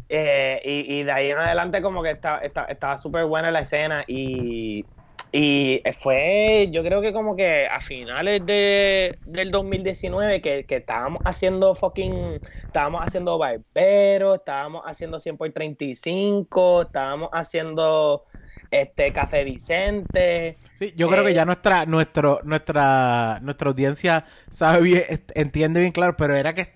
Eh, 0.08 0.60
y, 0.64 1.00
y 1.00 1.04
de 1.04 1.12
ahí 1.12 1.30
en 1.30 1.38
adelante 1.38 1.82
como 1.82 2.02
que 2.02 2.12
está- 2.12 2.38
está- 2.38 2.64
estaba 2.66 2.96
súper 2.96 3.24
buena 3.26 3.50
la 3.50 3.60
escena 3.60 4.04
y, 4.06 4.86
y 5.32 5.82
fue, 5.98 6.68
yo 6.72 6.82
creo 6.84 7.02
que 7.02 7.12
como 7.12 7.34
que 7.36 7.66
a 7.66 7.80
finales 7.80 8.46
de, 8.46 9.18
del 9.24 9.50
2019 9.50 10.40
que, 10.40 10.64
que 10.64 10.76
estábamos 10.76 11.20
haciendo 11.24 11.74
fucking, 11.74 12.40
estábamos 12.66 13.02
haciendo 13.02 13.36
Barbero, 13.38 14.34
estábamos 14.36 14.82
haciendo 14.86 15.18
100 15.18 15.36
por 15.36 15.50
35, 15.52 16.82
estábamos 16.82 17.30
haciendo 17.32 18.24
este 18.70 19.12
Café 19.12 19.44
Vicente. 19.44 20.58
Sí, 20.74 20.92
yo 20.96 21.08
creo 21.08 21.24
que 21.24 21.32
Eh, 21.32 21.34
ya 21.34 21.46
nuestra, 21.46 21.86
nuestro, 21.86 22.40
nuestra, 22.44 23.38
nuestra 23.42 23.70
audiencia 23.70 24.26
sabe 24.50 24.82
bien, 24.82 25.04
entiende 25.34 25.80
bien 25.80 25.92
claro, 25.92 26.16
pero 26.18 26.34
era 26.36 26.54
que, 26.54 26.75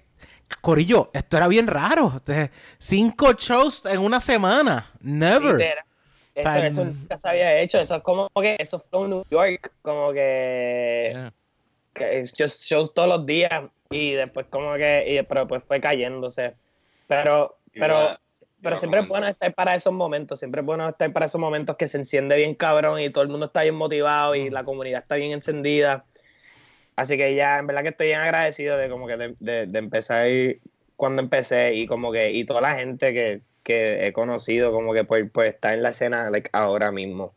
Corillo, 0.60 1.10
esto 1.12 1.36
era 1.36 1.48
bien 1.48 1.66
raro. 1.66 2.12
Cinco 2.78 3.32
shows 3.34 3.84
en 3.86 3.98
una 4.00 4.20
semana. 4.20 4.90
Never. 5.00 5.54
Literal. 5.56 5.84
Eso, 6.34 6.44
Tan- 6.48 6.64
eso 6.64 6.84
nunca 6.84 7.18
se 7.18 7.28
había 7.28 7.58
hecho, 7.60 7.78
eso 7.80 7.96
es 7.96 8.02
como 8.02 8.28
que 8.40 8.56
eso 8.58 8.82
fue 8.90 9.00
un 9.00 9.10
New 9.10 9.24
York, 9.30 9.72
como 9.82 10.12
que, 10.12 11.10
Yeah. 11.12 11.32
que 11.92 12.22
just 12.38 12.62
shows 12.62 12.94
todos 12.94 13.08
los 13.08 13.26
días 13.26 13.64
y 13.90 14.12
después 14.12 14.46
como 14.48 14.74
que, 14.76 15.04
y- 15.08 15.22
pero 15.24 15.46
pues 15.48 15.64
fue 15.64 15.80
cayéndose. 15.80 16.54
Pero, 17.08 17.58
pero, 17.74 17.94
Iba- 18.00 18.20
pero 18.62 18.76
siempre 18.76 19.00
es 19.00 19.08
bueno 19.08 19.26
estar 19.26 19.52
para 19.54 19.74
esos 19.74 19.92
momentos, 19.92 20.38
siempre 20.38 20.60
es 20.60 20.66
bueno 20.66 20.88
estar 20.88 21.12
para 21.12 21.26
esos 21.26 21.40
momentos 21.40 21.76
que 21.76 21.88
se 21.88 21.96
enciende 21.98 22.36
bien 22.36 22.54
cabrón 22.54 23.00
y 23.00 23.10
todo 23.10 23.22
el 23.24 23.28
mundo 23.30 23.46
está 23.46 23.62
bien 23.62 23.74
motivado 23.74 24.34
y 24.36 24.50
la 24.50 24.62
comunidad 24.64 25.02
está 25.02 25.16
bien 25.16 25.32
encendida. 25.32 26.04
Así 26.96 27.16
que 27.16 27.34
ya, 27.34 27.58
en 27.58 27.66
verdad 27.66 27.82
que 27.82 27.88
estoy 27.90 28.08
bien 28.08 28.20
agradecido 28.20 28.76
de 28.76 28.90
como 28.90 29.06
que 29.06 29.16
de, 29.16 29.34
de- 29.40 29.66
de 29.66 29.78
empezar 29.78 30.26
cuando 30.96 31.22
empecé 31.22 31.74
y 31.74 31.86
como 31.86 32.12
que, 32.12 32.32
y 32.32 32.44
toda 32.44 32.60
la 32.60 32.74
gente 32.74 33.14
que, 33.14 33.42
que 33.62 34.06
he 34.06 34.12
conocido 34.12 34.72
como 34.72 34.92
que 34.92 35.04
por, 35.04 35.30
por 35.32 35.46
estar 35.46 35.74
en 35.74 35.82
la 35.82 35.90
escena 35.90 36.30
like, 36.30 36.50
ahora 36.52 36.92
mismo. 36.92 37.34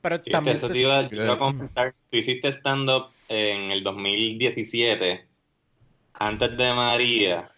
Pero 0.00 0.16
Sí, 0.16 0.24
que 0.24 0.32
también. 0.32 0.56
eso 0.56 0.68
te- 0.70 0.78
iba, 0.78 1.08
te 1.08 1.16
iba 1.16 1.32
a 1.34 1.38
comentar. 1.38 1.94
Tú 2.10 2.18
hiciste 2.18 2.48
stand-up 2.52 3.10
en 3.28 3.70
el 3.70 3.82
2017, 3.82 5.28
antes 6.14 6.56
de 6.56 6.72
María. 6.74 7.52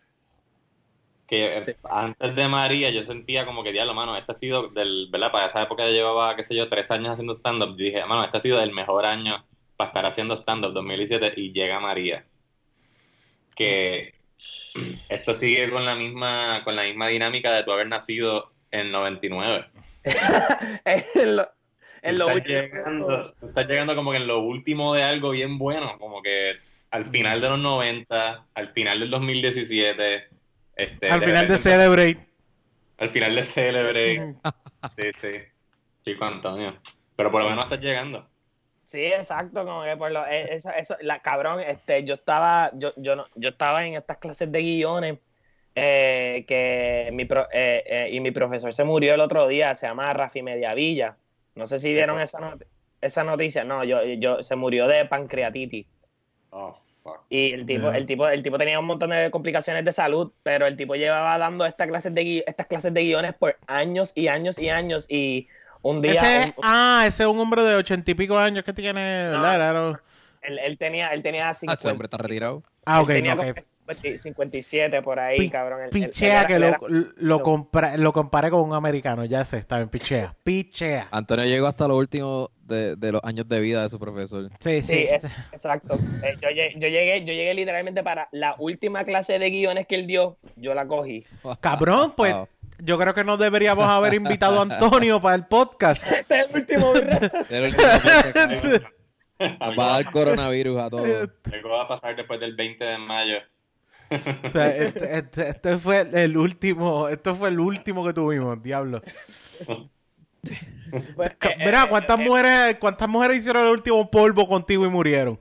Que 1.26 1.44
antes 1.90 2.34
de 2.36 2.48
María 2.48 2.90
yo 2.90 3.04
sentía 3.04 3.44
como 3.44 3.62
que, 3.62 3.70
diablo, 3.72 3.92
mano, 3.94 4.16
este 4.16 4.32
ha 4.32 4.34
sido, 4.34 4.68
del, 4.70 5.08
¿verdad? 5.10 5.30
Para 5.30 5.46
esa 5.48 5.62
época 5.62 5.84
yo 5.86 5.92
llevaba, 5.92 6.34
qué 6.36 6.42
sé 6.42 6.54
yo, 6.56 6.68
tres 6.70 6.90
años 6.90 7.12
haciendo 7.12 7.34
stand-up. 7.34 7.74
Y 7.78 7.84
dije, 7.84 8.04
mano, 8.06 8.24
este 8.24 8.38
ha 8.38 8.40
sido 8.40 8.60
el 8.62 8.72
mejor 8.72 9.04
año 9.04 9.46
para 9.78 9.88
estar 9.88 10.04
haciendo 10.06 10.36
stand-up, 10.36 10.72
2017, 10.74 11.32
y 11.40 11.52
llega 11.52 11.80
María. 11.80 12.26
Que 13.56 14.14
Esto 15.08 15.34
sigue 15.34 15.70
con 15.70 15.84
la 15.86 15.94
misma, 15.94 16.62
con 16.64 16.76
la 16.76 16.82
misma 16.84 17.08
dinámica 17.08 17.52
de 17.52 17.64
tu 17.64 17.72
haber 17.72 17.88
nacido 17.88 18.52
en 18.70 18.92
99. 18.92 19.66
en 20.84 21.36
lo, 21.36 21.48
en 22.02 22.18
lo 22.18 22.30
estás, 22.30 22.36
último. 22.36 22.60
llegando, 22.60 23.34
estás 23.42 23.66
llegando 23.66 23.96
como 23.96 24.10
que 24.10 24.18
en 24.18 24.26
lo 24.26 24.40
último 24.40 24.94
de 24.94 25.02
algo 25.02 25.30
bien 25.30 25.58
bueno, 25.58 25.98
como 25.98 26.22
que 26.22 26.56
al 26.90 27.06
final 27.06 27.40
de 27.40 27.48
los 27.50 27.58
90, 27.58 28.46
al 28.54 28.68
final 28.68 29.00
del 29.00 29.10
2017, 29.10 30.28
este, 30.76 31.10
Al 31.10 31.22
final 31.22 31.48
de 31.48 31.58
Celebrate. 31.58 32.28
al 32.98 33.10
final 33.10 33.34
de 33.34 33.42
Celebrate. 33.44 34.34
Sí, 34.96 35.02
sí. 35.20 35.30
Chico 36.04 36.24
Antonio. 36.24 36.76
Pero 37.16 37.30
por 37.30 37.42
lo 37.42 37.50
menos 37.50 37.64
estás 37.64 37.80
llegando. 37.80 38.28
Sí, 38.88 39.04
exacto, 39.04 39.66
como 39.66 39.82
que 39.84 39.98
por 39.98 40.10
lo, 40.10 40.24
eh, 40.26 40.54
eso, 40.54 40.70
eso, 40.70 40.96
la 41.02 41.18
cabrón, 41.20 41.60
este, 41.60 42.04
yo 42.04 42.14
estaba, 42.14 42.70
yo, 42.72 42.94
yo 42.96 43.16
no, 43.16 43.26
yo 43.34 43.50
estaba 43.50 43.84
en 43.84 43.92
estas 43.94 44.16
clases 44.16 44.50
de 44.50 44.62
guiones 44.62 45.18
eh, 45.74 46.46
que 46.48 47.10
mi 47.12 47.26
pro- 47.26 47.48
eh, 47.52 47.84
eh, 47.86 48.08
y 48.10 48.20
mi 48.20 48.30
profesor 48.30 48.72
se 48.72 48.84
murió 48.84 49.12
el 49.12 49.20
otro 49.20 49.46
día, 49.46 49.74
se 49.74 49.86
llama 49.86 50.10
Rafi 50.14 50.40
Mediavilla. 50.42 51.18
No 51.54 51.66
sé 51.66 51.78
si 51.78 51.92
vieron 51.92 52.18
esa, 52.18 52.40
not- 52.40 52.64
esa 53.02 53.24
noticia. 53.24 53.62
No, 53.62 53.84
yo, 53.84 54.02
yo 54.04 54.42
se 54.42 54.56
murió 54.56 54.86
de 54.88 55.04
pancreatitis. 55.04 55.86
Oh, 56.50 56.74
fuck. 57.02 57.20
Y 57.28 57.52
el 57.52 57.66
tipo, 57.66 57.92
el 57.92 58.06
tipo, 58.06 58.26
el 58.26 58.42
tipo 58.42 58.56
tenía 58.56 58.80
un 58.80 58.86
montón 58.86 59.10
de 59.10 59.30
complicaciones 59.30 59.84
de 59.84 59.92
salud, 59.92 60.32
pero 60.42 60.66
el 60.66 60.78
tipo 60.78 60.94
llevaba 60.94 61.36
dando 61.36 61.66
estas 61.66 61.88
clases 61.88 62.14
de 62.14 62.22
gui- 62.24 62.44
estas 62.46 62.66
clases 62.66 62.94
de 62.94 63.02
guiones 63.02 63.34
por 63.34 63.58
años 63.66 64.12
y 64.14 64.28
años 64.28 64.58
y 64.58 64.70
años. 64.70 65.04
Y 65.10 65.46
un 65.82 66.00
día 66.02 66.12
Ese 66.12 66.36
es, 66.40 66.46
un- 66.48 66.54
ah, 66.62 67.04
ese 67.06 67.22
es 67.22 67.28
un 67.28 67.38
hombre 67.38 67.62
de 67.62 67.74
ochenta 67.76 68.10
y 68.10 68.14
pico 68.14 68.38
años 68.38 68.64
que 68.64 68.72
tiene, 68.72 69.00
¿verdad? 69.00 69.54
Era- 69.54 69.70
era- 69.70 70.02
él, 70.42 70.58
él 70.60 70.78
tenía, 70.78 71.08
él 71.08 71.22
tenía 71.22 71.48
Ah, 71.48 71.50
ese 71.50 71.60
50, 71.60 71.90
hombre 71.92 72.06
está 72.06 72.16
retirado. 72.18 72.62
Ah, 72.86 73.00
ok, 73.02 73.08
tenía 73.08 73.34
no, 73.34 73.42
como 73.42 73.54
que 73.54 73.62
50 73.62 74.18
57 74.18 75.02
por 75.02 75.18
ahí, 75.18 75.50
cabrón. 75.50 75.82
Él- 75.82 75.90
pichea 75.90 76.46
que 76.46 76.54
era- 76.54 76.78
lo, 76.80 76.88
era- 76.88 77.08
lo, 77.16 77.42
compra- 77.42 77.96
lo 77.96 78.12
comparé 78.12 78.50
con 78.50 78.60
un 78.60 78.72
americano, 78.74 79.24
ya 79.24 79.44
sé, 79.44 79.58
está 79.58 79.76
bien, 79.78 79.88
pichea. 79.88 80.34
Pichea. 80.44 81.08
Antonio 81.10 81.44
llegó 81.46 81.66
hasta 81.66 81.88
lo 81.88 81.96
último 81.96 82.50
de, 82.62 82.96
de 82.96 83.12
los 83.12 83.24
años 83.24 83.48
de 83.48 83.60
vida 83.60 83.82
de 83.82 83.88
su 83.88 83.98
profesor. 83.98 84.48
Sí, 84.60 84.82
Sí, 84.82 84.92
sí. 84.94 85.06
es- 85.10 85.24
exacto. 85.52 85.98
Eh, 86.22 86.36
yo, 86.40 86.48
lle- 86.50 86.72
yo 86.74 86.88
llegué, 86.88 87.20
yo 87.24 87.32
llegué 87.32 87.54
literalmente 87.54 88.02
para 88.02 88.28
la 88.32 88.54
última 88.58 89.04
clase 89.04 89.38
de 89.38 89.50
guiones 89.50 89.86
que 89.86 89.94
él 89.96 90.06
dio, 90.06 90.38
yo 90.56 90.74
la 90.74 90.86
cogí. 90.86 91.24
Cabrón, 91.60 92.12
pues 92.16 92.34
Wow. 92.34 92.48
Yo 92.78 92.98
creo 92.98 93.14
que 93.14 93.22
no 93.24 93.36
deberíamos 93.36 93.86
haber 93.88 94.14
invitado 94.14 94.58
a 94.58 94.62
Antonio 94.62 95.20
para 95.20 95.36
el 95.36 95.46
podcast. 95.46 96.10
Este 96.10 96.40
es 96.40 96.48
el 96.50 96.56
último, 96.56 96.92
va 99.78 99.94
a 99.96 100.02
dar 100.02 100.10
coronavirus 100.10 100.82
a 100.82 100.90
todos. 100.90 101.28
algo 101.52 101.68
va 101.70 101.82
a 101.84 101.88
pasar 101.88 102.16
después 102.16 102.40
del 102.40 102.56
20 102.56 102.84
de 102.84 102.98
mayo. 102.98 103.38
O 104.10 104.50
sea, 104.50 104.74
este, 104.74 105.18
este- 105.18 105.48
este 105.50 105.76
fue 105.78 106.06
el 106.12 106.36
último, 106.36 107.08
esto 107.08 107.34
fue 107.34 107.50
el 107.50 107.60
último 107.60 108.04
que 108.06 108.12
tuvimos, 108.12 108.62
diablo. 108.62 109.02
Pues, 111.14 111.32
Mira, 111.58 111.84
eh, 111.84 111.88
¿cuántas 111.88 112.18
eh, 112.18 112.24
mujeres, 112.24 112.74
cuántas 112.76 113.08
mujeres 113.08 113.38
hicieron 113.38 113.66
el 113.66 113.72
último 113.72 114.10
polvo 114.10 114.48
contigo 114.48 114.86
y 114.86 114.88
murieron? 114.88 115.38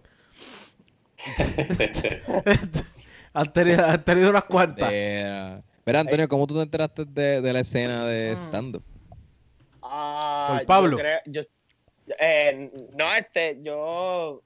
Han 3.33 3.53
tenido, 3.53 3.85
han 3.85 4.03
tenido 4.03 4.29
unas 4.31 4.43
cuantas. 4.45 4.89
Era- 4.91 5.61
Mira, 5.87 6.01
Antonio, 6.01 6.27
¿cómo 6.27 6.45
tú 6.45 6.53
te 6.55 6.63
enteraste 6.63 7.05
de, 7.05 7.39
de 7.41 7.53
la 7.53 7.61
escena 7.61 8.05
de 8.05 8.31
Mm. 8.33 8.37
stand-up? 8.37 8.83
Ah, 9.81 10.47
Por 10.49 10.59
yo 10.59 10.65
Pablo. 10.67 10.97
creo- 10.97 11.19
yo- 11.27 11.41
eh, 12.19 12.69
no, 12.97 13.15
este, 13.15 13.57
yo, 13.63 14.43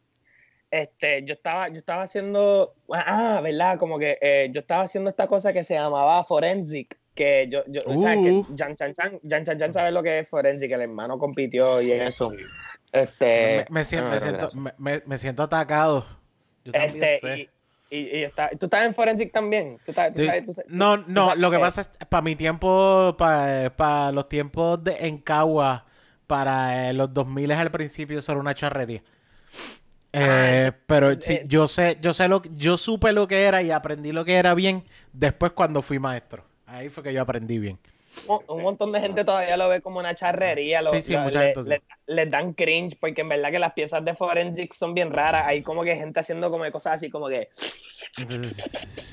este, 0.69 1.23
yo 1.25 1.33
estaba, 1.33 1.69
yo 1.69 1.77
estaba 1.77 2.03
haciendo, 2.03 2.75
ah, 2.93 3.41
verdad, 3.43 3.79
como 3.79 3.97
que 3.97 4.19
eh, 4.21 4.49
yo 4.53 4.61
estaba 4.61 4.83
haciendo 4.83 5.09
esta 5.09 5.25
cosa 5.25 5.51
que 5.51 5.63
se 5.63 5.73
llamaba 5.73 6.23
forensic, 6.23 6.99
que 7.15 7.47
yo, 7.49 7.63
yo, 7.67 7.81
¿sabes 7.81 8.19
que 8.19 8.29
Uh. 8.31 8.45
Jan 8.55 8.75
Chan 8.75 8.93
Chan, 8.93 9.19
Jan 9.27 9.43
Chan 9.43 9.57
Chan 9.57 9.73
sabe 9.73 9.91
lo 9.91 10.03
que 10.03 10.19
es 10.19 10.29
forensic, 10.29 10.71
el 10.71 10.81
hermano 10.81 11.17
compitió 11.17 11.81
y 11.81 11.91
eso. 11.91 12.31
Este, 12.91 13.25
me, 13.47 13.55
me 13.55 13.63
ah, 13.63 13.63
me 13.71 13.81
no, 13.81 14.19
siento, 14.19 14.19
gracias. 14.21 14.55
me, 14.55 14.71
me- 14.77 15.03
me 15.07 15.17
siento 15.17 15.41
atacado. 15.41 16.05
Yo 16.65 16.71
también 16.71 17.03
Este, 17.03 17.19
sé. 17.19 17.37
y, 17.39 17.49
y, 17.91 17.99
y 18.19 18.23
está, 18.23 18.49
¿tú 18.57 18.65
estás 18.67 18.85
en 18.85 18.95
forensic 18.95 19.31
también? 19.31 19.77
¿Tú 19.85 19.91
estás, 19.91 20.13
tú 20.13 20.19
Sí. 20.19 20.25
sabes- 20.25 20.45
tú 20.45 20.53
sabes- 20.53 20.71
No, 20.71 20.97
no, 20.97 21.25
sabes 21.25 21.39
lo 21.39 21.51
que 21.51 21.59
pasa 21.59 21.81
es, 21.81 21.89
para 22.07 22.21
mi 22.23 22.35
tiempo, 22.35 23.15
para 23.17 24.11
los 24.11 24.27
tiempos 24.29 24.83
de 24.83 24.95
en 25.07 25.17
Cagua, 25.19 25.85
para 26.25 26.89
eh, 26.89 26.93
los 26.93 27.13
2000 27.13 27.51
al 27.51 27.69
principio, 27.71 28.19
eso 28.19 28.31
era 28.31 28.39
una 28.41 28.55
charrería. 28.55 29.03
Eh, 30.13 30.71
pero 30.87 31.13
sí, 31.15 31.33
eh, 31.33 31.43
yo 31.47 31.67
sé, 31.67 31.97
yo 32.01 32.13
sé 32.13 32.27
lo, 32.27 32.41
yo 32.55 32.77
supe 32.77 33.13
lo 33.13 33.27
que 33.27 33.43
era 33.43 33.61
y 33.61 33.71
aprendí 33.71 34.11
lo 34.11 34.25
que 34.25 34.35
era 34.35 34.53
bien 34.53 34.83
después 35.13 35.53
cuando 35.53 35.81
fui 35.81 35.99
maestro. 35.99 36.43
Ahí 36.65 36.89
fue 36.89 37.03
que 37.03 37.13
yo 37.13 37.21
aprendí 37.21 37.59
bien. 37.59 37.79
Un, 38.47 38.61
montón 38.61 38.91
de 38.91 39.01
gente 39.01 39.23
todavía 39.25 39.57
lo 39.57 39.67
ve 39.69 39.81
como 39.81 39.99
una 39.99 40.13
charrería. 40.15 40.81
Lo, 40.81 40.91
Sí, 40.91 41.01
sí, 41.01 41.13
lo- 41.13 41.19
mucha 41.21 41.39
le- 41.39 41.45
gente 41.53 41.63
sí. 41.63 41.69
le- 41.69 41.81
les 42.07 42.29
dan 42.31 42.53
cringe 42.53 42.97
porque 42.99 43.21
en 43.21 43.29
verdad 43.29 43.51
que 43.51 43.59
las 43.59 43.73
piezas 43.73 44.03
de 44.05 44.13
forensic 44.15 44.73
son 44.73 44.93
bien 44.93 45.11
raras. 45.11 45.43
Hay 45.45 45.61
como 45.63 45.83
que 45.83 45.95
gente 45.95 46.19
haciendo 46.19 46.49
como 46.51 46.63
de 46.63 46.71
cosas 46.71 46.95
así 46.97 47.09
como 47.09 47.27
que... 47.27 47.49
Sí, 47.53 48.25
sí, 48.29 48.37
sí, 48.37 48.53
sí. 48.53 49.11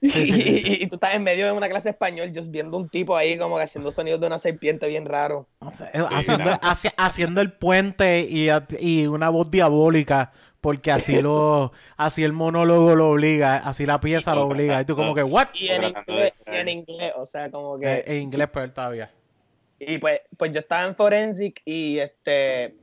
Y, 0.00 0.84
y 0.84 0.86
tú 0.86 0.94
estás 0.94 1.14
en 1.14 1.24
medio 1.24 1.46
de 1.46 1.52
una 1.52 1.68
clase 1.68 1.88
de 1.88 1.90
español 1.90 2.30
just 2.32 2.52
viendo 2.52 2.76
un 2.76 2.88
tipo 2.88 3.16
ahí 3.16 3.36
como 3.36 3.56
que 3.56 3.64
haciendo 3.64 3.90
sonidos 3.90 4.20
de 4.20 4.28
una 4.28 4.38
serpiente 4.38 4.86
bien 4.86 5.04
raro. 5.06 5.48
Eh, 5.92 6.04
haciendo, 6.12 6.50
haci- 6.52 6.94
haciendo 6.96 7.40
el 7.40 7.52
puente 7.52 8.20
y 8.20 9.06
una 9.08 9.28
voz 9.28 9.50
diabólica, 9.50 10.30
porque 10.60 10.90
así 10.90 11.20
lo, 11.22 11.72
así 11.96 12.24
el 12.24 12.32
monólogo 12.32 12.94
lo 12.96 13.10
obliga, 13.10 13.56
así 13.56 13.86
la 13.86 14.00
pieza 14.00 14.34
lo 14.34 14.46
obliga. 14.46 14.80
Y 14.80 14.84
tú 14.84 14.96
como 14.96 15.14
que, 15.14 15.22
¿what? 15.22 15.48
Y 15.54 15.68
en, 15.68 15.84
inglés, 15.84 16.32
y 16.46 16.56
en 16.56 16.68
inglés, 16.68 17.12
o 17.16 17.24
sea, 17.26 17.50
como 17.50 17.78
que... 17.78 17.86
Eh, 17.86 18.04
en 18.06 18.22
inglés 18.22 18.48
peor 18.48 18.70
todavía. 18.70 19.10
Y 19.78 19.98
pues, 19.98 20.20
pues 20.36 20.52
yo 20.52 20.60
estaba 20.60 20.84
en 20.84 20.96
Forensic 20.96 21.62
y 21.64 21.98
este. 21.98 22.74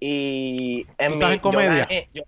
Y 0.00 0.84
en 0.98 1.08
¿Tú 1.08 1.14
estás 1.14 1.30
en 1.30 1.36
yo 1.36 1.42
comedia? 1.42 1.86
gané- 1.86 2.08
yo, 2.12 2.22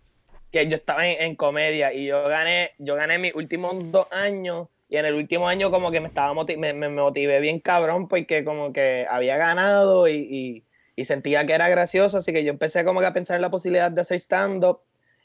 que 0.52 0.68
yo 0.68 0.76
estaba 0.76 1.06
en, 1.06 1.20
en 1.22 1.34
comedia 1.34 1.92
y 1.92 2.06
yo 2.06 2.22
gané, 2.28 2.72
yo 2.78 2.94
gané 2.94 3.18
mis 3.18 3.34
últimos 3.34 3.74
dos 3.90 4.06
años. 4.12 4.68
Y 4.88 4.96
en 4.96 5.04
el 5.06 5.14
último 5.14 5.48
año, 5.48 5.72
como 5.72 5.90
que 5.90 6.00
me 6.00 6.06
estaba 6.06 6.32
me, 6.56 6.72
me 6.72 6.88
motivé 6.88 7.40
bien 7.40 7.58
cabrón, 7.58 8.06
porque 8.06 8.44
como 8.44 8.72
que 8.72 9.04
había 9.10 9.36
ganado 9.36 10.06
y, 10.06 10.12
y, 10.14 10.62
y 10.96 11.04
sentía 11.04 11.46
que 11.46 11.52
era 11.52 11.68
gracioso. 11.68 12.18
Así 12.18 12.32
que 12.32 12.42
yo 12.42 12.50
empecé 12.50 12.84
como 12.84 13.00
que 13.00 13.06
a 13.06 13.12
pensar 13.12 13.36
en 13.36 13.42
la 13.42 13.50
posibilidad 13.50 13.90
de 13.92 14.00
hacer 14.00 14.18
stand-up. 14.18 14.80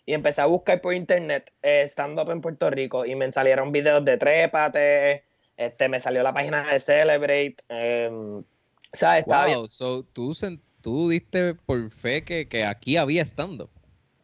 Y 0.06 0.14
empecé 0.14 0.42
a 0.42 0.48
buscar 0.48 0.82
por 0.82 0.94
internet 0.96 1.52
eh, 1.62 1.84
stand-up 1.88 2.30
en 2.32 2.42
Puerto 2.42 2.70
Rico. 2.70 3.06
Y 3.06 3.16
me 3.16 3.32
salieron 3.32 3.72
videos 3.72 4.04
de 4.04 4.18
Trépate. 4.18 5.24
Este, 5.58 5.90
me 5.90 6.00
salió 6.00 6.24
la 6.24 6.34
página 6.34 6.68
de 6.72 6.80
Celebrate. 6.80 7.56
bien- 9.48 9.58
Wow, 9.58 9.68
so 9.70 10.04
tú, 10.04 10.36
tú 10.82 11.10
diste 11.10 11.54
por 11.54 11.90
fe 11.92 12.24
que, 12.24 12.48
que 12.48 12.66
aquí 12.66 12.98
había 12.98 13.24
stand-up. 13.24 13.70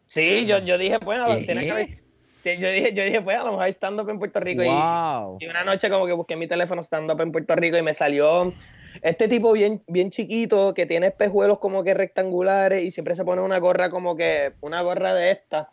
Sí, 0.07 0.45
yo, 0.45 0.59
yo 0.59 0.77
dije, 0.77 0.97
bueno, 0.97 1.25
tiene 1.37 1.63
que 1.63 1.71
haber- 1.71 1.97
Yo 2.43 2.71
dije, 2.71 2.93
yo 2.93 3.03
dije, 3.03 3.21
pues 3.21 3.37
a 3.37 3.43
lo 3.43 3.51
mejor 3.51 3.67
stand-up 3.67 4.09
en 4.09 4.19
Puerto 4.19 4.39
Rico. 4.39 4.63
y- 4.63 4.67
Wow. 4.67 5.37
Y, 5.39 5.47
una 5.47 5.63
noche 5.63 5.89
como 5.89 6.05
que 6.07 6.13
busqué 6.13 6.35
mi 6.35 6.47
teléfono 6.47 6.81
stand-up 6.81 7.19
en 7.21 7.31
Puerto 7.31 7.55
Rico 7.55 7.77
y 7.77 7.81
me 7.81 7.93
salió 7.93 8.53
este 9.01 9.27
tipo 9.27 9.51
bien, 9.53 9.79
bien 9.87 10.09
chiquito 10.11 10.73
que 10.73 10.85
tiene 10.85 11.07
espejuelos 11.07 11.59
como 11.59 11.83
que 11.83 11.93
rectangulares 11.93 12.83
y 12.83 12.91
siempre 12.91 13.15
se 13.15 13.23
pone 13.25 13.41
una 13.41 13.59
gorra 13.59 13.89
como 13.89 14.15
que, 14.15 14.53
una 14.61 14.81
gorra 14.81 15.13
de 15.13 15.31
esta, 15.31 15.69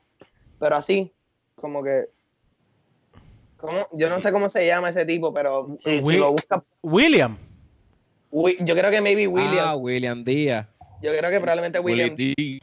pero 0.58 0.76
así, 0.76 1.12
como 1.56 1.82
que... 1.82 2.04
¿cómo? 3.56 3.86
Yo 3.92 4.08
no 4.08 4.20
sé 4.20 4.30
cómo 4.32 4.48
se 4.48 4.66
llama 4.66 4.90
ese 4.90 5.04
tipo, 5.04 5.32
pero 5.32 5.76
si, 5.78 6.02
si 6.02 6.16
lo 6.16 6.32
busca... 6.32 6.62
William. 6.82 7.36
Wi- 8.30 8.58
Yo 8.60 8.74
creo 8.74 8.90
que 8.90 9.00
maybe 9.00 9.26
William. 9.26 9.64
Ah, 9.68 9.76
William 9.76 10.24
Díaz. 10.24 10.66
yo 11.00 11.16
creo 11.16 11.30
que 11.30 11.40
probablemente 11.40 11.78
William. 11.78 12.10
Willy 12.10 12.34
D. 12.36 12.60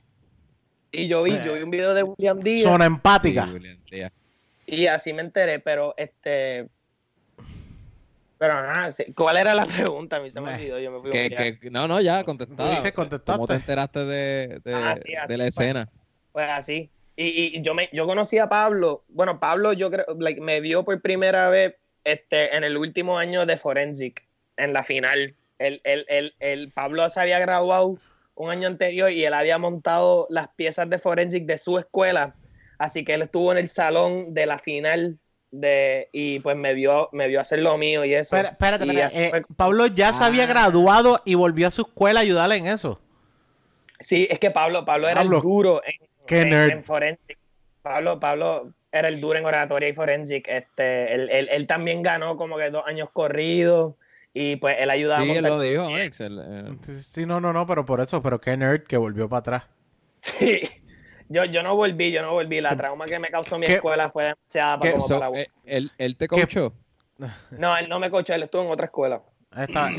Y 0.93 1.07
yo 1.07 1.23
vi, 1.23 1.31
yo 1.45 1.53
vi 1.53 1.61
un 1.63 1.71
video 1.71 1.93
de 1.93 2.03
William 2.03 2.39
Díaz. 2.39 2.63
Zona 2.63 2.85
empática. 2.85 3.45
Sí, 3.45 3.53
William 3.53 3.77
Díaz. 3.89 4.11
Y 4.67 4.87
así 4.87 5.13
me 5.13 5.21
enteré, 5.21 5.59
pero 5.59 5.93
este. 5.97 6.67
Pero 8.41 8.55
nada. 8.55 8.91
¿cuál 9.15 9.37
era 9.37 9.53
la 9.53 9.67
pregunta? 9.67 10.15
A 10.15 10.19
mí 10.19 10.31
se 10.31 10.41
me 10.41 10.51
olvidó, 10.51 10.79
yo 10.79 10.89
me 10.89 10.99
fui 10.99 11.09
a 11.09 11.29
Que, 11.29 11.59
que, 11.59 11.69
no, 11.69 11.87
no, 11.87 12.01
ya 12.01 12.23
contestaste. 12.23 12.91
¿Cómo 13.23 13.45
te 13.45 13.53
enteraste 13.53 13.99
de, 13.99 14.61
de, 14.65 14.73
Ah, 14.73 14.95
sí, 14.95 15.13
así 15.13 15.27
de 15.31 15.37
la 15.37 15.45
escena? 15.45 15.89
Pues 16.31 16.47
así. 16.49 16.89
Y, 17.15 17.55
y 17.55 17.61
yo 17.61 17.75
me 17.75 17.87
yo 17.93 18.07
conocí 18.07 18.39
a 18.39 18.49
Pablo. 18.49 19.03
Bueno, 19.09 19.39
Pablo 19.39 19.73
yo 19.73 19.91
creo, 19.91 20.07
like, 20.17 20.41
me 20.41 20.59
vio 20.59 20.83
por 20.83 20.99
primera 21.03 21.49
vez 21.49 21.75
este, 22.03 22.55
en 22.57 22.63
el 22.63 22.77
último 22.77 23.19
año 23.19 23.45
de 23.45 23.57
Forensic, 23.57 24.27
en 24.57 24.73
la 24.73 24.81
final. 24.81 25.35
El, 25.59 25.79
el, 25.83 26.05
el, 26.07 26.33
el 26.39 26.71
Pablo 26.71 27.07
se 27.11 27.21
había 27.21 27.37
graduado 27.37 27.99
un 28.33 28.49
año 28.49 28.67
anterior 28.67 29.11
y 29.11 29.23
él 29.23 29.35
había 29.35 29.59
montado 29.59 30.25
las 30.31 30.47
piezas 30.47 30.89
de 30.89 30.97
Forensic 30.97 31.45
de 31.45 31.59
su 31.59 31.77
escuela. 31.77 32.33
Así 32.79 33.05
que 33.05 33.13
él 33.13 33.21
estuvo 33.21 33.51
en 33.51 33.59
el 33.59 33.69
salón 33.69 34.33
de 34.33 34.47
la 34.47 34.57
final 34.57 35.19
de, 35.51 36.09
y 36.13 36.39
pues 36.39 36.55
me 36.55 36.73
vio, 36.73 37.09
me 37.11 37.27
vio 37.27 37.39
hacer 37.41 37.61
lo 37.61 37.77
mío 37.77 38.05
y 38.05 38.13
eso. 38.13 38.35
Espérate, 38.37 38.85
Y 38.85 38.89
espérate. 38.89 39.03
así 39.03 39.17
eh, 39.19 39.29
fue- 39.29 39.41
Pablo 39.55 39.87
ya 39.87 40.13
se 40.13 40.23
había 40.23 40.43
Ah. 40.43 40.47
graduado 40.47 41.21
y 41.25 41.35
volvió 41.35 41.67
a 41.67 41.71
su 41.71 41.81
escuela 41.83 42.21
a 42.21 42.23
ayudarle 42.23 42.55
en 42.55 42.67
eso. 42.67 43.01
Sí, 43.99 44.27
es 44.31 44.39
que 44.39 44.49
Pablo, 44.51 44.85
Pablo 44.85 45.07
era 45.07 45.21
Pablo, 45.21 45.37
el 45.37 45.41
duro 45.43 45.81
en, 45.85 46.07
qué 46.25 46.41
en- 46.41 46.49
nerd. 46.49 46.71
en 46.71 46.83
Forensic. 46.83 47.37
Pablo, 47.81 48.19
Pablo, 48.19 48.71
era 48.91 49.07
el 49.07 49.19
duro 49.21 49.37
en 49.39 49.45
oratoria 49.45 49.89
y 49.89 49.93
forensic. 49.93 50.47
Este, 50.47 51.13
él, 51.13 51.29
él- 51.31 51.49
él 51.51 51.67
también 51.67 52.01
ganó 52.01 52.37
como 52.37 52.57
que 52.57 52.69
dos 52.71 52.83
años 52.87 53.09
corridos 53.11 53.95
y 54.33 54.55
pues 54.57 54.77
él 54.79 54.89
ayudaba 54.89 55.23
Sí, 55.23 55.37
a 55.37 55.41
lo 55.41 55.59
dijo, 55.59 55.87
él- 55.89 56.11
él- 56.19 56.77
Sí, 56.83 57.25
no, 57.25 57.41
no, 57.41 57.51
no, 57.53 57.65
pero 57.67 57.85
por 57.85 57.99
eso, 58.01 58.21
pero 58.21 58.39
qué 58.39 58.55
nerd 58.57 58.83
que 58.83 58.97
volvió 58.97 59.27
para 59.29 59.39
atrás. 59.39 59.63
Sí. 60.21 60.61
Yo, 61.31 61.45
yo 61.45 61.63
no 61.63 61.75
volví, 61.75 62.11
yo 62.11 62.21
no 62.21 62.31
volví. 62.31 62.59
La 62.59 62.75
trauma 62.75 63.05
que 63.05 63.17
me 63.19 63.29
causó 63.29 63.57
mi 63.57 63.65
¿Qué? 63.67 63.75
escuela 63.75 64.09
fue 64.09 64.23
demasiada 64.25 64.79
para, 64.79 64.91
como 64.91 65.07
So, 65.07 65.19
para- 65.19 65.39
eh, 65.39 65.47
él, 65.65 65.91
él 65.97 66.17
te 66.17 66.27
coachó. 66.27 66.73
No, 67.51 67.77
él 67.77 67.87
no 67.87 67.99
me 67.99 68.09
coachó, 68.09 68.33
él 68.33 68.43
estuvo 68.43 68.63
en 68.63 68.71
otra 68.71 68.85
escuela. 68.85 69.21
Está. 69.55 69.89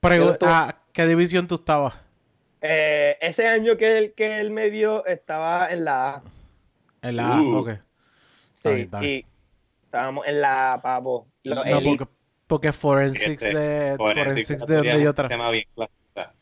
Estuve- 0.00 0.36
ah, 0.42 0.76
¿Qué 0.92 1.06
división 1.06 1.46
tú 1.48 1.56
estabas? 1.56 1.94
Eh, 2.60 3.16
ese 3.20 3.46
año 3.48 3.76
que 3.76 3.98
él, 3.98 4.12
que 4.14 4.38
él 4.40 4.50
me 4.50 4.70
vio 4.70 5.04
estaba 5.06 5.70
en 5.72 5.84
la 5.84 6.10
A. 6.16 6.22
En 7.02 7.16
la 7.16 7.36
A, 7.38 7.40
Uh. 7.42 7.56
ok. 7.58 7.70
Sí, 8.54 8.68
bien, 8.68 8.80
está 8.82 9.00
bien. 9.00 9.12
y 9.12 9.26
estábamos 9.84 10.26
en 10.26 10.40
la 10.42 10.74
A, 10.74 10.82
papo. 10.82 11.26
No, 11.44 11.64
elite. 11.64 11.96
porque, 11.98 12.12
porque 12.46 12.72
Forensics 12.72 13.42
Este, 13.42 13.58
de, 13.58 13.96
Forensic 13.96 14.24
Forensics 14.26 14.66
de 14.66 14.76
donde 14.76 15.02
yo 15.02 15.10
un 15.10 15.16
tra- 15.16 15.22
sistema 15.22 15.50
bien 15.50 15.64
clasista. 15.74 16.34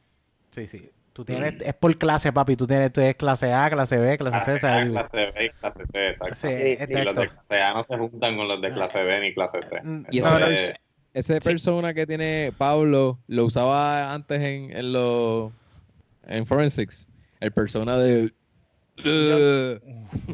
Sí, 0.51 0.67
sí. 0.67 0.91
Tú 1.19 1.25
tienes, 1.25 1.55
es 1.63 1.75
por 1.75 1.99
clase, 1.99 2.33
papi. 2.33 2.55
Tú 2.55 2.65
tienes, 2.65 2.93
tú 2.93 3.01
eres 3.01 3.17
clase 3.17 3.53
A, 3.53 3.69
clase 3.69 3.99
B, 3.99 4.17
clase 4.17 4.39
C, 4.39 4.45
Clase 4.45 4.57
esa 4.57 4.73
A, 4.77 4.79
es 4.79 4.85
división. 4.85 5.09
clase 5.11 5.33
B 5.37 5.45
y 5.47 5.51
clase 5.51 5.83
C, 5.93 6.09
exacto. 6.11 6.35
Sí, 6.37 6.49
Sí, 6.49 6.77
es 6.79 6.89
y 6.91 6.93
los 7.05 7.17
de 7.17 7.29
clase 7.29 7.61
A 7.61 7.75
no 7.75 7.85
se 7.91 7.99
juntan 7.99 8.37
con 8.37 8.47
los 8.47 8.63
de 8.63 8.73
clase 8.73 9.03
B 9.03 9.21
ni 9.21 9.35
clase 9.35 9.59
C. 9.69 9.81
Mm, 9.83 10.05
Y 10.13 10.19
ese, 10.21 10.77
ese 11.15 11.41
persona 11.41 11.93
que 11.93 12.07
tiene 12.07 12.53
Pablo 12.57 13.19
lo 13.27 13.45
usaba 13.47 14.15
antes 14.15 14.41
en, 14.41 14.71
en 14.71 14.93
los 14.93 15.51
en 16.29 16.47
forensics. 16.47 17.09
El 17.41 17.51
persona 17.51 17.99
de 17.99 18.33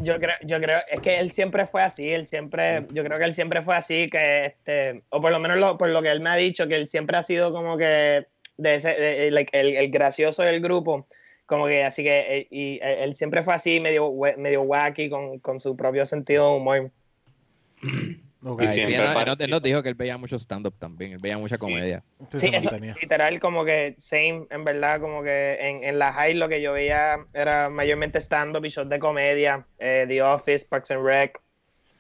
Yo 0.03 0.19
creo, 0.19 0.35
yo 0.43 0.61
creo, 0.61 0.81
es 0.91 1.01
que 1.01 1.19
él 1.19 1.33
siempre 1.33 1.65
fue 1.65 1.81
así, 1.83 2.11
él 2.11 2.27
siempre, 2.27 2.87
yo 2.93 3.03
creo 3.05 3.19
que 3.19 3.25
él 3.25 3.33
siempre 3.35 3.63
fue 3.63 3.75
así, 3.75 4.11
que 4.11 4.45
este, 4.45 5.03
o 5.09 5.23
por 5.23 5.33
lo 5.33 5.41
menos 5.41 5.57
lo- 5.59 5.79
por 5.79 5.89
lo 5.89 6.03
que 6.03 6.11
él 6.11 6.21
me 6.21 6.29
ha 6.29 6.37
dicho, 6.37 6.69
que 6.69 6.77
él 6.77 6.89
siempre 6.89 7.17
ha 7.17 7.23
sido 7.23 7.53
como 7.55 7.79
que 7.79 8.27
de 8.57 8.75
ese, 8.77 8.89
de- 8.95 9.31
like, 9.31 9.59
el, 9.59 9.77
el 9.77 9.91
gracioso 9.91 10.43
del 10.43 10.61
grupo, 10.61 11.07
como 11.47 11.67
que 11.67 11.85
así 11.85 12.03
que, 12.03 12.39
eh, 12.39 12.47
y 12.51 12.75
eh, 12.83 13.05
él 13.05 13.15
siempre 13.15 13.43
fue 13.43 13.55
así, 13.55 13.81
medio, 13.81 14.13
medio 14.39 14.63
wacky, 14.63 15.11
con, 15.11 15.39
con 15.41 15.61
su 15.61 15.77
propio 15.77 16.07
sentido 16.07 16.51
de 16.51 16.57
humor. 16.57 16.91
ok. 18.45 18.61
Y 18.63 18.67
Ay, 18.67 18.77
sí, 18.77 18.83
él, 18.95 18.97
no- 18.97 19.37
él 19.39 19.51
nos 19.51 19.63
dijo 19.63 19.83
que 19.83 19.89
él 19.89 19.95
veía 19.95 20.17
mucho 20.17 20.37
stand-up 20.39 20.75
también, 20.79 21.13
él 21.13 21.19
veía 21.21 21.39
mucha 21.39 21.59
comedia. 21.59 22.03
Sí, 22.31 22.39
Sí, 22.39 22.51
eso, 22.53 22.71
literal, 23.01 23.41
como 23.41 23.65
que 23.65 23.95
same, 23.99 24.47
en 24.51 24.65
verdad, 24.65 25.01
como 25.01 25.23
que 25.23 25.57
en, 25.61 25.85
en 25.85 25.99
la 25.99 26.13
high 26.13 26.35
lo 26.35 26.49
que 26.49 26.61
yo 26.63 26.73
veía 26.73 27.17
era 27.33 27.69
mayormente 27.69 28.21
stand-up 28.21 28.65
y 28.65 28.69
shows 28.71 28.89
de 28.89 28.99
comedia, 28.99 29.67
eh, 29.79 30.05
The 30.09 30.23
Office, 30.23 30.67
Parks 30.69 30.91
and 30.93 31.05
Rec, 31.05 31.41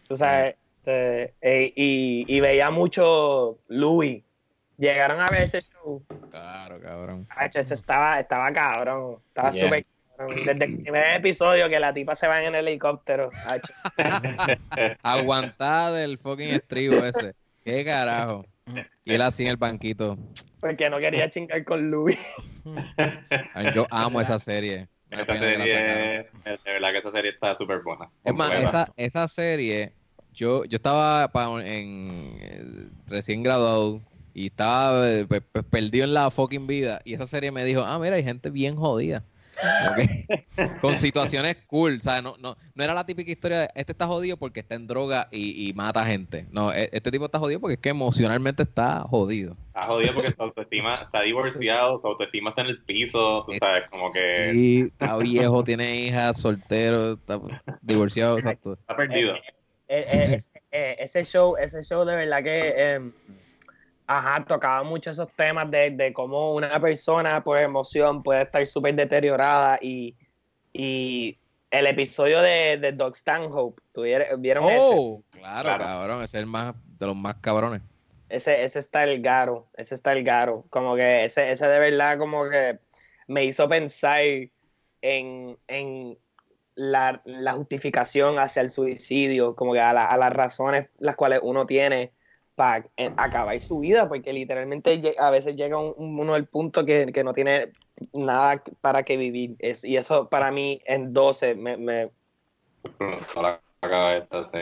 tú 0.08 0.16
sabes, 0.16 0.56
eh, 0.86 1.34
eh, 1.40 1.72
y, 1.76 2.24
y 2.28 2.40
veía 2.40 2.70
mucho 2.70 3.58
Louis. 3.68 4.22
Llegaron 4.76 5.20
a 5.20 5.28
show, 5.30 5.62
Claro, 6.30 6.80
cabrón. 6.80 7.26
Hacho, 7.30 7.60
ese 7.60 7.74
estaba, 7.74 8.18
estaba 8.20 8.52
cabrón, 8.52 9.18
estaba 9.28 9.50
Yeah. 9.52 9.64
súper 9.64 9.86
cabrón. 10.16 10.36
Desde 10.46 10.64
el 10.64 10.82
primer 10.82 11.16
episodio 11.16 11.68
que 11.68 11.78
la 11.80 11.92
tipa 11.92 12.14
se 12.14 12.26
va 12.28 12.42
en 12.42 12.54
el 12.54 12.66
helicóptero. 12.68 13.30
Aguantada 15.02 15.92
del 15.92 16.18
fucking 16.18 16.48
estribo 16.50 17.04
ese. 17.04 17.34
¿Qué 17.64 17.84
carajo? 17.84 18.44
Y 19.04 19.14
él 19.14 19.22
así 19.22 19.44
en 19.44 19.50
el 19.50 19.56
banquito. 19.56 20.16
porque 20.60 20.88
no 20.88 20.98
quería 20.98 21.28
chingar 21.30 21.62
con 21.64 21.90
Louis. 21.90 22.18
Ay, 23.54 23.72
yo 23.74 23.86
amo 23.90 24.20
esa 24.20 24.38
serie. 24.38 24.88
Esa 25.10 25.36
serie, 25.36 26.26
de 26.44 26.58
verdad 26.72 26.90
que 26.92 26.98
esa 26.98 27.12
serie 27.12 27.30
está 27.30 27.56
súper 27.56 27.82
buena. 27.82 28.10
Es 28.24 28.34
más, 28.34 28.52
esa, 28.54 28.92
esa 28.96 29.28
serie, 29.28 29.92
yo, 30.32 30.64
yo 30.64 30.76
estaba 30.76 31.28
pa- 31.28 31.62
en 31.64 32.36
eh, 32.40 32.88
recién 33.06 33.42
graduado 33.42 34.00
y 34.34 34.46
estaba 34.48 35.08
eh, 35.10 35.26
pe- 35.26 35.40
pe- 35.40 35.62
perdido 35.62 36.04
en 36.04 36.12
la 36.14 36.30
fucking 36.30 36.66
vida. 36.66 37.00
Y 37.04 37.14
esa 37.14 37.26
serie 37.26 37.50
me 37.52 37.64
dijo, 37.64 37.82
ah, 37.82 37.98
mira, 37.98 38.16
hay 38.16 38.24
gente 38.24 38.50
bien 38.50 38.76
jodida. 38.76 39.24
Con 40.80 40.96
situaciones 40.96 41.56
cool. 41.68 41.98
O 41.98 42.00
sea, 42.00 42.20
no, 42.20 42.34
no, 42.38 42.56
no 42.74 42.84
era 42.84 42.92
la 42.94 43.06
típica 43.06 43.30
historia 43.30 43.60
de 43.60 43.70
este 43.76 43.92
está 43.92 44.06
jodido 44.06 44.36
porque 44.36 44.60
está 44.60 44.74
en 44.74 44.86
droga 44.88 45.28
y, 45.30 45.68
y 45.68 45.72
mata 45.74 46.04
gente. 46.04 46.46
No, 46.50 46.72
e- 46.72 46.90
este 46.92 47.10
tipo 47.12 47.26
está 47.26 47.38
jodido 47.38 47.60
porque 47.60 47.74
es 47.74 47.80
que 47.80 47.90
emocionalmente 47.90 48.64
está 48.64 49.00
jodido. 49.02 49.56
Está 49.68 49.86
jodido 49.86 50.14
porque 50.14 50.32
su 50.32 50.42
autoestima 50.42 50.96
está 50.96 51.22
divorciado, 51.22 52.00
su 52.00 52.06
autoestima 52.08 52.50
está 52.50 52.62
en 52.62 52.68
el 52.68 52.82
piso, 52.82 53.44
tú 53.46 53.52
sabes, 53.58 53.84
como 53.90 54.12
que 54.12 54.50
Sí, 54.52 54.80
está 54.90 55.16
viejo, 55.18 55.62
tiene 55.64 55.96
hijas, 56.04 56.40
soltero, 56.40 57.12
está 57.14 57.40
divorciado, 57.80 58.38
exacto. 58.38 58.72
está 58.74 58.96
perdido. 58.96 59.34
Eh, 59.86 60.06
eh, 60.08 60.28
ese, 60.34 60.48
eh, 60.72 60.96
ese 60.98 61.24
show, 61.24 61.56
ese 61.56 61.82
show 61.84 62.04
de 62.04 62.16
verdad 62.16 62.42
que 62.42 62.74
eh, 62.76 63.00
ajá, 64.06 64.44
tocaba 64.46 64.82
mucho 64.82 65.10
esos 65.10 65.28
temas 65.32 65.70
de, 65.70 65.90
de 65.90 66.12
cómo 66.12 66.54
una 66.54 66.80
persona 66.80 67.42
por 67.42 67.58
emoción 67.58 68.22
puede 68.22 68.42
estar 68.42 68.66
súper 68.66 68.94
deteriorada 68.94 69.78
y, 69.80 70.16
y 70.72 71.38
el 71.70 71.86
episodio 71.86 72.40
de, 72.40 72.78
de 72.78 72.92
Doc 72.92 73.14
Stanhope, 73.16 73.80
¿tuvieron- 73.92 74.40
¿vieron 74.40 74.64
Oh, 74.66 75.22
claro, 75.30 75.62
Claro. 75.68 75.84
cabrón, 75.84 76.18
ese 76.22 76.36
es 76.38 76.42
el 76.42 76.46
más 76.46 76.74
de 76.98 77.06
los 77.06 77.16
más 77.16 77.36
cabrones. 77.40 77.80
ese? 78.28 78.52
Ese, 78.54 78.64
ese 78.64 78.78
está 78.80 79.04
el 79.04 79.22
garo, 79.22 79.68
ese 79.76 79.94
está 79.94 80.12
el 80.12 80.24
garo, 80.24 80.64
como 80.70 80.96
que 80.96 81.24
ese, 81.24 81.50
ese 81.50 81.66
de 81.66 81.78
verdad 81.78 82.18
como 82.18 82.48
que 82.48 82.78
me 83.28 83.44
hizo 83.44 83.68
pensar 83.68 84.22
en, 85.02 85.58
en 85.68 86.18
la, 86.74 87.22
la 87.24 87.52
justificación 87.52 88.38
hacia 88.38 88.62
el 88.62 88.70
suicidio, 88.70 89.54
como 89.54 89.72
que 89.72 89.80
a, 89.80 89.92
la- 89.92 90.06
a 90.06 90.16
las 90.16 90.32
razones 90.32 90.88
las 90.98 91.16
cuales 91.16 91.40
uno 91.42 91.66
tiene 91.66 92.12
para 92.54 92.86
acabar 93.16 93.58
su 93.60 93.80
vida, 93.80 94.08
porque 94.08 94.32
literalmente 94.32 95.14
a 95.18 95.30
veces 95.30 95.56
llega 95.56 95.78
un- 95.78 95.94
un- 95.96 96.18
uno 96.20 96.34
al 96.34 96.46
punto 96.46 96.84
que, 96.84 97.06
que 97.06 97.24
no 97.24 97.32
tiene 97.32 97.72
nada 98.12 98.62
para 98.80 99.02
que 99.02 99.16
vivir. 99.16 99.56
Es- 99.58 99.84
y 99.84 99.96
eso 99.96 100.28
para 100.28 100.50
mí 100.50 100.80
en 100.86 101.12
12 101.12 101.54
me... 101.54 101.76
me- 101.76 102.10
cabeza, 103.80 104.44
sí. 104.52 104.58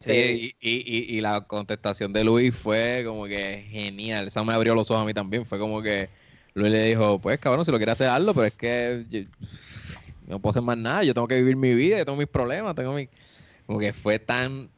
Sí, 0.00 0.54
y, 0.60 0.70
y, 0.70 1.14
y, 1.14 1.18
y 1.18 1.20
la 1.20 1.40
contestación 1.42 2.12
de 2.12 2.22
Luis 2.24 2.54
fue 2.54 3.02
como 3.04 3.26
que 3.26 3.66
genial. 3.68 4.28
Eso 4.28 4.44
me 4.44 4.52
abrió 4.52 4.74
los 4.74 4.90
ojos 4.90 5.02
a 5.02 5.06
mí 5.06 5.12
también. 5.12 5.44
Fue 5.44 5.58
como 5.58 5.82
que 5.82 6.08
Luis 6.54 6.70
le 6.72 6.84
dijo, 6.84 7.18
pues 7.20 7.40
cabrón, 7.40 7.64
si 7.64 7.72
lo 7.72 7.78
quiere 7.78 7.92
hacer, 7.92 8.08
hazlo, 8.08 8.32
pero 8.32 8.46
es 8.46 8.54
que 8.54 9.04
yo, 9.10 9.20
no 10.26 10.38
puedo 10.40 10.50
hacer 10.50 10.62
más 10.62 10.78
nada. 10.78 11.02
Yo 11.02 11.14
tengo 11.14 11.26
que 11.26 11.36
vivir 11.36 11.56
mi 11.56 11.74
vida, 11.74 11.98
yo 11.98 12.04
tengo 12.04 12.18
mis 12.18 12.28
problemas, 12.28 12.74
tengo 12.76 12.92
mi... 12.92 13.08
Como 13.66 13.78
que 13.80 13.92
fue 13.92 14.18
tan 14.18 14.70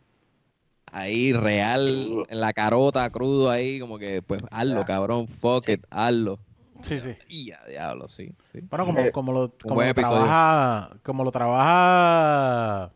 ahí 0.93 1.33
real, 1.33 2.25
en 2.29 2.41
la 2.41 2.53
carota, 2.53 3.09
crudo 3.11 3.51
ahí, 3.51 3.79
como 3.81 3.99
que 3.99 4.23
pues 4.23 4.43
hazlo, 4.51 4.81
Ya. 4.81 4.85
cabrón, 4.87 5.29
fuck 5.29 5.65
Sí. 5.65 5.73
it, 5.73 5.85
hazlo. 5.91 6.39
Sí, 6.83 6.99
sí. 7.01 7.15
Y 7.29 7.51
a 7.53 7.61
diablo, 7.69 8.09
sí. 8.09 8.33
sí. 8.53 8.61
Bueno, 8.71 8.87
como, 8.87 9.01
Eh, 9.01 9.13
como 9.13 9.33
lo, 9.33 9.53
como 9.63 9.83
lo 9.83 9.95
trabaja, 9.95 10.91
como 11.03 11.25
lo 11.25 11.31
trabaja 11.31 12.91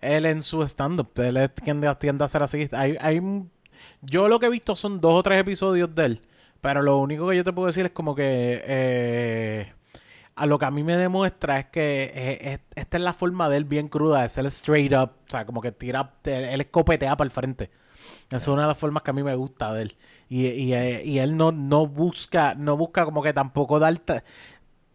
él 0.00 0.26
en 0.26 0.42
su 0.42 0.62
stand-up, 0.62 1.10
él 1.16 1.36
es 1.38 1.50
quien 1.64 1.80
de- 1.80 1.94
tiende 1.96 2.22
a 2.24 2.26
hacer 2.26 2.42
así. 2.42 2.68
Hay, 2.72 2.96
hay, 3.00 3.18
un- 3.18 3.50
yo 4.02 4.28
lo 4.28 4.38
que 4.38 4.46
he 4.46 4.50
visto 4.50 4.76
son 4.76 5.00
dos 5.00 5.14
o 5.14 5.22
tres 5.22 5.40
episodios 5.40 5.94
de 5.94 6.04
él, 6.04 6.20
pero 6.60 6.82
lo 6.82 6.98
único 6.98 7.28
que 7.28 7.36
yo 7.36 7.42
te 7.44 7.52
puedo 7.52 7.66
decir 7.68 7.86
es 7.86 7.92
como 7.92 8.14
que 8.14 8.62
eh, 8.64 9.72
a 10.36 10.46
lo 10.46 10.58
que 10.58 10.66
a 10.66 10.70
mí 10.70 10.84
me 10.84 10.96
demuestra 10.96 11.58
es 11.60 11.66
que 11.66 12.12
eh, 12.14 12.52
es- 12.54 12.60
esta 12.74 12.96
es 12.98 13.02
la 13.02 13.12
forma 13.14 13.48
de 13.48 13.56
él 13.58 13.64
bien 13.64 13.88
cruda, 13.88 14.24
es 14.24 14.38
el 14.38 14.46
straight 14.46 14.92
up, 14.92 15.10
o 15.26 15.30
sea, 15.30 15.46
como 15.46 15.60
que 15.62 15.72
tira, 15.72 16.14
él 16.24 16.60
escopetea 16.60 17.16
para 17.16 17.26
el 17.26 17.30
frente. 17.32 17.70
Esa 18.28 18.36
es 18.36 18.48
una 18.48 18.62
de 18.62 18.68
las 18.68 18.78
formas 18.78 19.02
que 19.02 19.10
a 19.10 19.14
mí 19.14 19.22
me 19.22 19.34
gusta 19.36 19.72
de 19.72 19.82
él. 19.82 19.96
Y, 20.28 20.46
y, 20.48 20.74
eh, 20.74 21.22
él 21.22 21.36
no, 21.36 21.52
no 21.52 21.86
busca, 21.86 22.54
no 22.54 22.76
busca 22.76 23.04
como 23.04 23.22
que 23.22 23.32
tampoco 23.32 23.78
dar 23.78 23.98
ta- 23.98 24.22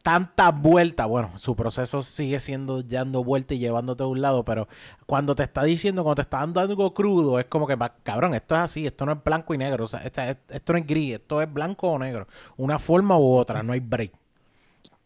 tantas 0.03 0.59
vueltas. 0.61 1.07
Bueno, 1.07 1.31
su 1.37 1.55
proceso 1.55 2.03
sigue 2.03 2.39
siendo 2.39 2.83
dando 2.83 3.23
vueltas 3.23 3.57
y 3.57 3.59
llevándote 3.59 4.03
a 4.03 4.07
un 4.07 4.21
lado, 4.21 4.43
pero 4.45 4.67
cuando 5.05 5.35
te 5.35 5.43
está 5.43 5.63
diciendo, 5.63 6.03
cuando 6.03 6.15
te 6.17 6.21
está 6.23 6.39
dando 6.39 6.59
algo 6.59 6.93
crudo, 6.93 7.39
es 7.39 7.45
como 7.45 7.67
que, 7.67 7.77
cabrón, 8.03 8.33
esto 8.35 8.55
es 8.55 8.61
así, 8.61 8.87
esto 8.87 9.05
no 9.05 9.13
es 9.13 9.23
blanco 9.23 9.53
y 9.53 9.57
negro, 9.57 9.85
o 9.85 9.87
sea, 9.87 10.01
esta- 10.01 10.29
esto 10.29 10.73
no 10.73 10.79
es 10.79 10.87
gris, 10.87 11.15
esto 11.15 11.41
es 11.41 11.51
blanco 11.53 11.89
o 11.91 11.99
negro, 11.99 12.27
una 12.57 12.79
forma 12.79 13.17
u 13.17 13.33
otra, 13.35 13.63
no 13.63 13.73
hay 13.73 13.79
break. 13.79 14.11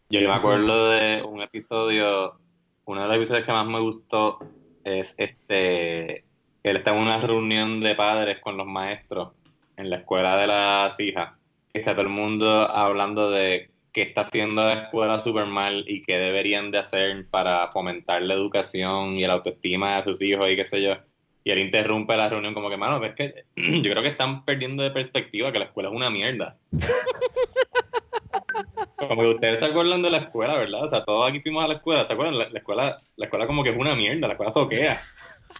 Yo 0.08 0.20
me 0.20 0.34
acuerdo 0.34 0.90
de 0.90 1.20
un 1.24 1.42
episodio, 1.42 2.38
uno 2.84 3.02
de 3.02 3.08
los 3.08 3.16
episodios 3.16 3.44
que 3.44 3.52
más 3.52 3.66
me 3.66 3.80
gustó 3.80 4.38
es 4.84 5.16
este, 5.18 6.24
él 6.62 6.76
está 6.76 6.92
en 6.92 6.98
una 6.98 7.18
reunión 7.18 7.80
de 7.80 7.96
padres 7.96 8.38
con 8.38 8.56
los 8.56 8.68
maestros 8.68 9.32
en 9.76 9.90
la 9.90 9.96
escuela 9.96 10.36
de 10.36 10.46
las 10.46 11.00
hijas. 11.00 11.32
Está 11.72 11.92
todo 11.92 12.02
el 12.02 12.08
mundo 12.08 12.70
hablando 12.70 13.30
de 13.32 13.72
qué 13.92 14.02
está 14.02 14.20
haciendo 14.20 14.62
la 14.62 14.84
escuela 14.84 15.20
súper 15.20 15.46
mal 15.46 15.84
y 15.88 16.02
qué 16.02 16.18
deberían 16.18 16.70
de 16.70 16.78
hacer 16.78 17.26
para 17.28 17.66
fomentar 17.72 18.22
la 18.22 18.34
educación 18.34 19.16
y 19.16 19.26
la 19.26 19.32
autoestima 19.32 19.96
de 19.96 20.04
sus 20.04 20.22
hijos 20.22 20.48
y 20.48 20.54
qué 20.54 20.64
sé 20.64 20.82
yo. 20.82 20.94
Y 21.42 21.50
él 21.50 21.58
interrumpe 21.58 22.16
la 22.16 22.28
reunión 22.28 22.54
como 22.54 22.70
que, 22.70 22.76
mano, 22.76 23.04
es 23.04 23.14
que 23.16 23.44
yo 23.56 23.90
creo 23.90 24.02
que 24.04 24.10
están 24.10 24.44
perdiendo 24.44 24.84
de 24.84 24.92
perspectiva 24.92 25.50
que 25.50 25.58
la 25.58 25.64
escuela 25.64 25.88
es 25.88 25.96
una 25.96 26.10
mierda. 26.10 26.56
Como 28.96 29.20
que 29.20 29.28
ustedes 29.28 29.58
se 29.58 29.66
acuerdan 29.66 30.02
de 30.02 30.10
la 30.10 30.18
escuela, 30.18 30.56
¿verdad? 30.56 30.84
O 30.84 30.90
sea, 30.90 31.04
todos 31.04 31.28
aquí 31.28 31.40
fuimos 31.40 31.64
a 31.64 31.68
la 31.68 31.74
escuela, 31.74 32.06
¿se 32.06 32.12
acuerdan? 32.14 32.38
La, 32.38 32.48
la 32.48 32.58
escuela, 32.58 33.02
la 33.16 33.24
escuela 33.26 33.46
como 33.46 33.62
que 33.62 33.70
es 33.70 33.76
una 33.76 33.94
mierda, 33.94 34.26
la 34.26 34.32
escuela 34.32 34.52
soquea. 34.52 35.00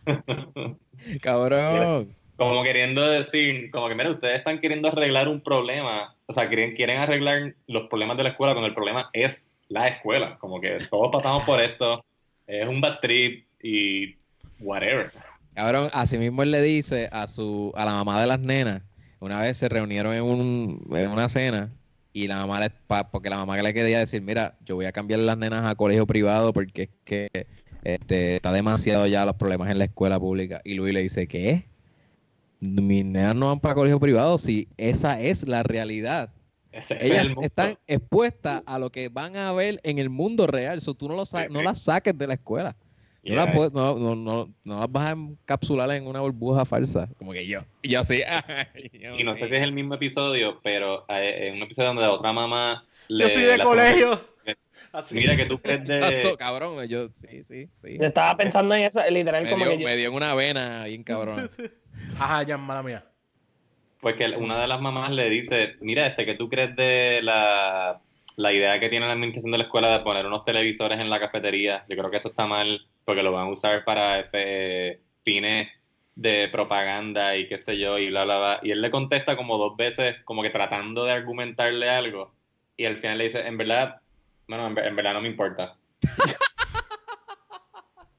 Cabrón. 1.20 2.16
Como 2.36 2.62
queriendo 2.62 3.08
decir, 3.08 3.70
como 3.70 3.88
que 3.88 3.94
mira, 3.94 4.10
ustedes 4.10 4.38
están 4.38 4.60
queriendo 4.60 4.88
arreglar 4.88 5.28
un 5.28 5.40
problema, 5.40 6.14
o 6.26 6.32
sea, 6.32 6.48
quieren, 6.48 6.74
quieren 6.74 6.98
arreglar 6.98 7.54
los 7.66 7.88
problemas 7.88 8.16
de 8.16 8.24
la 8.24 8.28
escuela 8.30 8.52
cuando 8.52 8.68
el 8.68 8.74
problema 8.74 9.10
es 9.12 9.48
la 9.68 9.88
escuela. 9.88 10.38
Como 10.38 10.60
que 10.60 10.78
todos 10.90 11.10
pasamos 11.12 11.44
por 11.44 11.60
esto, 11.60 12.04
es 12.46 12.66
un 12.66 12.80
bad 12.80 13.00
trip 13.00 13.46
y 13.62 14.16
whatever. 14.60 15.10
Cabrón, 15.54 15.88
así 15.92 16.18
mismo 16.18 16.42
él 16.42 16.50
le 16.50 16.60
dice 16.60 17.08
a 17.12 17.26
su, 17.26 17.72
a 17.76 17.84
la 17.84 17.92
mamá 17.92 18.20
de 18.20 18.26
las 18.26 18.40
nenas, 18.40 18.82
una 19.20 19.40
vez 19.40 19.56
se 19.56 19.68
reunieron 19.68 20.14
en, 20.14 20.22
un, 20.22 20.86
en 20.94 21.10
una 21.10 21.28
cena 21.28 21.72
y 22.16 22.28
la 22.28 22.38
mamá 22.38 22.60
le, 22.60 22.70
pa- 22.70 23.10
porque 23.10 23.28
la 23.28 23.36
mamá 23.36 23.60
le 23.60 23.74
quería 23.74 23.98
decir, 23.98 24.22
mira, 24.22 24.56
yo 24.64 24.74
voy 24.76 24.86
a 24.86 24.92
cambiar 24.92 25.20
las 25.20 25.36
nenas 25.36 25.66
a 25.66 25.74
colegio 25.74 26.06
privado 26.06 26.54
porque 26.54 26.84
es 26.84 26.88
que 27.04 27.28
este, 27.84 28.36
está 28.36 28.52
demasiado 28.52 29.06
ya 29.06 29.26
los 29.26 29.36
problemas 29.36 29.70
en 29.70 29.78
la 29.78 29.84
escuela 29.84 30.18
pública. 30.18 30.62
Y 30.64 30.74
Luis 30.76 30.94
le 30.94 31.02
dice, 31.02 31.26
¿qué? 31.28 31.66
Mis 32.60 33.04
nenas 33.04 33.36
no 33.36 33.48
van 33.48 33.60
para 33.60 33.74
colegio 33.74 34.00
privado 34.00 34.38
si 34.38 34.66
esa 34.78 35.20
es 35.20 35.46
la 35.46 35.62
realidad. 35.62 36.30
Ese 36.72 36.96
Ellas 37.06 37.26
están 37.42 37.76
expuestas 37.86 38.62
a 38.64 38.78
lo 38.78 38.90
que 38.90 39.10
van 39.10 39.36
a 39.36 39.52
ver 39.52 39.78
en 39.82 39.98
el 39.98 40.08
mundo 40.08 40.46
real. 40.46 40.80
So, 40.80 40.94
tú 40.94 41.08
no, 41.08 41.16
lo 41.16 41.26
sa- 41.26 41.48
no 41.50 41.60
las 41.62 41.80
saques 41.82 42.16
de 42.16 42.26
la 42.26 42.34
escuela. 42.34 42.76
No, 43.26 43.34
Yeah. 43.34 43.44
las 43.46 43.54
puedes- 43.54 43.72
no, 43.72 43.98
no, 43.98 44.14
no, 44.14 44.48
no 44.64 44.80
las 44.80 44.92
vas 44.92 45.06
a 45.08 45.10
encapsular 45.10 45.90
en 45.90 46.06
una 46.06 46.20
burbuja 46.20 46.64
falsa. 46.64 47.08
Como 47.18 47.32
que 47.32 47.46
yo. 47.46 47.60
Y 47.82 47.88
yo 47.90 48.04
sí. 48.04 48.22
Y 49.18 49.24
no 49.24 49.36
sé 49.36 49.48
si 49.48 49.54
es 49.54 49.62
el 49.62 49.72
mismo 49.72 49.94
episodio, 49.96 50.60
pero 50.62 51.04
eh, 51.08 51.48
en 51.48 51.56
un 51.56 51.62
episodio 51.62 51.88
donde 51.88 52.02
la 52.02 52.12
otra 52.12 52.32
mamá 52.32 52.84
le... 53.08 53.24
Yo 53.24 53.30
soy 53.30 53.42
de 53.42 53.58
colegio. 53.58 54.20
Así. 54.92 55.16
Mira 55.16 55.36
que 55.36 55.44
tú 55.46 55.58
crees 55.60 55.84
de... 55.86 55.94
Exacto, 55.94 56.36
cabrón. 56.36 56.86
Yo, 56.86 57.08
sí, 57.08 57.42
sí, 57.42 57.68
sí. 57.82 57.98
Yo 57.98 58.06
estaba 58.06 58.36
pensando 58.36 58.74
en 58.74 58.84
eso, 58.84 59.00
literal, 59.10 59.42
Me 59.44 59.50
como 59.50 59.64
dio, 59.64 59.74
que 59.74 59.80
yo, 59.82 59.88
me 59.88 59.96
dio 59.96 60.08
en 60.08 60.14
una 60.14 60.34
vena 60.34 60.84
bien 60.84 61.02
cabrón. 61.02 61.50
Ajá, 62.18 62.44
ya, 62.44 62.56
mala 62.56 62.82
mía. 62.82 63.04
Pues 64.00 64.14
que 64.14 64.24
una 64.28 64.60
de 64.60 64.68
las 64.68 64.80
mamás 64.80 65.10
le 65.10 65.28
dice, 65.28 65.74
mira, 65.80 66.06
este, 66.06 66.24
que 66.24 66.34
tú 66.34 66.48
crees 66.48 66.76
de 66.76 67.20
la, 67.22 68.00
la 68.36 68.52
idea 68.52 68.78
que 68.78 68.88
tiene 68.88 69.06
la 69.06 69.12
administración 69.12 69.50
de 69.52 69.58
la 69.58 69.64
escuela 69.64 69.90
de 69.90 70.04
poner 70.04 70.24
unos 70.26 70.44
televisores 70.44 71.00
en 71.00 71.10
la 71.10 71.18
cafetería? 71.18 71.84
Yo 71.88 71.96
creo 71.96 72.10
que 72.10 72.18
eso 72.18 72.28
está 72.28 72.46
mal 72.46 72.86
porque 73.06 73.24
lo 73.24 73.32
van 73.32 73.48
a 73.48 73.52
usar 73.52 73.84
para 73.86 74.20
este, 74.20 75.02
fines 75.24 75.70
de 76.16 76.48
propaganda 76.50 77.36
y 77.36 77.48
qué 77.48 77.58
sé 77.58 77.78
yo, 77.78 77.98
y 77.98 78.10
bla, 78.10 78.24
bla, 78.26 78.38
bla. 78.38 78.60
Y 78.64 78.72
él 78.72 78.82
le 78.82 78.92
contesta 78.92 79.36
como 79.36 79.58
dos 79.58 79.76
veces, 79.78 80.18
como 80.24 80.42
que 80.42 80.50
tratando 80.50 81.04
de 81.06 81.12
argumentarle 81.12 81.90
algo, 81.90 82.34
y 82.76 82.86
al 82.86 82.98
final 82.98 83.18
le 83.18 83.26
dice, 83.26 83.46
en 83.46 83.58
verdad, 83.58 84.02
bueno, 84.48 84.68
en, 84.68 84.78
en 84.78 84.96
verdad 84.96 85.14
no 85.14 85.22
me 85.22 85.28
importa. 85.28 85.78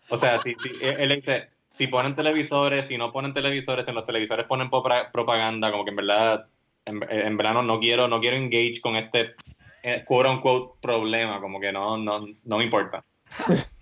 o 0.07 0.17
sea, 0.17 0.39
si, 0.39 0.55
si- 0.55 0.77
él 0.81 1.09
le 1.09 1.15
dice, 1.17 1.49
si 1.77 1.87
ponen 1.87 2.15
televisores, 2.15 2.85
si 2.87 2.97
no 2.97 3.11
ponen 3.11 3.33
televisores, 3.33 3.87
en 3.87 3.95
los 3.95 4.05
televisores 4.05 4.45
ponen 4.47 4.69
propaganda, 4.69 5.71
como 5.71 5.83
que 5.85 5.91
en 5.91 5.95
verdad, 5.97 6.47
en, 6.85 7.01
en 7.09 7.37
verdad 7.37 7.53
no, 7.55 7.63
no 7.63 7.79
quiero, 7.79 8.07
no 8.07 8.19
quiero 8.21 8.37
engage 8.37 8.79
con 8.81 8.95
este 8.95 9.35
eh, 9.83 10.03
quote 10.05 10.29
unquote 10.29 10.79
problema, 10.81 11.39
como 11.41 11.59
que 11.59 11.71
no, 11.71 11.97
no, 11.97 12.25
no 12.43 12.57
me 12.57 12.63
importa. 12.63 13.03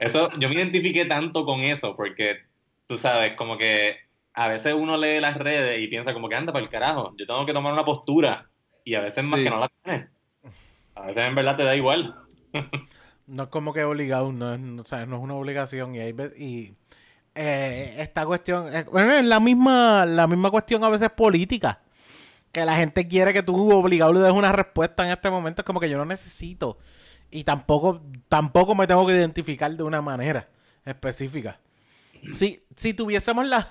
Eso, 0.00 0.30
yo 0.38 0.48
me 0.48 0.54
identifiqué 0.56 1.04
tanto 1.04 1.44
con 1.44 1.60
eso, 1.60 1.96
porque 1.96 2.38
tú 2.86 2.96
sabes, 2.96 3.34
como 3.36 3.56
que 3.58 3.96
a 4.34 4.48
veces 4.48 4.74
uno 4.74 4.96
lee 4.96 5.20
las 5.20 5.36
redes 5.36 5.78
y 5.80 5.88
piensa 5.88 6.12
como 6.12 6.28
que 6.28 6.34
anda 6.34 6.52
para 6.52 6.64
el 6.64 6.70
carajo, 6.70 7.14
yo 7.18 7.26
tengo 7.26 7.46
que 7.46 7.52
tomar 7.52 7.72
una 7.72 7.84
postura, 7.84 8.48
y 8.84 8.94
a 8.94 9.00
veces 9.00 9.24
más 9.24 9.38
Sí. 9.40 9.44
que 9.44 9.50
no 9.50 9.60
la 9.60 9.70
tienes. 9.82 10.08
A 10.94 11.06
veces 11.06 11.24
en 11.24 11.34
verdad 11.34 11.56
te 11.56 11.64
da 11.64 11.74
igual. 11.76 12.14
No 13.28 13.42
es 13.42 13.48
como 13.48 13.72
que 13.72 13.82
obligado, 13.82 14.30
no 14.30 14.54
es, 14.54 14.60
no, 14.60 14.82
o 14.82 14.84
sea, 14.84 15.04
no 15.04 15.16
es 15.16 15.22
una 15.22 15.34
obligación. 15.34 15.96
Y, 15.96 15.98
hay 15.98 16.14
y 16.38 16.74
eh, 17.34 17.96
esta 17.98 18.24
cuestión, 18.24 18.72
eh, 18.72 18.84
bueno, 18.90 19.14
es 19.14 19.24
la 19.24 19.40
misma, 19.40 20.06
la 20.06 20.28
misma 20.28 20.48
cuestión 20.48 20.84
a 20.84 20.88
veces 20.88 21.10
política. 21.10 21.80
Que 22.52 22.64
la 22.64 22.76
gente 22.76 23.08
quiere 23.08 23.32
que 23.32 23.42
tú 23.42 23.72
obligado 23.72 24.12
le 24.12 24.20
des 24.20 24.30
una 24.32 24.52
respuesta 24.52 25.04
en 25.04 25.10
este 25.10 25.28
momento. 25.28 25.62
Es 25.62 25.66
como 25.66 25.80
que 25.80 25.90
yo 25.90 25.98
no 25.98 26.04
necesito. 26.04 26.78
Y 27.30 27.44
tampoco, 27.44 28.02
tampoco 28.28 28.74
me 28.74 28.86
tengo 28.86 29.06
que 29.06 29.14
identificar 29.14 29.74
de 29.74 29.82
una 29.82 30.00
manera 30.00 30.48
específica. 30.84 31.60
Si, 32.34 32.60
si 32.76 32.94
tuviésemos 32.94 33.46
la. 33.46 33.68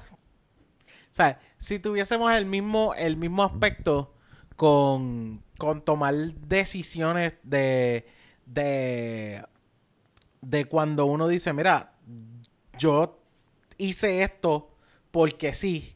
O 1.18 1.24
si 1.58 1.80
tuviésemos 1.80 2.32
el 2.34 2.46
mismo, 2.46 2.94
el 2.94 3.16
mismo 3.16 3.44
aspecto 3.44 4.14
con, 4.56 5.44
con 5.58 5.82
tomar 5.82 6.14
decisiones 6.14 7.36
de, 7.44 8.06
de, 8.46 9.44
de 10.42 10.66
cuando 10.66 11.06
uno 11.06 11.28
dice, 11.28 11.54
mira, 11.54 11.94
yo 12.78 13.20
hice 13.78 14.24
esto 14.24 14.76
porque 15.12 15.54
sí. 15.54 15.95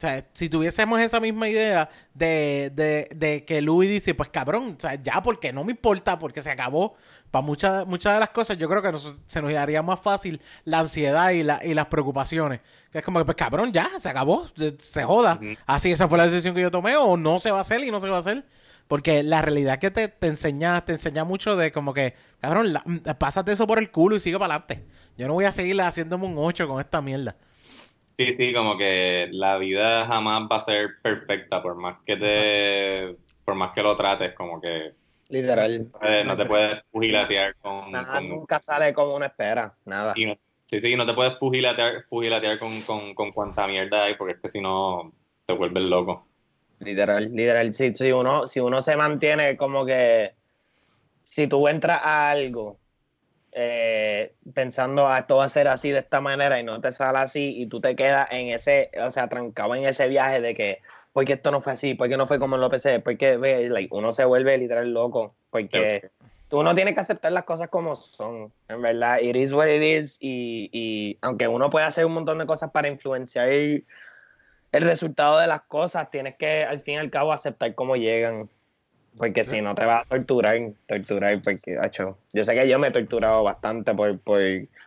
O 0.00 0.02
sea, 0.02 0.24
si 0.32 0.48
tuviésemos 0.48 0.98
esa 0.98 1.20
misma 1.20 1.46
idea 1.50 1.90
de, 2.14 2.72
de, 2.74 3.10
de 3.14 3.44
que 3.44 3.60
Louis 3.60 3.86
dice, 3.90 4.14
pues 4.14 4.30
cabrón, 4.30 4.74
o 4.78 4.80
sea, 4.80 4.94
ya 4.94 5.22
porque 5.22 5.52
no 5.52 5.62
me 5.62 5.72
importa, 5.72 6.18
porque 6.18 6.40
se 6.40 6.50
acabó. 6.50 6.94
Para 7.30 7.44
muchas, 7.44 7.86
muchas 7.86 8.14
de 8.14 8.20
las 8.20 8.30
cosas, 8.30 8.56
yo 8.56 8.66
creo 8.66 8.80
que 8.80 8.92
nos- 8.92 9.20
se 9.26 9.42
nos 9.42 9.54
haría 9.54 9.82
más 9.82 10.00
fácil 10.00 10.40
la 10.64 10.78
ansiedad 10.78 11.32
y, 11.32 11.42
la, 11.42 11.62
y 11.62 11.74
las 11.74 11.84
preocupaciones. 11.88 12.60
Que 12.90 13.00
es 13.00 13.04
como 13.04 13.18
que, 13.18 13.26
pues 13.26 13.36
cabrón, 13.36 13.72
ya, 13.72 13.90
se 13.98 14.08
acabó, 14.08 14.48
se, 14.56 14.74
se 14.80 15.04
joda. 15.04 15.38
Así, 15.66 15.92
esa 15.92 16.08
fue 16.08 16.16
la 16.16 16.24
decisión 16.24 16.54
que 16.54 16.62
yo 16.62 16.70
tomé, 16.70 16.96
o 16.96 17.18
no 17.18 17.38
se 17.38 17.50
va 17.50 17.58
a 17.58 17.60
hacer 17.60 17.84
y 17.84 17.90
no 17.90 18.00
se 18.00 18.08
va 18.08 18.16
a 18.16 18.20
hacer. 18.20 18.42
Porque 18.88 19.22
la 19.22 19.42
realidad 19.42 19.78
que 19.78 19.90
te, 19.90 20.08
te 20.08 20.28
enseña, 20.28 20.82
te 20.82 20.92
enseña 20.94 21.24
mucho 21.24 21.56
de 21.56 21.72
como 21.72 21.92
que, 21.92 22.14
cabrón, 22.40 22.72
la- 22.72 22.82
mm, 22.86 23.00
pásate 23.18 23.52
eso 23.52 23.66
por 23.66 23.78
el 23.78 23.90
culo 23.90 24.16
y 24.16 24.20
sigue 24.20 24.38
para 24.38 24.54
adelante. 24.54 24.82
Yo 25.18 25.28
no 25.28 25.34
voy 25.34 25.44
a 25.44 25.52
seguir 25.52 25.78
haciéndome 25.82 26.24
un 26.24 26.36
8 26.38 26.66
con 26.66 26.80
esta 26.80 27.02
mierda. 27.02 27.36
Sí, 28.20 28.36
sí, 28.36 28.52
como 28.52 28.76
que 28.76 29.28
la 29.32 29.56
vida 29.56 30.06
jamás 30.06 30.42
va 30.42 30.56
a 30.56 30.60
ser 30.60 31.00
perfecta, 31.02 31.62
por 31.62 31.74
más 31.74 31.96
que 32.04 32.16
te, 32.18 33.16
por 33.46 33.54
más 33.54 33.72
que 33.72 33.82
lo 33.82 33.96
trates, 33.96 34.34
como 34.34 34.60
que 34.60 34.92
literal, 35.30 35.90
eh, 36.02 36.22
no 36.26 36.36
te 36.36 36.44
puedes 36.44 36.82
pugilatear 36.90 37.56
con, 37.56 37.90
nada 37.92 38.18
con- 38.18 38.28
nunca 38.28 38.60
sale 38.60 38.92
como 38.92 39.14
uno 39.16 39.24
espera, 39.24 39.74
nada. 39.86 40.12
y 40.14 40.26
no- 40.26 40.36
sí, 40.66 40.82
sí, 40.82 40.96
no 40.96 41.06
te 41.06 41.14
puedes 41.14 41.34
pugilatear, 41.36 42.04
pugilatear 42.10 42.58
con, 42.58 42.82
con, 42.82 43.14
con 43.14 43.32
cuanta 43.32 43.66
mierda 43.66 44.04
hay, 44.04 44.16
porque 44.16 44.34
es 44.34 44.40
que 44.40 44.50
si 44.50 44.60
no 44.60 45.14
te 45.46 45.54
vuelves 45.54 45.84
loco. 45.84 46.26
Literal, 46.80 47.30
literal. 47.32 47.72
Si, 47.72 47.94
si, 47.94 48.12
uno, 48.12 48.46
si 48.46 48.60
uno 48.60 48.82
se 48.82 48.96
mantiene 48.96 49.56
como 49.56 49.86
que. 49.86 50.34
Si 51.22 51.46
tú 51.46 51.68
entras 51.68 52.00
a 52.02 52.30
algo 52.30 52.79
eh, 53.52 54.34
pensando, 54.54 55.08
ah, 55.08 55.18
esto 55.20 55.36
va 55.36 55.44
a 55.44 55.48
ser 55.48 55.68
así 55.68 55.90
de 55.90 55.98
esta 55.98 56.20
manera 56.20 56.60
y 56.60 56.64
no 56.64 56.80
te 56.80 56.92
sale 56.92 57.18
así 57.18 57.54
y 57.60 57.66
tú 57.66 57.80
te 57.80 57.96
quedas 57.96 58.28
en 58.30 58.48
ese, 58.48 58.90
o 59.02 59.10
sea, 59.10 59.28
trancado 59.28 59.74
en 59.74 59.84
ese 59.84 60.08
viaje 60.08 60.40
de 60.40 60.54
que, 60.54 60.78
¿por 61.12 61.24
qué 61.24 61.34
esto 61.34 61.50
no 61.50 61.60
fue 61.60 61.72
así? 61.72 61.94
¿Por 61.94 62.08
qué 62.08 62.16
no 62.16 62.26
fue 62.26 62.38
como 62.38 62.56
lo 62.56 62.70
pensé? 62.70 63.00
Porque 63.00 63.36
like, 63.38 63.94
uno 63.94 64.12
se 64.12 64.24
vuelve 64.24 64.56
literal 64.58 64.92
loco. 64.92 65.34
Porque 65.50 66.10
tú 66.48 66.62
no 66.62 66.74
tienes 66.74 66.94
que 66.94 67.00
aceptar 67.00 67.32
las 67.32 67.44
cosas 67.44 67.68
como 67.68 67.96
son. 67.96 68.52
En 68.68 68.82
verdad, 68.82 69.18
it 69.20 69.36
is 69.36 69.52
what 69.52 69.68
it 69.68 69.82
is. 69.82 70.18
Y, 70.20 70.70
y 70.72 71.18
aunque 71.20 71.48
uno 71.48 71.70
puede 71.70 71.86
hacer 71.86 72.06
un 72.06 72.12
montón 72.12 72.38
de 72.38 72.46
cosas 72.46 72.70
para 72.70 72.88
influenciar 72.88 73.48
el 73.48 73.84
resultado 74.72 75.38
de 75.38 75.48
las 75.48 75.62
cosas, 75.62 76.10
tienes 76.10 76.36
que 76.36 76.64
al 76.64 76.80
fin 76.80 76.94
y 76.94 76.98
al 76.98 77.10
cabo 77.10 77.32
aceptar 77.32 77.74
cómo 77.74 77.96
llegan. 77.96 78.48
Porque 79.16 79.44
si 79.44 79.60
no 79.60 79.74
te 79.74 79.84
vas 79.84 80.02
a 80.06 80.08
torturar, 80.08 80.56
torturar, 80.86 81.40
porque, 81.42 81.76
acho, 81.78 82.16
yo 82.32 82.42
sé 82.44 82.54
que 82.54 82.68
yo 82.68 82.78
me 82.78 82.88
he 82.88 82.90
torturado 82.90 83.42
bastante 83.42 83.94
por, 83.94 84.18
por 84.20 84.40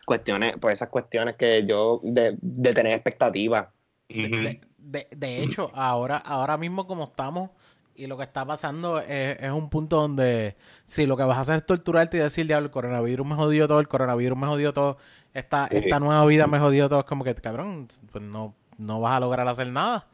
cuestiones, 0.06 0.56
por 0.56 0.72
esas 0.72 0.88
cuestiones 0.88 1.36
que 1.36 1.64
yo, 1.66 2.00
de, 2.02 2.36
de 2.40 2.72
tener 2.74 2.94
expectativas. 2.94 3.68
De, 4.08 4.60
de- 4.78 5.08
de 5.16 5.42
hecho, 5.42 5.70
ahora, 5.74 6.16
ahora 6.18 6.56
mismo 6.56 6.86
como 6.86 7.04
estamos 7.04 7.50
y 7.96 8.06
lo 8.08 8.16
que 8.16 8.24
está 8.24 8.44
pasando 8.44 8.98
es, 9.00 9.38
es 9.40 9.50
un 9.52 9.70
punto 9.70 10.00
donde 10.00 10.56
si 10.84 11.06
lo 11.06 11.16
que 11.16 11.22
vas 11.22 11.38
a 11.38 11.42
hacer 11.42 11.56
es 11.56 11.66
torturarte 11.66 12.16
y 12.16 12.20
decir, 12.20 12.46
diablo, 12.46 12.66
el 12.66 12.72
coronavirus 12.72 13.26
me 13.26 13.34
jodió 13.36 13.68
todo, 13.68 13.78
el 13.80 13.86
coronavirus 13.88 14.36
me 14.36 14.46
jodió 14.48 14.72
todo, 14.72 14.98
esta, 15.32 15.68
esta 15.68 16.00
nueva 16.00 16.24
vida 16.26 16.46
me 16.48 16.58
jodió 16.58 16.88
todo, 16.88 17.00
es 17.00 17.06
como 17.06 17.22
que, 17.24 17.34
cabrón, 17.36 17.86
pues 18.10 18.24
no, 18.24 18.54
no 18.78 19.00
vas 19.00 19.16
a 19.16 19.20
lograr 19.20 19.46
hacer 19.46 19.68
nada. 19.68 20.06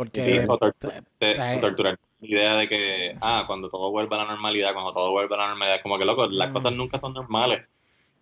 Porque... 0.00 0.22
Sí, 0.22 0.38
o 0.48 0.58
tortu- 0.58 0.88
te- 0.88 1.02
te- 1.18 1.34
te- 1.34 1.56
o 1.56 1.60
torturar. 1.60 1.98
La 2.20 2.26
idea 2.26 2.56
de 2.56 2.68
que, 2.70 3.18
ah, 3.20 3.44
cuando 3.46 3.68
todo 3.68 3.90
vuelva 3.90 4.16
a 4.16 4.20
la 4.24 4.30
normalidad, 4.30 4.72
cuando 4.72 4.94
todo 4.94 5.10
vuelva 5.10 5.36
a 5.36 5.40
la 5.40 5.48
normalidad, 5.48 5.82
como 5.82 5.98
que 5.98 6.06
loco, 6.06 6.26
las 6.26 6.48
Mm. 6.48 6.52
cosas 6.54 6.72
nunca 6.72 6.98
son 6.98 7.12
normales. 7.12 7.66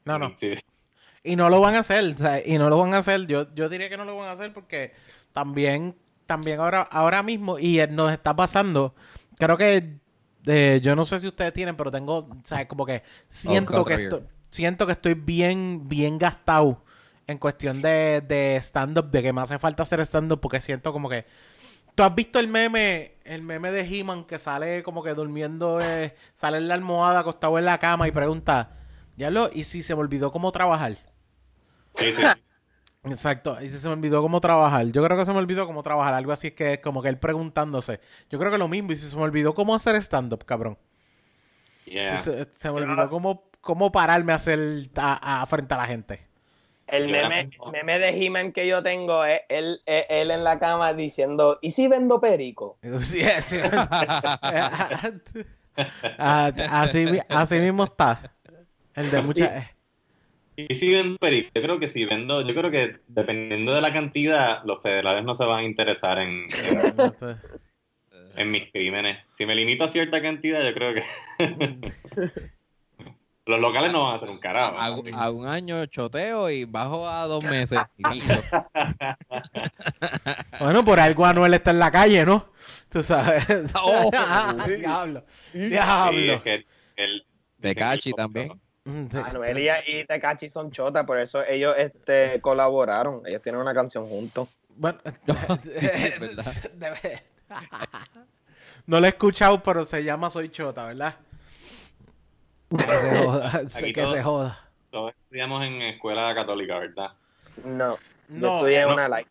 no, 0.04 0.18
no. 0.18 0.32
Sí, 0.36 0.54
Y 1.22 1.36
no 1.36 1.48
lo 1.48 1.60
van 1.60 1.76
a 1.76 1.80
hacer, 1.80 2.14
o 2.16 2.18
sea, 2.18 2.44
y 2.44 2.58
no 2.58 2.68
lo 2.68 2.78
van 2.78 2.94
a 2.94 2.98
hacer. 2.98 3.26
Yo, 3.28 3.54
yo 3.54 3.68
diría 3.68 3.88
que 3.88 3.96
no 3.96 4.04
lo 4.04 4.16
van 4.16 4.26
a 4.28 4.32
hacer 4.32 4.52
porque 4.52 4.92
también, 5.30 5.94
también 6.26 6.58
ahora, 6.58 6.82
ahora 6.82 7.22
mismo, 7.22 7.60
y 7.60 7.78
nos 7.90 8.10
está 8.12 8.34
pasando, 8.34 8.96
creo 9.38 9.56
que 9.56 9.98
eh, 10.46 10.80
yo 10.82 10.96
no 10.96 11.04
sé 11.04 11.20
si 11.20 11.28
ustedes 11.28 11.52
tienen, 11.52 11.76
pero 11.76 11.92
tengo, 11.92 12.16
o 12.18 12.28
sea, 12.42 12.66
como 12.66 12.84
que 12.86 13.04
siento 13.28 13.84
que 13.84 13.94
estoy, 13.94 14.22
siento 14.50 14.84
que 14.84 14.92
estoy 14.92 15.14
bien, 15.14 15.88
bien 15.88 16.18
gastado 16.18 16.82
en 17.28 17.38
cuestión 17.38 17.82
de, 17.82 18.20
de 18.22 18.56
stand-up, 18.56 19.10
de 19.10 19.22
que 19.22 19.32
me 19.32 19.42
hace 19.42 19.60
falta 19.60 19.84
hacer 19.84 20.00
stand-up 20.00 20.40
porque 20.40 20.60
siento 20.60 20.92
como 20.92 21.08
que 21.08 21.24
¿Tú 21.98 22.04
has 22.04 22.14
visto 22.14 22.38
el 22.38 22.46
meme, 22.46 23.16
el 23.24 23.42
meme 23.42 23.72
de 23.72 23.80
He-Man 23.80 24.22
que 24.24 24.38
sale 24.38 24.84
como 24.84 25.02
que 25.02 25.14
durmiendo, 25.14 25.80
eh, 25.82 26.14
sale 26.32 26.58
en 26.58 26.68
la 26.68 26.74
almohada, 26.74 27.18
acostado 27.18 27.58
en 27.58 27.64
la 27.64 27.78
cama 27.78 28.06
y 28.06 28.12
pregunta, 28.12 28.76
ya 29.16 29.30
lo, 29.32 29.50
¿y 29.52 29.64
si 29.64 29.82
se 29.82 29.96
me 29.96 30.02
olvidó 30.02 30.30
cómo 30.30 30.52
trabajar? 30.52 30.96
sí, 31.94 32.12
sí. 32.12 32.24
Exacto, 33.04 33.60
y 33.62 33.70
se 33.70 33.86
me 33.88 33.94
olvidó 33.94 34.20
cómo 34.22 34.40
trabajar. 34.40 34.86
Yo 34.88 35.02
creo 35.04 35.16
que 35.16 35.24
se 35.24 35.32
me 35.32 35.38
olvidó 35.38 35.66
cómo 35.66 35.82
trabajar. 35.82 36.14
Algo 36.14 36.32
así 36.32 36.50
que 36.50 36.74
es 36.74 36.78
como 36.80 37.00
que 37.02 37.08
él 37.08 37.18
preguntándose. 37.18 38.00
Yo 38.30 38.38
creo 38.38 38.50
que 38.52 38.58
lo 38.58 38.68
mismo, 38.68 38.92
y 38.92 38.96
si 38.96 39.08
se 39.08 39.16
me 39.16 39.22
olvidó 39.22 39.54
cómo 39.54 39.74
hacer 39.74 39.94
stand-up, 39.96 40.44
cabrón. 40.44 40.78
Yeah. 41.86 42.04
Sí, 42.04 42.18
se, 42.18 42.44
se 42.56 42.70
me 42.70 42.76
olvidó 42.78 43.08
cómo, 43.08 43.50
cómo 43.60 43.92
pararme 43.92 44.32
a 44.32 44.36
hacer 44.36 44.88
a, 44.96 45.42
a- 45.42 45.46
frente 45.46 45.74
a 45.74 45.78
la 45.78 45.86
gente. 45.86 46.27
El 46.90 47.08
meme, 47.08 47.50
meme 47.72 47.98
de 47.98 48.08
He-Man 48.10 48.52
que 48.52 48.66
yo 48.66 48.82
tengo 48.82 49.24
es 49.24 49.40
él, 49.48 49.80
él 49.86 50.30
en 50.30 50.44
la 50.44 50.58
cama 50.58 50.92
diciendo, 50.94 51.58
¿y 51.62 51.70
si 51.72 51.88
vendo 51.88 52.20
perico? 52.20 52.78
Sí, 53.00 53.22
sí. 53.40 53.56
Ah, 56.18 56.50
así, 56.70 57.06
mi- 57.06 57.20
así 57.28 57.56
mismo 57.60 57.84
está. 57.84 58.34
El 58.96 59.10
de 59.12 59.22
muchas. 59.22 59.66
Y 60.56 60.74
si 60.74 60.92
vendo 60.92 61.16
perico, 61.18 61.50
yo 61.54 61.62
creo 61.62 61.78
que 61.78 61.86
si 61.86 62.04
vendo, 62.04 62.40
yo 62.42 62.52
creo 62.52 62.70
que 62.72 62.96
dependiendo 63.06 63.72
de 63.72 63.80
la 63.80 63.92
cantidad, 63.92 64.64
los 64.64 64.82
federales 64.82 65.22
no 65.24 65.36
se 65.36 65.44
van 65.44 65.60
a 65.60 65.62
interesar 65.62 66.18
en, 66.18 66.46
en, 66.48 67.12
en 68.36 68.50
mis 68.50 68.72
crímenes. 68.72 69.18
Si 69.36 69.46
me 69.46 69.54
limito 69.54 69.84
a 69.84 69.88
cierta 69.88 70.20
cantidad, 70.20 70.64
yo 70.64 70.74
creo 70.74 70.94
que 70.94 71.02
los 73.48 73.60
locales 73.60 73.90
no 73.90 74.04
van 74.04 74.12
a 74.12 74.16
hacer 74.16 74.28
un 74.28 74.38
carajo. 74.38 74.78
Hago 74.78 75.38
un 75.38 75.46
año 75.46 75.86
choteo 75.86 76.50
y 76.50 76.66
bajo 76.66 77.08
a 77.08 77.26
dos 77.26 77.42
meses. 77.44 77.78
Bueno, 80.60 80.84
por 80.84 81.00
algo 81.00 81.24
Anuel 81.24 81.54
está 81.54 81.70
en 81.70 81.78
la 81.78 81.90
calle, 81.90 82.26
¿no? 82.26 82.52
Tú 82.90 83.02
sabes. 83.02 83.46
Oh. 83.74 84.10
diablo. 84.66 85.24
Sí, 85.52 85.58
Diablo. 85.60 86.34
es 86.34 86.42
que 86.42 86.66
el, 86.96 87.26
De 87.56 87.74
Cachi 87.74 88.12
también. 88.12 88.60
Mm, 88.84 89.06
sí. 89.10 89.18
Anuel 89.18 89.58
y, 89.86 90.04
Tekashi 90.04 90.48
son 90.48 90.70
chotas, 90.70 91.04
por 91.04 91.18
eso 91.18 91.42
ellos 91.46 91.74
este, 91.78 92.40
colaboraron. 92.40 93.22
Ellos 93.24 93.40
tienen 93.40 93.60
una 93.60 93.72
canción 93.72 94.06
juntos. 94.06 94.48
Bueno, 94.76 94.98
sí, 95.62 95.86
es 95.86 96.20
verdad. 96.20 96.52
No 98.86 99.00
lo 99.00 99.06
he 99.06 99.10
escuchado, 99.10 99.62
pero 99.62 99.84
se 99.84 100.04
llama 100.04 100.30
Soy 100.30 100.50
Chota, 100.50 100.86
¿verdad? 100.86 101.16
Que 102.70 102.78
se 102.82 103.16
joda. 103.24 103.48
Aquí 103.76 103.92
que 103.92 104.02
todo- 104.02 104.14
se 104.14 104.22
joda. 104.22 104.60
Todos 104.90 105.12
estudiamos 105.22 105.66
en 105.66 105.82
escuela 105.82 106.34
católica, 106.34 106.78
¿verdad? 106.78 107.10
No, 107.64 107.98
No, 108.28 108.40
yo 108.48 108.54
estudié 108.56 108.80
en 108.82 108.88
no. 108.88 108.94
una 108.94 109.08
like. 109.08 109.30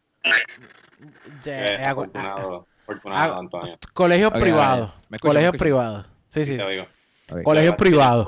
Ya, 1.43 1.65
Eh, 1.65 1.76
eh, 1.80 1.84
afortunado, 1.85 2.68
afortunado, 2.84 3.34
ah, 3.35 3.39
Antonio. 3.39 3.77
colegios 3.93 4.31
Ok, 4.34 4.39
privados. 4.39 4.91
Colegios 5.22 5.55
privados. 5.57 6.05
Sí, 6.27 6.45
sí. 6.45 6.53
Sí, 6.53 6.57
te 6.57 6.69
digo. 6.69 6.85
Ok. 7.31 7.43
Colegios 7.43 7.76
privados. 7.76 8.27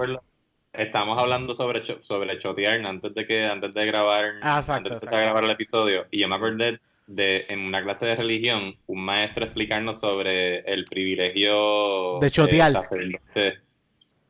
Estamos 0.73 1.17
hablando 1.17 1.55
sobre 1.55 1.83
cho- 1.83 2.01
sobre 2.03 2.37
chotear 2.39 2.85
antes 2.85 3.13
de 3.13 3.25
que 3.25 3.45
antes 3.45 3.73
de 3.73 3.85
grabar 3.85 4.25
Ah, 4.41 4.57
exacto, 4.59 4.73
antes 4.73 4.91
de 4.91 4.97
exacto. 4.97 5.17
grabar 5.17 5.43
el 5.43 5.49
episodio 5.51 6.05
y 6.11 6.19
yo 6.21 6.27
me 6.27 6.35
acordé 6.35 6.79
de 7.07 7.45
en 7.49 7.61
una 7.65 7.81
clase 7.83 8.05
de 8.05 8.15
religión 8.15 8.75
un 8.85 9.03
maestro 9.03 9.45
explicarnos 9.45 9.99
sobre 9.99 10.59
el 10.71 10.85
privilegio 10.85 12.19
De 12.19 12.29
chotear. 12.31 12.71
sacerdote, 12.73 13.59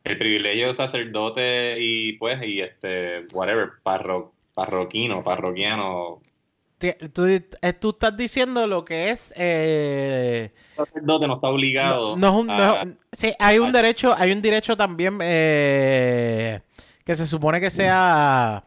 el 0.03 0.17
privilegio 0.17 0.67
de 0.69 0.73
sacerdote 0.73 1.75
y 1.79 2.13
pues 2.13 2.41
y 2.43 2.61
este 2.61 3.25
whatever 3.33 3.69
parro, 3.83 4.33
parroquino 4.53 5.23
parroquiano 5.23 6.21
Tú, 7.11 7.25
eh, 7.25 7.73
tú 7.73 7.89
estás 7.89 8.15
diciendo 8.15 8.65
lo 8.65 8.85
que 8.85 9.09
es. 9.09 9.33
Eh, 9.35 10.53
el 10.77 10.85
sacerdote 10.85 11.27
no 11.27 11.33
está 11.33 11.49
obligado 11.49 12.15
no, 12.15 12.17
no 12.17 12.27
es 12.29 12.33
un, 12.41 12.47
no 12.47 12.53
a- 12.53 12.81
es- 12.83 12.87
sí, 13.11 13.33
hay 13.37 13.59
un 13.59 13.67
a- 13.67 13.71
derecho, 13.73 14.15
hay 14.17 14.31
un 14.31 14.41
derecho 14.41 14.77
también 14.77 15.19
eh, 15.21 16.61
que 17.03 17.15
se 17.17 17.27
supone 17.27 17.59
que 17.59 17.69
sea 17.69 18.63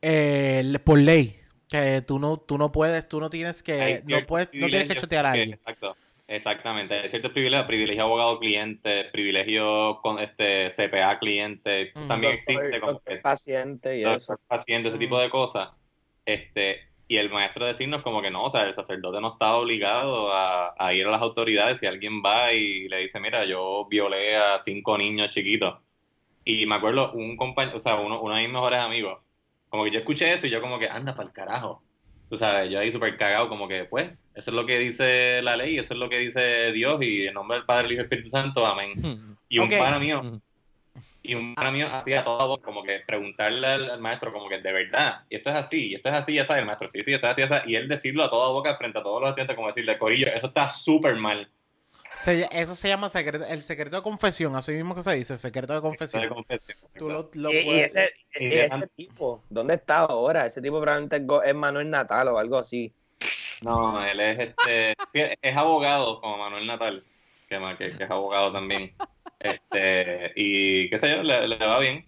eh, 0.00 0.78
por 0.84 0.98
ley. 0.98 1.38
Que 1.68 2.02
tú 2.02 2.18
no, 2.18 2.38
tú 2.38 2.58
no 2.58 2.70
puedes, 2.72 3.08
tú 3.08 3.18
no 3.20 3.30
tienes 3.30 3.62
que, 3.62 4.02
no 4.06 4.26
puedes, 4.26 4.48
no 4.52 4.66
tienes 4.68 4.88
que 4.88 4.96
chotear 5.00 5.24
a 5.26 5.30
alguien. 5.32 5.52
Exacto, 5.54 5.96
exactamente. 6.36 6.94
Hay 6.94 7.08
ciertos 7.10 7.32
privilegios, 7.32 7.66
privilegio 7.66 8.02
abogado 8.04 8.38
cliente, 8.38 9.04
privilegio 9.12 10.00
con 10.02 10.18
este 10.18 10.70
CPA 10.70 11.18
cliente, 11.18 11.82
eso 11.82 12.00
Mm. 12.04 12.08
también 12.08 12.36
Doctor- 12.36 12.54
existe 12.64 12.80
como 12.80 12.92
doctor 12.94 13.14
que 13.14 13.20
paciente 13.20 13.98
y 13.98 14.04
eso. 14.04 14.36
paciente, 14.48 14.88
ese 14.88 14.98
tipo 14.98 15.18
de 15.20 15.30
cosas. 15.30 15.70
Este, 16.24 16.80
y 17.08 17.16
el 17.16 17.30
maestro 17.30 17.66
decirnos 17.66 18.02
como 18.02 18.22
que 18.22 18.30
no, 18.30 18.44
o 18.44 18.50
sea, 18.50 18.62
el 18.62 18.74
sacerdote 18.74 19.20
no 19.20 19.32
está 19.34 19.54
obligado 19.56 20.32
a, 20.32 20.74
a 20.78 20.94
ir 20.94 21.06
a 21.06 21.10
las 21.10 21.20
autoridades 21.22 21.78
si 21.80 21.86
alguien 21.86 22.22
va 22.22 22.52
y 22.52 22.88
le 22.88 22.98
dice, 22.98 23.20
mira, 23.20 23.44
yo 23.44 23.86
violé 23.88 24.36
a 24.36 24.60
cinco 24.62 24.96
niños 24.98 25.30
chiquitos. 25.30 25.78
Y 26.44 26.66
me 26.66 26.74
acuerdo, 26.76 27.12
un 27.12 27.36
compañero, 27.36 27.76
o 27.76 27.80
sea, 27.80 27.96
uno, 27.96 28.20
uno 28.20 28.34
de 28.34 28.42
mis 28.42 28.50
mejores 28.52 28.80
amigos, 28.80 29.20
como 29.68 29.84
que 29.84 29.90
yo 29.92 29.98
escuché 30.00 30.32
eso 30.32 30.46
y 30.46 30.50
yo 30.50 30.60
como 30.60 30.78
que, 30.78 30.88
anda 30.88 31.14
para 31.14 31.28
el 31.28 31.34
carajo. 31.34 31.82
Tú 32.32 32.38
sabes, 32.38 32.70
yo 32.70 32.80
ahí 32.80 32.90
súper 32.90 33.18
cagado, 33.18 33.50
como 33.50 33.68
que, 33.68 33.84
pues, 33.84 34.10
eso 34.34 34.50
es 34.50 34.54
lo 34.54 34.64
que 34.64 34.78
dice 34.78 35.42
la 35.42 35.54
ley, 35.54 35.76
eso 35.76 35.92
es 35.92 36.00
lo 36.00 36.08
que 36.08 36.16
dice 36.16 36.72
Dios 36.72 37.02
y 37.02 37.26
en 37.26 37.34
nombre 37.34 37.58
del 37.58 37.66
Padre, 37.66 37.88
el 37.88 37.92
Hijo 37.92 37.96
y 37.96 38.00
el 38.00 38.04
Espíritu 38.04 38.30
Santo, 38.30 38.64
amén. 38.64 39.36
Y 39.50 39.58
un 39.58 39.68
pana 39.68 39.98
mío, 39.98 40.40
y 41.22 41.34
un 41.34 41.54
pana 41.54 41.70
mío 41.70 41.88
hacía 41.94 42.24
todo 42.24 42.48
voz, 42.48 42.62
como 42.62 42.84
que 42.84 43.00
preguntarle 43.06 43.66
al, 43.66 43.90
al 43.90 44.00
maestro, 44.00 44.32
como 44.32 44.48
que 44.48 44.62
de 44.62 44.72
verdad, 44.72 45.24
y 45.28 45.36
esto 45.36 45.50
es 45.50 45.56
así, 45.56 45.88
y 45.88 45.94
esto 45.96 46.08
es 46.08 46.14
así, 46.14 46.32
ya 46.32 46.46
sabes, 46.46 46.60
el 46.60 46.66
maestro, 46.66 46.88
sí, 46.88 47.02
sí, 47.04 47.12
esto 47.12 47.26
es 47.26 47.32
así, 47.32 47.42
ya 47.42 47.48
sabes, 47.48 47.64
y 47.68 47.74
él 47.74 47.86
decirlo 47.86 48.24
a 48.24 48.30
toda 48.30 48.48
boca 48.48 48.78
frente 48.78 48.98
a 48.98 49.02
todos 49.02 49.20
los 49.20 49.28
estudiantes, 49.28 49.54
como 49.54 49.68
decirle, 49.68 49.98
Corillo, 49.98 50.28
eso 50.28 50.46
está 50.46 50.68
súper 50.68 51.16
mal. 51.16 51.50
Se- 52.22 52.48
eso 52.52 52.74
se 52.74 52.88
llama 52.88 53.08
secreto, 53.08 53.44
el 53.44 53.62
secreto 53.62 53.96
de 53.96 54.02
confesión, 54.02 54.54
así 54.54 54.72
mismo 54.72 54.94
que 54.94 55.02
se 55.02 55.12
dice, 55.14 55.36
secreto 55.36 55.72
de 55.72 55.78
Eso 55.78 55.82
de 55.88 56.28
confesión. 56.28 56.28
confesión. 56.28 56.78
Tú 56.96 57.08
lo, 57.08 57.30
lo 57.34 57.52
Y, 57.52 57.80
ese, 57.80 58.10
y 58.38 58.54
tipo, 58.96 59.42
¿dónde 59.50 59.74
está 59.74 59.98
ahora? 60.00 60.46
Ese 60.46 60.62
tipo 60.62 60.80
probablemente 60.80 61.24
es 61.48 61.54
Manuel 61.54 61.90
Natal 61.90 62.28
o 62.28 62.38
algo 62.38 62.58
así. 62.58 62.92
No, 63.62 64.04
él 64.04 64.20
es 64.20 64.38
este, 64.56 64.94
es 65.42 65.56
abogado 65.56 66.20
como 66.20 66.38
Manuel 66.38 66.66
Natal, 66.66 67.02
que, 67.48 67.58
que, 67.78 67.96
que 67.96 68.04
es 68.04 68.10
abogado 68.10 68.52
también. 68.52 68.94
Este, 69.40 70.32
y 70.36 70.88
qué 70.90 70.98
sé 70.98 71.16
yo, 71.16 71.22
le, 71.24 71.48
le 71.48 71.56
va 71.58 71.78
bien. 71.80 72.06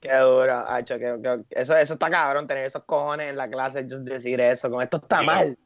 Qué 0.00 0.14
duro, 0.16 0.54
hacho, 0.68 0.98
que, 0.98 1.18
que- 1.22 1.44
eso, 1.60 1.76
eso 1.76 1.94
está 1.94 2.08
cabrón, 2.08 2.46
tener 2.46 2.64
esos 2.64 2.84
cojones 2.84 3.28
en 3.30 3.36
la 3.36 3.50
clase, 3.50 3.82
just 3.82 4.02
decir 4.04 4.40
eso, 4.40 4.70
como 4.70 4.80
esto 4.80 4.96
está 4.98 5.22
mal. 5.22 5.58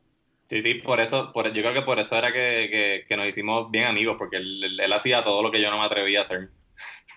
Sí, 0.48 0.62
sí, 0.62 0.74
por 0.76 1.00
eso, 1.00 1.32
por, 1.32 1.46
yo 1.52 1.62
creo 1.62 1.74
que 1.74 1.82
por 1.82 1.98
eso 1.98 2.16
era 2.16 2.32
que, 2.32 2.68
que, 2.70 3.04
que 3.08 3.16
nos 3.16 3.26
hicimos 3.28 3.70
bien 3.70 3.84
amigos, 3.86 4.16
porque 4.18 4.36
él, 4.38 4.62
él- 4.64 4.80
él 4.80 4.92
hacía 4.92 5.24
todo 5.24 5.42
lo 5.42 5.50
que 5.50 5.60
yo 5.60 5.70
no 5.70 5.78
me 5.78 5.84
atrevía 5.84 6.20
a 6.20 6.22
hacer. 6.24 6.50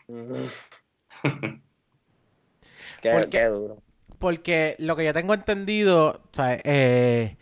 Qué, 3.01 3.09
¿Por 3.09 3.29
qué? 3.29 3.29
qué 3.29 3.45
duro. 3.45 3.83
Porque 4.19 4.75
lo 4.79 4.95
que 4.95 5.05
yo 5.05 5.13
tengo 5.13 5.33
entendido, 5.33 6.21
o 6.25 6.29
sea, 6.33 6.59
eh, 6.63 7.37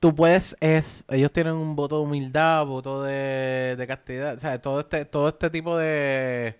tú 0.00 0.14
puedes, 0.14 0.56
es, 0.60 1.04
ellos 1.10 1.32
tienen 1.32 1.54
un 1.54 1.76
voto 1.76 1.96
de 1.98 2.02
humildad, 2.04 2.66
voto 2.66 3.02
de, 3.04 3.76
de 3.78 3.86
castidad, 3.88 4.36
o 4.36 4.40
sea, 4.40 4.60
todo 4.62 4.80
este, 4.80 5.04
todo 5.06 5.28
este 5.30 5.50
tipo 5.50 5.76
de, 5.78 6.56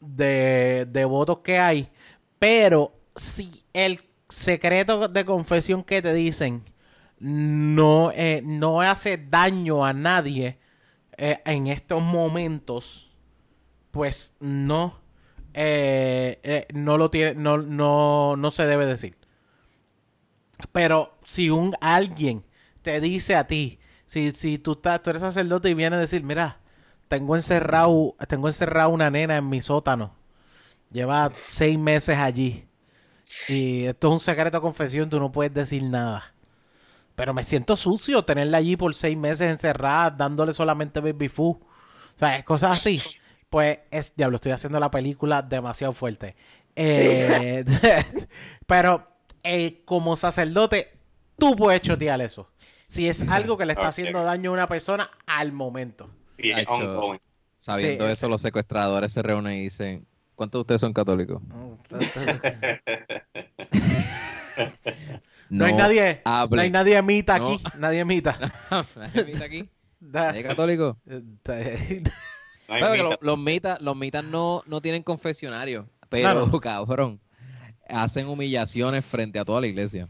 de, 0.00 0.86
de 0.90 1.04
votos 1.06 1.40
que 1.40 1.58
hay, 1.58 1.90
pero 2.38 2.94
si 3.16 3.64
el 3.74 4.00
secreto 4.28 5.08
de 5.08 5.24
confesión 5.24 5.84
que 5.84 6.02
te 6.02 6.12
dicen 6.14 6.64
no, 7.18 8.12
eh, 8.12 8.42
no 8.44 8.80
hace 8.80 9.16
daño 9.16 9.84
a 9.84 9.92
nadie 9.92 10.58
eh, 11.16 11.40
en 11.44 11.66
estos 11.66 12.02
momentos, 12.02 13.10
pues 13.90 14.34
no, 14.40 15.00
eh, 15.54 16.66
no 16.74 16.98
lo 16.98 17.10
tiene, 17.10 17.34
no, 17.34 17.58
no, 17.58 18.36
no 18.36 18.50
se 18.50 18.66
debe 18.66 18.86
decir. 18.86 19.16
Pero 20.72 21.18
si 21.24 21.50
un 21.50 21.74
alguien 21.80 22.44
te 22.82 23.00
dice 23.00 23.36
a 23.36 23.46
ti, 23.46 23.78
si, 24.06 24.30
si 24.32 24.58
tú 24.58 24.72
estás, 24.72 25.02
tú 25.02 25.10
eres 25.10 25.22
sacerdote 25.22 25.70
y 25.70 25.74
viene 25.74 25.96
a 25.96 25.98
decir, 25.98 26.22
mira, 26.22 26.60
tengo 27.08 27.36
encerrado, 27.36 28.16
tengo 28.28 28.48
encerrado 28.48 28.90
una 28.90 29.10
nena 29.10 29.36
en 29.36 29.48
mi 29.48 29.60
sótano, 29.60 30.14
lleva 30.90 31.30
seis 31.46 31.78
meses 31.78 32.16
allí 32.18 32.68
y 33.48 33.84
esto 33.84 34.08
es 34.08 34.12
un 34.12 34.20
secreto 34.20 34.60
confesión, 34.60 35.10
tú 35.10 35.18
no 35.20 35.32
puedes 35.32 35.52
decir 35.52 35.82
nada. 35.82 36.35
Pero 37.16 37.34
me 37.34 37.42
siento 37.44 37.76
sucio 37.76 38.24
tenerla 38.24 38.58
allí 38.58 38.76
por 38.76 38.94
seis 38.94 39.16
meses 39.18 39.50
encerrada, 39.50 40.10
dándole 40.10 40.52
solamente 40.52 41.00
baby 41.00 41.28
food. 41.28 41.56
O 41.56 42.18
sea, 42.18 42.36
es 42.36 42.44
cosas 42.44 42.76
así. 42.76 43.00
Pues 43.50 43.80
es, 43.90 44.14
diablo, 44.16 44.36
estoy 44.36 44.52
haciendo 44.52 44.78
la 44.78 44.90
película 44.90 45.42
demasiado 45.42 45.92
fuerte. 45.92 46.36
Eh, 46.76 47.64
pero 48.66 49.06
eh, 49.42 49.82
como 49.84 50.14
sacerdote, 50.16 50.92
tú 51.38 51.56
puedes 51.56 51.80
chotear 51.80 52.20
eso. 52.20 52.50
Si 52.86 53.08
es 53.08 53.26
algo 53.28 53.56
que 53.56 53.66
le 53.66 53.72
está 53.72 53.88
haciendo 53.88 54.22
daño 54.22 54.50
a 54.50 54.54
una 54.54 54.68
persona 54.68 55.10
al 55.26 55.52
momento. 55.52 56.10
Y 56.38 56.50
es 56.52 56.58
Hacho. 56.58 56.74
ongoing. 56.74 57.20
Sabiendo 57.58 58.06
Sí, 58.06 58.12
eso, 58.12 58.26
sí. 58.26 58.30
los 58.30 58.40
secuestradores 58.42 59.12
se 59.12 59.22
reúnen 59.22 59.54
y 59.54 59.62
dicen, 59.62 60.06
¿cuántos 60.34 60.58
de 60.58 60.60
ustedes 60.62 60.80
son 60.82 60.92
católicos? 60.92 61.42
No, 65.48 65.64
hay 65.64 65.72
nadie, 65.74 66.22
no 66.24 66.60
hay 66.60 66.70
nadie 66.70 67.00
mita 67.02 67.38
No. 67.38 67.46
aquí, 67.52 67.62
nadie 67.78 68.04
mita. 68.04 68.38
¿Nadie 68.96 69.24
mita 69.24 69.44
aquí? 69.44 69.68
¿Nadie 70.00 70.42
católico? 70.42 70.98
Que 72.66 73.16
los 73.20 73.38
mitas, 73.38 73.80
los 73.80 73.96
mitas 73.96 74.24
no, 74.24 74.62
no 74.66 74.80
tienen 74.80 75.04
confesionario, 75.04 75.88
pero 76.08 76.34
No, 76.34 76.46
no. 76.46 76.60
cabrón, 76.60 77.20
hacen 77.88 78.26
humillaciones 78.26 79.04
frente 79.04 79.38
a 79.38 79.44
toda 79.44 79.60
la 79.60 79.68
iglesia. 79.68 80.08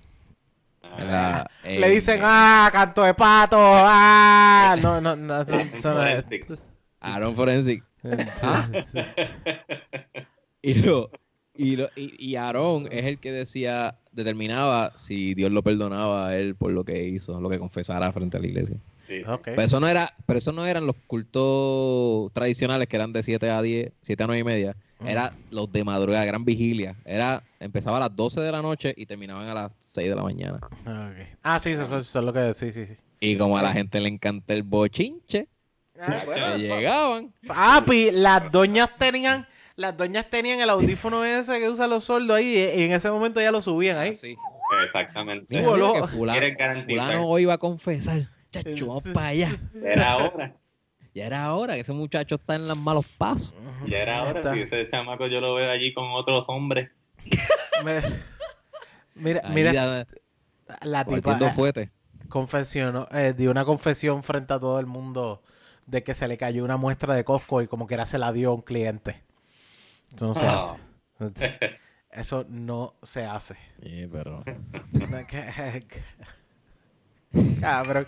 En 0.96 1.06
la- 1.08 1.50
Le 1.64 1.86
en- 1.86 1.92
dicen, 1.94 2.20
ah, 2.22 2.70
canto 2.72 3.02
de 3.02 3.12
pato, 3.12 3.58
ah. 3.60 4.74
No, 4.80 5.02
no, 5.02 5.14
no. 5.16 5.44
Forensic. 5.44 6.46
Aaron 7.00 7.36
Forensic. 7.36 7.84
Ah. 8.42 8.68
Y, 10.62 10.74
lo, 10.74 11.10
y, 11.58 11.76
lo, 11.76 11.88
y, 11.96 12.14
y 12.24 12.36
Aarón 12.36 12.88
es 12.90 13.04
el 13.04 13.18
que 13.18 13.32
decía, 13.32 13.96
determinaba 14.12 14.92
si 14.96 15.34
Dios 15.34 15.50
lo 15.50 15.62
perdonaba 15.62 16.28
a 16.28 16.36
él 16.36 16.54
por 16.54 16.72
lo 16.72 16.84
que 16.84 17.04
hizo, 17.08 17.40
lo 17.40 17.48
que 17.48 17.58
confesara 17.58 18.12
frente 18.12 18.36
a 18.36 18.40
la 18.40 18.46
iglesia. 18.46 18.76
Sí. 19.06 19.22
Pero 19.44 19.62
eso 19.62 19.78
no 19.78 19.86
era, 19.86 20.12
pero 20.26 20.38
eso 20.38 20.52
no 20.52 20.66
eran 20.66 20.86
los 20.86 20.96
cultos 21.06 22.32
tradicionales 22.32 22.88
que 22.88 22.96
eran 22.96 23.12
de 23.12 23.22
7 23.22 23.50
a 23.50 23.62
10, 23.62 23.92
7 24.02 24.22
a 24.22 24.26
9 24.26 24.40
y 24.40 24.44
media. 24.44 24.76
Era 25.04 25.32
los 25.50 25.70
de 25.70 25.84
madrugada, 25.84 26.24
gran 26.24 26.44
vigilia. 26.44 26.96
Era, 27.04 27.42
empezaba 27.60 27.98
a 27.98 28.00
las 28.00 28.16
12 28.16 28.40
de 28.40 28.50
la 28.50 28.62
noche 28.62 28.94
y 28.96 29.06
terminaban 29.06 29.46
a 29.48 29.54
las 29.54 29.76
6 29.78 30.08
de 30.08 30.16
la 30.16 30.22
mañana. 30.22 30.60
Ah, 31.42 31.58
sí, 31.60 31.70
eso, 31.70 31.84
eso, 31.84 31.98
eso 31.98 32.18
es 32.18 32.24
lo 32.24 32.32
que 32.32 32.54
sí, 32.54 32.72
sí, 32.72 32.86
sí. 32.86 32.94
Y 33.20 33.36
como 33.36 33.56
a 33.56 33.62
la 33.62 33.72
gente 33.72 34.00
le 34.00 34.08
encanta 34.08 34.54
el 34.54 34.62
bochinche, 34.62 35.48
Ah, 36.00 36.22
que 36.26 36.58
llegaban. 36.58 37.32
Papi, 37.46 38.10
las 38.10 38.50
doñas 38.52 38.90
tenían, 38.98 39.46
las 39.76 39.96
doñas 39.96 40.28
tenían 40.30 40.60
el 40.60 40.70
audífono 40.70 41.24
ese 41.24 41.58
que 41.58 41.68
usan 41.68 41.90
los 41.90 42.04
sordos 42.04 42.36
ahí 42.36 42.56
y 42.56 42.82
en 42.84 42.92
ese 42.92 43.10
momento 43.10 43.40
ya 43.40 43.50
lo 43.50 43.62
subían 43.62 43.96
ahí. 43.98 44.16
Sí. 44.16 44.36
Exactamente. 44.84 45.46
Mira, 45.54 45.70
mira 45.72 45.92
que 45.92 46.08
fulano, 46.08 47.26
hoy 47.28 47.44
va 47.44 47.54
a 47.54 47.58
confesar. 47.58 48.28
Chacho, 48.50 48.86
vamos 48.86 49.04
para 49.14 49.28
allá. 49.28 49.56
Era 49.84 50.16
hora. 50.16 50.56
Ya 51.14 51.26
era 51.26 51.54
hora 51.54 51.74
que 51.74 51.80
ese 51.80 51.92
muchacho 51.92 52.34
está 52.34 52.56
en 52.56 52.68
los 52.68 52.76
malos 52.76 53.06
pasos. 53.16 53.52
Ya 53.86 53.98
era 54.02 54.22
hora. 54.24 54.52
Si 54.54 54.60
ese 54.62 54.88
chamaco 54.88 55.26
yo 55.28 55.40
lo 55.40 55.54
veo 55.54 55.70
allí 55.70 55.94
con 55.94 56.04
otros 56.10 56.44
hombres. 56.48 56.90
Me- 57.84 58.02
Mira, 59.14 59.40
Ahí 59.44 59.54
mira, 59.54 59.72
ya, 59.72 60.06
la 60.82 61.04
tipa 61.06 61.38
eh, 61.40 61.50
fuerte. 61.50 61.90
confesionó, 62.28 63.08
eh, 63.12 63.32
dio 63.36 63.50
una 63.50 63.64
confesión 63.64 64.22
frente 64.22 64.52
a 64.52 64.60
todo 64.60 64.78
el 64.78 64.84
mundo 64.84 65.42
de 65.86 66.02
que 66.02 66.12
se 66.14 66.28
le 66.28 66.36
cayó 66.36 66.64
una 66.64 66.76
muestra 66.76 67.14
de 67.14 67.24
Costco 67.24 67.62
y 67.62 67.66
como 67.66 67.86
que 67.86 67.94
era 67.94 68.04
se 68.04 68.18
la 68.18 68.32
dio 68.32 68.50
a 68.50 68.54
un 68.54 68.60
cliente. 68.60 69.22
Eso 70.14 70.26
no 70.26 70.34
se 70.34 70.44
Ah. 70.46 70.56
hace. 71.18 71.58
Eso 72.12 72.46
no 72.48 72.94
se 73.02 73.24
hace. 73.24 73.56
Sí, 73.82 74.06
pero... 74.10 74.42
Cabrón. 77.60 78.06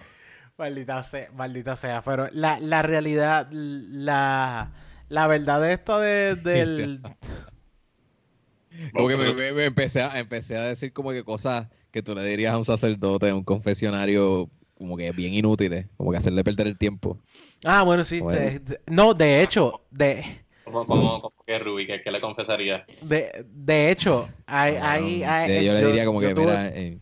Maldita 0.56 1.02
sea, 1.02 1.30
maldita 1.32 1.76
sea. 1.76 2.02
Pero 2.02 2.28
la, 2.32 2.58
la 2.58 2.82
realidad, 2.82 3.48
la, 3.52 4.72
la 5.08 5.26
verdad 5.26 5.60
de 5.60 5.72
esto 5.74 6.00
de, 6.00 6.34
del... 6.36 7.00
Como 8.94 9.08
que 9.08 9.16
me, 9.16 9.32
me- 9.34 9.52
me 9.52 9.64
empecé, 9.64 10.02
a, 10.02 10.18
empecé 10.20 10.56
a 10.56 10.62
decir 10.62 10.92
como 10.92 11.10
que 11.10 11.24
cosas 11.24 11.66
que 11.90 12.00
tú 12.02 12.14
le 12.14 12.22
dirías 12.22 12.52
a 12.54 12.58
un 12.58 12.64
sacerdote, 12.64 13.28
a 13.28 13.34
un 13.34 13.42
confesionario, 13.42 14.48
como 14.76 14.96
que 14.96 15.10
bien 15.10 15.34
inútiles, 15.34 15.86
como 15.96 16.12
que 16.12 16.18
hacerle 16.18 16.44
perder 16.44 16.68
el 16.68 16.78
tiempo. 16.78 17.18
Ah, 17.64 17.82
bueno, 17.82 18.04
sí. 18.04 18.20
Bueno. 18.20 18.38
de- 18.40 18.58
de- 18.60 18.80
no, 18.86 19.14
de 19.14 19.42
hecho, 19.42 19.82
de, 19.90 20.44
Como, 20.70 20.86
como, 20.86 21.20
como 21.22 21.34
que 21.46 21.58
Ruby, 21.58 21.86
que, 21.86 22.02
que 22.02 22.10
le 22.10 22.20
confesaría. 22.20 22.84
de, 23.02 23.44
de 23.50 23.90
hecho, 23.90 24.28
hay... 24.46 24.74
hay, 24.76 25.22
hay- 25.22 25.50
De- 25.50 25.64
yo 25.64 25.72
le 25.74 25.86
diría 25.86 26.04
como 26.06 26.20
que, 26.20 26.34
tuve- 26.34 26.40
mira, 26.44 26.68
eh, 26.68 26.98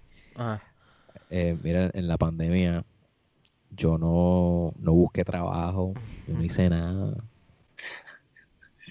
eh, 1.31 1.57
mira, 1.63 1.91
en 1.93 2.09
la 2.09 2.17
pandemia 2.17 2.85
yo 3.71 3.99
no, 3.99 4.73
no 4.79 4.93
busqué 4.93 5.25
trabajo, 5.25 5.93
yo 6.27 6.35
no 6.35 6.45
hice 6.45 6.69
nada. 6.71 7.15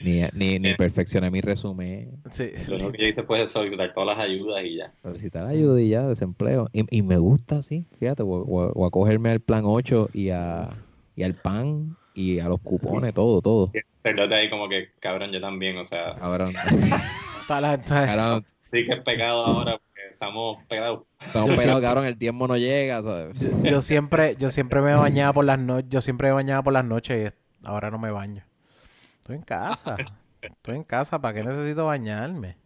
Ni, 0.01 0.21
ni, 0.33 0.59
ni 0.59 0.73
perfeccioné 0.75 1.31
mi 1.31 1.39
resumen. 1.39 2.21
Sí. 2.31 2.51
Lo 2.67 2.75
único 2.75 2.91
que 2.91 2.97
yo 3.01 3.07
hice 3.07 3.23
fue 3.23 3.47
solicitar 3.47 3.93
todas 3.93 4.17
las 4.17 4.25
ayudas 4.25 4.63
y 4.65 4.75
ya. 4.77 4.91
Solicitar 5.01 5.47
ayuda 5.47 5.81
y 5.81 5.89
ya, 5.89 6.05
desempleo. 6.05 6.69
Y, 6.73 6.97
y 6.97 7.01
me 7.01 7.17
gusta, 7.17 7.61
sí, 7.61 7.85
fíjate, 7.97 8.21
o, 8.23 8.27
o- 8.27 8.71
o 8.73 8.85
a 8.85 8.91
cogerme 8.91 9.29
al 9.31 9.39
plan 9.39 9.63
8 9.65 10.09
y, 10.13 10.29
a, 10.31 10.67
y 11.15 11.23
al 11.23 11.33
pan 11.35 11.95
y 12.13 12.39
a 12.39 12.49
los 12.49 12.59
cupones, 12.59 13.13
todo, 13.13 13.41
todo. 13.41 13.71
Sacerdote 14.05 14.35
ahí 14.35 14.49
como 14.51 14.69
que, 14.69 14.91
cabrón, 14.99 15.31
yo 15.31 15.41
también, 15.41 15.77
o 15.79 15.83
sea, 15.85 16.13
Cabrón, 16.13 16.53
cabrón, 17.47 18.45
sí 18.71 18.85
que 18.85 18.93
es 18.93 19.01
pecado 19.01 19.45
ahora 19.45 19.71
porque 19.79 20.01
estamos 20.11 20.63
pegados. 20.65 21.03
estamos 21.19 21.33
Yo 21.33 21.55
pegados, 21.55 21.59
siempre- 21.59 21.81
cabrón, 21.81 22.05
el 22.05 22.17
tiempo 22.17 22.47
no 22.47 22.57
llega, 22.57 23.01
¿sabes? 23.01 23.35
yo 23.63 23.81
siempre, 23.81 24.35
yo 24.37 24.51
siempre 24.51 24.81
me 24.81 24.93
bañaba 24.93 25.33
por 25.33 25.45
las 25.45 25.57
noches, 25.59 25.89
yo 25.89 26.01
siempre 26.01 26.27
me 26.27 26.33
bañaba 26.33 26.61
por 26.63 26.73
las 26.73 26.85
noches 26.85 27.33
y 27.33 27.65
ahora 27.65 27.89
no 27.89 27.97
me 27.97 28.11
baño. 28.11 28.43
Estoy 29.21 29.37
en 29.37 29.41
casa. 29.41 29.97
Estoy 30.41 30.75
en 30.75 30.83
casa, 30.83 31.19
¿para 31.19 31.33
qué 31.33 31.43
necesito 31.43 31.85
bañarme? 31.87 32.57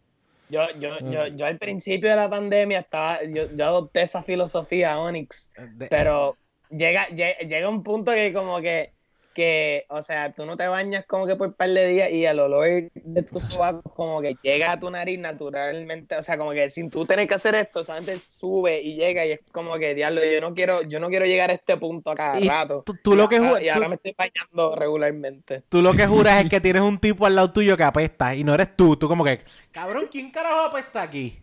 Yo, 0.50 0.60
yo, 0.78 0.98
yo, 1.10 1.26
yo 1.28 1.46
al 1.46 1.56
principio 1.58 2.10
de 2.10 2.16
la 2.16 2.28
pandemia 2.28 2.80
estaba, 2.80 3.24
yo, 3.24 3.44
yo 3.56 3.64
adopté 3.64 4.02
esa 4.02 4.22
filosofía, 4.22 4.98
Onyx, 4.98 5.50
De- 5.76 5.86
pero 5.86 6.36
llega, 6.68 7.06
llega, 7.08 7.38
llega 7.38 7.68
un 7.68 7.82
punto 7.82 8.12
que 8.12 8.32
como 8.34 8.60
que, 8.60 8.92
que, 9.32 9.86
o 9.88 10.02
sea, 10.02 10.32
tú 10.32 10.44
no 10.44 10.56
te 10.56 10.66
bañas 10.66 11.04
como 11.06 11.26
que 11.26 11.36
por 11.36 11.48
un 11.48 11.54
par 11.54 11.70
de 11.70 11.86
días 11.86 12.10
y 12.10 12.24
el 12.26 12.38
olor 12.40 12.90
de 12.94 13.22
tus 13.22 13.44
sobacos 13.44 13.92
como 13.94 14.20
que 14.20 14.36
llega 14.42 14.72
a 14.72 14.80
tu 14.80 14.90
nariz 14.90 15.18
naturalmente, 15.18 16.16
o 16.16 16.22
sea, 16.22 16.36
como 16.36 16.50
que 16.52 16.68
sin 16.70 16.90
tú 16.90 17.04
tener 17.06 17.28
que 17.28 17.34
hacer 17.34 17.54
esto, 17.54 17.84
solamente 17.84 18.16
sube 18.18 18.80
y 18.82 18.96
llega 18.96 19.24
y 19.26 19.32
es 19.32 19.40
como 19.52 19.74
que, 19.78 19.94
diablo, 19.94 20.20
yo 20.24 20.40
no 20.40 20.52
quiero, 20.54 20.82
yo 20.82 20.98
no 21.00 21.08
quiero 21.08 21.26
llegar 21.26 21.50
a 21.50 21.54
este 21.54 21.76
punto 21.76 22.10
a 22.10 22.14
cada 22.14 22.40
Y 22.40 22.48
rato. 22.48 22.82
tú, 22.84 22.94
tú 23.02 23.14
lo 23.14 23.28
que 23.28 23.36
Y 23.36 23.38
ju- 23.38 23.46
ahora- 23.48 23.62
y 23.62 23.68
ahora 23.68 23.84
tú- 23.86 23.88
me 23.90 23.94
estoy 23.96 24.14
bañando 24.18 24.74
regularmente. 24.76 25.62
tú 25.68 25.80
lo 25.82 25.92
que 25.94 26.06
juras 26.06 26.42
es 26.44 26.50
que 26.50 26.60
tienes 26.60 26.82
un 26.82 26.98
tipo 26.98 27.24
al 27.26 27.36
lado 27.36 27.52
tuyo 27.52 27.76
que 27.76 27.84
apesta 27.84 28.34
y 28.34 28.42
no 28.44 28.54
eres 28.54 28.76
tú. 28.76 28.96
Tú 28.96 29.06
como 29.08 29.24
que, 29.24 29.40
cabrón, 29.70 30.08
¿quién 30.10 30.30
carajo 30.30 30.60
apesta 30.62 31.02
aquí? 31.02 31.38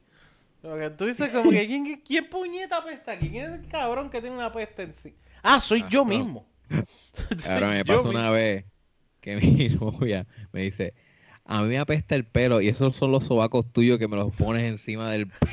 Como 0.62 0.76
que 0.78 0.90
tú 0.90 1.06
dices 1.06 1.30
como 1.32 1.50
que, 1.52 1.66
¿quién, 1.68 2.02
quién 2.06 2.30
puñeta 2.30 2.78
apesta 2.78 3.14
aquí? 3.14 3.30
¿Quién 3.30 3.46
es 3.46 3.60
el 3.60 3.68
cabrón 3.70 4.10
que 4.10 4.20
tiene 4.20 4.36
una 4.36 4.52
pesta 4.52 4.84
en 4.84 4.94
sí? 4.96 5.16
Ah, 5.42 5.60
soy 5.62 5.84
Ah, 5.86 5.88
yo 5.90 6.00
no. 6.00 6.06
mismo. 6.10 6.46
Ahora 7.50 7.70
me 7.70 7.86
pasó 7.86 8.10
una 8.10 8.30
vez 8.30 8.66
que 9.22 9.36
mi 9.42 9.70
novia 9.70 10.26
me 10.52 10.64
dice, 10.64 10.94
a 11.46 11.62
mí 11.62 11.70
me 11.70 11.80
apesta 11.80 12.16
el 12.16 12.26
pelo 12.26 12.62
y 12.62 12.68
esos 12.68 12.96
son 12.96 13.12
los 13.12 13.26
sobacos 13.26 13.72
tuyos 13.72 14.00
que 14.00 14.08
me 14.08 14.16
los 14.16 14.34
pones 14.34 14.64
encima 14.64 15.12
del 15.12 15.28
pelo. 15.30 15.52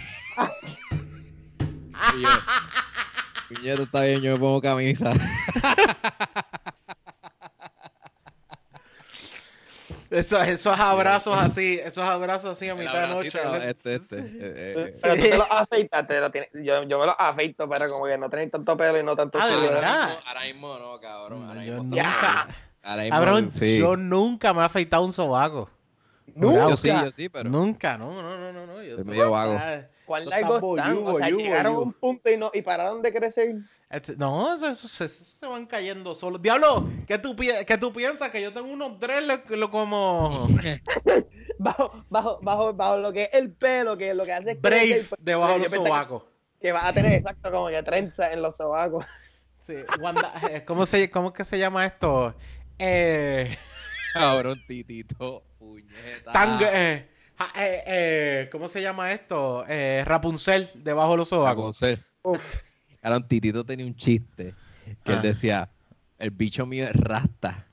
y 3.51 3.67
yo, 3.67 3.75
está 3.75 4.03
bien, 4.03 4.21
yo 4.21 4.33
me 4.33 4.39
pongo 4.39 4.61
camisa. 4.61 5.13
Esos, 10.15 10.47
esos 10.49 10.79
abrazos 10.79 11.37
así, 11.37 11.81
esos 11.83 12.05
abrazos 12.05 12.51
así 12.53 12.69
a 12.69 12.75
mitad 12.75 13.09
de 13.09 13.09
noche. 13.15 13.39
este, 13.69 13.95
este. 13.97 14.19
eh, 14.19 14.25
eh, 14.39 14.95
Pero 15.03 15.15
tú 15.17 15.23
te 15.23 15.39
los 15.39 15.47
afeitas, 15.51 16.07
te 16.07 16.21
lo 16.21 16.31
tienes- 16.31 16.51
yo, 16.55 16.83
yo 16.85 16.99
me 16.99 17.07
los 17.07 17.15
afeito 17.19 17.69
para 17.69 17.89
como 17.89 18.05
que 18.07 18.17
no 18.17 18.31
tener 18.31 18.51
tanto 18.51 18.77
pelo 18.77 18.99
y 18.99 19.03
no 19.03 19.17
tanto 19.17 19.39
Ah, 19.41 19.47
¿de 19.49 19.55
sudor. 19.55 19.71
verdad? 19.75 20.19
Ahora 20.27 20.43
mismo, 20.45 20.69
ahora 20.69 20.79
mismo 20.79 20.79
no, 20.79 21.01
cabrón. 21.01 21.49
Ahora 21.49 21.65
Yo 21.65 21.83
mismo, 21.83 21.97
nunca, 21.97 22.47
ahora 22.83 23.03
mismo, 23.03 23.17
cabrón, 23.19 23.53
sí. 23.53 23.79
yo 23.79 23.97
nunca 23.97 24.55
me 24.55 24.63
he 24.63 24.65
afeitado 24.65 25.05
un 25.05 25.13
sobaco. 25.13 25.69
Nunca. 26.35 26.69
Yo 26.71 26.77
sí, 26.77 26.89
yo 26.89 27.13
sí, 27.13 27.29
pero... 27.29 27.49
Nunca, 27.51 27.99
no, 27.99 28.21
no, 28.23 28.39
no, 28.39 28.53
no. 28.53 28.67
no. 28.67 28.83
Yo 28.83 29.05
medio 29.05 29.31
vago. 29.31 29.59
¿Cuán 30.07 30.23
Eso 30.23 30.31
largos 30.31 30.57
está 30.57 30.69
están? 30.69 30.95
boyugo, 30.95 31.11
O 31.11 31.17
sea, 31.19 31.27
boyugo, 31.27 31.43
llegaron 31.43 31.67
a 31.67 31.69
boyugo. 31.77 31.83
un 31.85 31.93
punto 31.95 32.31
y, 32.31 32.37
no, 32.37 32.51
y 32.53 32.63
pararon 32.63 33.03
de 33.03 33.13
crecer. 33.13 33.57
Este, 33.91 34.17
no, 34.17 34.55
eso, 34.57 34.69
eso 34.69 34.89
se, 34.89 35.05
eso 35.05 35.25
se 35.25 35.47
van 35.47 35.67
cayendo 35.67 36.15
solos. 36.15 36.43
Diablo, 36.43 36.89
¿qué 37.07 37.19
tú, 37.19 37.37
pi- 37.37 37.51
qué 37.67 37.79
tú 37.79 37.93
piensas? 37.93 38.31
Que 38.31 38.43
yo 38.43 38.53
tengo 38.53 38.67
unos 38.73 38.99
dreadlocks 38.99 39.51
lo- 39.51 39.71
como 39.71 40.49
Bajo, 41.59 42.05
bajo, 42.11 42.39
bajo, 42.43 42.73
bajo 42.75 42.97
lo 42.99 43.13
que 43.13 43.25
es 43.25 43.31
el 43.35 43.53
pelo, 43.53 43.97
que 43.97 44.13
lo 44.15 44.25
que 44.25 44.33
hace 44.33 44.53
es 44.53 44.61
Brave 44.61 45.05
pues, 45.09 45.21
debajo 45.25 45.53
de 45.53 45.59
los 45.61 45.69
pensé 45.69 45.79
que- 45.85 45.89
sobacos. 45.89 46.23
Que 46.61 46.73
vas 46.73 46.85
a 46.87 46.93
tener 46.95 47.13
exacto 47.13 47.51
como 47.53 47.69
que 47.69 47.83
trenza 47.83 48.33
en 48.33 48.41
los 48.43 48.57
sobacos. 48.57 49.05
Sí, 49.67 49.75
Wanda- 50.01 50.33
eh, 50.51 50.65
¿cómo, 50.65 50.87
se, 50.87 51.09
¿Cómo 51.11 51.29
es 51.29 51.35
que 51.35 51.45
se 51.45 51.59
llama 51.59 51.85
esto? 51.87 52.35
Eh, 52.79 53.57
Cabrón, 54.13 54.61
titito, 54.67 55.45
puñeta. 55.59 56.33
tang- 56.33 56.69
eh, 56.73 57.09
ja- 57.37 57.53
eh, 57.65 57.83
eh, 57.87 58.49
¿Cómo 58.51 58.67
se 58.69 58.83
llama 58.83 59.13
esto? 59.13 59.65
Eh, 59.69 60.03
Rapunzel 60.07 60.71
debajo 60.75 61.13
de 61.13 61.17
los 61.19 61.29
sobacos. 61.29 61.63
conocer. 61.63 62.01
Uf. 62.23 62.65
Cabrón, 63.05 63.29
Titito 63.29 63.63
tenía 63.67 63.85
un 63.85 63.95
chiste 63.97 64.55
que 65.05 65.13
Ah. 65.13 65.17
él 65.17 65.21
decía, 65.21 65.71
el 66.19 66.31
bicho 66.31 66.65
mío 66.65 66.85
es 66.87 66.95
rasta, 66.95 67.67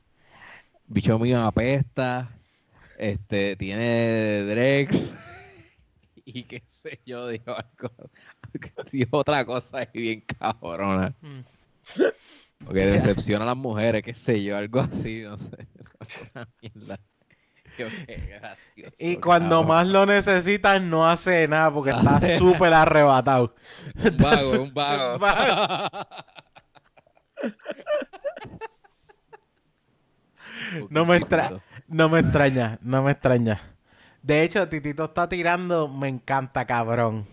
el 0.74 0.94
bicho 0.94 1.18
mío 1.18 1.40
apesta, 1.42 2.38
este, 2.98 3.56
tiene 3.56 4.42
Drex 4.44 4.94
y 6.26 6.44
qué 6.44 6.64
sé 6.72 7.00
yo, 7.06 7.30
dijo 7.30 7.52
algo, 7.56 7.96
dijo 8.92 9.18
otra 9.20 9.46
cosa 9.46 9.78
ahí 9.78 9.88
bien 9.94 10.22
cabrona, 10.38 11.16
Mm. 11.22 11.40
porque 12.66 12.86
decepciona 12.88 13.46
a 13.46 13.48
las 13.48 13.58
mujeres, 13.58 14.04
qué 14.04 14.14
sé 14.14 14.44
yo, 14.44 14.58
algo 14.58 14.82
así, 14.82 15.22
no 15.22 15.38
sé, 15.38 15.66
qué 17.78 17.90
Y 19.00 19.18
cuando 19.18 19.62
cabrón. 19.62 19.68
más 19.68 19.88
lo 19.88 20.06
necesitan, 20.06 20.90
no 20.90 21.10
hace 21.10 21.48
nada 21.48 21.72
porque 21.74 21.92
está 21.92 22.20
súper 22.38 22.74
arrebatado. 22.74 23.56
Un 24.04 24.18
vago, 24.18 24.64
un 24.64 24.74
vago. 25.20 25.20
No 30.90 31.06
me 31.06 31.18
extra- 31.18 31.62
No 31.88 32.08
me 32.10 32.20
extraña, 32.20 32.78
no 32.82 33.04
me 33.04 33.12
extraña. 33.12 33.62
De 34.22 34.44
hecho, 34.44 34.68
Titito 34.70 35.06
está 35.06 35.28
tirando, 35.28 35.88
me 35.88 36.08
encanta, 36.08 36.66
cabrón. 36.66 37.28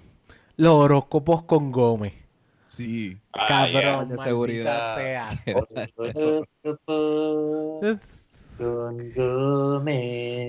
Los 0.57 0.73
horóscopos 0.73 1.45
con 1.45 1.71
Gómez. 1.71 2.15
Sí. 2.67 3.17
Ah, 3.33 3.45
Cabrón, 3.47 4.09
de 4.11 4.19
seguridad. 4.19 4.97
sea. 4.97 5.31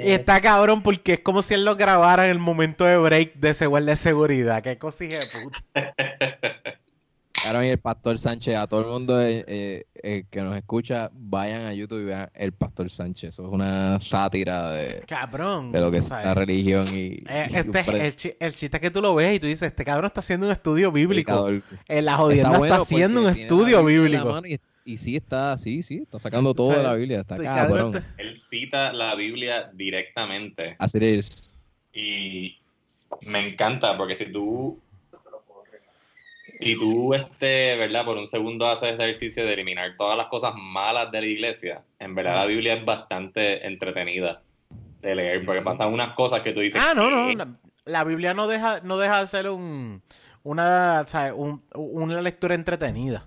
Y 0.05 0.11
está 0.11 0.41
cabrón 0.41 0.81
porque 0.81 1.13
es 1.13 1.19
como 1.19 1.41
si 1.41 1.53
él 1.53 1.65
lo 1.65 1.75
grabara 1.75 2.25
en 2.25 2.31
el 2.31 2.39
momento 2.39 2.85
de 2.85 2.97
break 2.97 3.35
de 3.35 3.49
ese 3.49 3.65
guardia 3.67 3.91
de 3.91 3.97
seguridad. 3.97 4.61
Qué 4.63 4.69
de 4.69 4.77
puta. 4.77 5.63
Ahora 7.45 7.65
y 7.65 7.69
el 7.69 7.79
Pastor 7.79 8.19
Sánchez, 8.19 8.57
a 8.57 8.67
todo 8.67 8.81
el 8.81 8.87
mundo 8.87 9.21
eh, 9.21 9.45
eh, 9.47 9.85
eh, 10.03 10.23
que 10.29 10.41
nos 10.41 10.57
escucha, 10.57 11.09
vayan 11.13 11.65
a 11.67 11.73
YouTube 11.73 12.01
y 12.01 12.05
vean 12.05 12.29
el 12.33 12.51
Pastor 12.51 12.89
Sánchez. 12.89 13.29
Eso 13.29 13.45
es 13.45 13.49
una 13.53 13.99
sátira 14.01 14.71
de, 14.71 15.01
Cabrón. 15.07 15.71
de 15.71 15.79
lo 15.79 15.89
que 15.89 15.99
es 15.99 16.09
la 16.09 16.33
religión 16.33 16.85
y, 16.93 17.23
eh, 17.29 17.47
y 17.49 17.55
este 17.55 17.79
es 17.79 17.87
el, 17.87 18.15
chi- 18.15 18.33
el 18.41 18.53
chiste 18.53 18.79
que 18.81 18.91
tú 18.91 19.01
lo 19.01 19.15
ves 19.15 19.37
y 19.37 19.39
tú 19.39 19.47
dices, 19.47 19.67
este 19.69 19.85
cabrón 19.85 20.07
está 20.07 20.19
haciendo 20.19 20.47
un 20.47 20.51
estudio 20.51 20.91
bíblico. 20.91 21.49
En 21.87 22.05
la 22.05 22.15
jodienda 22.17 22.49
está, 22.49 22.57
bueno 22.59 22.75
haciendo 22.75 23.21
un 23.21 23.29
estudio 23.29 23.85
bíblico. 23.85 24.41
Y, 24.85 24.93
y 24.93 24.97
sí 24.97 25.15
está, 25.15 25.57
sí, 25.57 25.83
sí, 25.83 25.99
está 26.03 26.19
sacando 26.19 26.49
O 26.51 26.53
todo 26.55 26.69
sea, 26.69 26.77
de 26.77 26.83
la 26.83 26.93
Biblia. 26.95 27.19
Está 27.21 27.37
cabrón. 27.41 28.03
Él 28.17 28.39
cita 28.39 28.91
la 28.93 29.15
Biblia 29.15 29.69
directamente 29.73 30.75
Así 30.79 30.97
es. 31.01 31.29
y 31.93 32.57
me 33.21 33.47
encanta 33.47 33.97
porque 33.97 34.15
si 34.15 34.31
tú 34.31 34.79
si 36.59 36.77
tú 36.77 37.13
este, 37.13 37.75
¿verdad? 37.77 38.03
Por 38.05 38.17
un 38.17 38.27
segundo 38.27 38.67
haces 38.67 38.89
el 38.89 39.01
ejercicio 39.01 39.45
de 39.45 39.53
eliminar 39.53 39.95
todas 39.97 40.17
las 40.17 40.27
cosas 40.27 40.53
malas 40.57 41.11
de 41.11 41.21
la 41.21 41.27
iglesia, 41.27 41.83
en 41.99 42.15
verdad 42.15 42.35
la 42.35 42.45
Biblia 42.45 42.73
es 42.73 42.83
bastante 42.85 43.65
entretenida 43.65 44.41
de 45.01 45.15
leer 45.15 45.45
porque 45.45 45.61
pasan 45.61 45.93
unas 45.93 46.15
cosas 46.15 46.41
que 46.41 46.51
tú 46.51 46.59
dices 46.59 46.81
Ah, 46.83 46.93
no, 46.93 47.09
no. 47.09 47.31
La, 47.33 47.47
la 47.85 48.03
Biblia 48.03 48.33
no 48.33 48.47
deja, 48.47 48.81
no 48.81 48.97
deja 48.97 49.21
de 49.21 49.27
ser 49.27 49.49
un, 49.49 50.01
una, 50.43 51.05
¿sabes? 51.07 51.33
Un- 51.35 51.63
una 51.75 52.21
lectura 52.21 52.55
entretenida. 52.55 53.25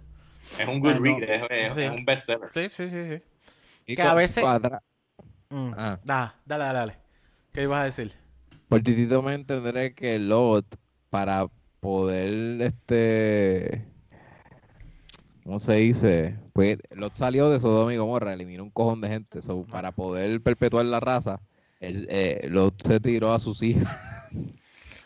Es 0.59 0.69
un 0.69 0.81
good 0.81 0.91
Ah, 0.95 1.01
no. 1.01 1.17
es, 1.19 1.43
es- 1.51 1.73
Sí. 1.75 1.81
es 1.83 1.91
un 1.93 2.05
bestseller. 2.05 2.49
Sí, 2.53 2.63
sí, 2.69 2.89
sí, 2.91 3.07
sí. 3.17 3.23
Y 3.87 3.97
Que 3.97 4.03
a 4.03 4.15
veces- 4.15 4.43
cuadra- 4.43 4.83
Mm. 5.51 5.75
Ah. 5.77 5.99
Da, 6.05 6.35
dale, 6.47 6.65
dale, 6.65 6.79
dale. 6.79 6.97
¿Qué 7.53 7.63
ibas 7.65 7.83
a 7.83 7.85
decir? 7.85 8.13
Por 8.69 8.81
titito 8.83 9.21
me 9.23 9.35
entenderé 9.35 9.93
que 9.95 10.19
Lot, 10.19 10.65
para 11.11 11.47
poder, 11.81 12.63
este, 12.63 13.85
¿cómo 15.45 15.59
se 15.59 15.75
dice? 15.75 16.39
Pues 16.55 16.79
Lot 16.91 17.15
salió 17.15 17.51
de 17.51 17.61
Sodoma 17.61 17.93
y 17.93 17.99
Gomorra, 17.99 18.33
eliminó 18.33 18.63
un 18.63 18.71
cojón 18.71 19.03
de 19.03 19.09
gente. 19.09 19.43
So, 19.43 19.65
para 19.67 19.93
poder 19.93 20.41
perpetuar 20.43 20.87
la 20.87 21.01
raza, 21.01 21.41
él, 21.81 22.07
eh, 22.11 22.47
Lot 22.49 22.81
se 22.87 22.99
tiró 23.01 23.35
a 23.35 23.39
sus 23.39 23.63
hijas. 23.63 23.95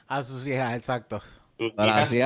A 0.06 0.22
sus 0.22 0.46
hijas, 0.46 0.74
exacto. 0.76 1.20
Para 1.74 2.04
hijas 2.04 2.10
se. 2.10 2.16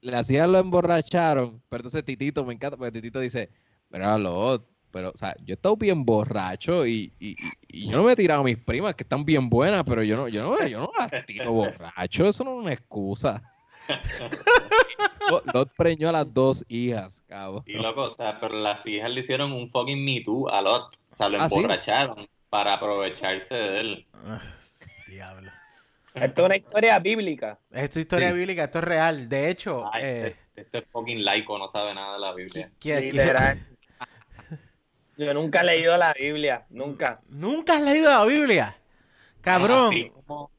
Le 0.00 0.16
hacían 0.16 0.52
lo 0.52 0.58
emborracharon, 0.58 1.62
pero 1.68 1.80
entonces 1.80 2.04
Titito, 2.04 2.44
me 2.44 2.54
encanta, 2.54 2.76
porque 2.76 2.92
Titito 2.92 3.18
dice, 3.20 3.50
mira 3.90 4.16
Lot, 4.18 4.64
pero, 4.90 5.10
o 5.10 5.16
sea, 5.16 5.34
yo 5.40 5.52
he 5.52 5.56
estado 5.56 5.76
bien 5.76 6.04
borracho 6.04 6.86
y, 6.86 7.12
y, 7.18 7.30
y- 7.30 7.36
y 7.68 7.90
yo 7.90 7.98
no 7.98 8.04
me 8.04 8.12
he 8.12 8.16
tirado 8.16 8.40
a 8.40 8.44
mis 8.44 8.56
primas 8.58 8.94
que 8.94 9.02
están 9.02 9.24
bien 9.24 9.48
buenas, 9.50 9.84
pero 9.84 10.02
yo 10.02 10.16
no, 10.16 10.28
yo 10.28 10.42
no, 10.42 10.66
yo 10.66 10.78
no 10.78 10.90
las 10.98 11.26
tiro 11.26 11.52
borracho, 11.52 12.26
eso 12.26 12.44
no 12.44 12.58
es 12.58 12.64
una 12.64 12.72
excusa. 12.72 13.42
Lot- 15.52 15.70
preñó 15.76 16.08
a 16.08 16.12
las 16.12 16.32
dos 16.32 16.64
hijas, 16.68 17.22
cabrón. 17.26 17.62
Y 17.66 17.74
loco, 17.74 18.02
o 18.04 18.10
sea, 18.10 18.38
pero 18.40 18.54
las 18.58 18.84
hijas 18.86 19.10
le 19.10 19.20
hicieron 19.20 19.52
un 19.52 19.70
fucking 19.70 20.02
Me 20.04 20.20
Too 20.22 20.48
a 20.48 20.62
Lot. 20.62 20.96
O 21.12 21.16
sea, 21.16 21.28
lo 21.28 21.40
Ah, 21.40 21.48
¿sí? 21.48 21.56
emborracharon 21.56 22.28
para 22.48 22.74
aprovecharse 22.74 23.54
de 23.54 23.80
él. 23.80 24.06
Ah, 24.14 24.40
diablo. 25.08 25.50
Esto 26.14 26.42
es 26.42 26.46
una 26.46 26.56
historia 26.56 26.98
bíblica. 26.98 27.58
Esto 27.70 27.98
es 28.00 28.04
historia 28.04 28.28
Sí. 28.30 28.34
bíblica, 28.34 28.64
esto 28.64 28.78
es 28.78 28.84
real. 28.84 29.28
De 29.28 29.50
hecho, 29.50 29.88
Ay, 29.92 30.02
eh, 30.04 30.26
este, 30.56 30.60
este 30.62 30.82
fucking 30.90 31.24
laico 31.24 31.58
no 31.58 31.68
sabe 31.68 31.94
nada 31.94 32.14
de 32.14 32.18
la 32.20 32.34
Biblia. 32.34 32.70
¿quién- 32.80 33.02
Literal. 33.04 33.66
Yo 35.16 35.34
nunca 35.34 35.60
he 35.62 35.64
leído 35.64 35.96
la 35.96 36.12
Biblia, 36.14 36.64
nunca. 36.70 37.20
¿Nunca 37.28 37.74
has 37.74 37.82
leído 37.82 38.08
la 38.10 38.24
Biblia? 38.24 38.76
Cabrón. 39.40 39.88
Así 39.92 40.10
como, 40.10 40.50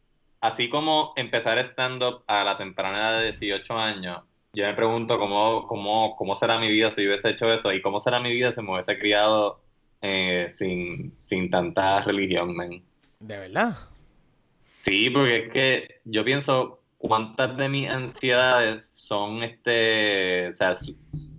así 0.41 0.69
como 0.69 1.13
empezar 1.15 1.57
stand-up 1.59 2.23
a 2.27 2.43
la 2.43 2.57
temprana 2.57 2.97
edad 3.11 3.19
de 3.19 3.31
18 3.31 3.77
años, 3.77 4.21
yo 4.53 4.65
me 4.65 4.73
pregunto 4.73 5.17
cómo, 5.19 5.67
cómo, 5.67 6.15
cómo 6.17 6.35
será 6.35 6.59
mi 6.59 6.69
vida 6.69 6.91
si 6.91 7.05
hubiese 7.07 7.29
hecho 7.29 7.51
eso 7.51 7.71
y 7.71 7.81
cómo 7.81 7.99
será 8.01 8.19
mi 8.19 8.31
vida 8.33 8.51
si 8.51 8.61
me 8.61 8.71
hubiese 8.73 8.97
criado 8.97 9.61
eh, 10.01 10.47
sin, 10.55 11.15
sin 11.19 11.49
tanta 11.49 12.01
religión, 12.01 12.55
men. 12.55 12.83
De 13.19 13.37
verdad. 13.37 13.75
Sí, 14.89 15.09
porque 15.09 15.37
es 15.45 15.51
que 15.53 16.01
yo 16.05 16.23
pienso 16.25 16.81
cuántas 16.97 17.55
de 17.57 17.69
mis 17.69 17.89
ansiedades 17.89 18.91
son 18.93 19.43
este, 19.43 20.49
o 20.49 20.55
sea, 20.55 20.73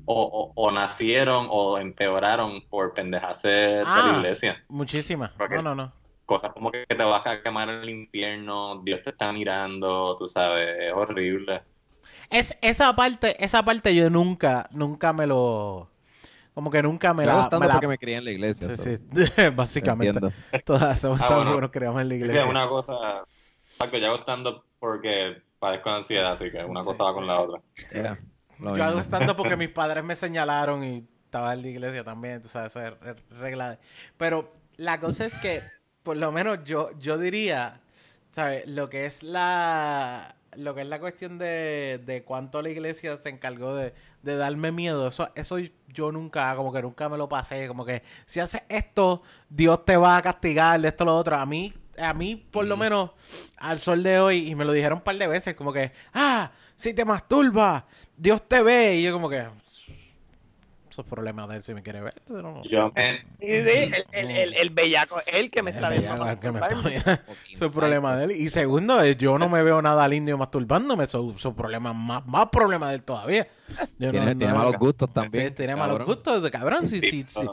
o, 0.06 0.22
o- 0.22 0.52
o 0.54 0.70
nacieron 0.72 1.46
o 1.50 1.78
empeoraron 1.78 2.62
por 2.68 2.94
pendejas 2.94 3.42
de 3.42 3.82
Ah. 3.84 4.10
la 4.12 4.18
iglesia. 4.18 4.64
Muchísimas. 4.68 5.32
No, 5.38 5.62
no, 5.62 5.74
no. 5.74 5.92
Cosas 6.26 6.52
como 6.52 6.70
que 6.70 6.84
te 6.86 6.94
vas 7.02 7.26
a 7.26 7.42
quemar 7.42 7.68
en 7.68 7.80
el 7.82 7.88
infierno, 7.90 8.80
Dios 8.84 9.02
te 9.02 9.10
está 9.10 9.32
mirando, 9.32 10.16
tú 10.16 10.28
sabes, 10.28 10.68
es 10.84 10.92
horrible. 10.92 11.62
Es, 12.30 12.56
esa 12.62 12.94
parte, 12.94 13.36
esa 13.44 13.64
parte 13.64 13.92
yo 13.94 14.08
nunca, 14.10 14.68
nunca 14.70 15.12
me 15.12 15.26
lo. 15.26 15.90
Como 16.54 16.70
que 16.70 16.82
nunca 16.82 17.12
me 17.14 17.22
Me 17.22 17.26
la. 17.26 17.48
me 17.58 17.66
la- 17.66 17.72
porque 17.74 17.88
me 17.88 17.98
crié 17.98 18.16
en 18.18 18.24
la 18.24 18.30
iglesia. 18.30 18.68
Sí, 18.76 18.96
sí, 18.96 19.02
básicamente. 19.54 20.18
entiendo. 20.18 20.32
Todas 20.64 21.00
somos 21.00 21.20
Ah, 21.20 21.26
tan 21.28 21.36
bueno. 21.38 21.52
buenos 21.52 21.70
creamos 21.70 22.00
en 22.00 22.08
la 22.08 22.14
iglesia. 22.14 22.40
es 22.42 22.46
una 22.48 22.68
cosa, 22.68 22.92
Paco, 23.80 23.96
yo 23.96 24.06
hago 24.08 24.18
stand-up 24.18 24.64
porque 24.78 25.42
padezco 25.58 25.90
de 25.90 25.96
ansiedad, 25.96 26.32
así 26.32 26.50
que 26.50 26.64
una 26.64 26.80
Sí, 26.80 26.84
cosa 26.84 27.04
va 27.04 27.14
con 27.14 27.26
la 27.26 27.40
otra. 27.40 27.62
Yeah, 27.92 28.18
Yo 28.58 28.84
hago 28.84 28.98
estando 29.00 29.36
porque 29.36 29.56
mis 29.56 29.70
padres 29.70 30.04
me 30.04 30.16
señalaron 30.16 30.84
y 30.84 31.08
estaba 31.24 31.54
en 31.54 31.62
la 31.62 31.68
iglesia 31.68 32.04
también, 32.04 32.42
tú 32.42 32.48
sabes, 32.48 32.72
eso 32.76 32.80
es 32.86 33.00
re- 33.00 33.16
regla. 33.30 33.70
de- 33.70 33.78
Pero 34.18 34.52
la 34.76 35.00
cosa 35.00 35.24
es 35.24 35.38
que, 35.38 35.62
por 36.02 36.16
lo 36.18 36.32
menos 36.32 36.58
yo, 36.64 36.90
yo 36.98 37.18
diría, 37.18 37.80
¿sabes? 38.32 38.66
Lo 38.68 38.90
que 38.90 39.06
es 39.06 39.22
la 39.22 40.36
lo 40.56 40.74
que 40.74 40.80
es 40.82 40.88
la 40.88 40.98
cuestión 40.98 41.38
de, 41.38 42.02
de 42.04 42.24
cuánto 42.24 42.60
la 42.60 42.70
iglesia 42.70 43.16
se 43.18 43.28
encargó 43.28 43.74
de, 43.76 43.94
de 44.22 44.36
darme 44.36 44.72
miedo, 44.72 45.06
eso, 45.08 45.30
eso 45.36 45.58
yo 45.88 46.10
nunca, 46.12 46.56
como 46.56 46.72
que 46.72 46.82
nunca 46.82 47.08
me 47.08 47.16
lo 47.16 47.28
pasé, 47.28 47.68
como 47.68 47.84
que 47.84 48.02
si 48.26 48.40
haces 48.40 48.62
esto, 48.68 49.22
Dios 49.48 49.84
te 49.84 49.96
va 49.96 50.18
a 50.18 50.22
castigar, 50.22 50.80
de 50.80 50.88
esto 50.88 51.04
lo 51.04 51.16
otro. 51.16 51.36
A 51.36 51.46
mí, 51.46 51.72
a 52.00 52.14
mí, 52.14 52.36
por 52.36 52.64
lo 52.66 52.76
menos, 52.76 53.10
al 53.58 53.78
sol 53.78 54.02
de 54.02 54.18
hoy, 54.20 54.48
y 54.50 54.54
me 54.54 54.64
lo 54.64 54.72
dijeron 54.72 54.98
un 54.98 55.04
par 55.04 55.16
de 55.16 55.26
veces, 55.26 55.54
como 55.54 55.72
que, 55.72 55.92
ah, 56.14 56.50
si 56.76 56.94
te 56.94 57.04
masturbas, 57.04 57.84
Dios 58.16 58.46
te 58.48 58.62
ve. 58.62 58.96
Y 58.96 59.02
yo 59.04 59.12
como 59.12 59.28
que, 59.28 59.44
esos 60.90 61.06
problemas 61.06 61.48
de 61.48 61.56
él 61.56 61.62
si 61.62 61.72
me 61.72 61.82
quiere 61.84 62.00
ver. 62.00 62.20
pero 62.26 62.42
no- 62.42 62.62
Yo 62.64 62.92
Sí, 62.96 63.02
sí, 63.38 63.46
el, 63.46 63.94
el, 64.12 64.30
el, 64.30 64.54
el 64.54 64.70
bellaco, 64.70 65.20
el 65.26 65.48
que 65.50 65.62
me 65.62 65.70
está 65.70 65.88
viendo. 65.88 66.40
que 66.40 66.50
me 66.50 66.58
está. 66.60 67.22
Eso 67.52 67.66
es 67.66 67.72
problema 67.72 68.16
de 68.16 68.24
él. 68.24 68.30
Y 68.32 68.48
segundo, 68.50 69.00
eh, 69.02 69.14
yo 69.16 69.38
no 69.38 69.48
me 69.48 69.62
veo 69.62 69.80
nada 69.80 70.02
al 70.04 70.12
indio 70.14 70.36
masturbándome. 70.36 71.04
Eso 71.04 71.32
es 71.36 71.46
problema 71.54 71.92
más, 71.92 72.26
más 72.26 72.48
problema 72.48 72.88
de 72.88 72.96
él 72.96 73.02
todavía. 73.04 73.46
Yo 73.98 74.10
Tiene, 74.10 74.20
no- 74.34 74.36
tiene 74.38 74.52
no- 74.52 74.58
malos 74.58 74.74
gustos 74.80 75.12
también. 75.12 75.54
Tiene 75.54 75.76
malos 75.76 75.98
cabrón. 75.98 76.06
gustos, 76.16 76.50
cabrón. 76.50 76.86
Sí, 76.88 77.00
sí, 77.00 77.24
Sí, 77.28 77.46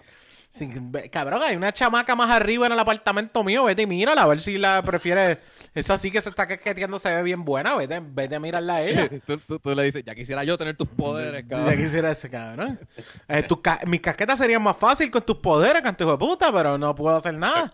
cabrón, 1.12 1.42
hay 1.44 1.56
una 1.56 1.72
chamaca 1.72 2.16
más 2.16 2.30
arriba 2.30 2.66
en 2.68 2.72
el 2.74 2.80
apartamento 2.80 3.44
mío. 3.44 3.64
Vete 3.66 3.84
y 3.84 3.88
mírala, 3.88 4.24
a 4.24 4.28
ver 4.28 4.40
si 4.42 4.58
la 4.58 4.82
prefieres. 4.82 5.38
Esa 5.76 5.98
sí 5.98 6.10
que 6.12 6.22
se 6.22 6.30
está 6.30 6.48
quequeteando, 6.48 6.98
se 7.00 7.14
ve 7.14 7.22
bien 7.24 7.46
buena. 7.46 7.76
Vete, 7.76 8.00
vete 8.02 8.36
a 8.36 8.40
mirarla 8.40 8.76
a 8.76 8.84
ella. 8.84 9.10
tú, 9.28 9.38
tú- 9.38 9.60
tú 9.60 9.76
le 9.76 9.84
dices, 9.84 10.04
ya 10.06 10.16
quisiera 10.16 10.44
yo 10.44 10.58
tener 10.58 10.76
tus 10.76 10.88
poderes, 10.88 11.44
Ya 11.48 11.58
cabrón. 11.58 11.78
quisiera 11.78 12.12
ese 12.12 12.30
cabrón. 12.30 12.80
Eh, 13.28 13.44
tus 13.44 13.62
ca- 13.62 13.80
mis 13.86 14.02
casquetas 14.02 14.40
serían 14.40 14.62
más 14.64 14.78
fácil 14.78 15.12
con 15.12 15.22
tus 15.24 15.38
poderes, 15.38 15.82
canto 15.84 16.04
hijo 16.04 16.12
de 16.14 16.18
puta, 16.18 16.52
pero 16.52 16.78
no 16.78 16.96
puedo 16.96 17.16
hacer 17.16 17.34
nada. 17.36 17.74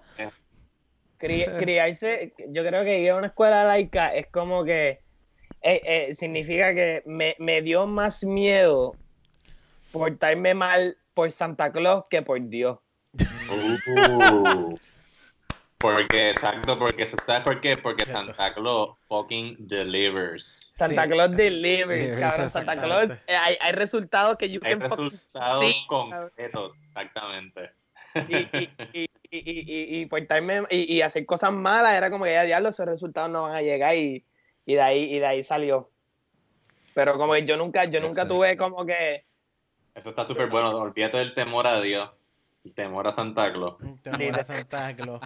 Cri- 1.19 1.57
criarse, 1.57 2.33
yo 2.49 2.65
creo 2.65 2.83
que 2.83 2.99
ir 2.99 3.11
a 3.11 3.15
una 3.15 3.27
escuela 3.27 3.63
laica 3.63 4.13
es 4.13 4.27
como 4.27 4.65
que 4.65 4.99
eh, 5.61 5.81
eh, 5.85 6.15
significa 6.15 6.73
que 6.75 7.01
me, 7.05 7.35
me 7.39 7.61
dio 7.61 7.87
más 7.87 8.25
miedo 8.25 8.97
portarme 9.93 10.53
mal 10.53 10.97
por 11.13 11.31
Santa 11.31 11.71
Claus 11.71 12.05
que 12.09 12.21
por 12.21 12.39
Dios. 12.49 12.79
Uh, 13.49 14.77
porque, 15.77 16.31
exacto, 16.31 16.79
porque, 16.79 17.09
¿sabes 17.25 17.43
por 17.43 17.59
qué? 17.61 17.75
Porque 17.75 18.05
Santa 18.05 18.53
Claus 18.53 18.97
fucking 19.07 19.67
delivers. 19.67 20.71
Santa 20.75 21.03
Sí. 21.03 21.09
Claus 21.09 21.31
delivers, 21.35 22.13
Sí, 22.15 22.19
cabrón. 22.19 22.49
Santa. 22.49 22.81
Claus, 22.81 23.09
eh, 23.27 23.35
hay, 23.35 23.55
hay 23.59 23.71
resultados 23.73 24.37
que 24.37 24.49
you 24.49 24.59
Hay 24.63 24.71
can 24.77 24.81
resultados 24.89 25.65
see, 25.65 25.85
concretos, 25.87 26.71
exactamente. 26.87 27.71
y, 28.27 28.35
y, 28.35 28.69
y, 28.93 29.03
y, 29.03 29.07
y, 29.31 30.01
y 30.01 30.05
portarme 30.05 30.63
y, 30.69 30.93
y 30.93 31.01
hacer 31.01 31.25
cosas 31.25 31.51
malas 31.51 31.95
era 31.95 32.09
como 32.11 32.25
que 32.25 32.31
ya 32.33 32.43
diablo 32.43 32.69
esos 32.69 32.85
resultados 32.85 33.29
no 33.29 33.43
van 33.43 33.55
a 33.55 33.61
llegar 33.61 33.95
y, 33.95 34.23
y 34.65 34.73
de 34.75 34.81
ahí 34.81 35.03
y 35.15 35.17
de 35.19 35.25
ahí 35.25 35.41
salió 35.41 35.89
pero 36.93 37.17
como 37.17 37.33
que 37.33 37.43
yo 37.43 37.57
nunca 37.57 37.85
yo 37.85 37.99
nunca 38.01 38.27
tuve 38.27 38.55
como 38.55 38.85
que 38.85 39.25
Eso 39.95 40.09
está 40.09 40.25
súper 40.25 40.49
bueno. 40.49 40.69
Olvídate 40.77 41.17
del 41.17 41.33
temor 41.33 41.67
a 41.67 41.79
Dios. 41.81 42.09
Temor 42.75 43.07
a 43.07 43.13
Santa 43.13 43.51
Claus. 43.51 43.75
Temor 44.01 44.39
a 44.39 44.43
Santa 44.43 44.95
Claus. 44.95 45.19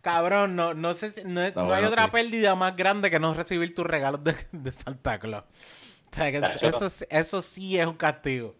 Cabrón, 0.00 0.56
no, 0.56 0.72
no 0.74 0.94
sé 0.94 1.10
si- 1.10 1.24
no, 1.24 1.40
hay 1.40 1.52
bueno, 1.52 1.88
otra 1.88 2.04
sí. 2.06 2.10
pérdida 2.12 2.54
más 2.54 2.74
grande 2.74 3.10
que 3.10 3.18
no 3.20 3.34
recibir 3.34 3.74
tus 3.74 3.86
regalos 3.86 4.24
de, 4.24 4.34
de 4.52 4.72
Santa 4.72 5.18
Claus. 5.18 5.44
O 6.10 6.14
sea, 6.16 6.32
que 6.32 6.40
Tacho. 6.40 6.66
eso, 6.68 6.90
sí- 6.90 7.04
eso 7.10 7.42
sí 7.42 7.78
es 7.78 7.86
un 7.86 7.96
castigo. 7.96 8.54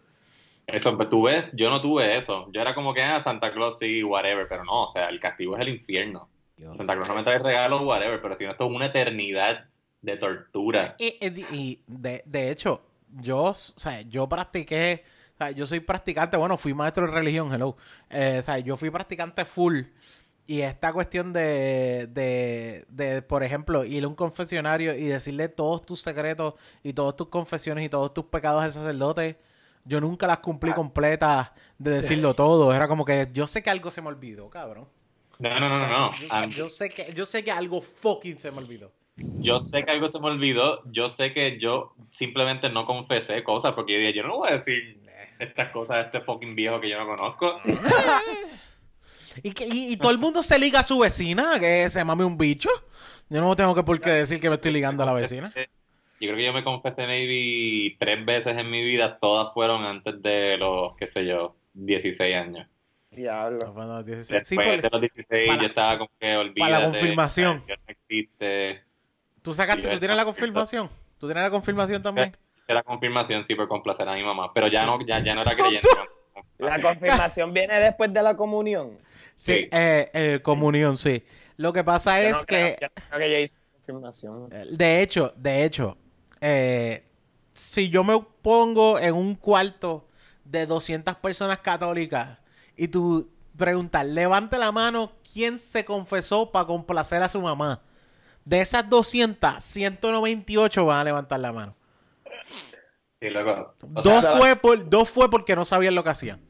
Eso, 0.67 0.97
pero 0.97 1.11
tú 1.11 1.23
ves, 1.25 1.47
yo 1.53 1.71
no 1.71 1.81
tuve 1.81 2.17
eso. 2.17 2.51
Yo 2.53 2.61
era 2.61 2.75
como 2.75 2.93
que, 2.95 3.03
ah, 3.03 3.21
Santa 3.21 3.53
Claus 3.53 3.79
sí, 3.79 4.03
whatever, 4.03 4.47
pero 4.49 4.65
no, 4.65 4.85
o 4.85 4.93
sea, 4.93 5.09
el 5.09 5.21
castigo 5.21 5.55
es 5.57 5.63
el 5.63 5.69
infierno. 5.71 6.29
Dios. 6.57 6.77
Santa 6.77 6.95
Claus 6.95 7.09
no 7.09 7.15
me 7.17 7.23
trae 7.23 7.39
regalos, 7.39 7.83
whatever, 7.83 8.21
pero 8.23 8.35
si 8.35 8.45
no, 8.45 8.51
esto 8.51 8.65
es 8.67 8.71
una 8.71 8.87
eternidad 8.87 9.67
de 10.03 10.17
tortura. 10.17 10.95
Y, 10.99 11.17
y- 11.27 11.47
y 11.57 11.83
de, 11.87 12.23
de 12.27 12.51
hecho, 12.51 12.83
yo, 13.09 13.43
o 13.45 13.55
sea, 13.55 14.01
yo 14.03 14.29
practiqué, 14.29 15.05
o 15.35 15.37
sea, 15.37 15.51
yo 15.51 15.67
soy 15.67 15.81
practicante, 15.81 16.37
bueno, 16.37 16.57
fui 16.57 16.75
maestro 16.75 17.07
de 17.07 17.13
religión, 17.13 17.53
hello. 17.53 17.77
Eh, 18.09 18.37
o 18.39 18.43
sea, 18.43 18.59
yo 18.61 18.77
fui 18.77 18.91
practicante 18.91 19.45
full. 19.45 19.83
Y 20.47 20.61
esta 20.61 20.93
cuestión 20.93 21.33
de, 21.33 22.07
de, 22.11 22.85
de, 22.89 23.23
por 23.23 23.43
ejemplo, 23.43 23.85
ir 23.85 24.05
a 24.05 24.09
un 24.09 24.15
confesionario 24.15 24.95
y 24.95 25.05
decirle 25.05 25.49
todos 25.49 25.85
tus 25.85 26.03
secretos 26.03 26.55
y 26.83 26.93
todas 26.93 27.17
tus 27.17 27.29
confesiones 27.29 27.85
y 27.85 27.89
todos 27.89 28.15
tus 28.15 28.27
pecados 28.27 28.63
al 28.63 28.73
sacerdote, 28.73 29.39
yo 29.85 30.01
nunca 30.01 30.27
las 30.27 30.39
cumplí 30.39 30.73
completas 30.73 31.51
de 31.79 31.91
decirlo 31.91 32.35
todo. 32.35 32.73
Era 32.73 32.87
como 32.87 33.05
que 33.05 33.29
yo 33.33 33.47
sé 33.47 33.63
que 33.63 33.71
algo 33.71 33.91
se 33.91 34.03
me 34.03 34.09
olvidó, 34.09 34.49
cabrón. 34.51 34.87
No, 35.41 35.59
no, 35.59 35.69
no, 35.69 35.79
no, 35.79 35.89
no. 35.89 36.49
Yo 36.51 36.69
sé 36.69 36.91
que, 36.91 37.13
yo 37.13 37.27
sé 37.27 37.43
que 37.43 37.51
algo 37.51 37.81
fucking 37.81 38.39
se 38.39 38.53
me 38.53 38.59
olvidó. 38.59 38.93
Yo 39.17 39.65
sé 39.67 39.85
que 39.85 39.91
algo 39.91 40.11
se 40.11 40.19
me 40.19 40.27
olvidó, 40.27 40.83
yo 40.91 41.09
sé 41.09 41.33
que 41.33 41.59
yo 41.59 41.95
simplemente 42.11 42.69
no 42.69 42.85
confesé 42.85 43.45
cosas, 43.45 43.73
porque 43.73 43.95
yo 43.95 43.99
dije, 44.01 44.13
yo 44.13 44.23
no 44.25 44.39
voy 44.39 44.49
a 44.49 44.55
decir 44.55 45.04
estas 45.39 45.71
cosas 45.71 45.97
a 45.97 46.01
este 46.03 46.21
fucking 46.21 46.55
viejo 46.55 46.81
que 46.81 46.89
yo 46.91 46.99
no 46.99 47.07
conozco. 47.07 47.59
Y, 49.43 49.51
que, 49.53 49.67
y, 49.67 49.93
y 49.93 49.97
todo 49.97 50.13
el 50.13 50.19
mundo 50.19 50.45
se 50.45 50.59
liga 50.61 50.79
a 50.81 50.85
su 50.85 50.97
vecina, 51.01 51.59
que 51.59 51.91
se 51.91 52.05
mame 52.05 52.25
un 52.25 52.39
bicho. 52.39 52.69
Yo 53.29 53.41
no 53.41 53.57
tengo 53.57 53.75
que 53.75 53.83
por 53.83 54.01
qué 54.01 54.11
decir 54.11 54.41
que 54.41 54.49
me 54.49 54.55
estoy 54.55 54.71
ligando 54.73 55.03
a 55.03 55.07
la 55.07 55.13
vecina. 55.13 55.53
Yo 56.21 56.29
creo 56.29 56.37
que 56.37 56.45
yo 56.45 56.53
me 56.53 56.63
confesé 56.63 57.07
maybe 57.09 57.97
tres 57.99 58.25
veces 58.25 58.57
en 58.57 58.71
mi 58.71 58.83
vida, 58.85 59.19
todas 59.19 59.53
fueron 59.53 59.83
antes 59.85 60.23
de 60.23 60.57
los, 60.57 60.97
qué 60.97 61.09
sé 61.09 61.27
yo, 61.27 61.57
16 61.75 62.35
años. 62.37 62.69
Diablo. 63.11 63.73
Bueno, 63.75 64.03
16. 64.05 64.29
Después 64.29 64.49
Sí, 64.49 64.55
por- 64.55 64.81
de 64.83 64.89
los 64.91 65.01
16 65.01 65.49
para- 65.49 65.61
yo 65.61 65.67
estaba 65.69 65.99
como 65.99 66.11
que 66.19 66.37
olvídate. 66.37 66.61
para 66.61 66.79
la 66.79 66.85
confirmación. 66.87 67.65
No 67.67 67.75
existe. 67.89 68.85
¿Tú 69.43 69.53
sacaste, 69.53 69.89
tú 69.89 69.99
tienes 69.99 70.17
la 70.17 70.25
confirmación? 70.25 70.89
¿Tú 71.19 71.27
tienes 71.27 71.43
la 71.43 71.51
confirmación 71.51 72.01
también? 72.03 72.35
Era 72.67 72.83
confirmación, 72.83 73.45
sí, 73.45 73.55
por 73.55 73.69
complacer 73.69 74.09
a 74.09 74.15
mi 74.15 74.23
mamá. 74.25 74.53
Pero 74.55 74.69
ya 74.69 74.87
no, 74.87 74.99
ya, 75.07 75.19
ya 75.21 75.35
no 75.35 75.43
era 75.43 75.55
creyente. 75.57 75.89
La 76.59 76.81
confirmación 76.81 77.53
viene 77.53 77.79
después 77.79 78.13
de 78.13 78.23
la 78.23 78.35
comunión. 78.37 78.97
Sí, 79.37 79.55
Sí. 79.55 79.69
eh, 79.73 80.11
eh, 80.15 80.41
comunión, 80.43 80.97
sí. 80.97 81.25
Lo 81.57 81.73
que 81.73 81.85
pasa 81.85 82.21
Yo 82.21 82.29
es 82.29 82.33
no 82.33 82.41
que, 82.45 82.77
creo- 82.79 82.81
yo 82.81 82.87
no 82.97 83.03
creo 83.09 83.21
que 83.21 83.31
yo 83.33 83.39
hice 83.39 83.57
confirmación. 83.73 84.49
eh, 84.53 84.65
de 84.71 85.03
hecho, 85.03 85.33
de 85.37 85.65
hecho, 85.65 85.97
eh, 86.41 87.05
si 87.53 87.89
yo 87.91 88.03
me 88.05 88.19
pongo 88.43 88.99
en 88.99 89.15
un 89.15 89.35
cuarto 89.35 90.09
de 90.45 90.67
200 90.67 91.17
personas 91.17 91.59
católicas 91.59 92.39
y 92.77 92.89
tú 92.89 93.31
preguntas, 93.57 94.05
levante 94.07 94.59
la 94.59 94.73
mano, 94.73 95.13
¿quién 95.33 95.59
se 95.59 95.85
confesó 95.85 96.51
para 96.51 96.67
complacer 96.67 97.23
a 97.23 97.29
su 97.29 97.41
mamá? 97.41 97.83
De 98.45 98.61
esas 98.61 98.89
200, 98.89 99.63
198 99.63 100.85
van 100.85 100.99
a 101.01 101.05
levantar 101.05 101.41
la 101.41 101.53
mano. 101.53 101.75
Sí, 103.25 103.31
loco. 103.31 103.75
O 103.95 104.03
Dos 104.03 104.21
sea, 104.21 104.33
fue, 104.33 104.57
por, 104.57 104.91
dos 104.91 105.09
fue 105.11 105.31
porque 105.31 105.57
no 105.57 105.65
sabían 105.65 105.95
lo 105.95 106.05
que 106.05 106.11
hacían. 106.11 106.41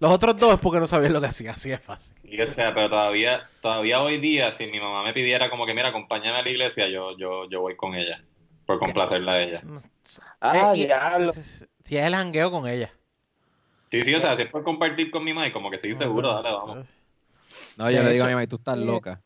Los 0.00 0.10
otros 0.10 0.38
dos 0.38 0.54
es 0.54 0.60
porque 0.60 0.80
no 0.80 0.86
sabían 0.86 1.12
lo 1.12 1.20
que 1.20 1.26
hacían. 1.26 1.54
Así 1.54 1.70
es 1.70 1.80
fácil. 1.80 2.14
sí, 2.22 2.40
o 2.40 2.54
sea, 2.54 2.72
pero 2.72 2.88
todavía, 2.88 3.42
todavía 3.60 4.00
hoy 4.00 4.18
día, 4.18 4.52
si 4.56 4.66
mi 4.66 4.80
mamá 4.80 5.02
me 5.02 5.12
pidiera 5.12 5.50
como 5.50 5.66
que, 5.66 5.74
mira, 5.74 5.88
acompáñame 5.88 6.38
a 6.38 6.42
la 6.42 6.48
iglesia, 6.48 6.88
yo, 6.88 7.14
yo, 7.18 7.46
yo 7.50 7.60
voy 7.60 7.76
con 7.76 7.94
ella. 7.94 8.24
Por 8.64 8.78
complacerla 8.78 9.32
a 9.32 9.42
ella. 9.42 9.60
Ah, 10.40 10.72
Eh, 10.74 10.78
y- 10.78 10.86
diablo. 10.86 11.30
Si 11.30 11.40
es 11.98 12.04
el 12.06 12.14
jangueo 12.14 12.50
con 12.50 12.66
ella. 12.66 12.90
Sí, 13.90 14.02
sí, 14.02 14.14
o 14.14 14.20
sea, 14.20 14.34
si 14.34 14.42
es 14.42 14.48
por 14.50 14.64
compartir 14.64 15.10
con 15.10 15.22
mi 15.24 15.34
mamá, 15.34 15.46
y 15.48 15.52
como 15.52 15.70
que 15.70 15.76
sí, 15.76 15.94
seguro, 15.94 16.32
dale, 16.32 16.50
vamos. 16.50 16.88
No, 17.76 17.90
yo 17.90 18.02
le 18.02 18.12
digo 18.12 18.24
a 18.24 18.28
mi 18.28 18.32
mamá, 18.34 18.46
tú 18.46 18.56
estás 18.56 18.78
loca. 18.78 19.20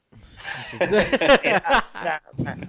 Mira, 0.80 1.84
o 1.94 2.02
sea, 2.02 2.22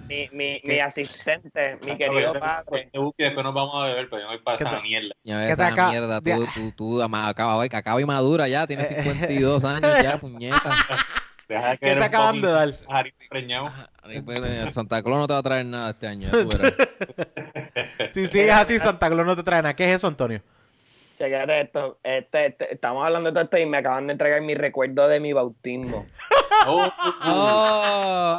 mi, 0.08 0.28
mi, 0.32 0.60
mi 0.64 0.78
asistente, 0.80 1.78
mi 1.86 1.96
querido 1.96 2.38
padre. 2.38 2.90
Después 3.16 3.44
nos 3.44 3.54
vamos 3.54 3.82
a 3.82 3.86
beber, 3.86 4.08
pero 4.10 4.22
yo 4.22 4.26
no 4.28 4.32
voy 4.34 4.42
para 4.42 4.58
¿Qué 4.58 4.64
esa 4.64 4.80
mierda. 4.80 5.14
Ya 5.22 5.40
¿Qué 5.40 5.46
te 5.46 5.52
esa 5.52 5.66
acaba- 5.68 5.90
mierda, 5.90 6.20
tú, 6.20 6.46
tú, 6.54 6.72
tú, 6.72 7.02
ama- 7.02 7.28
acaba, 7.28 7.62
acaba 7.62 8.00
y 8.00 8.04
madura 8.04 8.48
ya, 8.48 8.66
tienes 8.66 8.88
52 8.88 9.64
años 9.64 10.02
ya, 10.02 10.18
puñeta. 10.18 10.70
Deja 11.48 11.70
de 11.70 11.78
¿Qué 11.78 11.94
te 11.96 12.04
acaban 12.04 12.40
de 12.40 12.48
dar? 12.48 12.74
pues, 14.24 14.40
eh, 14.46 14.70
Santa 14.70 15.02
Claus 15.02 15.18
no 15.18 15.26
te 15.26 15.32
va 15.32 15.38
a 15.40 15.42
traer 15.42 15.66
nada 15.66 15.90
este 15.90 16.06
año. 16.06 16.28
Si 18.12 18.26
sigues 18.26 18.50
así, 18.52 18.78
Santa 18.78 19.08
Claus 19.08 19.26
no 19.26 19.36
te 19.36 19.42
trae 19.42 19.62
nada. 19.62 19.74
¿Qué 19.74 19.88
es 19.88 19.96
eso, 19.96 20.06
Antonio? 20.06 20.42
Chequete 21.20 21.60
esto. 21.60 21.98
Este, 22.02 22.46
este, 22.46 22.72
estamos 22.74 23.04
hablando 23.04 23.28
de 23.28 23.34
todo 23.34 23.44
esto 23.44 23.58
y 23.58 23.66
me 23.66 23.76
acaban 23.76 24.06
de 24.06 24.12
entregar 24.14 24.40
mi 24.40 24.54
recuerdo 24.54 25.06
de 25.06 25.20
mi 25.20 25.34
bautismo. 25.34 26.06
Oh, 26.66 26.90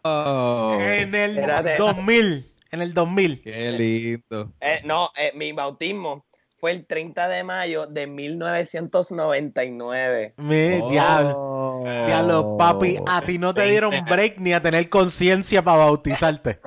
Oh, 0.04 0.78
En 0.80 1.14
el 1.16 1.32
Espérate. 1.38 1.76
2000. 1.78 2.52
En 2.72 2.82
el 2.82 2.94
2000. 2.94 3.42
qué 3.42 3.72
lindo. 3.72 4.52
Eh, 4.62 4.82
no, 4.84 5.10
eh, 5.18 5.32
mi 5.36 5.52
bautismo 5.54 6.26
fue 6.60 6.70
el 6.72 6.86
30 6.86 7.28
de 7.28 7.44
mayo 7.44 7.88
de 7.88 8.06
1999. 8.08 10.34
Mi 10.38 10.80
Oh. 10.82 10.90
diablo. 10.92 11.82
Diablo, 12.06 12.58
papi, 12.58 12.98
a 13.08 13.22
ti 13.22 13.38
no 13.40 13.54
te 13.56 13.64
dieron 13.66 14.06
break 14.06 14.38
ni 14.38 14.54
a 14.54 14.62
tener 14.62 14.88
conciencia 14.90 15.64
para 15.64 15.78
bautizarte. 15.86 16.60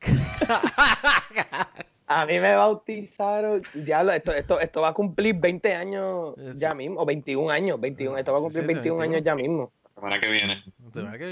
A 2.14 2.26
mí 2.26 2.38
me 2.40 2.54
bautizaron, 2.54 3.62
diablo, 3.74 4.12
esto, 4.12 4.32
esto, 4.32 4.60
esto 4.60 4.80
va 4.82 4.88
a 4.88 4.92
cumplir 4.94 5.34
20 5.36 5.74
años 5.74 6.34
ya 6.56 6.74
mismo, 6.74 7.00
o 7.00 7.06
21 7.06 7.50
años, 7.50 7.80
21, 7.80 8.18
esto 8.18 8.32
va 8.32 8.38
a 8.38 8.40
cumplir 8.42 8.62
Sí, 8.64 8.68
sí, 8.68 8.74
21 8.74 8.98
21. 8.98 9.02
años 9.16 9.24
ya 9.24 9.34
mismo. 9.34 9.72
semana 9.94 10.20
que 10.20 10.28
viene. 10.28 10.62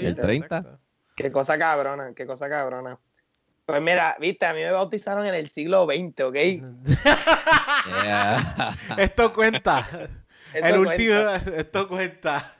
¿Y 0.01 0.05
el 0.05 0.15
30? 0.15 0.79
Qué 1.15 1.31
cosa 1.31 1.57
cabrona, 1.59 2.13
qué 2.15 2.25
cosa 2.25 2.49
cabrona. 2.49 2.97
Pues 3.65 3.79
mira, 3.81 4.17
viste, 4.19 4.45
a 4.45 4.53
mí 4.53 4.61
me 4.61 4.71
bautizaron 4.71 5.25
en 5.25 5.35
el 5.35 5.49
siglo 5.49 5.85
XX, 5.85 6.21
¿ok? 6.23 6.35
Yeah. 8.03 8.75
Esto 8.97 9.33
cuenta. 9.33 9.87
Esto 10.53 10.67
el 10.67 10.85
cuenta. 10.85 10.91
último. 10.91 11.55
Esto 11.57 11.87
cuenta. 11.87 12.55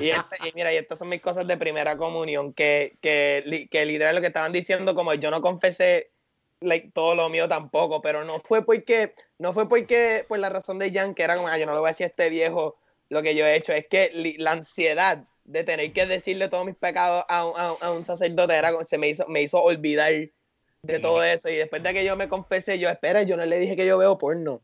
Y, 0.00 0.08
este- 0.10 0.48
y 0.48 0.52
mira, 0.54 0.72
y 0.72 0.76
estas 0.76 0.98
son 0.98 1.08
mis 1.08 1.20
cosas 1.20 1.46
de 1.46 1.56
primera 1.56 1.96
comunión, 1.96 2.52
que, 2.52 2.96
que, 3.00 3.68
que 3.70 3.86
literal 3.86 4.14
lo 4.14 4.20
que 4.20 4.26
estaban 4.28 4.52
diciendo, 4.52 4.94
como 4.94 5.14
yo 5.14 5.30
no 5.30 5.40
confesé 5.40 6.10
like, 6.60 6.90
todo 6.92 7.14
lo 7.14 7.28
mío 7.28 7.48
tampoco, 7.48 8.00
pero 8.00 8.24
no 8.24 8.38
fue 8.40 8.64
porque, 8.64 9.14
no 9.38 9.52
fue 9.52 9.68
porque, 9.68 10.24
por 10.28 10.38
la 10.38 10.48
razón 10.50 10.78
de 10.78 10.92
Jan, 10.92 11.14
que 11.14 11.22
era 11.22 11.36
como, 11.36 11.48
"Ah, 11.48 11.58
yo 11.58 11.66
no 11.66 11.72
le 11.72 11.78
voy 11.80 11.88
a 11.88 11.90
decir 11.92 12.04
a 12.04 12.08
este 12.08 12.30
viejo 12.30 12.76
lo 13.08 13.22
que 13.22 13.34
yo 13.34 13.46
he 13.46 13.56
hecho, 13.56 13.72
es 13.72 13.86
que 13.88 14.10
li- 14.14 14.36
la 14.38 14.52
ansiedad 14.52 15.24
de 15.44 15.64
tener 15.64 15.92
que 15.92 16.06
decirle 16.06 16.48
todos 16.48 16.66
mis 16.66 16.76
pecados 16.76 17.24
a, 17.28 17.46
un- 17.46 17.54
a 17.58 17.68
a 17.86 17.92
un 17.92 18.04
sacerdote 18.04 18.54
era, 18.54 18.72
se 18.84 18.98
me 18.98 19.08
hizo, 19.08 19.26
me 19.28 19.42
hizo 19.42 19.62
olvidar 19.62 20.12
de 20.82 21.00
todo 21.00 21.22
eso, 21.24 21.48
y 21.48 21.56
después 21.56 21.82
de 21.82 21.92
que 21.94 22.04
yo 22.04 22.16
me 22.16 22.28
confesé, 22.28 22.78
yo, 22.78 22.88
espera, 22.88 23.22
yo 23.22 23.36
no 23.36 23.44
le 23.46 23.58
dije 23.58 23.76
que 23.76 23.86
yo 23.86 23.98
veo 23.98 24.18
porno. 24.18 24.62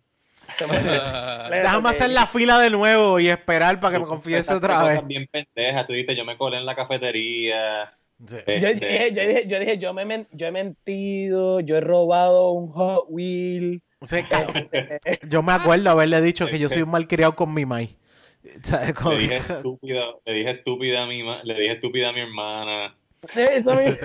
Déjame 1.51 1.89
hacer 1.91 2.11
la 2.11 2.27
fila 2.27 2.59
de 2.61 2.71
nuevo 2.71 3.19
y 3.21 3.29
esperar 3.29 3.81
para 3.81 3.95
que 3.95 4.01
me 4.01 4.07
confiese 4.07 4.55
otra 4.55 4.83
vez. 4.85 5.07
bien 5.07 5.27
pendejas. 5.31 5.87
Tú 5.87 5.93
dices, 5.93 6.17
yo 6.17 6.25
me 6.25 6.37
colé 6.37 6.59
en 6.59 6.67
la 6.67 6.75
cafetería. 6.75 7.93
Sí. 8.27 8.37
Yo 8.61 8.69
dije, 8.75 9.13
yo 9.13 9.23
dije, 9.27 9.47
yo 9.47 9.59
dije, 9.59 9.79
yo 9.79 9.93
me 9.95 10.05
men- 10.05 10.29
yo 10.33 10.47
he 10.47 10.51
mentido, 10.53 11.61
yo 11.61 11.77
he 11.77 11.81
robado 11.81 12.53
un 12.53 12.69
Hot 12.69 13.07
Wheel. 13.09 13.83
Sí, 14.03 14.17
yo 15.29 15.43
me 15.43 15.53
acuerdo 15.53 15.91
haberle 15.91 16.21
dicho 16.21 16.47
que 16.47 16.59
yo 16.59 16.69
soy 16.69 16.83
un 16.83 16.91
malcriado 16.91 17.35
con 17.35 17.53
mi. 17.53 17.65
Como- 17.65 17.79
Le 19.13 19.19
dije 19.19 19.37
estúpida, 19.37 20.05
le 20.25 20.33
dije 20.35 20.51
estúpida 20.51 21.03
a 21.03 21.07
mi 21.07 21.23
ma- 21.23 21.43
le 21.43 21.55
dije 21.55 21.73
estúpida 21.73 22.11
a 22.11 22.13
mi 22.13 22.21
hermana. 22.21 22.95
Eso 23.35 23.75
mismo, 23.75 23.97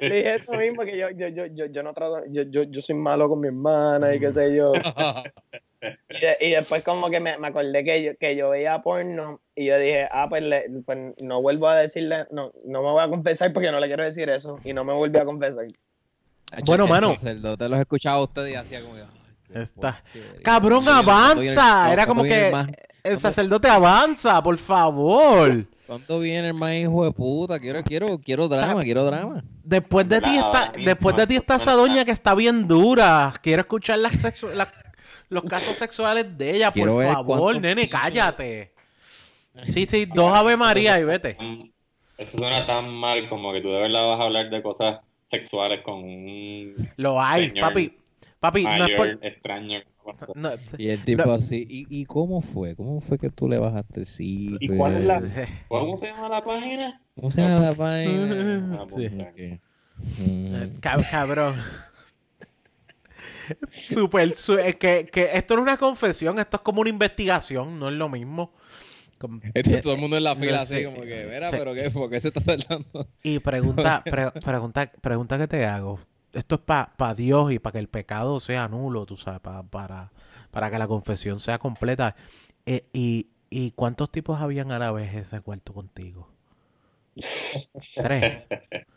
le 0.00 0.10
dije 0.16 0.34
eso 0.34 0.52
mismo, 0.54 0.82
que 0.82 0.98
yo, 0.98 1.08
yo, 1.10 1.28
yo, 1.28 1.46
yo, 1.46 1.66
yo 1.66 1.82
no 1.84 1.92
trato, 1.94 2.24
yo, 2.30 2.42
yo, 2.42 2.64
yo 2.64 2.80
soy 2.82 2.96
malo 2.96 3.28
con 3.28 3.38
mi 3.40 3.46
hermana 3.46 4.12
y 4.12 4.18
qué 4.18 4.32
sé 4.32 4.54
yo. 4.56 4.72
Y, 6.08 6.20
de- 6.20 6.36
y 6.40 6.50
después 6.50 6.82
como 6.82 7.10
que 7.10 7.20
me, 7.20 7.36
me 7.38 7.48
acordé 7.48 7.84
que 7.84 8.02
yo, 8.02 8.12
que 8.18 8.36
yo 8.36 8.50
veía 8.50 8.82
porno 8.82 9.40
y 9.54 9.66
yo 9.66 9.78
dije, 9.78 10.08
ah, 10.10 10.26
pues, 10.28 10.42
le- 10.42 10.64
pues 10.84 10.98
no 11.20 11.40
vuelvo 11.42 11.68
a 11.68 11.76
decirle, 11.76 12.26
no, 12.30 12.52
no 12.64 12.82
me 12.82 12.90
voy 12.90 13.02
a 13.02 13.08
confesar 13.08 13.52
porque 13.52 13.70
no 13.70 13.80
le 13.80 13.86
quiero 13.86 14.04
decir 14.04 14.28
eso. 14.30 14.58
Y 14.64 14.72
no 14.72 14.84
me 14.84 14.92
volví 14.92 15.18
a 15.18 15.24
confesar. 15.24 15.66
Bueno, 16.66 16.84
El 16.84 16.90
mano. 16.90 17.10
sacerdote 17.14 17.68
los 17.68 17.80
escuchaba 17.80 18.16
a 18.16 18.22
ustedes 18.22 18.52
y 18.52 18.54
hacía 18.56 18.80
como 18.80 18.94
que, 18.94 19.02
Está. 19.60 20.02
Cabrón, 20.42 20.80
Sí, 20.80 20.86
¿cuándo 20.86 21.40
viene- 21.40 21.56
avanza. 21.60 21.92
Era 21.92 22.06
como 22.06 22.22
¿cuándo 22.22 22.34
viene 22.34 22.40
que 22.42 22.46
el 22.48 22.52
más- 22.52 22.66
el 23.04 23.18
sacerdote 23.20 23.68
avanza, 23.68 24.42
por 24.42 24.58
favor. 24.58 25.66
¿Cuándo 25.86 26.18
viene 26.18 26.48
el 26.48 26.54
más 26.54 26.72
hijo 26.74 27.04
de 27.04 27.12
puta? 27.12 27.60
Quiero, 27.60 27.82
quiero, 27.84 28.18
quiero 28.18 28.48
drama, 28.48 28.82
quiero 28.82 29.04
drama. 29.04 29.44
Después 29.62 30.08
de 30.08 30.20
ti 30.22 30.36
está, 30.36 30.72
después 30.82 31.14
de 31.14 31.26
ti 31.26 31.36
está 31.36 31.56
esa 31.56 31.72
doña 31.74 32.04
que 32.04 32.10
está 32.12 32.34
bien 32.34 32.66
dura. 32.66 33.32
Quiero 33.42 33.60
escuchar 33.60 33.98
las 33.98 34.14
sexu- 34.14 34.52
la- 34.54 34.72
los 35.28 35.44
casos 35.44 35.76
sexuales 35.76 36.36
de 36.38 36.56
ella, 36.56 36.66
por 36.72 36.88
Quiero 36.88 37.00
favor, 37.14 37.60
nene, 37.60 37.88
cállate. 37.88 38.72
Sí, 39.68 39.86
sí, 39.86 40.04
dos 40.06 40.32
Ave 40.34 40.56
María 40.56 40.98
y 40.98 41.04
vete. 41.04 41.36
Eso 42.18 42.38
suena 42.38 42.66
tan 42.66 42.88
mal 42.90 43.28
como 43.28 43.52
que 43.52 43.60
tú 43.60 43.68
de 43.70 43.80
verdad 43.80 44.06
vas 44.06 44.20
a 44.20 44.24
hablar 44.24 44.50
de 44.50 44.62
cosas 44.62 45.00
sexuales 45.30 45.80
con 45.82 45.96
un 46.04 46.74
Lo 46.96 47.20
hay, 47.20 47.48
Señor 47.48 47.68
papi. 47.68 47.96
Papi, 48.40 48.64
no 48.64 48.84
es 48.86 48.94
por... 48.94 49.08
extraño. 49.22 49.80
no, 50.34 50.50
Y 50.76 50.88
el 50.90 51.02
tipo 51.02 51.24
No. 51.24 51.32
así, 51.32 51.66
¿y, 51.68 51.86
¿y 51.88 52.04
cómo 52.04 52.40
fue? 52.42 52.76
¿Cómo 52.76 53.00
fue 53.00 53.18
que 53.18 53.30
tú 53.30 53.48
le 53.48 53.58
bajaste? 53.58 54.04
Sí, 54.04 54.56
¿Y 54.60 54.68
cuál 54.76 54.96
es 54.96 55.04
la- 55.04 55.22
¿Cómo 55.68 55.96
se 55.98 56.06
llama 56.06 56.28
la 56.28 56.44
página? 56.44 57.00
¿Cómo 57.14 57.30
se 57.30 57.40
llama 57.40 57.60
la 57.60 57.72
vaina? 57.76 58.78
Ah, 58.82 58.86
Sí. 58.94 59.08
pues, 59.08 59.12
Ok. 59.28 59.60
Mm. 60.18 60.54
Cab- 60.80 61.10
cabrón. 61.10 61.54
Super, 63.70 64.32
su- 64.34 64.58
es 64.58 64.76
que, 64.76 65.06
que 65.12 65.30
esto 65.34 65.54
no 65.54 65.62
es 65.62 65.68
una 65.68 65.76
confesión, 65.76 66.38
esto 66.38 66.56
es 66.58 66.62
como 66.62 66.80
una 66.80 66.90
investigación, 66.90 67.78
no 67.78 67.88
es 67.88 67.94
lo 67.94 68.08
mismo. 68.08 68.52
Como- 69.18 69.40
Esto, 69.54 69.80
todo 69.82 69.94
el 69.94 70.00
mundo 70.00 70.16
en 70.16 70.24
la 70.24 70.34
fila 70.36 70.56
no 70.56 70.62
así 70.62 70.74
sé. 70.74 70.84
como 70.84 71.00
que, 71.02 71.26
mira, 71.32 71.50
Sí. 71.50 71.56
pero 71.58 71.72
qué, 71.74 71.90
¿por 71.90 72.10
qué 72.10 72.20
se 72.20 72.28
está 72.28 72.40
tardando? 72.40 73.08
Y 73.22 73.38
pregunta, 73.38 74.02
pre- 74.04 74.30
pregunta, 74.32 74.90
pregunta 75.00 75.38
que 75.38 75.48
te 75.48 75.64
hago. 75.66 76.00
Esto 76.32 76.56
es 76.56 76.60
para 76.62 77.14
Dios 77.14 77.52
y 77.52 77.58
para 77.60 77.72
que 77.74 77.78
el 77.78 77.88
pecado 77.88 78.40
sea 78.40 78.66
nulo, 78.68 79.06
tú 79.06 79.16
sabes, 79.16 79.40
pa- 79.40 79.62
para, 79.62 80.10
para 80.50 80.70
que 80.70 80.78
la 80.78 80.88
confesión 80.88 81.38
sea 81.40 81.58
completa. 81.58 82.16
Eh, 82.66 82.86
y, 82.92 83.28
¿Y 83.50 83.70
cuántos 83.70 84.10
tipos 84.10 84.40
habían 84.40 84.72
árabes 84.72 85.12
en 85.12 85.18
ese 85.20 85.40
cuarto 85.40 85.72
contigo? 85.72 86.28
Tres. 87.94 88.42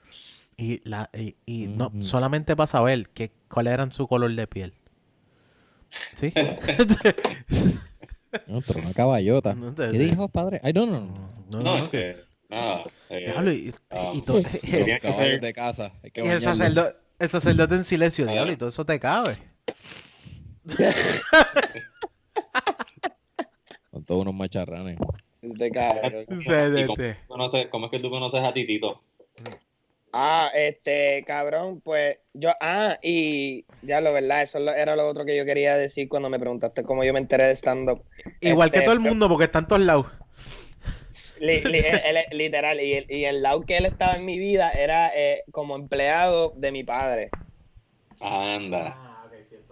Y, 0.57 0.81
la, 0.89 1.09
y, 1.13 1.35
y 1.45 1.67
no, 1.67 1.91
solamente 2.01 2.55
para 2.55 2.65
saber 2.67 3.09
que, 3.09 3.31
cuál 3.47 3.67
era 3.67 3.89
su 3.91 4.07
color 4.07 4.33
de 4.35 4.47
piel. 4.47 4.73
¿Sí? 6.15 6.33
No, 8.45 8.61
pero 8.61 8.79
una 8.81 8.93
caballota. 8.93 9.53
No 9.55 9.73
te- 9.73 9.89
¿Qué 9.89 9.97
dijo, 9.97 10.27
padre? 10.27 10.59
Ay, 10.61 10.73
no, 10.73 10.85
no, 10.85 10.99
no. 10.99 11.29
No, 11.49 11.59
no, 11.63 11.77
es 11.77 11.89
que- 11.89 12.17
nada. 12.49 12.83
eh, 13.09 13.19
Diablo, 13.31 13.51
y, 13.53 13.73
ah, 13.89 14.11
y 14.13 14.21
todo- 14.21 14.41
de 15.41 15.53
casa. 15.55 15.93
Hay 16.03 16.11
que 16.11 16.21
y 16.23 16.27
el, 16.27 16.41
sacerdote 17.29 17.75
en 17.75 17.83
silencio, 17.85 18.25
Ah. 18.27 18.31
diablo, 18.33 18.51
y 18.51 18.57
todo 18.57 18.69
eso 18.69 18.85
te 18.85 18.99
cabe. 18.99 19.37
Son 23.91 24.03
todos 24.03 24.21
unos 24.23 24.33
macharranes. 24.35 24.99
¿y 25.41 25.47
de- 25.53 26.85
cómo, 27.27 27.49
¿Cómo 27.71 27.85
es 27.85 27.91
que 27.91 27.99
tú 27.99 28.09
conoces 28.11 28.43
a 28.43 28.53
Titito? 28.53 29.01
Ah, 30.13 30.49
este, 30.55 31.23
cabrón, 31.27 31.81
pues 31.81 32.19
yo, 32.33 32.49
ah, 32.61 32.97
y 33.03 33.65
ya 33.81 34.01
lo 34.01 34.13
verdad, 34.13 34.41
eso 34.41 34.59
lo- 34.59 34.73
era 34.73 34.95
lo 34.95 35.05
otro 35.07 35.25
que 35.25 35.35
yo 35.35 35.45
quería 35.45 35.77
decir 35.77 36.07
cuando 36.07 36.29
me 36.29 36.39
preguntaste 36.39 36.83
cómo 36.83 37.03
yo 37.03 37.13
me 37.13 37.19
enteré 37.19 37.43
de 37.45 37.55
stand-up. 37.55 38.03
Igual 38.41 38.71
que 38.71 38.77
Este, 38.77 38.85
todo 38.85 38.93
el 38.93 39.01
mundo, 39.01 39.27
porque 39.27 39.45
está 39.45 39.59
en 39.59 39.67
todos 39.67 39.81
lados. 39.81 40.07
Li- 41.39 41.61
li- 41.63 41.79
él- 41.79 42.01
él- 42.05 42.25
literal, 42.37 42.79
y 42.79 42.93
el, 42.93 43.05
y 43.09 43.25
el 43.25 43.41
lado 43.41 43.61
que 43.61 43.77
él 43.77 43.85
estaba 43.85 44.15
en 44.15 44.25
mi 44.25 44.37
vida 44.39 44.71
era 44.71 45.11
eh, 45.15 45.43
como 45.51 45.75
empleado 45.75 46.53
de 46.55 46.71
mi 46.71 46.83
padre. 46.83 47.29
Anda. 48.19 48.97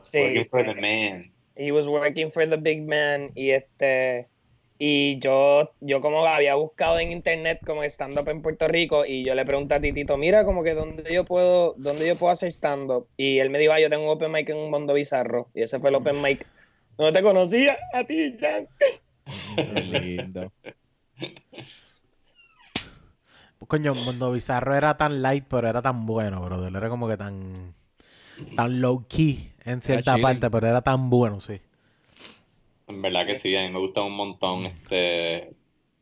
Sí, 0.01 0.19
Working 0.21 0.49
for 0.49 0.63
the 0.65 0.81
man. 0.81 1.33
he 1.55 1.71
was 1.71 1.87
working 1.87 2.31
for 2.31 2.47
the 2.47 2.57
big 2.57 2.83
man 2.87 3.31
y 3.35 3.51
este 3.51 4.27
y 4.77 5.19
yo 5.19 5.71
yo 5.79 6.01
como 6.01 6.25
había 6.25 6.55
buscado 6.55 6.99
en 6.99 7.11
internet 7.11 7.59
como 7.65 7.83
stand 7.83 8.17
up 8.17 8.27
en 8.27 8.41
Puerto 8.41 8.67
Rico 8.67 9.05
y 9.05 9.23
yo 9.23 9.33
le 9.33 9.45
pregunté 9.45 9.75
a 9.75 9.81
Titito 9.81 10.17
mira 10.17 10.43
como 10.43 10.63
que 10.63 10.73
dónde 10.73 11.13
yo 11.13 11.23
puedo 11.23 11.75
dónde 11.77 12.07
yo 12.07 12.17
puedo 12.17 12.33
hacer 12.33 12.51
stand 12.51 12.91
up 12.91 13.07
y 13.15 13.39
él 13.39 13.49
me 13.49 13.59
dijo 13.59 13.71
ah, 13.71 13.79
yo 13.79 13.89
tengo 13.89 14.03
un 14.03 14.09
open 14.09 14.31
mic 14.31 14.49
en 14.49 14.57
un 14.57 14.71
mundo 14.71 14.93
bizarro 14.93 15.49
y 15.53 15.61
ese 15.61 15.79
fue 15.79 15.89
el 15.89 15.95
open 15.95 16.21
mic 16.21 16.45
no 16.97 17.13
te 17.13 17.23
conocía 17.23 17.77
a 17.93 18.03
ti 18.03 18.35
Jan 18.39 18.67
Qué 19.55 19.81
lindo. 19.81 20.51
Coño, 23.67 23.95
Mundo 23.95 24.31
Bizarro 24.31 24.75
era 24.75 24.95
tan 24.97 25.21
light, 25.21 25.45
pero 25.49 25.67
era 25.67 25.81
tan 25.81 26.05
bueno, 26.05 26.41
brother. 26.43 26.75
Era 26.75 26.89
como 26.89 27.07
que 27.07 27.17
tan, 27.17 27.73
tan 28.55 28.81
low 28.81 29.07
key 29.07 29.53
en 29.63 29.81
cierta 29.81 30.17
parte, 30.17 30.51
pero 30.51 30.67
era 30.67 30.81
tan 30.81 31.09
bueno, 31.09 31.39
sí. 31.39 31.61
En 32.87 33.01
verdad 33.01 33.25
que 33.25 33.37
sí, 33.37 33.55
a 33.55 33.61
mí 33.61 33.69
me 33.69 33.79
gusta 33.79 34.01
un 34.03 34.13
montón 34.15 34.65
este 34.65 35.53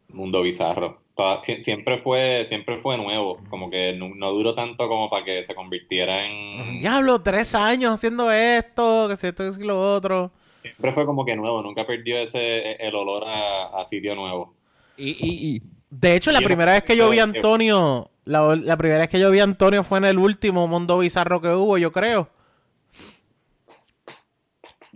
mundo 0.10 0.42
bizarro. 0.42 1.00
Toda- 1.16 1.42
siempre 1.42 2.00
fue, 2.00 2.46
siempre 2.48 2.78
fue 2.82 2.98
nuevo, 2.98 3.40
como 3.50 3.70
que 3.70 3.94
no, 3.94 4.10
no 4.16 4.32
duró 4.32 4.54
tanto 4.56 4.88
como 4.88 5.10
para 5.10 5.24
que 5.24 5.44
se 5.44 5.56
convirtiera 5.56 6.26
en... 6.26 6.80
Diablo, 6.80 7.22
tres 7.22 7.54
años 7.56 7.94
haciendo 7.94 8.32
esto, 8.32 9.08
que 9.08 9.18
si 9.18 9.28
esto, 9.28 9.52
si 9.52 9.64
lo 9.64 9.96
otro. 9.96 10.32
Siempre 10.62 10.92
fue 10.94 11.06
como 11.06 11.26
que 11.26 11.36
nuevo, 11.36 11.62
nunca 11.62 11.86
perdió 11.86 12.18
ese 12.18 12.74
el 12.74 12.96
olor 12.96 13.24
a, 13.28 13.66
a 13.80 13.86
sitio 13.86 14.16
nuevo. 14.16 14.54
Y, 14.98 15.10
y, 15.12 15.56
y. 15.56 15.62
De 15.90 16.16
hecho, 16.16 16.32
la 16.32 16.40
Yo 16.40 16.44
no 16.44 16.48
primera 16.48 16.72
vez 16.74 16.84
que 16.84 16.98
yo 16.98 17.10
vi 17.10 17.20
a 17.20 17.24
Antonio, 17.24 18.10
la, 18.26 18.56
la 18.56 18.78
primera 18.78 19.00
vez 19.00 19.10
que 19.10 19.20
yo 19.20 19.30
vi 19.30 19.40
a 19.40 19.44
Antonio 19.44 19.84
fue 19.84 20.00
en 20.00 20.06
el 20.06 20.18
último 20.18 20.68
Mundo 20.68 20.98
Bizarro 21.00 21.42
que 21.42 21.50
hubo, 21.50 21.78
yo 21.78 21.92
creo. 21.92 22.30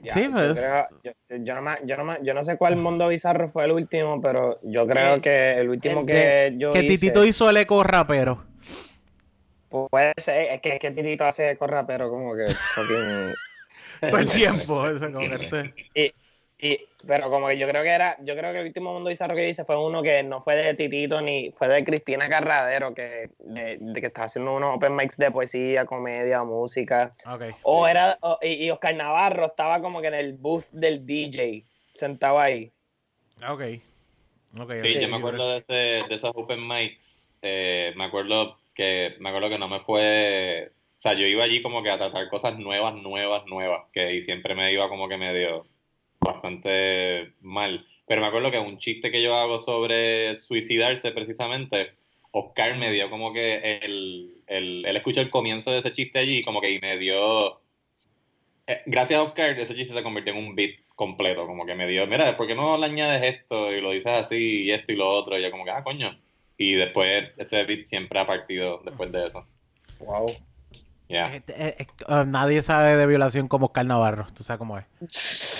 Ya, 0.08 0.14
Sí, 0.14 0.24
yo, 0.24 0.32
pues. 0.32 0.54
creo- 0.54 0.88
yo, 1.04 1.12
yo 1.44 1.56
no 1.56 1.62
me- 1.62 1.78
yo 1.86 1.98
no 1.98 2.04
me- 2.06 2.20
yo 2.24 2.34
no 2.34 2.44
sé 2.44 2.58
cuál 2.58 2.76
mundo 2.78 3.08
bizarro 3.08 3.50
fue 3.50 3.66
el 3.66 3.72
último 3.72 4.22
pero 4.22 4.58
yo 4.64 4.88
creo 4.88 5.16
Eh, 5.16 5.22
que 5.22 5.54
el 5.60 5.70
último 5.70 6.02
El 6.02 6.06
que 6.06 6.14
de- 6.14 6.56
yo 6.58 6.72
que 6.74 6.80
hice 6.84 6.88
Titito 6.96 7.26
hizo 7.26 7.50
el 7.50 7.58
eco 7.58 7.84
rapero. 7.84 8.44
puede 9.70 10.14
ser 10.18 10.54
es 10.54 10.62
que, 10.62 10.74
es 10.76 10.80
que 10.80 10.92
Titito 10.92 11.26
hace 11.26 11.58
corra 11.58 11.86
pero 11.86 12.10
como 12.10 12.36
que 12.36 12.48
fucking 12.76 13.34
Todo 14.02 14.18
el 14.20 14.26
tiempo. 14.28 14.88
eso, 14.88 15.12
como 15.12 15.20
que 15.30 15.36
este- 15.36 15.74
Y, 15.96 16.14
y, 16.68 16.87
pero 17.06 17.30
como 17.30 17.48
que 17.48 17.58
yo 17.58 17.68
creo 17.68 17.84
que 17.84 17.90
era, 17.90 18.18
yo 18.24 18.36
creo 18.36 18.52
que 18.54 18.60
el 18.62 18.68
último 18.68 18.94
mundo 18.94 19.10
bizarro 19.10 19.36
que 19.36 19.48
hice 19.48 19.66
fue 19.66 19.78
uno 19.78 20.02
que 20.02 20.24
no 20.24 20.42
fue 20.42 20.56
de 20.56 20.74
Titito 20.74 21.22
ni 21.22 21.52
fue 21.52 21.68
de 21.68 21.84
Cristina 21.86 22.28
Carradero, 22.28 22.94
que, 22.94 23.30
de, 23.40 23.78
de 23.80 24.02
que 24.02 24.08
estaba 24.08 24.26
haciendo 24.26 24.56
unos 24.56 24.76
open 24.76 24.96
mics 24.96 25.18
de 25.18 25.30
poesía, 25.32 25.86
comedia, 25.86 26.44
música. 26.44 27.12
Ok. 27.32 27.44
O 27.64 27.88
era, 27.88 28.18
o- 28.22 28.40
y, 28.42 28.66
y 28.66 28.72
Oscar 28.72 28.96
Navarro 28.96 29.46
estaba 29.46 29.82
como 29.82 30.02
que 30.02 30.08
en 30.08 30.16
el 30.16 30.34
booth 30.34 30.66
del 30.72 31.06
DJ, 31.06 31.64
sentado 31.94 32.40
ahí. 32.40 32.72
Ok. 33.48 33.62
Ok. 34.60 34.72
Sí, 34.82 35.00
yo 35.00 35.08
me 35.10 35.18
acuerdo 35.18 35.52
de, 35.52 35.58
ese, 35.60 36.08
de 36.10 36.16
esos 36.16 36.32
open 36.34 36.68
mics. 36.68 37.32
eh, 37.42 37.94
me 37.96 38.06
acuerdo 38.06 38.58
que 38.74 39.16
me 39.20 39.30
acuerdo 39.30 39.50
que 39.50 39.60
no 39.60 39.68
me 39.68 39.82
fue. 39.82 40.72
O 40.98 41.02
sea, 41.02 41.14
yo 41.14 41.28
iba 41.28 41.44
allí 41.44 41.62
como 41.62 41.84
que 41.84 41.92
a 41.92 41.98
tratar 42.00 42.28
cosas 42.30 42.58
nuevas, 42.58 42.96
nuevas, 42.96 43.46
nuevas. 43.46 43.84
Que 43.94 44.16
y 44.16 44.22
siempre 44.22 44.56
me 44.56 44.72
iba 44.74 44.90
como 44.90 45.08
que 45.08 45.18
medio 45.18 45.66
bastante 46.20 47.34
mal. 47.42 47.86
Pero 48.08 48.22
me 48.22 48.28
acuerdo 48.28 48.52
que 48.52 48.60
un 48.60 48.80
chiste 48.80 49.12
que 49.12 49.22
yo 49.22 49.36
hago 49.36 49.60
sobre 49.60 50.36
suicidarse 50.38 51.12
precisamente, 51.12 51.92
Oscar 52.32 52.78
me 52.78 52.92
dio 52.92 53.10
como 53.10 53.34
que 53.34 53.80
el, 53.82 54.44
el, 54.48 54.86
él 54.86 54.96
escuchó 54.96 55.22
el 55.22 55.30
comienzo 55.30 55.72
de 55.72 55.80
ese 55.80 55.92
chiste 55.92 56.20
allí 56.20 56.42
como 56.42 56.62
que 56.62 56.72
y 56.72 56.80
me 56.80 56.98
dio 56.98 57.60
eh, 58.68 58.82
gracias 58.86 59.20
a 59.20 59.24
Oscar, 59.24 59.58
ese 59.58 59.76
chiste 59.76 59.94
se 59.94 60.04
convirtió 60.04 60.34
en 60.34 60.40
un 60.40 60.56
beat 60.56 60.76
completo, 60.94 61.48
como 61.48 61.66
que 61.66 61.74
me 61.74 61.88
dio, 61.88 62.06
mira, 62.06 62.36
¿por 62.36 62.48
qué 62.48 62.56
no 62.56 62.76
le 62.76 62.86
añades 62.86 63.36
esto 63.36 63.72
y 63.72 63.80
lo 63.80 63.92
dices 63.92 64.26
así 64.26 64.64
y 64.64 64.72
esto 64.72 64.92
y 64.92 64.98
lo 64.98 65.08
otro? 65.10 65.38
Y 65.38 65.44
yo 65.44 65.52
como 65.52 65.64
que, 65.64 65.72
ah, 65.72 65.84
coño. 65.84 66.20
Y 66.58 66.74
después 66.74 67.30
ese 67.38 67.64
beat 67.64 67.86
siempre 67.86 68.20
ha 68.20 68.28
partido 68.28 68.82
después 68.84 69.12
de 69.12 69.28
eso. 69.28 69.46
Wow. 70.00 70.28
Ya. 71.08 71.34
Eh, 71.36 71.44
eh, 71.48 71.76
eh, 71.80 71.88
eh, 72.08 72.24
nadie 72.26 72.62
sabe 72.62 72.98
de 72.98 73.06
violación 73.06 73.48
como 73.48 73.68
Oscar 73.68 73.86
Navarro. 73.86 74.28
Tú 74.36 74.44
sabes 74.44 74.60
cómo 74.60 74.78
es. 74.78 74.86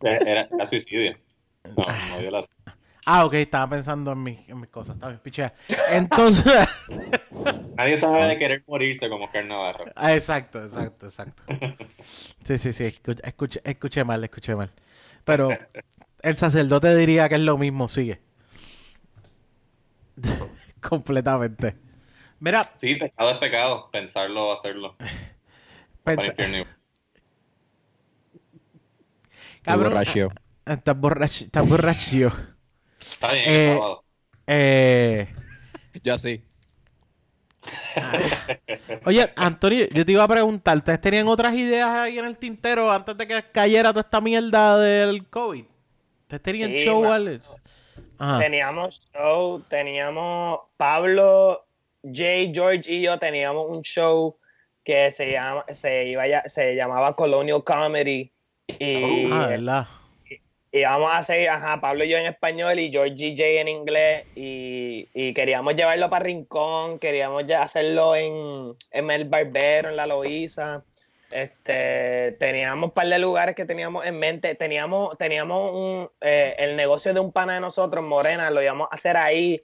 Era, 0.02 0.48
era 0.50 0.68
suicidio. 0.68 1.18
No, 1.76 1.84
no 2.10 2.20
dio 2.20 2.30
la... 2.30 2.44
Ah, 3.04 3.24
ok, 3.24 3.34
estaba 3.34 3.70
pensando 3.70 4.12
en, 4.12 4.22
mis- 4.22 4.48
en 4.48 4.60
mis 4.60 4.70
cosas. 4.70 4.96
Está 4.96 5.08
bien, 5.08 5.20
pichea. 5.20 5.54
Entonces. 5.92 6.68
Nadie 7.76 7.98
sabe 7.98 8.26
de 8.26 8.38
querer 8.38 8.64
morirse 8.66 9.08
como 9.08 9.24
Oscar 9.26 9.44
Navarro. 9.44 9.84
Ah, 9.94 10.14
exacto, 10.14 10.62
exacto, 10.62 11.06
exacto. 11.06 11.42
Sí, 12.44 12.58
sí, 12.58 12.72
sí. 12.72 12.94
Escuché, 13.22 13.60
escuché, 13.64 14.04
mal, 14.04 14.22
escuché 14.24 14.54
mal. 14.54 14.70
Pero 15.24 15.50
el 16.22 16.36
sacerdote 16.36 16.94
diría 16.96 17.28
que 17.28 17.36
es 17.36 17.40
lo 17.40 17.56
mismo, 17.56 17.88
sigue. 17.88 18.20
Completamente. 20.80 21.76
Mira, 22.40 22.70
Sí, 22.74 22.94
pecado 22.96 23.30
es 23.30 23.38
pecado, 23.38 23.90
pensarlo 23.90 24.48
o 24.48 24.52
hacerlo. 24.52 24.96
Cabrón, 29.62 29.92
borracho. 29.92 30.28
ah, 30.66 30.72
estás 30.74 30.98
borracho, 30.98 31.44
estás 31.44 31.68
borracho. 31.68 32.32
Está 33.00 33.32
bien, 33.32 33.44
Eh. 33.46 33.80
Eh, 34.46 35.28
Yo 36.02 36.14
así. 36.14 36.42
oye, 39.04 39.30
Antonio, 39.36 39.86
yo 39.92 40.04
te 40.04 40.12
iba 40.12 40.24
a 40.24 40.28
preguntar, 40.28 40.76
¿ustedes 40.78 41.00
tenían 41.00 41.28
otras 41.28 41.54
ideas 41.54 41.88
ahí 41.90 42.18
en 42.18 42.24
el 42.24 42.36
tintero 42.36 42.90
antes 42.90 43.16
de 43.16 43.26
que 43.26 43.42
cayera 43.52 43.90
toda 43.90 44.02
esta 44.02 44.20
mierda 44.20 44.78
del 44.78 45.26
COVID? 45.28 45.64
¿Ustedes 46.22 46.42
tenían 46.42 46.70
Sí, 46.72 46.78
show? 46.84 47.04
Ajá. 48.18 48.38
Teníamos 48.40 49.08
show, 49.14 49.60
teníamos 49.68 50.60
Pablo, 50.76 51.66
Jay, 52.02 52.52
George 52.54 52.92
y 52.92 53.02
yo 53.02 53.18
teníamos 53.18 53.66
un 53.68 53.82
show 53.82 54.36
que 54.84 55.10
se 55.10 55.30
llama, 55.32 55.64
se 55.72 56.06
iba 56.06 56.26
ya- 56.26 56.42
se 56.46 56.74
llamaba 56.74 57.14
Colonial 57.14 57.62
Comedy 57.62 58.32
y, 58.68 59.30
Ah, 59.32 59.46
¿verdad? 59.48 59.86
y 60.70 60.78
íbamos 60.78 61.10
a 61.12 61.22
seguir, 61.22 61.48
ajá, 61.48 61.80
Pablo 61.80 62.04
y 62.04 62.08
yo 62.08 62.18
en 62.18 62.26
español 62.26 62.78
y 62.78 62.90
George 62.92 63.34
J 63.36 63.44
en 63.60 63.68
inglés 63.68 64.24
y, 64.36 65.08
y 65.14 65.32
queríamos 65.32 65.74
llevarlo 65.74 66.10
para 66.10 66.24
Rincón, 66.26 66.98
queríamos 66.98 67.46
ya 67.46 67.62
hacerlo 67.62 68.14
en, 68.14 68.76
en 68.92 69.10
el 69.10 69.24
Barbero, 69.24 69.88
en 69.88 69.96
la 69.96 70.06
Loíza. 70.06 70.82
Este, 71.30 72.32
teníamos 72.38 72.88
un 72.88 72.90
par 72.92 73.06
de 73.06 73.18
lugares 73.18 73.54
que 73.54 73.64
teníamos 73.66 74.06
en 74.06 74.18
mente. 74.18 74.54
Teníamos, 74.54 75.16
teníamos 75.18 75.74
un, 75.74 76.10
eh, 76.20 76.54
el 76.58 76.76
negocio 76.76 77.12
de 77.12 77.20
un 77.20 77.32
pana 77.32 77.54
de 77.54 77.60
nosotros, 77.60 78.04
Morena, 78.04 78.50
lo 78.50 78.62
íbamos 78.62 78.88
a 78.90 78.94
hacer 78.94 79.16
ahí. 79.16 79.62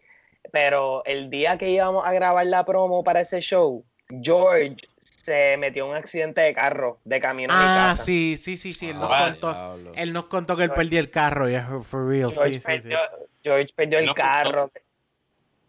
Pero 0.52 1.02
el 1.06 1.31
día 1.31 1.56
que 1.56 1.70
íbamos 1.70 2.06
a 2.06 2.12
grabar 2.12 2.47
la 2.47 2.64
promo 2.64 3.02
para 3.02 3.20
ese 3.20 3.40
show, 3.40 3.82
George 4.22 4.76
se 5.24 5.56
metió 5.56 5.84
en 5.84 5.90
un 5.92 5.96
accidente 5.96 6.42
de 6.42 6.52
carro 6.52 7.01
de 7.05 7.18
camino 7.18 7.52
a 7.52 7.56
mi 7.56 7.62
Ah, 7.66 7.88
casa. 7.92 8.05
sí, 8.05 8.36
sí, 8.36 8.56
sí, 8.59 8.72
sí. 8.72 8.90
Él 8.90 8.96
nos, 8.98 9.10
Ah, 9.10 9.28
contó, 9.30 9.52
diablo. 9.52 9.92
él 9.96 10.12
nos 10.12 10.24
contó 10.26 10.56
que 10.56 10.64
él 10.64 10.70
perdió 10.72 11.01
el 11.01 11.10
carro. 11.10 11.48
Yeah, 11.48 11.80
for 11.82 12.06
real. 12.06 12.30
George, 12.32 12.48
Sí, 12.48 12.55
sí, 12.56 12.60
sí. 12.60 12.66
perdió, 12.66 12.98
George 13.42 13.68
perdió 13.74 13.98
el 14.01 14.14
carro. 14.14 14.70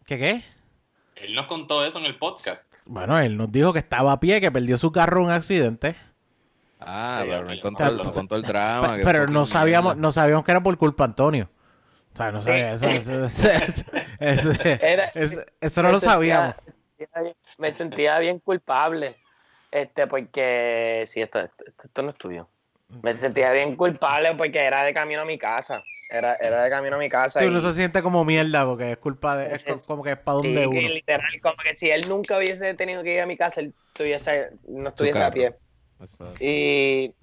¿Qué 0.04 0.18
qué? 0.18 0.44
Él 1.16 1.34
nos 1.34 1.46
contó 1.46 1.84
eso 1.84 1.98
en 1.98 2.04
el 2.04 2.16
podcast. 2.18 2.70
Bueno, 2.84 3.18
él 3.18 3.36
nos 3.36 3.50
dijo 3.50 3.72
que 3.72 3.78
estaba 3.78 4.12
a 4.12 4.20
pie, 4.20 4.40
que 4.40 4.52
perdió 4.52 4.76
su 4.78 4.92
carro 4.92 5.20
en 5.20 5.26
un 5.26 5.30
accidente. 5.32 5.96
Ah, 6.78 7.20
Sí, 7.22 7.28
pero 7.30 7.44
no 7.46 7.60
contó, 7.62 7.90
no 7.90 8.10
contó 8.12 8.36
el 8.36 8.42
drama. 8.42 8.98
Que 8.98 9.02
pero 9.04 9.26
no 9.26 9.46
sabíamos, 9.46 9.94
mierda. 9.94 10.02
no 10.02 10.12
sabíamos 10.12 10.44
que 10.44 10.50
era 10.50 10.62
por 10.62 10.76
culpa 10.76 11.04
de 11.04 11.10
Antonio. 11.10 11.50
O 12.12 12.16
sea, 12.16 12.30
no 12.30 12.42
sabía, 12.42 12.72
eso, 12.74 12.86
eso, 12.86 13.24
eso, 13.24 13.48
eso- 13.48 13.84
eso- 14.20 14.50
Era- 14.82 15.06
eso- 15.14 15.40
eso 15.60 15.82
no 15.82 15.90
lo 15.92 15.98
sabíamos. 16.00 16.54
Me 17.58 17.72
sentía 17.72 18.18
bien 18.18 18.38
culpable. 18.38 19.16
Este, 19.76 20.06
porque. 20.06 21.04
Sí, 21.06 21.20
esto, 21.20 21.40
esto, 21.40 21.64
esto 21.84 22.02
no 22.02 22.10
es 22.10 22.16
tuyo. 22.16 22.48
Me 23.02 23.12
sentía 23.14 23.52
bien 23.52 23.76
culpable 23.76 24.34
porque 24.36 24.58
era 24.60 24.82
de 24.84 24.94
camino 24.94 25.22
a 25.22 25.24
mi 25.24 25.38
casa. 25.38 25.82
Era, 26.10 26.34
era 26.36 26.62
de 26.62 26.70
camino 26.70 26.96
a 26.96 26.98
mi 26.98 27.08
casa. 27.08 27.40
Sí, 27.40 27.46
y- 27.46 27.48
uno 27.48 27.60
se 27.60 27.74
siente 27.74 28.02
como 28.02 28.24
mierda 28.24 28.64
porque 28.64 28.92
es 28.92 28.96
culpa 28.98 29.36
de, 29.36 29.54
es 29.54 29.64
co- 29.64 29.72
Es- 29.72 29.82
como 29.82 30.02
que 30.02 30.12
es 30.12 30.18
para 30.18 30.36
sí, 30.36 30.48
donde 30.48 30.60
que 30.66 30.80
uno. 30.80 30.88
literal, 30.88 31.40
como 31.42 31.56
que 31.62 31.74
si 31.74 31.90
él 31.90 32.08
nunca 32.08 32.38
hubiese 32.38 32.74
tenido 32.74 33.02
que 33.02 33.14
ir 33.14 33.20
a 33.20 33.26
mi 33.26 33.36
casa, 33.36 33.60
él 33.60 33.74
estuviese, 33.88 34.50
no 34.68 34.88
estuviese 34.88 35.22
a 35.22 35.30
pie. 35.30 35.54
Y, 36.40 37.14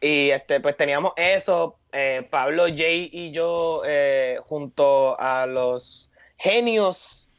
y 0.00 0.30
este, 0.30 0.60
pues 0.60 0.76
teníamos 0.76 1.12
eso. 1.16 1.80
eh, 1.92 2.26
Pablo, 2.30 2.64
Jay 2.66 3.08
y 3.12 3.30
yo, 3.32 3.82
eh, 3.86 4.38
junto 4.44 5.18
a 5.20 5.46
los 5.46 6.10
genios 6.36 7.30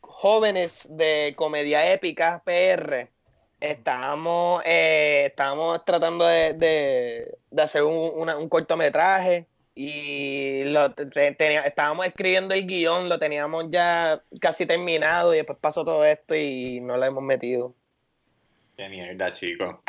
jóvenes 0.00 0.88
de 0.96 1.34
comedia 1.36 1.92
épica 1.92 2.42
PR, 2.44 3.12
estábamos, 3.60 4.62
eh, 4.66 5.26
estábamos 5.26 5.84
tratando 5.84 6.26
de, 6.26 6.52
de- 6.54 7.38
de 7.50 7.62
hacer 7.62 7.82
un, 7.82 8.12
una- 8.14 8.36
un 8.38 8.48
cortometraje. 8.48 9.46
Y 9.74 10.64
lo, 10.64 10.92
te- 10.92 11.36
estábamos 11.66 12.04
escribiendo 12.06 12.52
el 12.52 12.66
guion, 12.66 13.08
lo 13.08 13.16
teníamos 13.20 13.66
ya 13.70 14.20
casi 14.40 14.66
terminado 14.66 15.32
y 15.32 15.36
después 15.36 15.56
pasó 15.60 15.84
todo 15.84 16.04
esto 16.04 16.34
y 16.34 16.80
no 16.80 16.96
lo 16.96 17.04
hemos 17.04 17.22
metido. 17.22 17.74
Qué 18.76 18.88
mierda, 18.88 19.32
chico. 19.32 19.82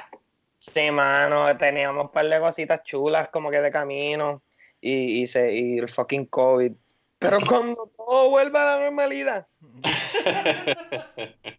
Sí, 0.59 0.91
mano, 0.91 1.55
teníamos 1.57 2.05
un 2.05 2.11
par 2.11 2.27
de 2.27 2.39
cositas 2.39 2.83
chulas 2.83 3.29
como 3.29 3.49
que 3.49 3.61
de 3.61 3.71
camino 3.71 4.43
y, 4.79 5.21
y, 5.21 5.27
se, 5.27 5.55
y 5.55 5.79
el 5.79 5.87
fucking 5.87 6.25
COVID. 6.27 6.71
Pero 7.17 7.39
cuando 7.47 7.89
todo 7.97 8.29
vuelva 8.29 8.61
a 8.61 8.77
la 8.77 8.83
normalidad, 8.85 9.47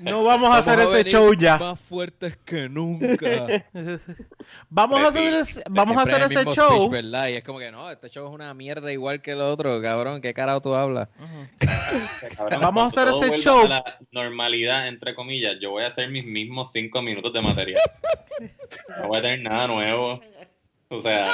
No 0.00 0.24
vamos 0.24 0.50
a 0.54 0.58
hacer 0.58 0.78
ese 0.80 0.96
venir 0.98 1.12
show 1.12 1.34
ya. 1.34 1.58
Más 1.58 1.78
fuertes 1.78 2.36
que 2.44 2.68
nunca. 2.68 3.26
Vamos 4.68 4.98
a 4.98 5.02
Pues 5.02 5.16
hacer 5.16 5.34
ese, 5.34 5.62
vamos 5.68 5.96
a 5.96 6.02
hacer 6.02 6.22
ese 6.22 6.44
show. 6.54 6.68
speech, 6.86 6.90
¿verdad? 6.90 7.28
Y 7.28 7.32
es 7.34 7.44
como 7.44 7.58
que 7.58 7.70
no, 7.70 7.90
este 7.90 8.08
show 8.08 8.26
es 8.26 8.32
una 8.32 8.52
mierda 8.54 8.90
igual 8.92 9.20
que 9.22 9.32
el 9.32 9.40
otro, 9.40 9.80
cabrón. 9.82 10.20
¿Qué 10.20 10.32
carajo 10.34 10.60
tú 10.60 10.74
hablas? 10.74 11.08
Cabrón, 12.36 12.60
Vamos 12.60 12.84
a 12.84 12.86
hacer 12.86 13.14
ese 13.14 13.38
show. 13.38 13.64
a 13.64 13.68
la 13.68 13.84
normalidad, 14.10 14.88
entre 14.88 15.14
comillas, 15.14 15.56
yo 15.60 15.70
voy 15.70 15.84
a 15.84 15.88
hacer 15.88 16.08
mis 16.10 16.24
mismos 16.24 16.70
cinco 16.72 17.02
minutos 17.02 17.32
de 17.32 17.42
material. 17.42 17.80
No 19.00 19.08
voy 19.08 19.18
a 19.18 19.22
tener 19.22 19.40
nada 19.42 19.66
nuevo. 19.66 20.20
O 20.88 21.02
sea, 21.02 21.30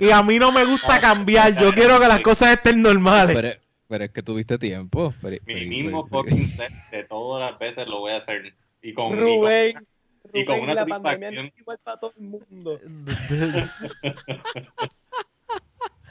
Y 0.00 0.10
a 0.10 0.22
mí 0.22 0.38
no 0.38 0.50
me 0.52 0.64
gusta 0.64 1.00
cambiar. 1.00 1.54
Yo 1.60 1.72
quiero 1.72 2.00
que 2.00 2.08
las 2.08 2.20
cosas 2.22 2.52
estén 2.52 2.80
normales. 2.82 3.34
Pero, 3.36 3.60
pero 3.88 4.04
es 4.04 4.10
que 4.10 4.22
tuviste 4.22 4.58
tiempo. 4.58 5.14
Pero, 5.22 5.36
mi 5.46 5.54
pero- 5.54 5.68
mismo 5.68 6.08
pero- 6.08 6.22
fucking 6.24 6.48
set 6.48 6.72
de 6.90 7.04
todas 7.04 7.50
las 7.50 7.58
veces 7.58 7.86
lo 7.86 8.00
voy 8.00 8.12
a 8.12 8.16
hacer. 8.16 8.52
Y 8.82 8.92
con, 8.94 9.06
y 9.06 9.08
con- 9.10 9.18
Rubén, 9.18 9.86
y 10.32 10.44
con 10.44 10.56
Rubén, 10.56 10.64
una 10.64 10.74
la 10.74 10.86
pandemia 10.86 11.30
no 11.30 11.36
satisfacción. 11.36 11.46
es 11.46 11.58
igual 11.60 11.78
para 11.82 12.00
todo 12.00 12.12
el 12.16 12.22
mundo. 12.22 12.80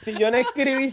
Si 0.02 0.14
yo 0.14 0.30
no 0.30 0.36
escribí 0.36 0.92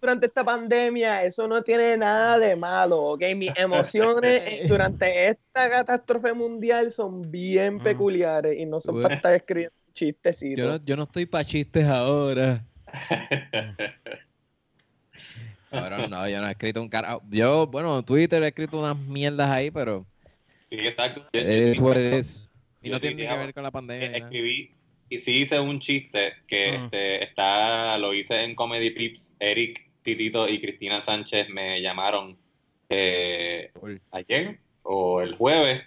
durante 0.00 0.26
esta 0.26 0.44
pandemia, 0.44 1.24
eso 1.24 1.48
no 1.48 1.62
tiene 1.62 1.96
nada 1.96 2.38
de 2.38 2.56
malo, 2.56 3.00
¿ok? 3.12 3.22
Mis 3.34 3.52
emociones 3.56 4.42
durante 4.68 5.28
esta 5.30 5.70
catástrofe 5.70 6.34
mundial 6.34 6.92
son 6.92 7.30
bien 7.30 7.76
Mm. 7.76 7.82
peculiares 7.82 8.58
y 8.58 8.66
no 8.66 8.78
son 8.80 8.96
Bueno. 8.96 9.04
para 9.04 9.14
estar 9.16 9.34
escribiendo 9.34 9.74
chistecitos. 9.94 10.58
yo, 10.62 10.70
no, 10.72 10.84
yo 10.84 10.96
no 10.96 11.04
estoy 11.04 11.24
pa' 11.24 11.42
chistes 11.44 11.86
ahora. 11.86 12.62
No, 15.72 16.28
yo 16.28 16.40
no 16.40 16.48
he 16.48 16.50
escrito 16.50 16.80
un 16.82 16.88
carajo. 16.88 17.22
Yo, 17.30 17.66
bueno, 17.66 17.98
en 17.98 18.04
Twitter 18.04 18.42
he 18.42 18.48
escrito 18.48 18.78
unas 18.78 18.96
mierdas 18.96 19.48
ahí, 19.50 19.70
pero 19.70 20.06
Sí, 20.70 20.78
exacto. 20.78 21.22
Yo- 21.32 21.40
yo- 21.40 21.46
es 21.48 21.78
what 21.80 21.96
it 21.96 22.14
is. 22.14 22.48
Y 22.82 22.88
yo 22.88 22.94
no 22.94 23.00
tiene 23.00 23.16
ni 23.16 23.28
que 23.28 23.36
ver 23.36 23.54
con 23.54 23.62
la 23.62 23.70
pandemia. 23.70 24.10
eh, 24.10 24.18
escribí 24.18 24.70
y 25.08 25.18
sí 25.18 25.42
hice 25.42 25.58
un 25.60 25.80
chiste 25.80 26.32
que 26.46 26.72
Mm. 26.78 26.84
este, 26.84 27.24
está, 27.24 27.98
lo 27.98 28.14
hice 28.14 28.42
en 28.44 28.54
Comedy 28.54 28.90
Pips. 28.90 29.34
Eric, 29.38 29.90
Titito 30.02 30.48
y 30.48 30.60
Cristina 30.60 31.00
Sánchez 31.02 31.48
me 31.50 31.80
llamaron 31.82 32.36
eh, 32.88 33.70
ayer 34.12 34.58
o 34.82 35.20
el 35.20 35.34
jueves. 35.36 35.82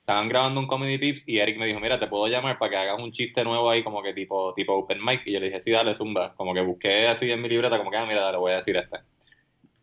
Estaban 0.00 0.28
grabando 0.28 0.60
un 0.60 0.66
Comedy 0.66 0.98
Pips 0.98 1.24
y 1.26 1.38
Eric 1.38 1.56
me 1.58 1.66
dijo, 1.66 1.80
mira, 1.80 1.98
te 1.98 2.06
puedo 2.06 2.28
llamar 2.28 2.58
para 2.58 2.70
que 2.70 2.76
hagas 2.76 3.00
un 3.00 3.10
chiste 3.10 3.42
nuevo 3.42 3.70
ahí 3.70 3.82
como 3.82 4.02
que 4.02 4.12
tipo, 4.12 4.52
tipo 4.54 4.74
open 4.74 5.02
mic. 5.02 5.22
Y 5.26 5.32
yo 5.32 5.40
le 5.40 5.46
dije, 5.46 5.60
sí, 5.62 5.70
dale, 5.70 5.94
zumba. 5.94 6.34
Como 6.36 6.52
que 6.52 6.60
busqué 6.60 7.06
así 7.06 7.30
en 7.30 7.40
mi 7.40 7.48
libreta, 7.48 7.78
como 7.78 7.90
que, 7.90 7.96
ah, 7.96 8.04
mira, 8.06 8.20
dale, 8.20 8.36
voy 8.38 8.52
a 8.52 8.56
decir 8.56 8.76
este. 8.76 8.98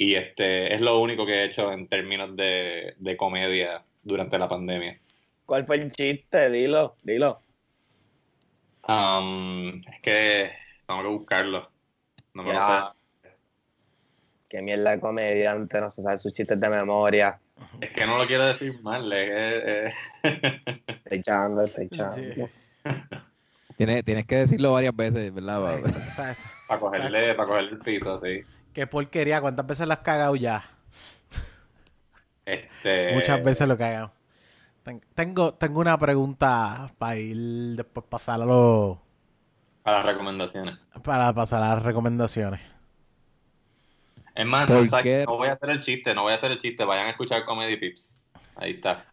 Y 0.02 0.16
este 0.16 0.74
es 0.74 0.82
lo 0.82 1.00
único 1.00 1.28
que 1.28 1.34
he 1.34 1.44
hecho 1.44 1.72
en 1.72 1.88
términos 1.88 2.36
de, 2.36 2.96
de 2.98 3.16
comedia 3.16 3.84
durante 4.02 4.40
la 4.40 4.50
pandemia. 4.50 5.00
¿Cuál 5.46 5.64
fue 5.68 5.76
el 5.76 5.92
chiste? 5.92 6.50
Dilo, 6.50 6.96
dilo. 7.04 7.40
Um, 8.88 9.80
es 9.88 10.02
que 10.02 10.54
tengo 10.88 11.04
que 11.04 11.08
buscarlo. 11.08 11.70
No 12.34 12.42
me 12.42 12.52
lo 12.52 12.60
Ya. 12.60 12.96
Qué 14.50 14.64
mierda 14.64 14.90
de 14.90 15.00
comediante, 15.00 15.80
no 15.80 15.92
se 15.92 16.02
sabe 16.02 16.18
sus 16.18 16.34
chistes 16.34 16.60
de 16.60 16.70
memoria. 16.70 17.40
sé. 17.80 17.86
Es 17.86 17.92
que 17.92 18.08
no 18.08 18.18
lo 18.18 18.26
quiero 18.26 18.48
decir 18.48 18.82
mal. 18.82 19.08
que, 19.08 19.28
eh, 19.30 19.94
Estoy 20.24 21.20
echando, 21.20 21.62
estoy 21.62 21.86
echando. 21.86 22.18
Sí. 22.18 22.42
Tienes, 23.78 24.04
tienes 24.04 24.26
que 24.26 24.38
decirlo 24.38 24.72
varias 24.72 24.96
veces, 24.96 25.32
¿verdad? 25.32 25.80
Para 26.68 26.80
cogerle, 26.80 27.36
para 27.36 27.48
cogerle 27.48 27.72
el 27.74 27.80
piso, 27.80 28.18
sí. 28.18 28.44
Qué 28.74 28.88
porquería. 28.88 29.42
¿Cuántas 29.42 29.66
veces 29.68 29.86
lo 29.88 29.94
has 29.94 30.00
cagado 30.00 30.36
ya? 30.36 30.64
Este, 32.46 33.14
Muchas 33.14 33.44
veces 33.44 33.68
lo 33.68 33.76
he 33.76 33.78
cagado. 33.78 34.12
Ten- 34.84 35.02
Tengo, 35.14 35.54
tengo 35.54 35.80
una 35.80 35.98
pregunta 35.98 36.92
para 36.98 37.16
ir 37.18 37.76
después 37.76 38.06
pasar 38.10 38.42
a 38.42 38.46
los, 38.46 38.98
Para 39.84 39.98
las 39.98 40.06
recomendaciones. 40.08 40.76
para 41.04 41.32
pasar 41.34 41.62
a 41.62 41.76
las 41.76 41.84
recomendaciones. 41.84 42.60
Es 44.34 44.46
más, 44.46 44.66
¿Por 44.66 44.78
no, 44.78 45.36
voy 45.38 45.50
a 45.50 45.54
hacer 45.54 45.70
el 45.70 45.82
chiste, 45.82 46.16
no 46.16 46.24
voy 46.24 46.32
a 46.32 46.36
hacer 46.38 46.52
el 46.52 46.60
chiste. 46.60 46.84
Vayan 46.86 47.08
a 47.08 47.10
escuchar 47.12 47.44
Comedy 47.46 47.76
Pips. 47.76 48.18
Ahí 48.56 48.72
está. 48.72 49.06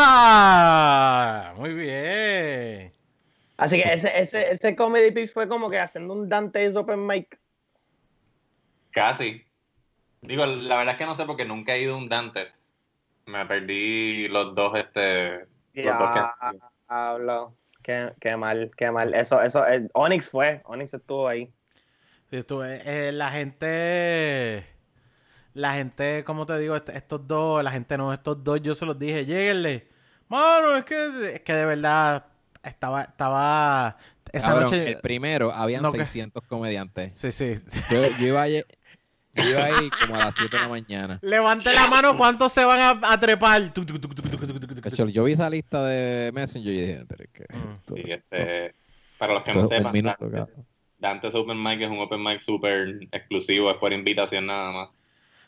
¡Ah! 0.00 1.52
Muy 1.56 1.74
bien. 1.74 2.92
Así 3.56 3.76
que 3.82 3.92
ese, 3.92 4.18
ese, 4.18 4.50
ese 4.52 4.74
comedy 4.76 5.10
piece 5.10 5.32
fue 5.32 5.46
como 5.48 5.68
que 5.68 5.78
haciendo 5.78 6.14
un 6.14 6.28
Dante's 6.28 6.76
Open 6.76 7.06
Mic. 7.06 7.38
Casi. 8.90 9.44
Digo, 10.22 10.44
la 10.46 10.76
verdad 10.76 10.94
es 10.94 10.98
que 10.98 11.06
no 11.06 11.14
sé 11.14 11.24
porque 11.24 11.44
nunca 11.44 11.74
he 11.74 11.82
ido 11.82 11.94
a 11.94 11.98
un 11.98 12.08
Dantes. 12.08 12.52
Me 13.26 13.44
perdí 13.46 14.28
los 14.28 14.54
dos, 14.54 14.76
este. 14.78 15.46
Los 15.74 15.98
dos 15.98 16.10
Ya, 16.14 16.34
que- 16.50 16.58
hablo. 16.88 17.54
Qué, 17.82 18.12
qué 18.20 18.36
mal, 18.36 18.70
qué 18.76 18.90
mal. 18.90 19.14
Eso, 19.14 19.40
eso, 19.40 19.66
eh, 19.66 19.88
Onyx 19.94 20.28
fue, 20.28 20.60
Onyx 20.64 20.92
estuvo 20.94 21.26
ahí. 21.28 21.50
Sí, 22.30 22.36
estuve- 22.36 22.80
eh, 22.84 23.12
la 23.12 23.30
gente, 23.30 24.66
la 25.54 25.72
gente, 25.74 26.22
como 26.24 26.44
te 26.46 26.58
digo, 26.58 26.76
est- 26.76 26.90
estos 26.90 27.26
dos, 27.26 27.64
la 27.64 27.70
gente 27.70 27.96
no, 27.96 28.12
estos 28.12 28.42
dos, 28.44 28.60
yo 28.60 28.74
se 28.74 28.84
los 28.84 28.98
dije, 28.98 29.24
lléguenle. 29.24 29.88
Mano, 30.28 30.76
es 30.76 30.84
que, 30.84 31.34
es 31.34 31.40
que 31.40 31.54
de 31.54 31.64
verdad 31.64 32.26
estaba, 32.62 33.02
estaba, 33.02 33.96
esa 34.32 34.48
Cabrón, 34.48 34.64
noche, 34.64 34.88
el 34.92 34.98
primero 35.00 35.50
habían 35.50 35.82
No, 35.82 35.90
que- 35.90 35.98
600 36.00 36.44
comediantes. 36.46 37.14
sí, 37.14 37.32
sí. 37.32 37.54
Yo, 37.90 38.08
yo 38.18 38.26
iba 38.26 38.42
a 38.42 38.48
yo 39.34 39.48
iba 39.50 39.64
ahí 39.64 39.90
como 39.90 40.14
a 40.16 40.18
las 40.26 40.34
7 40.34 40.56
de 40.56 40.62
la 40.62 40.68
mañana. 40.68 41.18
Levante 41.22 41.72
la 41.72 41.86
mano, 41.86 42.16
¿cuántos 42.16 42.52
se 42.52 42.64
van 42.64 42.80
a, 43.02 43.12
a 43.12 43.20
trepar? 43.20 43.72
Tuc, 43.72 43.86
tuc, 43.86 44.00
tuc, 44.00 44.14
tuc, 44.14 44.30
tuc, 44.30 44.40
tuc, 44.40 44.60
tuc, 44.60 44.74
tuc. 44.74 44.80
Cacho, 44.80 45.06
Yo 45.08 45.24
vi 45.24 45.32
esa 45.32 45.48
lista 45.50 45.84
de 45.84 46.30
Messenger 46.32 46.72
y 46.72 46.80
dije, 46.80 47.04
pero 47.08 47.24
es 47.24 47.30
que 47.30 47.44
Mm. 47.54 47.94
Sí, 47.94 48.02
este, 48.12 48.74
para 49.18 49.34
los 49.34 49.42
que 49.44 49.52
no 49.52 49.62
es 49.64 49.68
sepan, 49.68 49.92
minuto, 49.92 50.16
cabrón. 50.18 50.48
Dante's 50.98 51.34
Open 51.34 51.62
Mic 51.62 51.80
es 51.80 51.88
un 51.88 51.98
open 52.00 52.22
mic 52.22 52.40
súper 52.40 52.98
exclusivo, 53.10 53.70
es 53.70 53.76
por 53.78 53.92
invitación 53.92 54.46
nada 54.46 54.70
más. 54.70 54.88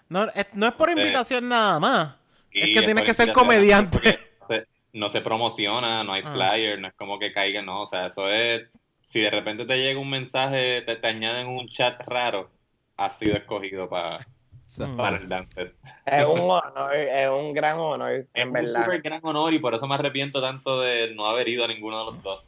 No, 0.08 0.24
es, 0.34 0.46
no 0.54 0.66
es 0.66 0.72
por 0.74 0.90
invitación 0.90 1.48
nada 1.48 1.78
más. 1.78 2.14
Es 2.50 2.68
que 2.68 2.80
tienes 2.80 2.94
por 2.96 3.04
que 3.04 3.14
ser 3.14 3.32
comediante. 3.32 3.98
porque 3.98 4.18
No 4.40 4.46
se, 4.48 4.66
no 4.94 5.08
se 5.10 5.20
promociona, 5.20 6.04
no 6.04 6.12
hay 6.14 6.22
Ah. 6.24 6.32
flyer, 6.32 6.78
no 6.80 6.88
es 6.88 6.94
como 6.94 7.18
que 7.18 7.32
caiga, 7.32 7.60
no, 7.62 7.82
o 7.82 7.86
sea, 7.86 8.06
eso 8.06 8.28
es, 8.28 8.62
si 9.02 9.20
de 9.20 9.30
repente 9.30 9.64
te 9.66 9.76
llega 9.76 9.98
un 10.00 10.08
mensaje, 10.10 10.82
te, 10.82 10.96
te 10.96 11.06
añaden 11.06 11.48
un 11.48 11.66
chat 11.68 12.00
raro, 12.06 12.50
has 12.96 13.18
sido 13.18 13.36
escogido 13.36 13.88
para, 13.88 14.26
So, 14.66 14.96
para 14.96 15.16
el 15.18 15.28
Dantes. 15.28 15.74
Es 16.06 16.24
un 16.24 16.40
honor, 16.40 16.94
es 16.94 17.28
un 17.28 17.52
gran 17.52 17.78
honor, 17.78 18.10
Es 18.12 18.26
en 18.34 18.48
un 18.48 18.54
verdad. 18.54 18.84
súper 18.84 19.02
gran 19.02 19.20
honor 19.24 19.52
y 19.52 19.58
por 19.58 19.74
eso 19.74 19.86
me 19.86 19.94
arrepiento 19.94 20.40
tanto 20.40 20.80
de 20.80 21.14
no 21.14 21.26
haber 21.26 21.48
ido 21.48 21.64
a 21.64 21.68
ninguno 21.68 21.98
de 21.98 22.04
los 22.12 22.22
dos. 22.22 22.44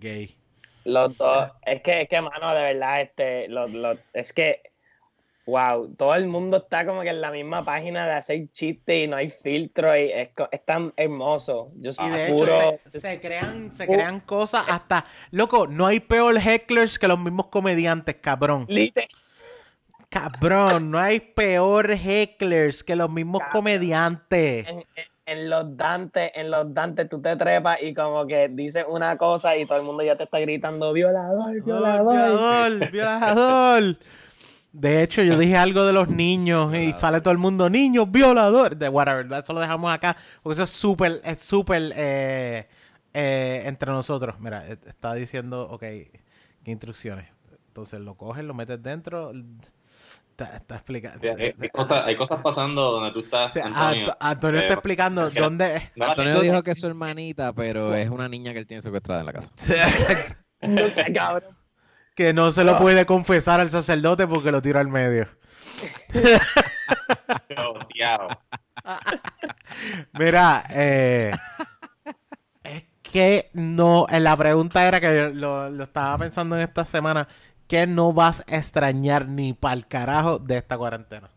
Gay. 0.00 0.34
Los 0.84 1.16
dos, 1.16 1.48
es 1.64 1.80
que, 1.82 2.02
es 2.02 2.08
que, 2.08 2.20
mano, 2.20 2.54
de 2.54 2.62
verdad, 2.62 3.00
este, 3.02 3.48
los, 3.48 3.70
los, 3.70 3.98
es 4.12 4.32
que, 4.32 4.62
wow, 5.46 5.94
todo 5.94 6.14
el 6.16 6.26
mundo 6.26 6.56
está 6.56 6.84
como 6.84 7.02
que 7.02 7.10
en 7.10 7.20
la 7.20 7.30
misma 7.30 7.64
página 7.64 8.06
de 8.06 8.12
hacer 8.12 8.48
chistes 8.50 9.04
y 9.04 9.06
no 9.06 9.16
hay 9.16 9.28
filtro 9.28 9.96
y 9.96 10.10
es, 10.10 10.30
co- 10.34 10.48
es 10.50 10.64
tan 10.64 10.92
hermoso. 10.96 11.70
Yo 11.76 11.90
Y 11.90 11.94
soy 11.94 12.10
de 12.10 12.32
puro, 12.32 12.72
hecho, 12.72 12.80
se, 12.90 13.00
se 13.00 13.20
crean, 13.20 13.74
se 13.74 13.86
crean 13.86 14.20
cosas 14.20 14.64
hasta. 14.68 15.06
Loco, 15.30 15.66
no 15.68 15.86
hay 15.86 16.00
peor 16.00 16.36
hecklers 16.38 16.98
que 16.98 17.06
los 17.08 17.18
mismos 17.18 17.46
comediantes, 17.46 18.16
cabrón. 18.16 18.66
lite- 18.68 19.08
Cabrón, 20.12 20.90
no 20.90 20.98
hay 20.98 21.20
peor 21.20 21.90
hecklers 21.90 22.84
que 22.84 22.94
los 22.96 23.10
mismos 23.10 23.40
Cabrón. 23.40 23.52
comediantes. 23.60 24.68
en, 24.68 24.78
en- 24.78 24.86
en 25.24 25.48
los 25.48 25.76
Dantes, 25.76 26.32
en 26.34 26.50
los 26.50 26.74
Dantes 26.74 27.08
tú 27.08 27.22
te 27.22 27.36
trepas 27.36 27.80
y 27.80 27.94
como 27.94 28.26
que 28.26 28.48
dices 28.48 28.84
una 28.88 29.16
cosa 29.16 29.56
y 29.56 29.64
todo 29.66 29.78
el 29.78 29.84
mundo 29.84 30.02
ya 30.02 30.16
te 30.16 30.24
está 30.24 30.40
gritando 30.40 30.92
violador, 30.92 31.62
violador. 31.62 32.12
violador, 32.12 32.90
violador. 32.90 33.96
De 34.72 35.02
hecho, 35.02 35.22
yo 35.22 35.38
dije 35.38 35.56
algo 35.56 35.84
de 35.84 35.92
los 35.92 36.08
niños 36.08 36.74
y 36.74 36.92
sale 36.94 37.20
todo 37.20 37.30
el 37.30 37.38
mundo, 37.38 37.70
niños, 37.70 38.10
violador. 38.10 38.76
De 38.76 38.88
whatever, 38.88 39.32
eso 39.32 39.52
lo 39.52 39.60
dejamos 39.60 39.92
acá 39.94 40.16
porque 40.42 40.54
eso 40.54 40.64
es 40.64 40.70
súper, 40.70 41.20
es 41.24 41.40
súper 41.40 41.92
eh, 41.94 42.66
eh, 43.14 43.62
entre 43.66 43.92
nosotros. 43.92 44.40
Mira, 44.40 44.66
eh, 44.66 44.76
está 44.86 45.14
diciendo, 45.14 45.68
ok, 45.70 45.80
¿qué 45.82 46.10
instrucciones? 46.64 47.28
Entonces 47.68 48.00
lo 48.00 48.16
coges, 48.16 48.44
lo 48.44 48.54
metes 48.54 48.82
dentro. 48.82 49.32
Está, 50.44 50.56
está 50.56 50.74
explicando. 50.76 51.18
Hay, 51.22 51.28
hay- 51.44 51.54
hay 51.60 51.68
cosas, 51.70 52.06
hay 52.06 52.16
cosas 52.16 52.40
pasando 52.42 52.90
donde 52.92 53.12
tú 53.12 53.20
estás, 53.20 53.50
O 53.50 53.52
sea, 53.52 53.66
Antonio. 53.66 54.00
Anto- 54.06 54.16
Antonio 54.20 54.58
Eh, 54.60 54.62
está 54.62 54.74
explicando 54.74 55.30
que- 55.30 55.40
dónde. 55.40 55.90
Antonio 56.00 56.40
dijo 56.40 56.62
que 56.62 56.70
es 56.72 56.80
su 56.80 56.86
hermanita, 56.86 57.52
pero 57.52 57.94
es 57.94 58.08
una 58.10 58.28
niña 58.28 58.52
que 58.52 58.60
él 58.60 58.66
tiene 58.66 58.82
secuestrada 58.82 59.20
en 59.20 59.26
la 59.26 59.32
casa. 59.32 59.50
Que 62.14 62.32
no 62.34 62.52
se 62.52 62.62
lo 62.64 62.78
puede 62.78 63.06
confesar 63.06 63.60
al 63.60 63.70
sacerdote 63.70 64.26
porque 64.26 64.50
lo 64.52 64.60
tiro 64.62 64.78
al 64.78 64.88
medio. 64.88 65.28
Mira, 70.12 70.64
eh, 70.70 71.32
es 72.64 72.84
que 73.02 73.50
no, 73.54 74.06
eh, 74.10 74.20
la 74.20 74.36
pregunta 74.36 74.86
era 74.86 75.00
que 75.00 75.30
lo, 75.34 75.70
lo 75.70 75.84
estaba 75.84 76.18
pensando 76.18 76.56
en 76.56 76.62
esta 76.62 76.84
semana, 76.84 77.26
¿qué 77.72 77.86
no 77.86 78.12
vas 78.12 78.44
a 78.46 78.56
extrañar 78.58 79.26
ni 79.26 79.54
pa'l 79.54 79.86
carajo 79.88 80.38
de 80.38 80.58
esta 80.58 80.76
cuarentena? 80.76 81.30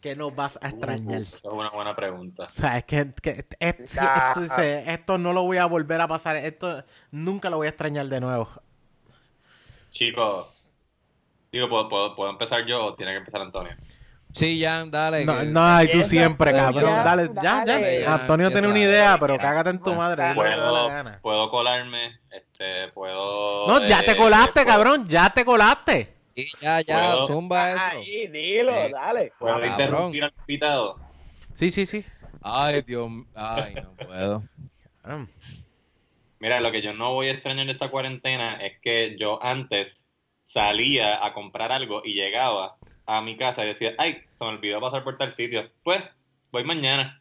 ¿Qué 0.00 0.14
no 0.14 0.30
vas 0.30 0.56
a 0.62 0.68
extrañar? 0.68 1.18
Uh, 1.18 1.22
es 1.24 1.44
una 1.44 1.70
buena 1.70 1.96
pregunta. 1.96 2.44
O 2.44 2.48
sea, 2.48 2.78
es 2.78 2.84
que, 2.84 3.12
que 3.20 3.44
es- 3.58 3.92
Ya. 3.92 4.28
esto, 4.28 4.40
dice, 4.42 4.92
esto 4.92 5.18
no 5.18 5.32
lo 5.32 5.42
voy 5.42 5.56
a 5.56 5.66
volver 5.66 6.00
a 6.00 6.06
pasar, 6.06 6.36
esto 6.36 6.84
nunca 7.10 7.50
lo 7.50 7.56
voy 7.56 7.66
a 7.66 7.70
extrañar 7.70 8.06
de 8.06 8.20
nuevo. 8.20 8.48
Chicos, 9.90 10.46
digo, 11.50 11.68
¿puedo, 11.68 11.88
puedo, 11.88 12.14
puedo 12.14 12.30
empezar 12.30 12.64
yo 12.64 12.84
o 12.84 12.94
tiene 12.94 13.10
que 13.10 13.18
empezar 13.18 13.40
Antonio? 13.40 13.72
Sí, 14.32 14.62
Jan, 14.62 14.90
dale. 14.90 15.24
No, 15.24 15.38
que- 15.40 15.46
no, 15.46 15.82
y 15.82 15.90
tú 15.90 16.02
siempre, 16.04 16.52
cabrón. 16.52 16.90
ya, 16.90 17.02
Dale, 17.04 17.30
ya, 17.34 17.42
ya. 17.42 17.64
dale. 17.64 18.06
Antonio 18.06 18.48
Ya, 18.48 18.52
tiene 18.52 18.68
una 18.68 18.78
idea, 18.78 19.18
pero 19.18 19.36
cágate 19.38 19.70
en 19.70 19.82
tu 19.82 19.92
madre. 19.94 20.22
dé 20.22 20.34
la 20.34 21.18
Puedo, 21.20 21.50
colarme, 21.50 22.20
este, 22.30 22.88
puedo... 22.94 23.66
No, 23.66 23.84
ya 23.84 24.02
te 24.04 24.12
eh, 24.12 24.16
colaste, 24.16 24.52
puedo- 24.62 24.66
cabrón. 24.66 25.08
Ya 25.08 25.30
te 25.30 25.44
colaste. 25.44 26.14
Sí, 26.36 26.46
ya, 26.60 26.80
ya, 26.80 26.96
Puedo- 27.10 27.26
zumba 27.26 27.70
eso. 27.72 27.80
Ahí, 27.98 28.26
dilo, 28.28 28.72
Sí. 28.86 28.92
dale. 28.92 29.32
¿Puedo 29.38 29.54
Cabrón. 29.54 29.70
interrumpir 29.72 30.24
al 30.24 30.32
invitado? 30.38 30.98
Sí, 31.52 31.70
sí, 31.70 31.84
sí. 31.84 32.04
Ay, 32.42 32.82
Dios 32.82 33.10
Ay, 33.34 33.74
no 33.74 33.92
puedo. 34.06 34.42
Ah, 35.04 35.26
Mira, 36.38 36.60
lo 36.60 36.70
que 36.72 36.80
yo 36.80 36.94
no 36.94 37.12
voy 37.12 37.28
a 37.28 37.32
extrañar 37.32 37.66
de 37.66 37.72
esta 37.72 37.88
cuarentena 37.90 38.64
es 38.64 38.78
que 38.80 39.16
yo 39.18 39.42
antes 39.42 40.04
salía 40.42 41.24
a 41.24 41.34
comprar 41.34 41.70
algo 41.72 42.00
y 42.04 42.14
llegaba 42.14 42.76
a 43.16 43.20
mi 43.22 43.36
casa 43.36 43.64
y 43.64 43.68
decía, 43.68 43.92
ay, 43.98 44.22
se 44.34 44.44
me 44.44 44.50
olvidó 44.50 44.80
pasar 44.80 45.02
por 45.04 45.16
tal 45.18 45.32
sitio. 45.32 45.68
Pues, 45.82 46.02
voy 46.52 46.64
mañana. 46.64 47.20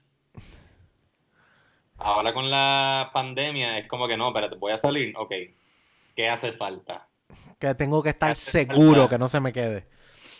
Ahora 1.97 2.33
con 2.33 2.49
la 2.49 3.09
pandemia 3.13 3.77
es 3.77 3.87
como 3.87 4.07
que 4.07 4.15
no, 4.15 4.29
espérate, 4.29 4.55
voy 4.55 4.71
a 4.71 4.77
salir, 4.77 5.13
ok. 5.17 5.33
¿Qué 6.15 6.29
hace 6.29 6.53
falta? 6.53 7.07
Que 7.59 7.75
tengo 7.75 8.01
que 8.01 8.09
estar 8.09 8.35
seguro 8.35 9.01
falta. 9.01 9.15
que 9.15 9.19
no 9.19 9.27
se 9.27 9.39
me 9.41 9.51
quede. 9.51 9.83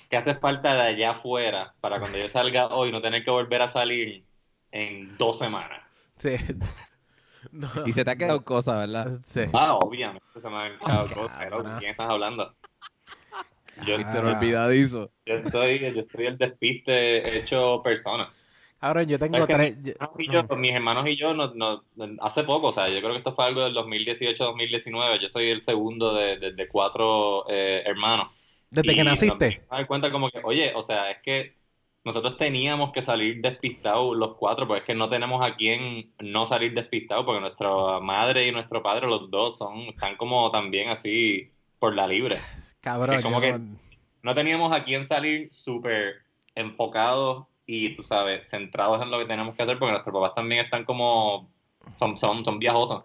¿Qué 0.10 0.18
hace 0.18 0.36
falta 0.36 0.74
de 0.74 0.82
allá 0.82 1.12
afuera 1.12 1.74
para 1.82 2.00
cuando 2.00 2.18
yo 2.18 2.28
salga 2.30 2.68
hoy 2.68 2.92
no 2.92 3.02
tener 3.02 3.24
que 3.24 3.32
volver 3.32 3.62
a 3.62 3.68
salir 3.70 4.24
en 4.72 5.18
dos 5.18 5.38
semanas? 5.40 5.82
Sí. 6.18 6.36
No. 7.52 7.70
Y 7.86 7.94
se 7.94 8.04
te 8.04 8.12
ha 8.12 8.18
quedado 8.18 8.44
cosas, 8.44 8.76
¿verdad? 8.86 9.22
Sí. 9.26 9.42
Ah, 9.54 9.76
obviamente 9.76 10.26
se 10.42 10.50
me 10.50 10.58
han 10.58 10.78
quedado 10.78 11.06
Ah, 11.10 11.14
cosas. 11.14 11.42
Hello, 11.42 11.50
cabrón. 11.58 11.74
¿De 11.76 11.80
quién 11.80 11.92
estás 11.92 12.10
hablando? 12.10 12.54
Yo, 13.86 13.96
Ah. 13.98 14.22
no 14.24 14.30
olvidadizo. 14.38 15.12
yo 15.26 15.36
estoy, 15.36 15.80
yo 15.80 16.02
estoy 16.02 16.26
el 16.28 16.38
despiste 16.38 17.38
hecho 17.38 17.82
persona. 17.84 18.30
Cabrón, 18.80 19.08
yo 19.08 19.20
tengo 19.20 19.34
¿Sabes 19.38 19.48
que 19.48 19.54
tres. 19.54 19.78
mis, 19.78 19.92
hermanos 19.96 20.16
y 20.20 20.32
yo, 20.32 20.56
mis 20.56 20.72
hermanos 20.72 21.08
y 21.10 21.16
yo, 21.18 21.34
no- 21.34 21.54
no- 21.54 21.84
hace 22.22 22.44
poco, 22.44 22.68
o 22.68 22.72
sea, 22.72 22.88
yo 22.88 23.00
creo 23.00 23.12
que 23.12 23.18
esto 23.18 23.34
fue 23.36 23.46
algo 23.46 23.62
del 23.62 23.74
2018-2019. 23.74 25.20
Yo 25.20 25.30
soy 25.30 25.50
el 25.50 25.62
segundo 25.62 26.14
de, 26.14 26.38
de- 26.38 26.54
de 26.54 26.68
cuatro 26.68 27.46
eh, 27.50 27.84
hermanos. 27.86 28.30
Desde 28.70 28.92
Y 28.92 28.96
que 28.96 29.04
naciste. 29.04 29.62
cuenta 29.88 30.12
como 30.12 30.30
que, 30.30 30.40
oye, 30.44 30.72
o 30.76 30.82
sea, 30.82 31.12
es 31.12 31.18
que 31.24 31.56
nosotros 32.06 32.38
teníamos 32.38 32.94
que 32.94 33.02
salir 33.02 33.42
despistados 33.42 34.16
los 34.16 34.36
cuatro, 34.38 34.66
porque 34.68 34.80
es 34.82 34.86
que 34.86 34.96
no 34.96 35.10
tenemos 35.10 35.46
a 35.46 35.56
quién 35.56 36.14
no 36.20 36.46
salir 36.46 36.74
despistados, 36.74 37.26
porque 37.26 37.42
nuestra 37.42 38.00
madre 38.00 38.48
y 38.48 38.52
nuestro 38.52 38.82
padre, 38.82 39.08
los 39.08 39.30
dos, 39.30 39.58
son 39.58 39.80
están 39.90 40.16
como 40.16 40.50
también 40.52 40.90
así 40.90 41.52
por 41.80 41.94
la 41.96 42.08
libre. 42.08 42.38
Cabrón. 42.82 43.18
es 43.18 43.24
como 43.24 43.42
que- 43.42 43.60
no- 44.24 44.36
teníamos 44.36 44.76
a 44.76 44.84
quién 44.84 45.08
salir 45.08 45.50
súper 45.54 46.16
enfocados 46.56 47.46
y, 47.66 47.96
tú 47.96 48.04
sabes, 48.04 48.48
centrados 48.50 49.02
en 49.02 49.12
lo 49.12 49.20
que 49.20 49.26
tenemos 49.26 49.56
que 49.56 49.64
hacer, 49.64 49.78
porque 49.78 49.92
nuestros 49.92 50.14
papás 50.14 50.34
también 50.36 50.66
están 50.66 50.86
como, 50.86 51.50
son, 51.98 52.18
son, 52.18 52.44
son 52.44 52.60
viajosos. 52.60 53.04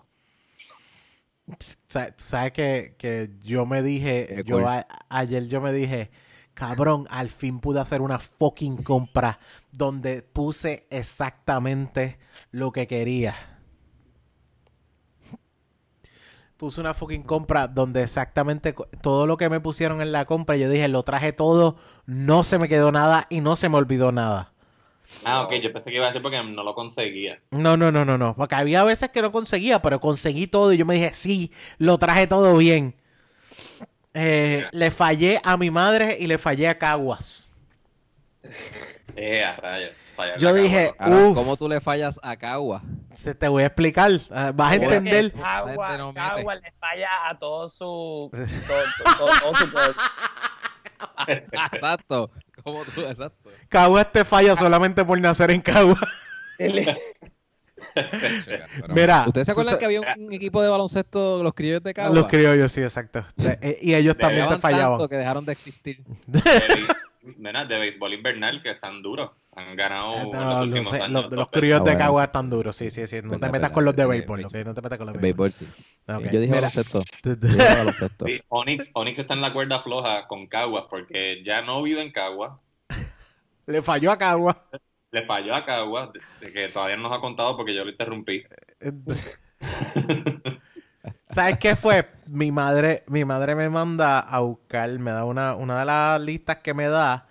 sa- 1.86 2.14
Sabes 2.16 2.52
que, 2.52 2.94
que 2.98 3.30
yo 3.42 3.66
me 3.66 3.82
dije, 3.82 4.26
Qué 4.28 4.44
yo 4.44 4.56
cool. 4.56 4.66
a- 4.66 4.86
ayer 5.10 5.46
yo 5.48 5.60
me 5.60 5.72
dije, 5.72 6.10
cabrón, 6.54 7.06
al 7.10 7.28
fin 7.30 7.60
pude 7.60 7.80
hacer 7.80 8.00
una 8.00 8.18
fucking 8.18 8.82
compra 8.82 9.38
donde 9.70 10.22
puse 10.22 10.86
exactamente 10.90 12.18
lo 12.50 12.72
que 12.72 12.86
quería. 12.86 13.34
Puse 16.56 16.80
una 16.80 16.94
fucking 16.94 17.24
compra 17.24 17.66
donde 17.66 18.02
exactamente 18.02 18.74
todo 19.02 19.26
lo 19.26 19.36
que 19.36 19.48
me 19.48 19.60
pusieron 19.60 20.00
en 20.00 20.12
la 20.12 20.24
compra, 20.24 20.56
yo 20.56 20.70
dije, 20.70 20.86
lo 20.88 21.02
traje 21.02 21.32
todo, 21.32 21.76
no 22.06 22.44
se 22.44 22.58
me 22.58 22.68
quedó 22.68 22.92
nada 22.92 23.26
y 23.28 23.40
no 23.40 23.56
se 23.56 23.68
me 23.68 23.76
olvidó 23.76 24.12
nada. 24.12 24.52
Ah, 25.24 25.42
ok, 25.42 25.54
yo 25.54 25.72
pensé 25.72 25.90
que 25.90 25.96
iba 25.96 26.06
a 26.06 26.08
decir 26.08 26.22
porque 26.22 26.42
no 26.42 26.62
lo 26.62 26.74
conseguía. 26.74 27.40
No, 27.50 27.76
no, 27.76 27.92
no, 27.92 28.04
no, 28.04 28.16
no. 28.18 28.34
Porque 28.36 28.54
había 28.54 28.84
veces 28.84 29.10
que 29.10 29.22
no 29.22 29.32
conseguía, 29.32 29.82
pero 29.82 30.00
conseguí 30.00 30.46
todo 30.46 30.72
y 30.72 30.76
yo 30.76 30.86
me 30.86 30.94
dije, 30.94 31.12
sí, 31.12 31.52
lo 31.78 31.98
traje 31.98 32.26
todo 32.26 32.56
bien. 32.56 32.94
Eh, 34.14 34.64
le 34.70 34.90
fallé 34.90 35.40
a 35.44 35.56
mi 35.56 35.70
madre 35.70 36.16
y 36.18 36.26
le 36.26 36.38
fallé 36.38 36.68
a 36.68 36.78
Caguas. 36.78 37.52
Eh, 39.16 39.44
rayos. 39.58 39.92
Yo 40.38 40.54
dije, 40.54 40.94
cabrón. 40.98 41.14
Ahora, 41.18 41.28
Uf. 41.30 41.36
¿cómo 41.36 41.56
tú 41.56 41.68
le 41.68 41.80
fallas 41.80 42.18
a 42.22 42.36
Cagua? 42.36 42.82
Se- 43.16 43.34
Te 43.34 43.48
voy 43.48 43.62
a 43.62 43.66
explicar. 43.66 44.10
ah, 44.30 44.52
Vas 44.54 44.72
a 44.72 44.74
entender. 44.76 45.32
La 45.36 45.58
Agua, 45.58 45.88
gente 45.88 45.98
no 45.98 46.08
mete. 46.12 46.20
agua 46.20 46.54
le 46.56 46.72
falla 46.78 47.08
a 47.28 47.38
todo 47.38 47.68
su. 47.68 48.30
todo, 48.66 49.16
todo- 49.16 49.28
todo 49.40 49.54
su 49.54 49.70
pueblo. 49.72 49.94
Exacto. 51.26 52.30
¿Cómo 52.62 52.84
tú? 52.84 53.00
Exacto. 53.02 53.50
Caguas 53.68 54.10
te 54.12 54.24
falla 54.24 54.56
solamente 54.56 55.04
por 55.04 55.20
nacer 55.20 55.50
en 55.50 55.62
Pero, 55.62 56.94
Mira, 58.88 59.24
¿Ustedes 59.26 59.46
se 59.46 59.52
acuerdan 59.52 59.78
que 59.78 59.84
había 59.84 60.00
un 60.00 60.32
equipo 60.32 60.62
de 60.62 60.68
baloncesto, 60.68 61.42
los 61.42 61.54
criollos 61.54 61.82
de 61.82 61.94
Cagua? 61.94 62.14
Los 62.14 62.26
criollos, 62.26 62.72
sí, 62.72 62.82
exacto. 62.82 63.24
Eh, 63.38 63.78
y 63.82 63.94
ellos 63.94 64.16
también 64.16 64.48
te 64.48 64.58
Fallaban 64.58 64.98
tanto 64.98 65.08
que 65.08 65.16
dejaron 65.16 65.44
de 65.44 65.52
existir. 65.52 66.02
De, 66.26 66.40
nena, 67.36 67.64
de 67.66 67.78
béisbol 67.78 68.14
invernal 68.14 68.62
que 68.62 68.70
están 68.70 69.02
duros. 69.02 69.30
Han 69.56 69.76
ganado 69.76 70.12
Este, 70.14 70.36
los 70.36 70.44
los, 70.44 70.62
últimos 70.66 70.92
los- 70.92 71.00
años. 71.02 71.10
los- 71.10 71.22
dos 71.22 71.32
los 71.32 71.46
veces. 71.50 71.60
críos 71.60 71.80
Ah, 71.80 71.84
de 71.84 71.90
bueno. 71.90 71.98
Cagua 71.98 72.24
están 72.24 72.50
duros, 72.50 72.76
sí, 72.76 72.90
sí, 72.90 73.06
sí. 73.06 73.16
No 73.22 73.38
te 73.38 73.48
metas 73.50 73.70
con 73.70 73.84
los 73.84 73.94
de 73.96 74.06
béisbol, 74.06 74.42
no 74.42 74.48
te 74.50 74.64
metas 74.82 74.98
con 74.98 75.06
los 75.06 75.14
de 75.14 75.20
béisbol. 75.22 75.52
sí. 75.52 75.68
Yo 76.32 76.40
dije 76.40 76.52
baloncesto. 76.52 78.26
Sí, 78.26 78.40
Onyx, 78.48 78.90
Onyx 78.94 79.18
está 79.18 79.34
en 79.34 79.40
la 79.40 79.52
cuerda 79.52 79.80
floja 79.82 80.26
con 80.26 80.46
Caguas 80.46 80.84
porque 80.90 81.42
ya 81.44 81.62
no 81.62 81.82
vive 81.82 82.02
en 82.02 82.10
Caguas. 82.12 82.52
Le 83.66 83.80
falló 83.82 84.10
a 84.12 84.18
Cagua. 84.18 84.64
Le 85.10 85.24
falló 85.26 85.54
a 85.54 85.64
Caguas, 85.64 86.10
de- 86.12 86.20
de 86.46 86.52
que 86.52 86.68
todavía 86.68 86.96
no 86.96 87.04
nos 87.04 87.12
ha 87.16 87.20
contado 87.20 87.56
porque 87.56 87.74
yo 87.74 87.84
lo 87.84 87.90
interrumpí. 87.90 88.42
¿Sabes 91.28 91.58
qué 91.58 91.76
fue? 91.76 92.08
Mi 92.26 92.52
madre, 92.52 93.02
mi 93.08 93.24
madre 93.24 93.54
me 93.54 93.68
manda 93.68 94.20
a 94.20 94.40
buscar, 94.40 94.88
me 94.98 95.10
da 95.10 95.24
una, 95.24 95.54
una 95.54 95.80
de 95.80 95.84
las 95.84 96.20
listas 96.20 96.56
que 96.58 96.74
me 96.74 96.86
da, 96.88 97.26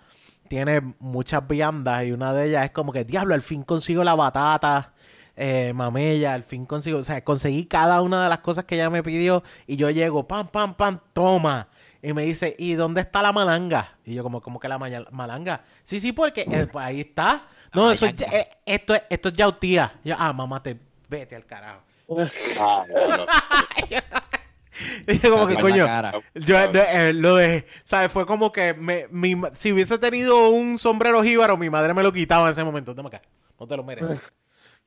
tiene 0.54 0.94
muchas 1.00 1.48
viandas 1.48 2.04
y 2.04 2.12
una 2.12 2.32
de 2.32 2.46
ellas 2.46 2.64
es 2.66 2.70
como 2.70 2.92
que, 2.92 3.04
diablo, 3.04 3.34
al 3.34 3.40
fin 3.42 3.64
consigo 3.64 4.04
la 4.04 4.14
batata, 4.14 4.92
eh, 5.34 5.72
mamella, 5.74 6.32
al 6.32 6.44
fin 6.44 6.64
consigo, 6.64 6.98
o 7.00 7.02
sea, 7.02 7.24
conseguí 7.24 7.66
cada 7.66 8.00
una 8.02 8.22
de 8.22 8.28
las 8.28 8.38
cosas 8.38 8.62
que 8.62 8.76
ella 8.76 8.88
me 8.88 9.02
pidió 9.02 9.42
y 9.66 9.74
yo 9.74 9.90
llego, 9.90 10.28
pam, 10.28 10.46
pam, 10.46 10.74
pam, 10.74 11.00
toma. 11.12 11.66
Y 12.00 12.12
me 12.12 12.22
dice, 12.22 12.54
¿y 12.56 12.74
dónde 12.74 13.00
está 13.00 13.20
la 13.20 13.32
malanga? 13.32 13.96
Y 14.04 14.14
yo 14.14 14.22
como, 14.22 14.40
¿cómo 14.40 14.60
que 14.60 14.68
la 14.68 14.78
malanga? 14.78 15.62
Sí, 15.82 15.98
sí, 15.98 16.12
porque 16.12 16.42
eh, 16.42 16.68
pues 16.70 16.86
ahí 16.86 17.00
está. 17.00 17.48
No, 17.72 17.90
eso 17.90 18.06
es, 18.06 18.14
ya- 18.14 18.28
eh, 18.28 18.48
esto, 18.64 18.94
es, 18.94 19.02
esto 19.10 19.30
es 19.30 19.34
yautía. 19.34 19.94
Yo, 20.04 20.14
ah, 20.16 20.32
mamá, 20.32 20.62
te 20.62 20.78
vete 21.08 21.34
al 21.34 21.46
carajo. 21.46 21.80
Ah, 22.60 22.84
yo 25.22 25.30
como 25.30 25.46
que, 25.46 25.56
coño, 25.56 25.86
yo 26.34 26.58
eh, 26.58 27.12
lo 27.12 27.36
dejé, 27.36 27.66
¿sabes? 27.84 28.10
Fue 28.10 28.26
como 28.26 28.52
que 28.52 28.74
me, 28.74 29.06
mi 29.10 29.40
si 29.54 29.72
hubiese 29.72 29.98
tenido 29.98 30.50
un 30.50 30.78
sombrero 30.78 31.22
jíbaro, 31.22 31.56
mi 31.56 31.70
madre 31.70 31.94
me 31.94 32.02
lo 32.02 32.12
quitaba 32.12 32.46
en 32.46 32.52
ese 32.52 32.64
momento. 32.64 32.94
Toma 32.94 33.08
acá, 33.08 33.22
no 33.58 33.66
te 33.66 33.76
lo 33.76 33.84
mereces. 33.84 34.20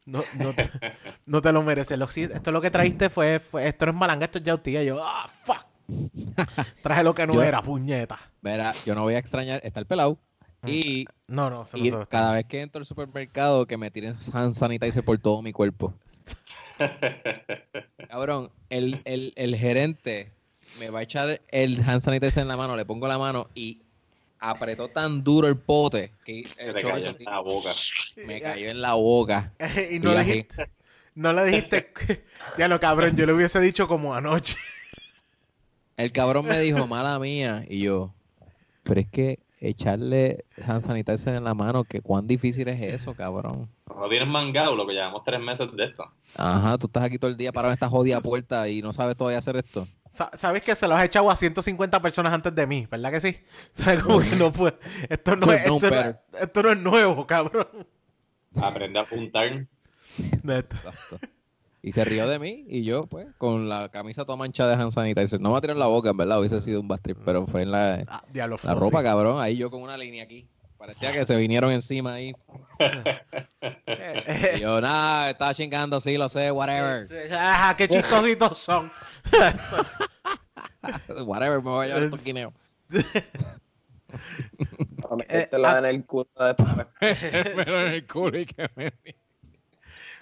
No, 0.05 0.23
no, 0.35 0.53
te, 0.55 0.69
no 1.25 1.41
te 1.41 1.51
lo 1.51 1.63
mereces. 1.63 1.97
Lo- 1.99 2.09
sí, 2.09 2.23
esto 2.23 2.51
lo 2.51 2.61
que 2.61 2.71
trajiste 2.71 3.09
fue, 3.09 3.39
fue- 3.39 3.67
esto 3.67 3.85
no 3.85 3.91
es 3.91 3.97
malanga, 3.97 4.25
esto 4.25 4.37
es 4.39 4.43
yautía. 4.43 4.83
Yo, 4.83 4.99
ah, 5.01 5.27
fuck. 5.43 5.65
Traje 6.81 7.03
lo 7.03 7.13
que 7.13 7.27
no 7.27 7.33
Yo- 7.33 7.43
era, 7.43 7.61
puñeta. 7.61 8.17
Verá, 8.41 8.73
yo 8.85 8.95
no 8.95 9.03
voy 9.03 9.15
a 9.15 9.19
extrañar, 9.19 9.61
está 9.63 9.79
el 9.79 9.85
pelado. 9.85 10.17
Y, 10.65 11.05
No, 11.27 11.49
no, 11.49 11.65
se 11.65 11.77
y 11.77 11.91
cada 12.09 12.33
vez 12.33 12.45
que 12.45 12.61
entro 12.61 12.79
al 12.79 12.85
supermercado 12.85 13.67
que 13.67 13.77
me 13.77 13.91
tiren 13.91 14.17
hand 14.33 14.53
sanitizer 14.53 15.03
por 15.03 15.17
todo 15.17 15.41
mi 15.41 15.53
cuerpo. 15.53 15.93
Cabrón, 18.09 18.51
el, 18.69 19.01
el, 19.05 19.33
el 19.35 19.55
gerente 19.55 20.31
me 20.79 20.89
va 20.89 20.99
a 20.99 21.03
echar 21.03 21.41
el 21.49 21.81
hand 21.81 22.01
sanitizer 22.01 22.41
en 22.41 22.47
la 22.47 22.57
mano, 22.57 22.75
le 22.75 22.85
pongo 22.85 23.07
la 23.07 23.17
mano 23.17 23.49
y 23.55 23.81
apretó 24.39 24.89
tan 24.89 25.23
duro 25.23 25.47
el 25.47 25.57
pote 25.57 26.11
que 26.23 26.47
el 26.57 26.75
chorro 26.75 26.93
cayó 27.01 27.09
en 27.09 27.23
la 27.25 27.39
boca. 27.39 27.69
así, 27.69 27.93
me 28.25 28.41
cayó 28.41 28.69
en 28.69 28.81
la 28.81 28.93
boca. 28.93 29.53
y 29.91 29.99
no 29.99 30.13
Y 30.13 30.15
le 30.15 30.23
dijiste, 30.23 30.69
no 31.15 31.33
le 31.33 31.45
dijiste, 31.45 31.91
ya 32.57 32.67
lo 32.67 32.79
cabrón, 32.79 33.15
yo 33.15 33.25
le 33.25 33.33
hubiese 33.33 33.59
dicho 33.59 33.87
como 33.87 34.13
anoche. 34.13 34.57
El 35.97 36.11
cabrón 36.11 36.45
me 36.45 36.59
dijo, 36.59 36.85
mala 36.85 37.17
mía. 37.17 37.65
Y 37.67 37.79
yo, 37.79 38.13
pero 38.83 39.01
es 39.01 39.07
que 39.09 39.39
echarle 39.59 40.45
hand 40.65 40.85
sanitizer 40.85 41.35
en 41.35 41.43
la 41.43 41.53
mano, 41.53 41.83
que 41.83 42.01
cuán 42.01 42.27
difícil 42.27 42.67
es 42.67 42.81
eso, 42.93 43.13
cabrón. 43.15 43.69
No 43.87 44.07
tienes 44.09 44.27
mangado, 44.27 44.75
lo 44.75 44.85
que 44.85 44.93
llevamos 44.93 45.23
tres 45.25 45.39
meses 45.39 45.67
de 45.75 45.83
esto. 45.85 46.11
Ajá, 46.35 46.77
tú 46.77 46.87
estás 46.87 47.03
aquí 47.03 47.17
todo 47.17 47.31
el 47.31 47.37
día 47.37 47.51
parado 47.51 47.71
en 47.71 47.75
esta 47.75 47.89
jodida 47.89 48.21
puerta 48.21 48.69
y 48.69 48.81
no 48.81 48.93
sabes 48.93 49.15
todavía 49.17 49.39
hacer 49.39 49.55
esto. 49.57 49.87
Sa- 50.11 50.31
¿Sabes 50.35 50.63
que 50.63 50.75
se 50.75 50.87
los 50.87 50.99
he 51.01 51.05
echado 51.05 51.29
a 51.29 51.35
150 51.35 52.01
personas 52.01 52.33
antes 52.33 52.53
de 52.55 52.65
mí? 52.67 52.87
¿Verdad 52.89 53.11
que 53.11 53.19
sí? 53.21 53.37
¿Sabes 53.71 54.03
como 54.03 54.19
que 54.19 54.35
no 54.35 54.51
puede? 54.51 54.77
Esto 55.09 55.35
no, 55.35 55.51
es, 55.51 55.67
No, 55.67 55.75
esto, 55.75 55.89
no, 55.89 55.95
pero- 55.95 56.19
esto 56.41 56.63
no 56.63 56.71
es 56.71 56.79
nuevo, 56.81 57.27
cabrón. 57.27 57.67
Aprende 58.61 58.99
a 58.99 59.03
apuntar. 59.03 59.67
Neto. 60.43 60.75
Exacto. 60.77 61.19
Y 61.87 61.93
se 61.93 62.03
rió 62.03 62.27
de 62.27 62.37
mí 62.37 62.65
y 62.67 62.83
yo, 62.83 63.05
pues, 63.07 63.27
con 63.37 63.69
la 63.69 63.87
camisa 63.87 64.25
toda 64.25 64.35
manchada 64.35 64.75
de 64.75 64.81
hand 64.83 64.91
sanitizer. 64.91 65.39
No 65.39 65.53
me 65.53 65.61
tiró 65.61 65.71
en 65.71 65.79
la 65.79 65.85
boca, 65.87 66.09
en 66.09 66.17
verdad, 66.17 66.37
hubiese 66.37 66.59
sido 66.59 66.81
un 66.81 66.87
bad 66.89 66.99
trip, 66.99 67.17
pero 67.23 67.47
fue 67.47 67.61
en 67.61 67.71
la, 67.71 68.03
Ah, 68.09 68.21
diablo, 68.29 68.57
la 68.61 68.75
ropa, 68.75 69.01
cabrón. 69.01 69.39
Ahí 69.41 69.55
yo 69.55 69.71
con 69.71 69.81
una 69.81 69.97
línea 69.97 70.25
aquí. 70.25 70.49
Parecía 70.77 71.13
que 71.13 71.25
se 71.25 71.33
vinieron 71.37 71.71
encima 71.71 72.15
ahí. 72.15 72.35
Y 74.57 74.59
yo, 74.59 74.81
nada, 74.81 75.29
estaba 75.29 75.53
chingando, 75.53 76.01
sí, 76.01 76.17
lo 76.17 76.27
sé, 76.27 76.51
whatever. 76.51 77.07
ah, 77.31 77.73
qué 77.77 77.87
chistositos 77.87 78.57
son. 78.57 78.91
Whatever, 81.25 81.59
me 81.59 81.69
voy 81.69 81.85
a 81.85 81.87
llevar 81.87 82.03
estos 82.03 82.23
guineos. 82.23 82.53
A 85.09 85.15
Eh, 85.29 85.47
la 85.53 85.75
ah. 85.75 85.79
en 85.79 85.85
el 85.85 86.05
culo 86.05 86.27
después. 86.37 86.69
Pero 86.99 87.81
en 87.81 87.93
el 87.93 88.05
culo 88.07 88.39
y 88.39 88.45
que 88.45 88.69
me 88.75 88.93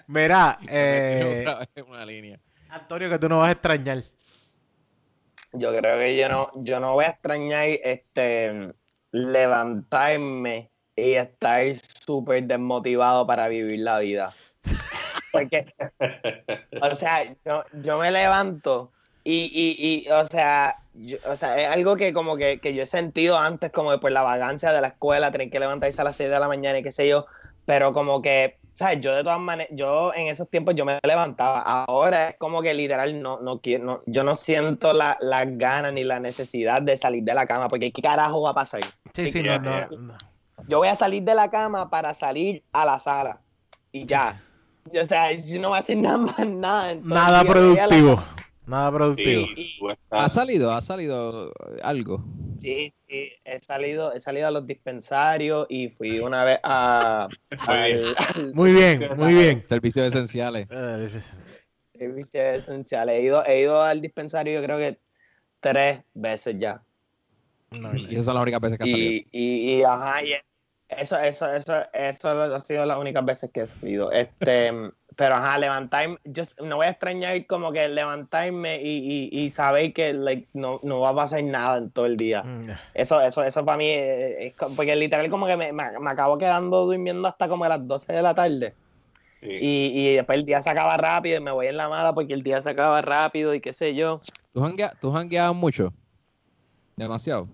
Mira, 0.06 0.58
eh, 0.68 1.44
otra 1.46 1.58
vez 1.74 1.84
una 1.86 2.06
línea. 2.06 2.38
Antonio, 2.68 3.08
que 3.10 3.18
tú 3.18 3.28
no 3.28 3.38
vas 3.38 3.48
a 3.48 3.52
extrañar. 3.52 4.02
Yo 5.52 5.74
creo 5.76 5.98
que 5.98 6.16
yo 6.16 6.28
no, 6.28 6.50
yo 6.56 6.80
no 6.80 6.92
voy 6.94 7.06
a 7.06 7.10
extrañar 7.10 7.68
este 7.82 8.72
levantarme 9.12 10.70
y 10.94 11.12
estar 11.12 11.62
súper 12.04 12.44
desmotivado 12.44 13.26
para 13.26 13.48
vivir 13.48 13.80
la 13.80 13.98
vida. 14.00 14.32
Porque, 15.32 15.66
o 16.80 16.94
sea, 16.94 17.24
yo, 17.44 17.64
yo 17.82 17.98
me 17.98 18.10
levanto 18.10 18.92
y, 19.24 19.50
y, 19.52 20.06
y 20.06 20.10
o, 20.10 20.26
sea, 20.26 20.76
yo- 20.94 21.18
o 21.26 21.36
sea, 21.36 21.58
es 21.58 21.68
algo 21.68 21.96
que 21.96 22.12
como 22.12 22.36
que, 22.36 22.58
que 22.60 22.74
yo 22.74 22.82
he 22.82 22.86
sentido 22.86 23.38
antes, 23.38 23.70
como 23.72 23.92
de, 23.92 23.98
por 23.98 24.12
la 24.12 24.22
vagancia 24.22 24.72
de 24.72 24.80
la 24.80 24.88
escuela, 24.88 25.30
tener 25.32 25.50
que 25.50 25.60
levantarse 25.60 26.00
a 26.00 26.04
las 26.04 26.16
6 26.16 26.30
de 26.30 26.38
la 26.38 26.48
mañana 26.48 26.78
y 26.78 26.82
qué 26.82 26.92
sé 26.92 27.08
yo, 27.08 27.26
pero 27.66 27.92
como 27.92 28.20
que, 28.22 28.58
¿sabes? 28.76 29.00
Yo 29.00 29.14
de 29.14 29.22
todas 29.24 29.40
maneras, 29.40 29.72
yo 29.74 30.12
en 30.14 30.26
esos 30.28 30.48
tiempos 30.50 30.74
yo 30.74 30.84
me 30.84 30.98
levantaba, 31.02 31.60
ahora 31.60 32.28
es 32.30 32.36
como 32.36 32.60
que 32.60 32.74
literal 32.74 33.20
no, 33.22 33.40
no 33.40 33.58
quiero, 33.58 33.84
no- 33.84 34.02
yo 34.06 34.22
no 34.22 34.34
siento 34.34 34.92
la- 34.92 35.16
las 35.20 35.46
ganas 35.56 35.92
ni 35.94 36.04
la 36.04 36.20
necesidad 36.20 36.82
de 36.82 36.96
salir 36.96 37.22
de 37.24 37.32
la 37.34 37.46
cama, 37.46 37.68
porque 37.68 37.90
¿qué 37.90 38.02
carajo 38.02 38.42
va 38.42 38.50
a 38.50 38.54
pasar? 38.54 38.82
Sí, 39.14 39.30
sí, 39.30 39.42
no, 39.42 39.58
no, 39.58 39.96
no. 39.96 40.14
Yo 40.68 40.78
voy 40.78 40.88
a 40.88 40.94
salir 40.96 41.22
de 41.22 41.34
la 41.34 41.50
cama 41.50 41.88
para 41.88 42.12
salir 42.14 42.62
a 42.72 42.84
la 42.84 42.98
sala 42.98 43.40
y 43.92 44.04
ya. 44.06 44.40
O 45.00 45.04
sea, 45.04 45.32
yo 45.32 45.60
no 45.60 45.68
voy 45.70 45.76
a 45.76 45.80
hacer 45.80 45.96
nada 45.96 46.18
más, 46.18 46.38
nada. 46.46 46.94
Nada 47.02 47.42
la- 47.42 47.44
productivo. 47.52 48.22
Nada 48.66 48.90
productivo. 48.92 49.46
Sí, 49.54 49.78
¿Ha 50.10 50.28
salido? 50.28 50.72
¿Ha 50.72 50.80
salido 50.80 51.52
algo? 51.82 52.24
Sí, 52.58 52.92
sí, 53.08 53.30
he 53.44 53.58
salido, 53.60 54.12
he 54.12 54.20
salido 54.20 54.48
a 54.48 54.50
los 54.50 54.66
dispensarios 54.66 55.66
y 55.68 55.88
fui 55.88 56.18
una 56.18 56.44
vez 56.44 56.58
a, 56.62 57.28
Muy 57.68 57.76
bien. 57.82 58.00
al, 58.16 58.16
al 58.16 58.54
Muy 58.54 58.72
bien, 58.72 59.08
muy 59.16 59.34
bien. 59.34 59.64
Servicios 59.68 60.06
esenciales. 60.08 60.66
Eh, 61.98 61.98
servicio 61.98 62.42
esencial. 62.42 63.08
He 63.08 63.22
ido, 63.22 63.42
he 63.46 63.62
ido 63.62 63.80
al 63.82 64.02
dispensario 64.02 64.60
yo 64.60 64.62
creo 64.66 64.76
que 64.76 64.98
tres 65.60 66.02
veces 66.12 66.56
ya. 66.58 66.82
no, 67.70 67.96
Y 67.96 68.12
esas 68.12 68.26
son 68.26 68.34
las 68.34 68.42
únicas 68.42 68.60
veces 68.60 68.76
que 68.78 68.84
ha 68.84 68.86
salido. 68.86 69.10
Y, 69.10 69.26
y, 69.32 69.78
y, 69.78 69.82
ajá, 69.82 70.22
y 70.22 70.32
eso, 70.88 71.18
eso, 71.18 71.52
eso, 71.52 71.74
eso 71.92 72.30
ha 72.30 72.58
sido 72.60 72.86
las 72.86 72.98
únicas 72.98 73.24
veces 73.24 73.50
que 73.52 73.62
he 73.62 73.66
salido. 73.66 74.10
Este, 74.12 74.72
pero 75.16 75.34
ajá, 75.36 75.58
levantarme, 75.58 76.18
yo 76.24 76.42
no 76.62 76.76
voy 76.76 76.86
a 76.86 76.90
extrañar 76.90 77.46
como 77.46 77.72
que 77.72 77.88
levantarme 77.88 78.80
y, 78.82 79.30
y, 79.32 79.44
y 79.44 79.50
saber 79.50 79.92
que 79.92 80.12
like, 80.14 80.48
no, 80.52 80.80
no 80.82 81.00
va 81.00 81.10
a 81.10 81.14
pasar 81.14 81.42
nada 81.44 81.78
en 81.78 81.90
todo 81.90 82.06
el 82.06 82.16
día. 82.16 82.42
Mm, 82.44 82.70
Eso, 82.94 83.20
eso, 83.20 83.42
eso 83.42 83.64
para 83.64 83.78
mí 83.78 83.88
es, 83.88 84.36
es 84.52 84.56
co- 84.56 84.74
porque 84.76 84.94
literal 84.96 85.28
como 85.30 85.46
que 85.46 85.56
me, 85.56 85.72
me, 85.72 85.98
me 85.98 86.10
acabo 86.10 86.38
quedando 86.38 86.86
durmiendo 86.86 87.26
hasta 87.28 87.48
como 87.48 87.64
a 87.64 87.68
las 87.68 87.86
12 87.86 88.12
de 88.12 88.22
la 88.22 88.34
tarde. 88.34 88.76
sí. 89.40 89.48
Y, 89.60 89.92
y 90.10 90.14
después 90.16 90.38
el 90.38 90.46
día 90.46 90.62
se 90.62 90.70
acaba 90.70 90.96
rápido 90.96 91.38
y 91.38 91.40
me 91.40 91.50
voy 91.50 91.66
en 91.66 91.76
la 91.76 91.88
mala 91.88 92.14
porque 92.14 92.32
el 92.34 92.42
día 92.42 92.62
se 92.62 92.70
acaba 92.70 93.02
rápido 93.02 93.54
y 93.54 93.60
qué 93.60 93.72
sé 93.72 93.94
yo. 93.94 94.20
¿Tú, 94.52 94.60
janguea- 94.60 94.92
¿Tú 95.00 95.10
jangueabas 95.12 95.54
mucho? 95.56 95.92
Demasiado. 96.96 97.48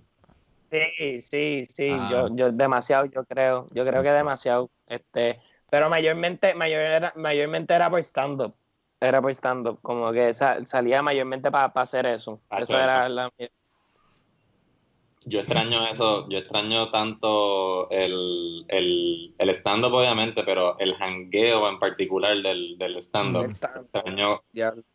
Sí, 0.73 1.21
sí, 1.21 1.65
sí, 1.67 1.91
Ah. 1.93 2.09
yo, 2.11 2.35
yo 2.35 2.51
demasiado, 2.53 3.05
yo 3.07 3.25
creo, 3.27 3.69
yo 3.75 3.85
creo 3.85 4.03
que 4.03 4.09
demasiado, 4.11 4.71
este, 4.87 5.39
pero 5.71 5.91
mayormente, 5.91 6.55
mayor 6.55 6.81
era- 6.81 7.13
mayormente 7.17 7.75
era 7.75 7.91
por 7.91 8.01
stand-up, 8.03 8.57
era 8.99 9.21
por 9.21 9.31
stand-up, 9.33 9.81
como 9.83 10.11
que 10.13 10.33
sa- 10.33 10.63
salía 10.65 11.03
mayormente 11.03 11.51
para 11.51 11.67
hacer 11.75 12.07
eso, 12.07 12.41
eso 12.57 12.79
era 12.79 13.07
la... 13.11 13.31
Yo 15.25 15.41
extraño 15.41 15.87
eso, 15.87 16.29
yo 16.29 16.39
extraño 16.39 16.91
tanto 16.91 17.89
el, 17.91 18.65
el, 18.69 19.35
el 19.39 19.51
stand-up 19.51 19.93
obviamente, 19.95 20.43
pero 20.45 20.79
el 20.79 20.95
hangueo 21.01 21.69
en 21.69 21.79
particular 21.79 22.37
del, 22.43 22.77
del 22.79 22.97
stand-up. 22.97 23.51
Extraño. 23.51 24.43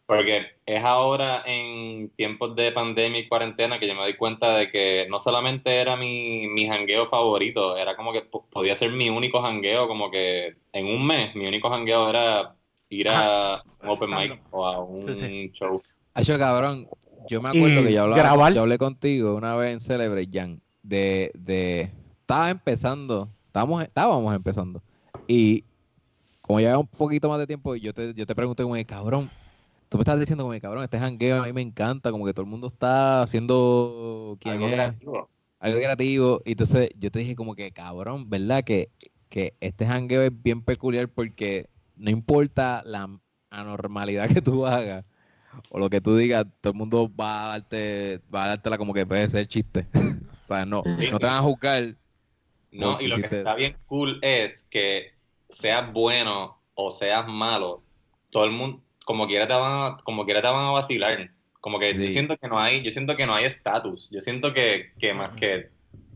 Porque 0.05 0.45
es 0.65 0.83
ahora 0.83 1.43
en 1.45 2.09
tiempos 2.15 2.55
de 2.55 2.71
pandemia 2.71 3.19
y 3.19 3.27
cuarentena 3.27 3.77
que 3.79 3.87
yo 3.87 3.93
me 3.95 4.01
doy 4.03 4.15
cuenta 4.15 4.57
de 4.57 4.69
que 4.71 5.05
no 5.09 5.19
solamente 5.19 5.75
era 5.81 5.97
mi, 5.97 6.47
mi 6.47 6.67
jangueo 6.67 7.09
favorito, 7.09 7.75
era 7.77 7.95
como 7.95 8.13
que 8.13 8.21
po- 8.21 8.47
podía 8.49 8.75
ser 8.77 8.91
mi 8.91 9.09
único 9.09 9.41
jangueo, 9.41 9.87
como 9.87 10.09
que 10.09 10.55
en 10.71 10.85
un 10.85 11.05
mes 11.05 11.35
mi 11.35 11.45
único 11.47 11.69
jangueo 11.69 12.09
era 12.09 12.55
ir 12.89 13.09
a 13.09 13.61
un 13.83 13.89
open 13.89 14.09
mic 14.11 14.41
o 14.51 14.65
a 14.65 14.79
un 14.81 15.03
Sí, 15.03 15.13
sí. 15.15 15.51
show. 15.53 15.81
Hacho, 16.13 16.37
cabrón, 16.39 16.87
yo 17.27 17.41
me 17.41 17.49
acuerdo 17.49 17.81
Y 17.81 17.83
que 17.85 17.93
yo 17.93 18.03
hablaba, 18.03 18.21
grabar. 18.21 18.53
yo 18.53 18.61
hablé 18.61 18.77
contigo 18.77 19.35
una 19.35 19.55
vez 19.55 19.73
en 19.73 19.79
Celebrate, 19.79 20.29
Jan, 20.31 20.61
de, 20.83 21.31
de, 21.35 21.91
estaba 22.21 22.49
empezando, 22.49 23.29
estábamos, 23.47 23.83
estábamos 23.83 24.35
empezando. 24.35 24.81
Y 25.27 25.63
como 26.41 26.59
lleva 26.59 26.77
un 26.77 26.87
poquito 26.87 27.29
más 27.29 27.39
de 27.39 27.47
tiempo, 27.47 27.75
yo 27.75 27.93
te, 27.93 28.13
yo 28.13 28.25
te 28.25 28.35
pregunté 28.35 28.63
como, 28.63 28.75
que, 28.75 28.85
cabrón, 28.85 29.29
tú 29.89 29.97
me 29.97 30.01
estás 30.03 30.19
diciendo 30.19 30.43
como, 30.43 30.53
que, 30.53 30.61
cabrón, 30.61 30.83
este 30.83 30.99
jangueo 30.99 31.41
a 31.41 31.45
mí 31.45 31.53
me 31.53 31.61
encanta, 31.61 32.11
como 32.11 32.25
que 32.25 32.33
todo 32.33 32.43
el 32.45 32.49
mundo 32.49 32.67
está 32.67 33.21
haciendo 33.21 34.37
quién 34.39 34.55
Algo 34.55 34.67
es, 34.67 34.73
creativo. 34.73 35.29
algo 35.59 35.77
creativo. 35.79 36.41
Y 36.45 36.51
entonces 36.51 36.89
yo 36.97 37.11
te 37.11 37.19
dije 37.19 37.35
como 37.35 37.55
que, 37.55 37.71
cabrón, 37.71 38.29
¿verdad? 38.29 38.63
Que, 38.63 38.89
que 39.29 39.53
este 39.59 39.85
jangueo 39.85 40.21
es 40.21 40.31
bien 40.41 40.61
peculiar 40.61 41.09
porque 41.09 41.67
no 41.97 42.09
importa 42.09 42.81
la 42.85 43.09
anormalidad 43.49 44.29
que 44.29 44.41
tú 44.41 44.65
hagas 44.65 45.03
o 45.69 45.79
lo 45.79 45.89
que 45.89 46.01
tú 46.01 46.15
digas, 46.17 46.45
todo 46.61 46.71
el 46.73 46.77
mundo 46.79 47.11
va 47.19 47.45
a 47.45 47.47
darte, 47.59 48.21
va 48.34 48.45
a 48.45 48.47
dártela 48.49 48.77
como 48.77 48.93
que 48.93 49.05
puede 49.05 49.29
ser 49.29 49.47
chiste. 49.47 49.88
o 50.43 50.47
sea, 50.47 50.65
no, 50.65 50.84
Sí. 50.99 51.09
no 51.11 51.19
te 51.19 51.25
van 51.25 51.35
a 51.35 51.41
juzgar. 51.41 51.95
No, 52.71 52.99
y 53.01 53.07
lo 53.07 53.15
que 53.17 53.23
está 53.23 53.55
bien 53.55 53.77
cool 53.88 54.19
es 54.21 54.67
que 54.69 55.13
seas 55.49 55.91
bueno 55.91 56.59
o 56.75 56.91
seas 56.91 57.27
malo, 57.27 57.81
todo 58.29 58.45
el 58.45 58.51
mundo, 58.51 58.81
como 59.05 59.25
quiera 59.27 59.47
te 59.47 59.53
van 59.53 59.93
a, 59.93 59.97
como 60.03 60.25
quiera 60.25 60.41
te 60.41 60.47
van 60.47 60.65
a 60.67 60.71
vacilar. 60.71 61.31
Como 61.59 61.79
que 61.79 61.93
yo 61.93 62.05
siento 62.07 62.38
que 62.38 62.47
no 62.47 62.59
hay, 62.59 62.84
yo 62.84 62.91
siento 62.91 63.15
que 63.15 63.25
no 63.25 63.34
hay 63.34 63.45
estatus. 63.45 64.09
Yo 64.11 64.21
siento 64.21 64.53
que, 64.53 64.91
que 64.99 65.13
más 65.13 65.31
que 65.31 65.69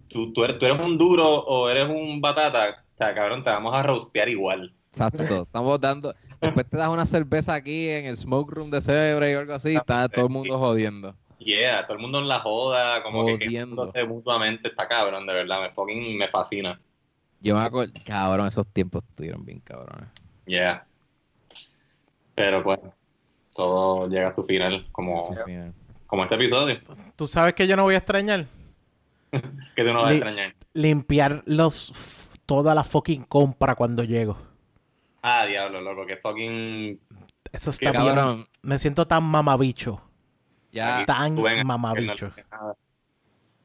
tú, 0.07 0.31
tú, 0.33 0.43
eres, 0.43 0.59
tú 0.59 0.65
eres 0.65 0.79
un 0.79 0.97
duro 0.97 1.27
o 1.27 1.67
eres 1.69 1.89
un 1.89 2.21
batata, 2.21 2.85
o 2.93 2.97
sea, 2.97 3.13
cabrón, 3.15 3.43
te 3.43 3.49
vamos 3.49 3.73
a 3.73 3.81
roastear 3.81 4.29
igual. 4.29 4.73
Exacto, 4.91 5.43
estamos 5.43 5.79
dando. 5.81 6.13
Después 6.41 6.67
te 6.67 6.77
das 6.77 6.89
una 6.89 7.05
cerveza 7.05 7.53
aquí 7.53 7.87
en 7.89 8.05
el 8.05 8.17
smoke 8.17 8.51
room 8.51 8.71
de 8.71 8.81
Cebre 8.81 9.31
y 9.31 9.35
algo 9.35 9.53
así, 9.53 9.75
está 9.75 10.09
todo 10.09 10.25
el 10.25 10.31
mundo 10.31 10.57
jodiendo. 10.57 11.15
Yeah, 11.37 11.85
todo 11.85 11.97
el 11.97 12.01
mundo 12.01 12.19
en 12.19 12.27
la 12.27 12.39
joda, 12.39 13.01
como 13.03 13.25
que 13.25 13.33
Jodiendo. 13.33 13.87
quejándose 13.87 14.03
mutuamente, 14.05 14.69
está 14.69 14.87
cabrón, 14.87 15.25
de 15.25 15.33
verdad, 15.33 15.61
me 15.61 15.71
fucking 15.71 16.17
me 16.17 16.27
fascina. 16.27 16.79
Yo 17.39 17.55
me 17.55 17.63
acuerdo, 17.63 17.93
cabrón, 18.05 18.47
esos 18.47 18.67
tiempos 18.67 19.03
estuvieron 19.07 19.45
bien 19.45 19.59
cabrones. 19.59 20.09
Yeah. 20.45 20.85
Pero 22.35 22.63
pues, 22.63 22.79
todo 23.55 24.07
llega 24.07 24.29
a 24.29 24.31
su 24.31 24.43
final, 24.43 24.87
como, 24.91 25.35
como 26.07 26.23
este 26.23 26.35
episodio, 26.35 26.79
¿Tú 27.15 27.27
sabes 27.27 27.53
que 27.53 27.67
yo 27.67 27.75
no 27.75 27.83
voy 27.83 27.95
a 27.95 27.99
extrañar? 27.99 28.47
que 29.31 29.83
tú 29.83 29.93
no 29.93 30.01
vas 30.01 30.11
a 30.11 30.13
extrañar. 30.13 30.55
Limpiar 30.73 31.43
los 31.45 32.29
toda 32.45 32.75
la 32.75 32.83
fucking 32.83 33.23
compra 33.23 33.75
cuando 33.75 34.03
llego. 34.03 34.50
Ah, 35.21 35.45
diablo, 35.45 35.81
loco, 35.81 36.05
que 36.05 36.17
fucking... 36.17 36.99
Eso 37.51 37.71
Qué 37.77 37.85
está 37.85 37.91
bien. 37.91 38.15
Cabrón, 38.15 38.47
Me 38.61 38.79
siento 38.79 39.05
tan 39.07 39.23
mamabicho. 39.23 40.01
ya, 40.71 41.05
Tan 41.05 41.41
ven 41.41 41.65
mamabicho. 41.67 42.31
no- 42.51 42.75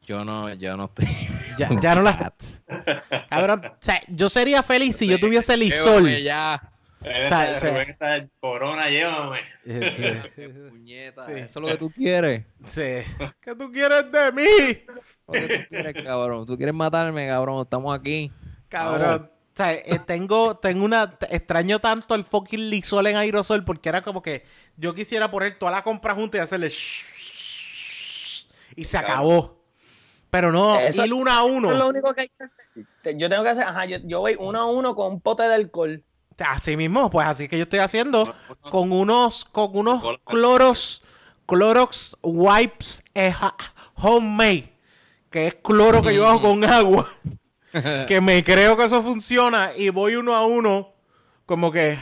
yo 0.02 0.24
no, 0.24 0.52
yo 0.54 0.76
no 0.76 0.84
estoy. 0.84 1.06
Ya, 1.58 1.68
ya 1.80 1.94
no 1.96 2.02
la. 2.02 2.32
Cabrón, 3.28 3.62
o 3.64 3.76
sea, 3.80 4.00
yo 4.08 4.28
sería 4.28 4.62
feliz 4.62 4.96
si 4.96 5.06
yo 5.08 5.18
tuviese 5.18 5.56
Llévame 5.56 5.64
lisol. 5.64 6.10
ya. 6.22 6.72
O 7.00 7.04
sea, 7.04 7.52
o 7.54 7.58
sea- 7.58 7.70
Rubén 7.70 7.90
está 7.90 8.26
corona, 8.40 8.88
llévame. 8.88 9.40
Sí. 9.64 10.42
Puñeta, 10.70 11.26
Sí. 11.26 11.32
eso 11.34 11.44
es 11.48 11.56
lo 11.56 11.66
que 11.66 11.76
tú 11.76 11.90
quieres. 11.90 12.44
Sí. 12.70 13.02
¿Qué 13.40 13.54
tú 13.56 13.70
quieres 13.72 14.10
de 14.12 14.32
mí? 14.32 14.84
Lo 15.26 15.32
que 15.32 15.58
tú 15.58 15.64
quieres, 15.70 16.04
cabrón. 16.04 16.46
Tú 16.46 16.56
quieres 16.56 16.74
matarme, 16.74 17.26
cabrón. 17.28 17.62
Estamos 17.62 17.96
aquí. 17.98 18.30
Cabrón. 18.68 19.30
O 19.56 19.62
sea, 19.62 19.72
eh, 19.72 19.98
tengo, 20.04 20.58
tengo 20.58 20.84
una. 20.84 21.16
Extraño 21.30 21.78
tanto 21.78 22.14
el 22.14 22.24
fucking 22.24 22.68
lisol 22.68 23.06
en 23.06 23.16
aerosol 23.16 23.64
porque 23.64 23.88
era 23.88 24.02
como 24.02 24.20
que 24.20 24.44
yo 24.76 24.94
quisiera 24.94 25.30
poner 25.30 25.58
toda 25.58 25.72
la 25.72 25.82
compra 25.82 26.14
junta 26.14 26.36
y 26.36 26.40
hacerle. 26.40 26.68
shhh, 26.68 28.46
y 28.76 28.84
se 28.84 28.98
acabó. 28.98 29.56
Pero 30.28 30.52
no, 30.52 30.78
Eso- 30.78 31.06
ir 31.06 31.14
uno 31.14 31.30
a 31.30 31.36
Eso 31.36 31.46
es 31.46 31.62
lo 31.62 31.68
uno. 31.70 31.86
único 31.88 32.12
que 32.12 32.20
hay 32.22 32.28
que 32.28 32.44
hacer. 32.44 33.16
Yo 33.16 33.30
tengo 33.30 33.42
que 33.44 33.48
hacer, 33.48 33.64
ajá, 33.64 33.86
yo, 33.86 33.96
yo 34.04 34.20
voy 34.20 34.36
uno 34.38 34.58
a 34.60 34.66
uno 34.70 34.94
con 34.94 35.12
un 35.14 35.20
pote 35.22 35.44
de 35.44 35.54
alcohol. 35.54 36.02
Así 36.38 36.76
mismo, 36.76 37.08
pues 37.08 37.26
así 37.26 37.48
que 37.48 37.56
yo 37.56 37.62
estoy 37.62 37.78
haciendo 37.78 38.24
con 38.70 38.92
unos, 38.92 39.46
con 39.46 39.70
unos 39.74 40.02
cloros, 40.24 41.02
Clorox 41.46 42.14
wipes 42.22 43.02
eh, 43.14 43.32
homemade, 43.94 44.70
que 45.30 45.46
es 45.46 45.54
cloro 45.54 46.02
que 46.02 46.14
yo 46.14 46.26
hago 46.28 46.42
con 46.42 46.62
agua. 46.64 47.10
que 48.08 48.20
me 48.20 48.42
creo 48.44 48.76
que 48.76 48.84
eso 48.84 49.02
funciona 49.02 49.70
y 49.76 49.88
voy 49.90 50.16
uno 50.16 50.34
a 50.34 50.46
uno 50.46 50.92
como 51.46 51.70
que 51.72 51.98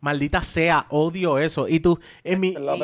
maldita 0.00 0.42
sea, 0.42 0.86
odio 0.90 1.38
eso. 1.38 1.68
Y 1.68 1.80
tú, 1.80 1.98
en 2.24 2.40
mi, 2.40 2.48
Es 2.54 2.60
lo 2.60 2.76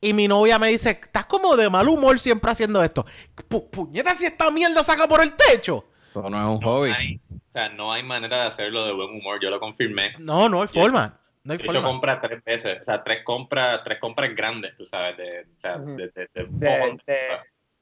y, 0.00 0.12
mi 0.14 0.26
novia 0.28 0.58
me 0.58 0.68
dice, 0.68 0.90
estás 0.90 1.26
como 1.26 1.56
de 1.56 1.70
mal 1.70 1.88
humor 1.88 2.18
siempre 2.18 2.50
haciendo 2.50 2.82
esto. 2.82 3.06
Pu- 3.48 3.70
puñeta, 3.70 4.14
si 4.14 4.26
esta 4.26 4.50
mierda 4.50 4.82
saca 4.82 5.06
por 5.06 5.22
el 5.22 5.32
techo. 5.34 5.84
Esto 6.08 6.28
no 6.28 6.36
es 6.38 6.44
un 6.44 6.60
No 6.60 6.66
hobby. 6.66 6.90
hay, 6.90 7.20
o 7.30 7.52
sea, 7.52 7.68
no 7.70 7.92
hay 7.92 8.02
manera 8.02 8.42
de 8.42 8.46
hacerlo 8.48 8.84
de 8.84 8.92
buen 8.92 9.10
humor, 9.10 9.38
yo 9.40 9.48
lo 9.48 9.60
confirmé. 9.60 10.12
No, 10.18 10.48
no 10.48 10.60
hay 10.62 10.68
Yo- 10.72 10.80
forma. 10.80 11.18
No 11.44 11.52
hay 11.52 11.58
De 11.58 11.64
hecho, 11.64 11.72
forma. 11.72 11.88
compra 11.88 12.20
tres 12.20 12.42
veces, 12.44 12.80
o 12.82 12.84
sea, 12.84 13.02
tres 13.02 13.24
compras, 13.24 13.80
tres 13.84 13.98
compras 13.98 14.34
grandes, 14.34 14.76
tú 14.76 14.84
sabes, 14.86 15.16
de, 15.16 15.46
o 15.56 15.60
sea, 15.60 15.76
Ujú. 15.76 15.96
de, 15.96 16.08
de, 16.08 16.28
de- 16.34 16.46
De, 16.50 16.98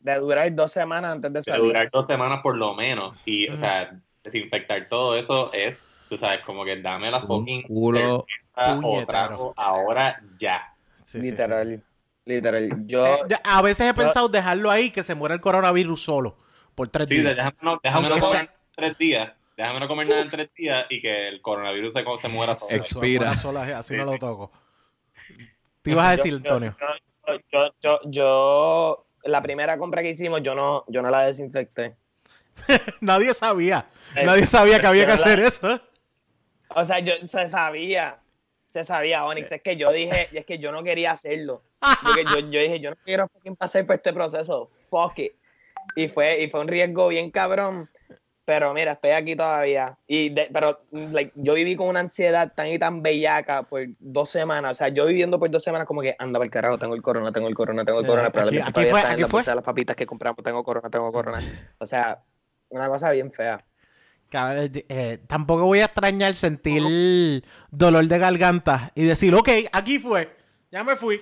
de, 0.00 0.12
de 0.12 0.18
durar 0.18 0.54
dos 0.54 0.72
semanas 0.72 1.12
antes 1.12 1.32
de 1.32 1.38
de 1.38 1.42
salir. 1.44 1.62
durar 1.64 1.90
dos 1.90 2.06
semanas 2.06 2.40
por 2.42 2.56
lo 2.56 2.74
menos. 2.74 3.16
Y, 3.24 3.48
o 3.48 3.56
sea, 3.56 3.96
desinfectar 4.24 4.88
todo 4.88 5.16
eso 5.16 5.52
es, 5.52 5.92
tú 6.08 6.16
sabes, 6.16 6.40
como 6.44 6.64
que 6.64 6.80
dame 6.80 7.10
la 7.10 7.20
fucking 7.22 7.62
culo. 7.62 8.26
o 8.56 9.04
trago 9.06 9.54
ahora 9.56 10.20
ya. 10.38 10.74
Sí, 11.04 11.04
sí, 11.04 11.20
sí. 11.24 11.30
literal. 11.30 11.82
Literal. 12.26 12.86
Yo, 12.86 13.04
Eh, 13.06 13.18
a 13.44 13.62
veces 13.62 13.88
he 13.88 13.94
pensado 13.94 14.28
dejarlo 14.28 14.70
ahí 14.70 14.90
que 14.90 15.02
se 15.02 15.14
muera 15.14 15.34
el 15.34 15.40
coronavirus 15.40 16.02
solo 16.02 16.36
por 16.74 16.88
tres 16.88 17.08
Sí, 17.08 17.16
días. 17.18 17.34
déjame 17.34 17.56
no, 17.62 17.80
déjame 17.82 18.08
no 18.08 18.18
comer 18.18 18.48
tres 18.76 18.98
días. 18.98 19.32
Déjame 19.56 19.80
no 19.80 19.88
comer 19.88 20.08
nada 20.08 20.22
en 20.22 20.30
tres 20.30 20.48
días 20.54 20.86
y 20.88 21.02
que 21.02 21.28
el 21.28 21.42
coronavirus 21.42 21.92
se, 21.92 22.04
se 22.20 22.28
muera 22.28 22.54
solo. 22.54 22.74
Expira. 22.76 23.34
sola, 23.36 23.78
así 23.78 23.96
no 23.96 24.04
lo 24.04 24.18
toco. 24.18 24.50
Te 25.82 25.90
ibas 25.90 26.06
a 26.08 26.10
decir, 26.12 26.30
yo- 26.32 26.36
Antonio. 26.38 26.76
yo, 27.26 27.36
yo, 27.52 27.70
yo, 27.80 27.98
yo- 28.10 29.06
la 29.24 29.42
primera 29.42 29.78
compra 29.78 30.02
que 30.02 30.10
hicimos, 30.10 30.42
yo 30.42 30.54
no, 30.54 30.84
yo 30.88 31.02
no 31.02 31.10
la 31.10 31.22
desinfecté. 31.26 31.96
Nadie 33.00 33.32
sabía. 33.34 33.86
Eh, 34.14 34.24
Nadie 34.24 34.46
sabía 34.46 34.80
que 34.80 34.86
había 34.86 35.04
que 35.06 35.12
yo 35.12 35.16
la- 35.16 35.22
hacer 35.22 35.40
eso. 35.40 35.80
O 36.68 36.84
sea, 36.84 36.98
yo 37.00 37.14
se 37.26 37.48
sabía, 37.48 38.18
se 38.66 38.84
sabía, 38.84 39.24
Onyx, 39.24 39.50
es 39.52 39.62
que 39.62 39.76
yo 39.76 39.90
dije, 39.90 40.28
y 40.32 40.38
es 40.38 40.46
que 40.46 40.58
yo 40.58 40.70
no 40.72 40.84
quería 40.84 41.12
hacerlo. 41.12 41.62
Porque 42.02 42.24
yo, 42.24 42.38
yo 42.40 42.60
dije, 42.60 42.78
yo 42.80 42.90
no 42.90 42.96
quiero 43.04 43.26
fucking 43.28 43.56
pasar 43.56 43.86
por 43.86 43.96
este 43.96 44.12
proceso, 44.12 44.68
fuck 44.88 45.18
it. 45.18 45.32
Y 45.96 46.08
fue, 46.08 46.40
y 46.42 46.50
fue 46.50 46.60
un 46.60 46.68
riesgo 46.68 47.08
bien 47.08 47.30
cabrón. 47.30 47.90
Pero 48.50 48.74
mira, 48.74 48.92
estoy 48.92 49.12
aquí 49.12 49.36
todavía. 49.36 49.96
Y 50.08 50.30
de- 50.30 50.50
pero 50.52 50.80
like, 50.90 51.30
yo 51.36 51.54
viví 51.54 51.76
con 51.76 51.86
una 51.86 52.00
ansiedad 52.00 52.52
tan 52.52 52.66
y 52.66 52.80
tan 52.80 53.00
bellaca 53.00 53.62
por 53.62 53.86
dos 54.00 54.28
semanas. 54.28 54.72
O 54.72 54.74
sea, 54.74 54.88
yo 54.88 55.06
viviendo 55.06 55.38
por 55.38 55.48
dos 55.52 55.62
semanas 55.62 55.86
como 55.86 56.02
que 56.02 56.16
anda 56.18 56.36
para 56.40 56.46
el 56.46 56.50
carajo, 56.50 56.76
tengo 56.76 56.96
el 56.96 57.00
corona, 57.02 57.30
tengo 57.30 57.46
el 57.46 57.54
corona, 57.54 57.84
tengo 57.84 58.00
el 58.00 58.06
Eh, 58.06 58.08
corona. 58.08 58.26
aquí- 58.26 58.32
Probablemente 58.32 58.68
aquí 58.68 58.72
todavía 58.72 58.90
fue- 58.90 59.00
en 59.02 59.06
aquí 59.06 59.22
la 59.22 59.28
fue. 59.28 59.38
bolsa 59.38 59.50
de 59.52 59.54
las 59.54 59.64
papitas 59.64 59.94
que 59.94 60.04
compramos, 60.04 60.42
tengo 60.42 60.64
corona, 60.64 60.90
tengo 60.90 61.12
corona. 61.12 61.40
O 61.78 61.86
sea, 61.86 62.24
una 62.70 62.88
cosa 62.88 63.12
bien 63.12 63.30
fea. 63.30 63.64
Cabrón, 64.30 64.72
eh, 64.88 65.18
tampoco 65.28 65.66
voy 65.66 65.78
a 65.78 65.84
extrañar 65.84 66.34
sentir 66.34 67.44
dolor 67.70 68.04
de 68.06 68.18
garganta 68.18 68.90
y 68.96 69.04
decir, 69.04 69.32
ok, 69.32 69.48
aquí 69.70 70.00
fue. 70.00 70.36
Ya 70.72 70.82
me 70.82 70.96
fui. 70.96 71.18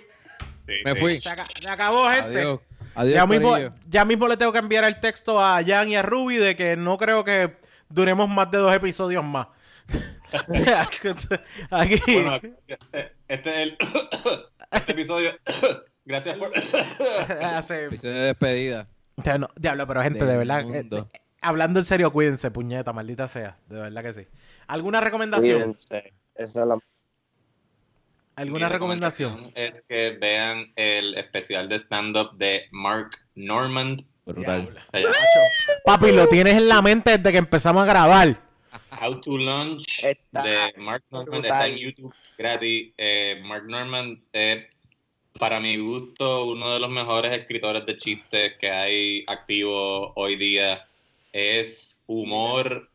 Sí, 0.66 0.72
Me 0.82 0.92
sí. 0.94 0.98
fui. 0.98 1.16
Se, 1.16 1.28
aca- 1.28 1.46
se 1.60 1.68
acabó, 1.68 2.04
gente. 2.08 2.38
Adiós. 2.40 2.60
Adiós, 2.98 3.14
ya, 3.14 3.26
mismo, 3.26 3.50
corillo. 3.50 3.72
ya 3.88 4.04
mismo 4.04 4.28
le 4.28 4.36
tengo 4.36 4.52
que 4.52 4.58
enviar 4.58 4.84
el 4.84 4.98
texto 5.00 5.40
a 5.40 5.62
Jan 5.64 5.88
y 5.88 5.96
a 5.96 6.02
Ruby 6.02 6.36
de 6.36 6.56
que 6.56 6.76
no 6.76 6.98
creo 6.98 7.24
que 7.24 7.56
duremos 7.88 8.28
más 8.28 8.50
de 8.50 8.58
dos 8.58 8.74
episodios 8.74 9.24
más. 9.24 9.46
Aquí. 11.70 12.00
Bueno, 12.06 12.36
este, 12.36 13.12
es 13.28 13.46
el 13.46 13.76
este 14.72 14.92
episodio. 14.92 15.30
Gracias 16.04 16.38
por. 16.38 16.50
Episodio 17.70 18.14
de 18.14 18.20
despedida. 18.20 18.88
O 19.16 19.22
sea, 19.22 19.38
no, 19.38 19.48
diablo, 19.56 19.86
pero 19.86 20.02
gente, 20.02 20.20
Del 20.20 20.28
de 20.28 20.36
verdad. 20.36 20.64
mundo. 20.64 21.08
eh, 21.12 21.20
hablando 21.40 21.80
en 21.80 21.84
serio, 21.84 22.12
cuídense, 22.12 22.50
puñeta, 22.50 22.92
maldita 22.92 23.28
sea. 23.28 23.58
De 23.68 23.80
verdad 23.80 24.02
que 24.02 24.12
sí. 24.14 24.26
¿Alguna 24.66 25.00
recomendación? 25.00 25.58
Cuídense. 25.74 26.12
Eso 26.34 26.60
es 26.62 26.66
lo 26.66 26.82
¿Alguna 28.38 28.68
recomendación? 28.68 29.50
Es 29.56 29.84
que 29.88 30.10
vean 30.10 30.72
el 30.76 31.18
especial 31.18 31.68
de 31.68 31.76
stand-up 31.80 32.36
de 32.36 32.68
Mark 32.70 33.10
Norman. 33.34 34.06
Brutal. 34.24 34.76
Llama 34.92 35.14
Papi, 35.84 36.12
lo 36.12 36.28
tienes 36.28 36.54
en 36.54 36.68
la 36.68 36.80
mente 36.80 37.18
desde 37.18 37.32
que 37.32 37.38
empezamos 37.38 37.82
a 37.82 37.86
grabar. 37.86 38.40
How 39.00 39.20
to 39.20 39.36
Lunch 39.36 39.84
Está 40.02 40.42
de 40.42 40.72
Mark 40.76 41.02
Norman. 41.10 41.40
brutal. 41.40 41.50
Está 41.50 41.66
en 41.66 41.76
YouTube 41.78 42.14
gratis. 42.36 42.92
Eh, 42.96 43.42
Mark 43.44 43.64
Norman 43.66 44.22
es, 44.32 44.66
para 45.36 45.58
mi 45.58 45.76
gusto, 45.76 46.44
uno 46.44 46.74
de 46.74 46.78
los 46.78 46.90
mejores 46.90 47.36
escritores 47.36 47.84
de 47.86 47.96
chistes 47.96 48.52
que 48.60 48.70
hay 48.70 49.24
activo 49.26 50.12
hoy 50.14 50.36
día. 50.36 50.86
Es 51.32 51.98
humor 52.06 52.88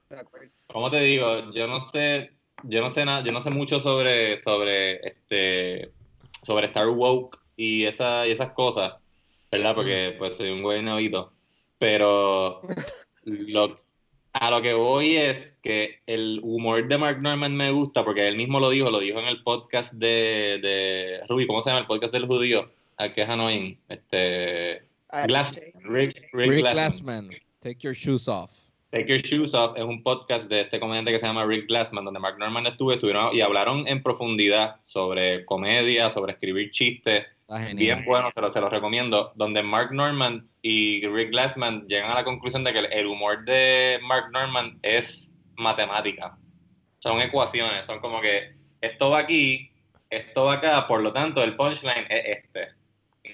¿Cómo 0.67 0.89
te 0.89 0.99
digo? 1.01 1.51
Yo 1.51 1.67
no 1.67 1.79
sé, 1.79 2.31
yo 2.63 2.81
no 2.81 2.89
sé 2.89 3.05
nada, 3.05 3.23
yo 3.23 3.31
no 3.31 3.41
sé 3.41 3.49
mucho 3.49 3.79
sobre, 3.79 4.37
sobre 4.37 4.95
este, 5.07 5.91
sobre 6.41 6.67
Star 6.67 6.89
Woke 6.89 7.39
y 7.55 7.85
esa, 7.85 8.27
y 8.27 8.31
esas 8.31 8.51
cosas, 8.53 8.93
¿verdad? 9.51 9.75
Porque 9.75 10.15
pues 10.17 10.35
soy 10.35 10.49
un 10.49 10.61
güey 10.61 10.81
novito. 10.81 11.33
Pero 11.77 12.61
lo, 13.23 13.79
A 14.33 14.49
lo 14.51 14.61
que 14.61 14.73
voy 14.73 15.17
es 15.17 15.53
que 15.61 15.99
el 16.07 16.39
humor 16.43 16.87
de 16.87 16.97
Mark 16.97 17.21
Norman 17.21 17.55
me 17.55 17.71
gusta 17.71 18.03
porque 18.03 18.27
él 18.27 18.37
mismo 18.37 18.59
lo 18.59 18.69
dijo, 18.69 18.89
lo 18.89 18.99
dijo 18.99 19.19
en 19.19 19.27
el 19.27 19.43
podcast 19.43 19.93
de, 19.93 20.59
de 20.61 21.21
Ruby, 21.27 21.45
¿cómo 21.45 21.61
se 21.61 21.69
llama 21.69 21.81
el 21.81 21.87
podcast 21.87 22.13
del 22.13 22.25
judío? 22.27 22.71
Al 22.97 23.13
que 23.13 23.21
es 23.21 23.29
annoying, 23.29 23.79
este 23.89 24.83
Ah, 25.09 25.27
Glassman, 25.27 25.71
Rick, 25.83 26.29
Rick 26.33 26.49
Rick 26.49 26.59
Glassman. 26.61 27.27
Glassman, 27.27 27.41
take 27.59 27.77
your 27.81 27.93
shoes 27.93 28.27
off. 28.27 28.49
Take 28.93 29.07
Your 29.07 29.21
Shoes 29.23 29.55
Off 29.55 29.75
es 29.75 29.83
un 29.83 30.03
podcast 30.03 30.47
de 30.47 30.61
este 30.61 30.79
comediante 30.79 31.11
que 31.11 31.17
se 31.17 31.25
llama 31.25 31.47
Rick 31.47 31.67
Glassman, 31.67 32.05
donde 32.05 32.19
Mark 32.19 32.37
Norman 32.37 32.67
estuvo, 32.67 32.93
estuvieron 32.93 33.35
y 33.35 33.41
hablaron 33.41 33.87
en 33.87 34.03
profundidad 34.03 34.75
sobre 34.83 35.45
comedia, 35.45 36.11
sobre 36.11 36.33
escribir 36.33 36.69
chistes, 36.69 37.25
bien 37.73 38.05
bueno, 38.05 38.29
se 38.35 38.39
lo, 38.39 38.53
se 38.53 38.61
lo 38.61 38.69
recomiendo, 38.69 39.31
donde 39.33 39.63
Mark 39.63 39.91
Norman 39.91 40.47
y 40.61 41.07
Rick 41.07 41.31
Glassman 41.31 41.87
llegan 41.87 42.11
a 42.11 42.13
la 42.13 42.23
conclusión 42.23 42.63
de 42.63 42.71
que 42.71 42.79
el 42.81 43.07
humor 43.07 43.43
de 43.45 43.99
Mark 44.03 44.25
Norman 44.31 44.77
es 44.83 45.31
matemática. 45.55 46.37
Son 46.99 47.19
ecuaciones, 47.19 47.87
son 47.87 47.99
como 47.99 48.21
que 48.21 48.53
esto 48.79 49.09
va 49.09 49.17
aquí, 49.17 49.71
esto 50.11 50.43
va 50.43 50.53
acá, 50.53 50.85
por 50.85 51.01
lo 51.01 51.11
tanto 51.11 51.43
el 51.43 51.55
punchline 51.55 52.05
es 52.11 52.43
este. 52.43 52.67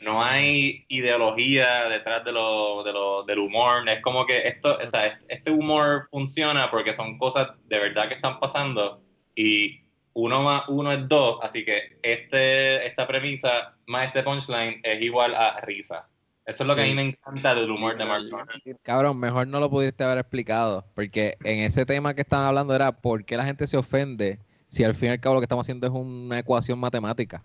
No 0.02 0.24
hay 0.24 0.86
ideología 0.88 1.90
detrás 1.90 2.24
de 2.24 2.32
lo, 2.32 2.84
de 2.84 2.94
lo, 2.94 3.24
del 3.24 3.40
humor, 3.40 3.88
es 3.90 4.02
como 4.02 4.26
que 4.26 4.48
esto, 4.48 4.78
o 4.82 4.86
sea, 4.86 5.20
este 5.28 5.52
humor 5.52 6.08
funciona 6.12 6.70
porque 6.72 6.94
son 6.94 7.18
cosas 7.18 7.50
de 7.68 7.80
verdad 7.80 8.08
que 8.08 8.16
están 8.16 8.40
pasando 8.40 9.02
y 9.36 9.82
uno 10.14 10.42
más 10.42 10.64
uno 10.68 10.92
es 10.92 11.08
dos, 11.08 11.40
así 11.42 11.64
que 11.64 11.98
este, 12.02 12.86
esta 12.86 13.08
premisa 13.08 13.76
más 13.88 14.08
este 14.08 14.24
punchline 14.24 14.82
es 14.84 15.02
igual 15.02 15.36
a 15.36 15.60
risa. 15.62 16.08
Eso 16.46 16.64
es 16.64 16.68
lo 16.68 16.76
que 16.76 16.82
a 16.82 16.86
mí 16.86 16.96
me 16.96 17.04
encanta 17.04 17.54
del 17.54 17.70
humor 17.70 17.96
de 17.96 18.06
Mark 18.06 18.24
Norman. 18.24 18.60
Cabrón, 18.82 19.20
mejor 19.20 19.48
no 19.48 19.60
lo 19.60 19.70
pudiste 19.70 20.04
haber 20.04 20.18
explicado, 20.18 20.84
porque 20.96 21.38
en 21.44 21.60
ese 21.60 21.86
tema 21.86 22.16
que 22.16 22.22
estaban 22.22 22.48
hablando 22.48 22.74
era 22.74 22.92
por 22.92 23.24
qué 23.24 23.38
la 23.38 23.46
gente 23.46 23.68
se 23.68 23.78
ofende 23.78 24.40
si 24.68 24.84
al 24.84 24.96
fin 24.96 25.10
y 25.10 25.12
al 25.12 25.20
cabo 25.20 25.36
lo 25.36 25.42
que 25.42 25.46
estamos 25.46 25.66
haciendo 25.66 25.86
es 25.86 25.94
una 25.94 26.40
ecuación 26.40 26.80
matemática. 26.80 27.44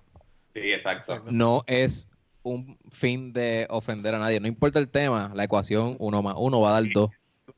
Sí. 0.55 0.72
Exacto. 0.72 1.22
No 1.31 1.64
es 1.66 2.09
un 2.45 2.79
fin 2.91 3.33
de 3.33 3.66
ofender 3.71 4.15
a 4.15 4.19
nadie. 4.21 4.39
No 4.39 4.47
importa 4.47 4.79
el 4.79 4.89
tema, 4.89 5.33
la 5.35 5.45
ecuación 5.45 5.97
uno 5.99 6.23
más 6.23 6.35
uno 6.39 6.61
va 6.61 6.71
a 6.77 6.81
dar 6.81 6.93
dos. 6.95 7.11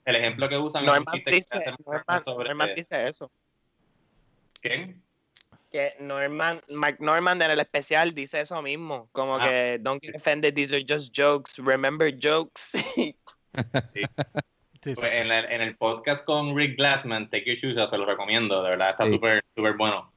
El 0.05 0.17
ejemplo 0.17 0.49
que 0.49 0.57
usan 0.57 0.85
es 0.85 0.91
chiste 1.13 1.31
que 1.31 1.37
dice, 1.37 1.59
Norman, 1.85 2.25
sobre 2.25 2.49
Norman 2.49 2.71
dice 2.75 3.09
eso. 3.09 3.31
¿Quién? 4.61 5.03
Que 5.71 5.95
Norman, 6.01 6.61
Mark 6.71 6.97
Norman 7.01 7.43
en 7.43 7.51
el 7.51 7.61
especial 7.61 8.15
dice 8.15 8.41
eso 8.41 8.63
mismo. 8.63 9.09
Como 9.13 9.37
Ah. 9.37 9.45
que, 9.49 9.79
don't 9.81 10.01
get 10.03 10.15
offended, 10.17 10.55
these 10.55 10.75
are 10.75 10.85
just 10.89 11.13
jokes. 11.17 11.53
Remember 11.59 12.13
jokes. 12.19 12.73
Sí, 14.83 14.95
sí. 14.95 15.01
Pues 15.01 15.13
en, 15.15 15.29
la- 15.29 15.41
en 15.41 15.63
el 15.63 15.77
podcast 15.77 16.25
con 16.25 16.55
Rick 16.57 16.77
Glassman, 16.77 17.29
Take 17.29 17.45
Your 17.47 17.57
Shoes 17.75 17.91
se 17.91 17.99
lo 17.99 18.05
recomiendo, 18.07 18.63
de 18.63 18.71
verdad, 18.71 18.91
está 18.91 19.07
Sí. 19.07 19.15
súper 19.15 19.43
súper 19.57 19.77
bueno. 19.77 20.13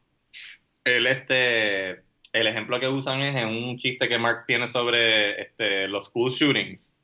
Él, 0.83 1.07
este, 1.07 2.03
el 2.33 2.47
ejemplo 2.47 2.79
que 2.79 2.87
usan 2.87 3.21
es 3.21 3.35
en 3.41 3.49
un 3.49 3.77
chiste 3.77 4.07
que 4.07 4.19
Mark 4.19 4.45
tiene 4.47 4.67
sobre 4.67 5.41
este, 5.41 5.87
los 5.87 6.05
school 6.05 6.31
shootings. 6.31 6.95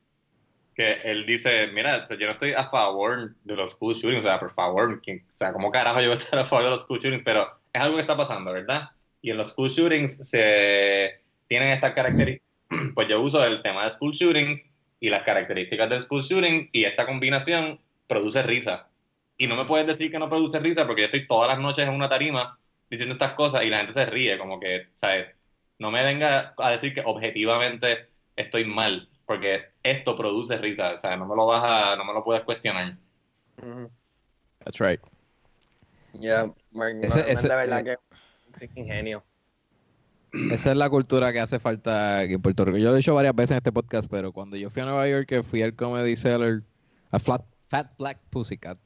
Que 0.74 0.92
él 1.04 1.24
dice, 1.26 1.68
mira, 1.68 2.02
o 2.04 2.06
sea, 2.06 2.18
yo 2.18 2.26
no 2.26 2.32
estoy 2.32 2.52
a 2.52 2.64
favor 2.64 3.34
de 3.44 3.56
los 3.56 3.72
school 3.72 3.94
shootings, 3.94 4.24
o 4.24 4.28
sea, 4.28 4.38
por 4.38 4.52
favor, 4.52 5.00
¿quién- 5.02 5.24
o 5.28 5.32
sea, 5.32 5.52
¿cómo 5.52 5.70
carajo 5.70 6.00
yo 6.00 6.08
voy 6.08 6.16
a 6.16 6.18
estar 6.18 6.38
a 6.38 6.44
favor 6.44 6.64
de 6.64 6.70
los 6.70 6.82
school 6.82 6.98
shootings? 7.00 7.22
Pero 7.24 7.48
es 7.72 7.80
algo 7.80 7.96
que 7.96 8.02
está 8.02 8.16
pasando, 8.16 8.52
¿verdad? 8.52 8.90
Y 9.22 9.30
en 9.30 9.38
los 9.38 9.48
school 9.50 9.68
shootings 9.70 10.28
se 10.28 11.20
tienen 11.48 11.70
estas 11.70 11.94
características, 11.94 12.46
pues 12.94 13.08
yo 13.08 13.20
uso 13.20 13.44
el 13.44 13.62
tema 13.62 13.84
de 13.84 13.90
school 13.90 14.12
shootings 14.12 14.66
y 15.00 15.08
las 15.10 15.22
características 15.24 15.88
del 15.90 16.00
school 16.02 16.22
shootings 16.22 16.68
y 16.72 16.84
esta 16.84 17.06
combinación 17.06 17.80
produce 18.06 18.42
risa. 18.42 18.88
Y 19.38 19.46
no 19.46 19.56
me 19.56 19.64
puedes 19.66 19.86
decir 19.86 20.10
que 20.10 20.18
no 20.18 20.28
produce 20.28 20.58
risa 20.60 20.86
porque 20.86 21.02
yo 21.02 21.06
estoy 21.06 21.26
todas 21.26 21.48
las 21.48 21.58
noches 21.58 21.86
en 21.88 21.94
una 21.94 22.08
tarima 22.08 22.58
diciendo 22.90 23.14
estas 23.14 23.32
cosas 23.34 23.64
y 23.64 23.70
la 23.70 23.78
gente 23.78 23.92
se 23.92 24.06
ríe, 24.06 24.38
como 24.38 24.58
que, 24.60 24.88
¿sabes? 24.94 25.26
No 25.78 25.90
me 25.90 26.04
venga 26.04 26.54
a 26.56 26.70
decir 26.70 26.94
que 26.94 27.02
objetivamente 27.04 28.08
estoy 28.36 28.64
mal, 28.64 29.08
porque 29.26 29.66
esto 29.82 30.16
produce 30.16 30.56
risa, 30.58 30.94
o 30.94 30.98
sea, 30.98 31.16
no 31.16 31.26
me 31.26 31.36
lo 31.36 31.46
vas 31.46 31.62
a, 31.64 31.96
no 31.96 32.04
me 32.04 32.12
lo 32.12 32.22
puedes 32.24 32.44
cuestionar. 32.44 32.96
Ujú. 33.62 33.90
That's 34.64 34.78
right. 34.80 35.00
Yeah, 36.18 36.46
Mark 36.72 36.94
Ese- 37.02 37.18
Norman 37.18 37.32
ese- 37.34 37.48
de 37.48 37.56
verdad 37.56 37.84
que 37.84 37.92
es 37.92 37.98
un 38.48 38.54
freaking 38.54 38.86
genio. 38.86 39.22
Esa 40.50 40.70
es 40.72 40.76
la 40.76 40.90
cultura 40.90 41.32
que 41.32 41.40
hace 41.40 41.58
falta 41.58 42.18
aquí 42.20 42.34
en 42.34 42.42
Puerto 42.42 42.64
Rico. 42.64 42.78
Yo 42.78 42.88
lo 42.90 42.94
he 42.94 42.96
dicho 42.98 43.14
varias 43.14 43.34
veces 43.34 43.52
en 43.52 43.56
este 43.58 43.72
podcast, 43.72 44.08
pero 44.10 44.32
cuando 44.32 44.56
yo 44.56 44.68
fui 44.70 44.82
a 44.82 44.84
Nueva 44.86 45.08
York, 45.08 45.26
que 45.26 45.42
fui 45.42 45.62
al 45.62 45.74
Comedy 45.74 46.16
Cellar, 46.16 46.62
a 47.10 47.18
Flat, 47.18 47.42
Fat 47.70 47.96
Black 47.98 48.18
Pussycat, 48.30 48.78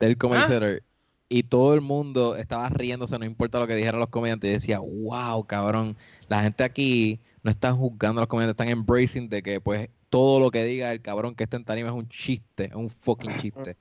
del 0.00 0.16
Comedy 0.16 0.42
¿Ah? 0.44 0.48
Cellar, 0.48 0.82
y 1.28 1.42
todo 1.44 1.74
el 1.74 1.80
mundo 1.80 2.36
estaba 2.36 2.68
riéndose, 2.68 3.18
no 3.18 3.24
importa 3.24 3.58
lo 3.58 3.66
que 3.66 3.76
dijeran 3.76 4.00
los 4.00 4.08
comediantes, 4.08 4.50
y 4.50 4.52
decía, 4.54 4.78
wow, 4.80 5.44
cabrón, 5.46 5.96
la 6.28 6.42
gente 6.42 6.64
aquí 6.64 7.20
no 7.42 7.50
está 7.50 7.72
juzgando 7.72 8.20
a 8.20 8.22
los 8.22 8.28
comediantes, 8.28 8.54
están 8.54 8.68
embracing 8.68 9.28
de 9.28 9.42
que 9.42 9.60
pues 9.60 9.88
todo 10.10 10.40
lo 10.40 10.50
que 10.50 10.64
diga 10.64 10.90
el 10.92 11.02
cabrón 11.02 11.34
que 11.34 11.44
está 11.44 11.56
en 11.56 11.64
tarima 11.64 11.88
es 11.90 11.94
un 11.94 12.08
chiste, 12.08 12.66
es 12.66 12.74
un 12.74 12.90
fucking 12.90 13.36
chiste. 13.40 13.76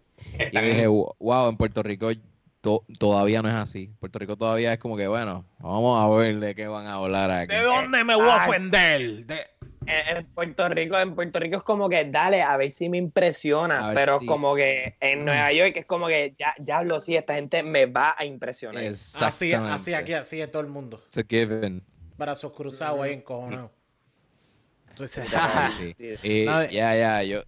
Y 0.51 0.55
yo 0.55 0.61
dije, 0.61 0.87
wow, 0.87 1.49
en 1.49 1.57
Puerto 1.57 1.83
Rico 1.83 2.09
to- 2.67 2.83
todavía 2.99 3.41
no 3.41 3.47
es 3.47 3.55
así. 3.55 3.89
Puerto 3.99 4.19
Rico 4.19 4.35
todavía 4.35 4.73
es 4.73 4.79
como 4.79 4.97
que, 4.97 5.07
bueno, 5.07 5.45
vamos 5.59 6.03
a 6.03 6.09
ver 6.17 6.37
de 6.39 6.53
qué 6.53 6.67
van 6.67 6.85
a 6.85 6.95
hablar 6.95 7.31
aquí. 7.31 7.55
¿De 7.55 7.61
dónde 7.61 8.03
me 8.03 8.15
voy 8.15 8.27
a 8.29 8.35
ofender? 8.37 9.25
De- 9.25 9.45
En 9.89 10.25
Puerto 10.25 10.67
Rico, 10.67 10.99
en 10.99 11.15
Puerto 11.15 11.39
Rico 11.39 11.55
es 11.57 11.63
como 11.63 11.87
que 11.87 12.03
dale, 12.11 12.41
a 12.41 12.57
ver 12.57 12.71
si 12.71 12.89
me 12.89 12.97
impresiona, 12.97 13.91
pero 13.95 14.19
si- 14.19 14.25
como 14.25 14.53
que 14.53 14.95
en 14.99 15.23
Nueva 15.23 15.49
York 15.53 15.77
es 15.77 15.85
como 15.85 16.07
que 16.07 16.35
ya, 16.37 16.53
ya 16.59 16.83
lo 16.83 16.99
sí, 16.99 17.15
esta 17.15 17.35
gente 17.35 17.63
me 17.63 17.85
va 17.85 18.13
a 18.17 18.25
impresionar. 18.25 18.83
Así, 19.27 19.53
así 19.53 19.93
aquí, 19.93 20.11
así 20.13 20.41
es 20.41 20.51
todo 20.51 20.61
el 20.61 20.67
mundo. 20.67 20.99
It's 21.05 21.17
a 21.17 21.23
given. 21.23 21.81
Brazos 22.17 22.51
cruzados 22.51 23.01
ahí 23.01 23.13
encojonados. 23.13 23.71
Entonces, 24.89 25.25
Sí, 26.21 26.43
Nada 26.45 26.69
ya, 26.69 26.93
ya, 26.95 27.23
yo. 27.23 27.43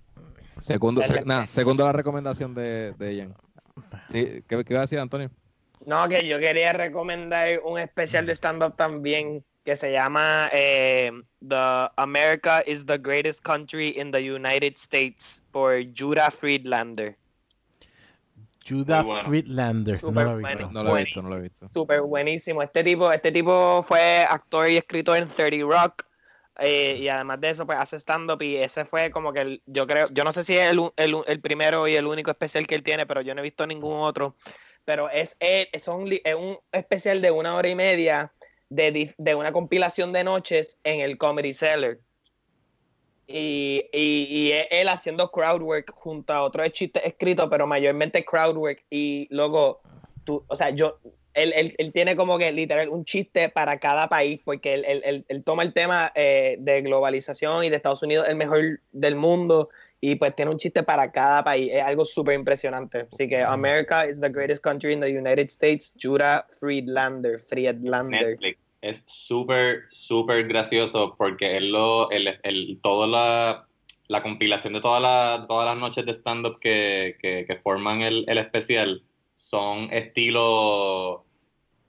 Segundo, 0.60 1.02
sec- 1.02 1.46
segundo 1.48 1.84
la 1.86 1.92
recomendación 1.94 2.54
de, 2.54 2.94
de 2.98 3.18
Jan. 3.18 3.36
Sí, 4.12 4.44
¿Qué, 4.48 4.64
¿Qué 4.64 4.74
iba 4.74 4.80
a 4.80 4.82
decir, 4.82 5.00
Antonio? 5.00 5.30
No, 5.86 6.08
que 6.10 6.28
yo 6.28 6.40
quería 6.40 6.74
recomendar 6.74 7.60
un 7.64 7.80
especial 7.80 8.26
de 8.26 8.34
stand-up 8.36 8.76
también 8.76 9.44
que 9.64 9.76
se 9.76 9.92
llama 9.92 10.50
eh, 10.52 11.12
The 11.48 11.90
America 11.98 12.64
is 12.66 12.86
the 12.86 12.98
Greatest 12.98 13.42
Country 13.44 13.90
in 13.90 14.12
the 14.12 14.20
United 14.20 14.76
States 14.76 15.42
por 15.52 15.84
Judah 15.96 16.32
Friedlander. 16.32 17.16
Judah 18.68 19.04
bueno. 19.04 19.24
Friedlander. 19.24 19.98
Súper 19.98 20.26
no 20.26 20.32
lo 20.34 20.38
he 20.38 20.42
bueno. 20.42 20.58
visto. 20.58 20.72
No 20.72 20.84
lo 20.84 20.98
he 20.98 21.04
visto, 21.04 21.22
no 21.22 21.30
lo 21.30 21.36
he 21.36 21.42
visto. 21.42 21.70
Súper 21.74 22.02
buenísimo. 22.02 22.62
Este 22.62 22.84
tipo, 22.84 23.12
este 23.12 23.32
tipo 23.32 23.84
fue 23.84 24.26
actor 24.30 24.70
y 24.70 24.78
escritor 24.78 25.18
en 25.18 25.28
30 25.28 25.66
Rock. 25.66 26.06
Eh, 26.60 26.98
y 27.00 27.08
además 27.08 27.40
de 27.42 27.50
eso, 27.50 27.66
pues 27.66 27.78
hace 27.80 27.98
stand-up. 27.98 28.42
Y 28.42 28.58
ese 28.58 28.86
fue 28.86 29.12
como 29.12 29.34
que 29.34 29.42
el- 29.42 29.64
yo 29.66 29.88
creo, 29.88 30.08
yo 30.12 30.24
no 30.24 30.32
sé 30.32 30.44
si 30.44 30.58
es 30.58 30.72
el, 30.72 30.80
el, 30.98 31.16
el 31.28 31.42
primero 31.42 31.88
y 31.88 31.96
el 31.96 32.08
único 32.08 32.32
especial 32.32 32.68
que 32.68 32.76
él 32.76 32.84
tiene, 32.84 33.06
pero 33.06 33.22
yo 33.22 33.34
no 33.34 33.42
he 33.42 33.44
visto 33.44 33.66
ningún 33.68 34.00
otro. 34.02 34.36
Pero 34.86 35.10
es, 35.10 35.36
es, 35.40 35.88
un, 35.88 36.12
es 36.12 36.36
un 36.36 36.58
especial 36.72 37.22
de 37.22 37.32
una 37.32 37.56
hora 37.56 37.70
y 37.70 37.76
media 37.76 38.34
de, 38.70 39.14
de 39.18 39.36
una 39.36 39.52
compilación 39.52 40.12
de 40.14 40.24
noches 40.24 40.80
en 40.84 41.02
el 41.02 41.18
Comedy 41.18 41.54
Cellar. 41.54 42.00
Y, 43.28 43.86
y, 43.94 44.26
y 44.30 44.52
él 44.72 44.90
haciendo 44.90 45.30
crowd 45.30 45.62
work 45.62 45.92
junto 45.94 46.34
a 46.34 46.42
otros 46.42 46.72
chistes 46.72 47.04
escritos, 47.06 47.48
pero 47.52 47.68
mayormente 47.68 48.26
crowd 48.26 48.58
work. 48.58 48.84
Y 48.90 49.28
luego, 49.30 49.82
tú, 50.24 50.44
o 50.48 50.56
sea, 50.56 50.72
yo, 50.72 51.00
él, 51.42 51.54
él, 51.56 51.76
él 51.78 51.92
tiene 51.92 52.16
como 52.16 52.38
que 52.38 52.52
literal 52.52 52.90
un 52.90 53.06
chiste 53.06 53.50
para 53.50 53.80
cada 53.80 54.08
país, 54.10 54.40
porque 54.44 54.74
él, 54.74 54.86
él, 54.88 55.02
él- 55.06 55.26
él 55.28 55.44
toma 55.44 55.64
el 55.64 55.74
tema 55.74 56.12
eh, 56.16 56.58
de 56.60 56.82
globalización 56.82 57.64
y 57.64 57.70
de 57.70 57.76
Estados 57.78 58.04
Unidos, 58.04 58.28
el 58.28 58.36
mejor 58.36 58.80
del 58.92 59.16
mundo, 59.16 59.70
y 60.02 60.16
pues 60.16 60.36
tiene 60.36 60.52
un 60.52 60.58
chiste 60.58 60.84
para 60.84 61.12
cada 61.12 61.44
país. 61.44 61.72
Es 61.74 61.84
algo 61.84 62.06
súper 62.06 62.36
impresionante. 62.36 63.08
Así 63.12 63.28
que 63.28 63.42
America 63.42 64.08
is 64.08 64.22
the 64.22 64.30
greatest 64.30 64.64
country 64.64 64.94
in 64.94 65.00
the 65.02 65.10
United 65.10 65.48
States. 65.50 65.94
Judah 66.02 66.46
Friedlander. 66.60 67.40
Friedlander. 67.40 68.30
Netflix. 68.30 68.60
Es 68.82 69.04
súper, 69.08 69.84
súper 69.92 70.48
gracioso 70.48 71.16
porque 71.18 71.58
él 71.58 71.72
lo, 71.74 72.10
el, 72.12 72.40
el, 72.44 72.80
toda 72.82 73.08
la, 73.08 73.68
la 74.08 74.24
compilación 74.24 74.72
de 74.72 74.80
todas 74.80 75.02
las 75.02 75.46
todas 75.48 75.66
las 75.66 75.78
noches 75.78 76.06
de 76.06 76.14
stand-up 76.14 76.60
que, 76.62 77.18
que, 77.22 77.46
que 77.46 77.56
forman 77.58 78.02
el, 78.02 78.24
el 78.30 78.38
especial 78.38 79.04
son 79.36 79.92
estilo 79.92 81.26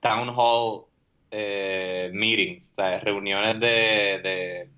town 0.00 0.32
hall 0.34 0.86
eh, 1.30 2.10
meetings, 2.12 2.70
o 2.72 2.74
sea, 2.74 2.98
reuniones 3.00 3.60
de, 3.60 4.20
de 4.22 4.68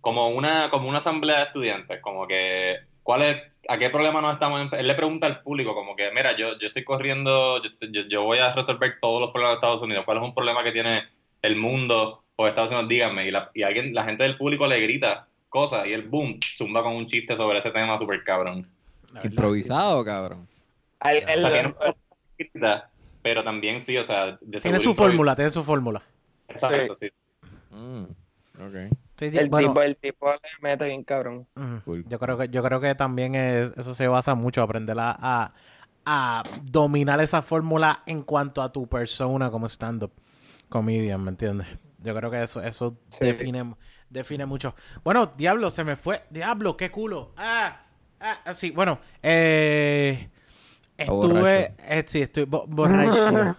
como 0.00 0.28
una 0.28 0.70
como 0.70 0.88
una 0.88 0.98
asamblea 0.98 1.38
de 1.38 1.42
estudiantes, 1.44 2.00
como 2.00 2.26
que 2.26 2.76
cuál 3.02 3.22
es 3.22 3.42
a 3.68 3.78
qué 3.78 3.88
problema 3.88 4.20
nos 4.20 4.34
estamos 4.34 4.60
enf- 4.60 4.78
él 4.78 4.86
le 4.86 4.94
pregunta 4.94 5.26
al 5.26 5.40
público 5.40 5.74
como 5.74 5.96
que 5.96 6.10
mira, 6.10 6.36
yo 6.36 6.58
yo 6.58 6.66
estoy 6.66 6.84
corriendo, 6.84 7.62
yo, 7.62 7.70
yo, 7.90 8.02
yo 8.08 8.22
voy 8.24 8.38
a 8.38 8.52
resolver 8.52 8.98
todos 9.00 9.20
los 9.22 9.30
problemas 9.30 9.54
de 9.54 9.58
Estados 9.66 9.82
Unidos, 9.82 10.04
¿cuál 10.04 10.18
es 10.18 10.24
un 10.24 10.34
problema 10.34 10.62
que 10.62 10.72
tiene 10.72 11.04
el 11.40 11.56
mundo 11.56 12.24
o 12.36 12.46
Estados 12.46 12.70
Unidos? 12.70 12.88
Díganme 12.88 13.26
y 13.26 13.30
la, 13.30 13.50
y 13.54 13.62
alguien 13.62 13.94
la 13.94 14.04
gente 14.04 14.24
del 14.24 14.36
público 14.36 14.66
le 14.66 14.80
grita 14.80 15.26
cosas 15.48 15.86
y 15.86 15.92
él 15.94 16.02
boom, 16.02 16.38
zumba 16.58 16.82
con 16.82 16.94
un 16.94 17.06
chiste 17.06 17.36
sobre 17.36 17.58
ese 17.58 17.70
tema 17.70 17.96
súper 17.96 18.22
cabrón. 18.24 18.68
Improvisado, 19.22 20.04
cabrón. 20.04 20.46
Al- 20.98 21.20
Ya. 21.20 21.32
el- 21.32 21.42
Pero 23.24 23.42
también 23.42 23.80
sí, 23.80 23.96
o 23.96 24.04
sea, 24.04 24.36
de 24.42 24.60
Tiene 24.60 24.78
su 24.78 24.94
fórmula, 24.94 25.34
tiene 25.34 25.50
su 25.50 25.64
fórmula. 25.64 26.02
Exacto, 26.46 26.94
sí. 26.94 27.10
Mm, 27.70 28.02
ok. 28.04 28.96
Sí, 29.18 29.30
sí, 29.30 29.38
el, 29.38 29.48
bueno, 29.48 29.68
tipo, 29.68 29.80
el 29.82 29.96
tipo 29.96 30.30
le 30.30 30.38
mete 30.60 30.84
bien 30.84 31.02
cabrón. 31.04 31.46
Cool. 31.86 32.04
yo 32.06 32.18
creo 32.18 32.36
que 32.36 32.50
yo 32.50 32.62
creo 32.62 32.82
que 32.82 32.94
también 32.94 33.34
es- 33.34 33.72
eso 33.78 33.94
se 33.94 34.08
basa 34.08 34.34
mucho 34.34 34.60
aprender 34.60 34.98
a, 35.00 35.16
a, 35.18 35.54
a 36.04 36.42
dominar 36.70 37.18
esa 37.22 37.40
fórmula 37.40 38.02
en 38.04 38.22
cuanto 38.22 38.60
a 38.60 38.70
tu 38.70 38.86
persona 38.86 39.50
como 39.50 39.70
stand-up 39.70 40.12
comedian, 40.68 41.24
¿me 41.24 41.30
entiendes? 41.30 41.66
Yo 42.00 42.14
creo 42.14 42.30
que 42.30 42.42
eso 42.42 42.60
eso 42.60 42.98
Sí. 43.08 43.24
define 43.24 43.74
define 44.10 44.44
mucho. 44.44 44.74
Bueno, 45.02 45.32
diablo, 45.38 45.70
se 45.70 45.82
me 45.82 45.96
fue. 45.96 46.24
Diablo, 46.28 46.76
qué 46.76 46.90
culo. 46.90 47.32
Ah, 47.38 47.86
ah, 48.20 48.52
sí, 48.52 48.70
bueno, 48.70 48.98
eh 49.22 50.28
estuve 50.96 51.72
eh, 51.78 52.04
sí, 52.06 52.22
estoy 52.22 52.44
bo- 52.44 52.66
borracho. 52.68 53.56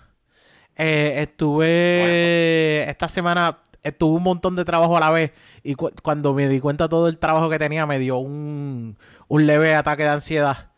Eh, 0.77 1.21
estuve 1.21 2.89
esta 2.89 3.07
semana 3.07 3.59
estuve 3.81 4.17
un 4.17 4.23
montón 4.23 4.55
de 4.55 4.65
trabajo 4.65 4.97
a 4.97 4.99
la 4.99 5.11
vez 5.11 5.31
y 5.63 5.75
cu- 5.75 5.91
cuando 6.03 6.33
me 6.33 6.49
di 6.49 6.59
cuenta 6.59 6.85
de 6.85 6.89
todo 6.89 7.07
el 7.07 7.17
trabajo 7.17 7.49
que 7.49 7.59
tenía 7.59 7.85
me 7.85 7.99
dio 7.99 8.17
un, 8.17 8.97
un 9.27 9.47
leve 9.47 9.75
ataque 9.75 10.03
de 10.03 10.09
ansiedad. 10.09 10.71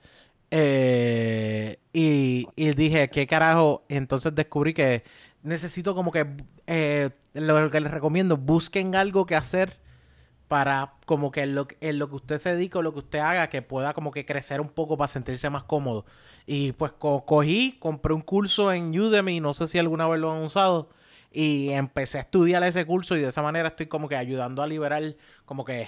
Eh, 0.52 1.78
y, 1.94 2.48
y 2.56 2.72
dije 2.72 3.10
qué 3.10 3.28
carajo 3.28 3.84
entonces 3.90 4.34
descubrí 4.34 4.74
que 4.74 5.04
necesito 5.44 5.94
como 5.94 6.12
que 6.12 6.26
eh, 6.68 7.10
lo 7.34 7.70
que 7.70 7.82
les 7.82 7.92
recomiendo 7.92 8.38
busquen 8.38 8.96
algo 8.96 9.26
que 9.26 9.36
hacer 9.36 9.78
para 10.48 10.94
como 11.06 11.32
que 11.32 11.42
en 11.44 11.56
lo, 11.56 11.68
en 11.82 12.00
lo 12.00 12.10
que 12.10 12.16
usted 12.16 12.40
se 12.40 12.54
dedique 12.56 12.78
o 12.78 12.82
lo 12.82 12.94
que 12.94 13.00
usted 13.00 13.20
haga 13.20 13.50
que 13.50 13.62
pueda 13.62 13.94
como 13.94 14.12
que 14.12 14.26
crecer 14.26 14.62
un 14.62 14.70
poco 14.70 14.98
para 14.98 15.08
sentirse 15.10 15.50
más 15.50 15.64
cómodo. 15.64 16.06
Y 16.46 16.72
pues 16.74 16.92
co- 16.94 17.26
cogí, 17.26 17.78
compré 17.80 18.14
un 18.14 18.22
curso 18.22 18.72
en 18.72 18.98
Udemy, 18.98 19.40
no 19.40 19.54
sé 19.54 19.68
si 19.68 19.78
alguna 19.80 20.08
vez 20.08 20.20
lo 20.20 20.32
han 20.32 20.44
usado, 20.44 20.90
y 21.32 21.70
empecé 21.72 22.18
a 22.20 22.22
estudiar 22.22 22.64
ese 22.64 22.86
curso 22.86 23.16
y 23.18 23.22
de 23.22 23.30
esa 23.30 23.42
manera 23.42 23.70
estoy 23.70 23.88
como 23.88 24.08
que 24.10 24.16
ayudando 24.16 24.62
a 24.64 24.68
liberar 24.68 25.16
como 25.46 25.66
que 25.66 25.88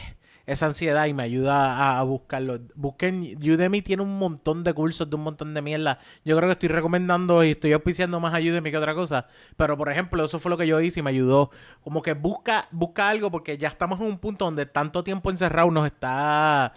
esa 0.52 0.66
ansiedad 0.66 1.06
y 1.06 1.14
me 1.14 1.24
ayuda 1.24 1.78
a, 1.78 2.00
a 2.00 2.04
buscarlo. 2.04 2.60
Busquen, 2.76 3.38
Udemy 3.42 3.82
tiene 3.82 4.04
un 4.04 4.18
montón 4.18 4.64
de 4.64 4.74
cursos 4.74 5.10
de 5.10 5.16
un 5.16 5.24
montón 5.24 5.54
de 5.54 5.62
mierda. 5.62 6.00
Yo 6.26 6.36
creo 6.38 6.48
que 6.50 6.54
estoy 6.54 6.70
recomendando 6.70 7.44
y 7.44 7.52
estoy 7.52 7.74
auspiciando 7.74 8.20
más 8.20 8.34
a 8.34 8.40
Udemy 8.40 8.72
que 8.72 8.78
otra 8.78 8.96
cosa. 8.96 9.28
Pero 9.58 9.78
por 9.78 9.92
ejemplo, 9.92 10.24
eso 10.26 10.40
fue 10.40 10.50
lo 10.50 10.58
que 10.58 10.68
yo 10.68 10.80
hice 10.82 11.00
y 11.00 11.04
me 11.04 11.12
ayudó. 11.12 11.52
Como 11.84 12.02
que 12.02 12.14
busca, 12.14 12.68
busca 12.72 13.10
algo 13.10 13.32
porque 13.32 13.58
ya 13.58 13.68
estamos 13.70 14.00
en 14.00 14.08
un 14.08 14.18
punto 14.20 14.46
donde 14.46 14.66
tanto 14.66 15.04
tiempo 15.04 15.30
encerrado 15.32 15.72
nos 15.72 15.86
está 15.86 16.74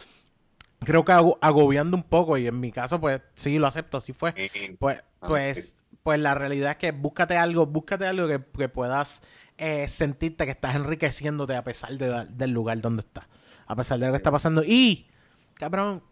creo 0.80 1.04
que 1.04 1.12
ago- 1.12 1.38
agobiando 1.40 1.96
un 1.96 2.02
poco 2.02 2.36
y 2.38 2.46
en 2.48 2.58
mi 2.58 2.72
caso 2.72 3.00
pues 3.00 3.20
sí 3.34 3.58
lo 3.58 3.66
acepto, 3.68 3.98
así 3.98 4.12
fue. 4.12 4.32
Pues, 4.78 5.00
Ah, 5.20 5.28
pues, 5.28 5.76
pues 6.02 6.18
la 6.18 6.34
realidad 6.34 6.72
es 6.72 6.76
que 6.78 6.90
búscate 6.90 7.36
algo, 7.36 7.64
búscate 7.66 8.06
algo 8.06 8.26
que, 8.26 8.42
que 8.58 8.68
puedas 8.68 9.22
eh, 9.58 9.86
sentirte 9.88 10.44
que 10.44 10.50
estás 10.50 10.74
enriqueciéndote 10.74 11.54
a 11.54 11.62
pesar 11.62 11.92
de- 11.96 12.26
del 12.26 12.50
lugar 12.50 12.80
donde 12.80 13.02
estás. 13.02 13.26
A 13.72 13.76
pesar 13.76 13.98
de 13.98 14.04
lo 14.06 14.12
que 14.12 14.16
está 14.18 14.30
pasando. 14.30 14.62
Y, 14.62 15.06
cabrón, 15.54 16.02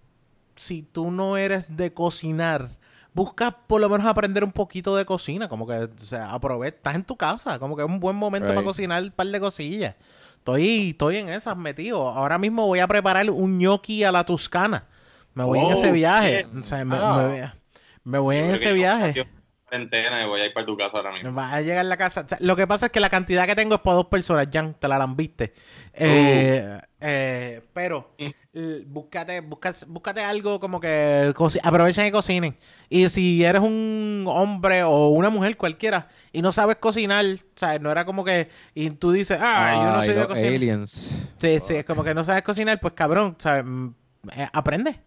si 0.57 0.83
tú 0.83 1.11
no 1.11 1.37
eres 1.37 1.77
de 1.77 1.93
cocinar, 1.93 2.69
busca 3.13 3.51
por 3.51 3.83
lo 3.83 3.89
menos 3.91 4.07
aprender 4.07 4.45
un 4.45 4.53
poquito 4.53 4.97
de 4.97 5.05
cocina. 5.05 5.47
Como 5.49 5.67
que, 5.67 5.75
o 5.75 5.89
sea, 5.99 6.33
aprovecha, 6.33 6.77
estás 6.77 6.95
en 6.95 7.05
tu 7.05 7.17
casa, 7.17 7.59
como 7.59 7.77
que 7.77 7.83
es 7.83 7.89
un 7.89 8.01
buen 8.01 8.17
momento 8.17 8.47
Right. 8.49 8.55
para 8.57 8.65
cocinar 8.65 9.03
un 9.03 9.11
par 9.11 9.27
de 9.27 9.41
cosillas. 9.41 9.97
Estoy, 10.39 10.91
estoy 10.91 11.19
en 11.19 11.29
esas 11.29 11.55
metido. 11.55 12.09
Ahora 12.09 12.39
mismo 12.39 12.67
voy 12.67 12.79
a 12.79 12.87
preparar 12.89 13.29
un 13.31 13.59
gnocchi 13.59 14.05
a 14.05 14.13
la 14.13 14.25
Toscana. 14.25 14.87
Me 15.35 15.45
voy 15.45 15.59
en 15.59 15.67
Oh, 15.67 15.73
ese 15.73 15.93
viaje. 15.93 16.47
O 16.59 16.65
sea, 16.65 16.83
me, 16.85 16.97
Ah. 16.99 17.17
me 17.19 17.29
voy 17.29 17.39
a- 17.41 17.57
me 18.05 18.19
voy 18.19 18.37
en 18.39 18.49
Yo 18.49 18.55
ese 18.55 18.73
viaje. 18.73 19.29
Cuarentena 19.71 20.23
y 20.23 20.27
voy 20.27 20.41
a 20.41 20.47
ir 20.47 20.53
para 20.53 20.67
tu 20.67 20.77
casa 20.77 20.97
ahora 20.99 21.13
mismo. 21.13 21.33
Va 21.35 21.55
a 21.55 21.61
llegar 21.61 21.79
a 21.79 21.85
la 21.85 21.97
casa. 21.97 22.23
O 22.23 22.29
sea, 22.29 22.39
lo 22.41 22.57
que 22.57 22.67
pasa 22.67 22.87
es 22.87 22.93
que 22.93 23.01
la 23.01 23.09
cantidad 23.09 23.47
que 23.47 23.55
tengo 23.55 23.77
es 23.77 23.81
para 23.81 23.97
dos 23.97 24.07
personas, 24.07 24.49
Jan, 24.53 24.75
te 24.75 24.89
la 24.89 24.99
lambiste. 24.99 25.53
Eh, 25.95 26.79
eh, 27.01 27.63
pero 27.73 28.15
l- 28.19 28.85
búscate, 28.87 29.41
búscate, 29.41 29.87
búscate 29.87 30.23
algo 30.23 30.61
como 30.61 30.81
que 30.81 31.33
aprovechen 31.63 32.07
y 32.07 32.11
cocinen. 32.11 32.57
Y 32.89 33.09
si 33.09 33.45
eres 33.45 33.63
un 33.63 34.25
hombre 34.29 34.83
o 34.83 35.09
una 35.09 35.31
mujer 35.31 35.57
cualquiera 35.57 36.09
y 36.33 36.43
no 36.43 36.53
sabes 36.53 36.77
cocinar, 36.77 37.25
¿sabes? 37.55 37.81
No 37.81 37.91
era 37.91 38.05
como 38.05 38.25
que 38.25 38.49
y 38.75 38.91
tú 38.91 39.13
dices, 39.13 39.39
ah, 39.41 39.81
yo 39.83 39.93
no 39.93 40.03
soy 40.03 40.15
de 40.15 40.27
cocinar. 40.27 40.55
aliens. 40.55 41.17
Sí, 41.39 41.59
sí, 41.61 41.75
es 41.77 41.85
como 41.85 42.05
que 42.05 42.13
no 42.15 42.25
sabes 42.25 42.43
cocinar, 42.43 42.81
pues 42.81 42.95
cabrón, 42.95 43.37
¿sabes? 43.39 43.65
Mm, 43.65 43.89
eh, 44.37 44.49
aprende. 44.53 45.01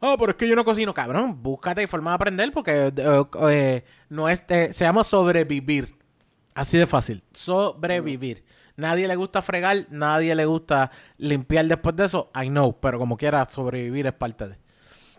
Oh, 0.00 0.16
pero 0.18 0.32
es 0.32 0.36
que 0.36 0.48
yo 0.48 0.56
no 0.56 0.64
cocino, 0.64 0.94
cabrón. 0.94 1.42
Búscate 1.42 1.86
forma 1.86 2.10
de 2.10 2.14
aprender 2.14 2.52
porque 2.52 2.92
eh, 2.96 3.24
eh, 3.50 3.84
no 4.08 4.28
es, 4.28 4.42
eh, 4.48 4.72
se 4.72 4.84
llama 4.84 5.04
sobrevivir. 5.04 5.94
Así 6.54 6.78
de 6.78 6.86
fácil. 6.86 7.22
Sobrevivir. 7.32 8.44
Nadie 8.76 9.06
le 9.06 9.14
gusta 9.14 9.42
fregar, 9.42 9.86
nadie 9.90 10.34
le 10.34 10.46
gusta 10.46 10.90
limpiar 11.18 11.66
después 11.66 11.94
de 11.96 12.06
eso. 12.06 12.30
I 12.34 12.48
know, 12.48 12.80
pero 12.80 12.98
como 12.98 13.18
quiera, 13.18 13.44
sobrevivir 13.44 14.06
es 14.06 14.14
parte 14.14 14.48
de. 14.48 14.58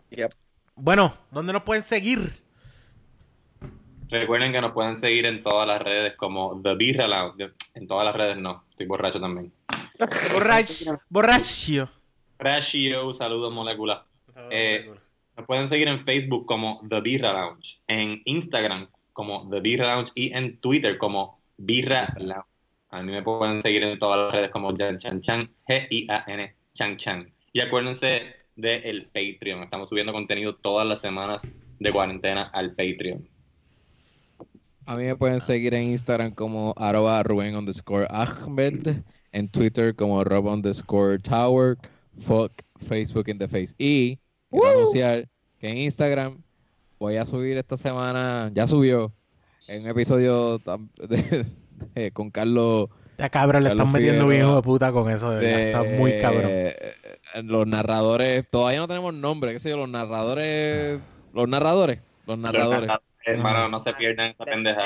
Yep. 0.09 0.33
Bueno, 0.75 1.13
¿dónde 1.29 1.53
nos 1.53 1.61
pueden 1.61 1.83
seguir? 1.83 2.41
Recuerden 4.09 4.51
que 4.51 4.61
nos 4.61 4.71
pueden 4.71 4.97
seguir 4.97 5.25
en 5.25 5.41
todas 5.41 5.67
las 5.67 5.81
redes 5.81 6.15
como 6.17 6.59
The 6.61 6.75
Birra 6.75 7.07
Lounge. 7.07 7.53
En 7.75 7.87
todas 7.87 8.05
las 8.05 8.15
redes 8.15 8.37
no, 8.37 8.65
estoy 8.69 8.87
borracho 8.87 9.21
también. 9.21 9.53
Borracho. 10.33 10.99
Borracho. 11.09 11.89
Ratio, 12.39 13.13
saludos 13.13 13.53
molecular. 13.53 14.10
Eh, 14.49 14.89
Nos 15.37 15.45
pueden 15.45 15.67
seguir 15.67 15.87
en 15.87 16.03
Facebook 16.05 16.45
como 16.45 16.81
The 16.89 17.01
Birra 17.01 17.33
Lounge, 17.33 17.79
en 17.87 18.21
Instagram 18.25 18.87
como 19.13 19.49
The 19.49 19.59
Birra 19.59 19.93
Lounge 19.95 20.11
y 20.15 20.33
en 20.33 20.59
Twitter 20.59 20.97
como 20.97 21.39
Birra 21.57 22.13
Lounge. 22.17 22.47
A 22.89 23.01
mí 23.01 23.11
me 23.11 23.21
pueden 23.21 23.61
seguir 23.61 23.83
en 23.83 23.97
todas 23.99 24.19
las 24.19 24.33
redes 24.33 24.51
como 24.51 24.75
Jan 24.75 24.97
Chan 24.97 25.21
Chan, 25.21 25.49
G-I-A-N 25.67 26.55
Chan 26.73 26.97
Chan. 26.97 27.31
Y 27.53 27.61
acuérdense 27.61 28.35
del 28.55 29.07
Patreon. 29.13 29.63
Estamos 29.63 29.89
subiendo 29.89 30.13
contenido 30.13 30.55
todas 30.55 30.87
las 30.87 30.99
semanas 30.99 31.41
de 31.79 31.91
cuarentena 31.91 32.49
al 32.53 32.71
Patreon. 32.71 33.27
A 34.85 34.95
mí 34.95 35.03
me 35.03 35.15
pueden 35.15 35.39
seguir 35.39 35.73
en 35.73 35.89
Instagram 35.91 36.33
como 36.33 36.73
arroba 36.75 37.23
Rubén 37.23 37.55
underscore 37.55 38.07
Ahmed, 38.09 38.97
en 39.31 39.47
Twitter 39.47 39.95
como 39.95 40.23
Rob 40.23 40.47
underscore 40.47 41.19
Tower, 41.19 41.77
fuck 42.19 42.51
Facebook 42.87 43.29
in 43.29 43.37
the 43.37 43.47
face. 43.47 43.73
Y 43.77 44.19
quiero 44.51 44.69
anunciar 44.79 45.27
que 45.59 45.69
en 45.69 45.77
Instagram 45.77 46.37
voy 46.99 47.17
a 47.17 47.25
subir 47.25 47.57
esta 47.57 47.77
semana, 47.77 48.51
ya 48.53 48.67
subió, 48.67 49.11
en 49.67 49.83
un 49.83 49.89
episodio 49.89 50.59
tam- 50.59 50.89
de- 51.07 51.45
de- 51.95 52.11
con 52.11 52.29
Carlos 52.31 52.89
Ya 53.17 53.29
cabrón, 53.29 53.63
le 53.63 53.69
están 53.71 53.91
metiendo 53.91 54.27
bien 54.27 54.41
hijo 54.41 54.55
de 54.55 54.61
puta 54.61 54.91
con 54.91 55.09
eso, 55.09 55.31
de 55.31 55.39
verdad. 55.39 55.57
de 55.57 55.65
Está 55.71 55.83
muy 55.97 56.19
cabrón. 56.19 56.45
eh, 56.47 56.93
los 57.43 57.65
narradores, 57.67 58.45
todavía 58.49 58.79
no 58.79 58.87
tenemos 58.87 59.13
nombre, 59.13 59.53
qué 59.53 59.59
sé 59.59 59.69
yo, 59.69 59.77
los 59.77 59.89
narradores, 59.89 60.99
los 61.33 61.47
narradores, 61.47 61.99
los 62.27 62.37
narradores. 62.37 62.89
Hermano, 63.25 63.69
no 63.69 63.79
se 63.79 63.93
pierdan 63.93 64.31
esa 64.31 64.45
pendeja. 64.45 64.85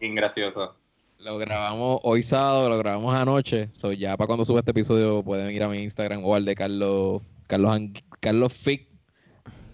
Bien 0.00 0.14
gracioso. 0.14 0.74
Lo 1.18 1.36
grabamos 1.36 2.00
hoy 2.02 2.22
sábado, 2.22 2.70
lo 2.70 2.78
grabamos 2.78 3.14
anoche. 3.14 3.68
So, 3.74 3.92
ya 3.92 4.16
para 4.16 4.26
cuando 4.26 4.46
suba 4.46 4.60
este 4.60 4.70
episodio 4.70 5.22
pueden 5.22 5.50
ir 5.54 5.62
a 5.62 5.68
mi 5.68 5.82
Instagram 5.82 6.24
o 6.24 6.34
al 6.34 6.46
de 6.46 6.54
Carlos 6.54 7.20
Carlos 7.50 7.72
Ang- 7.74 8.02
Carlos 8.20 8.52
Fic 8.52 8.86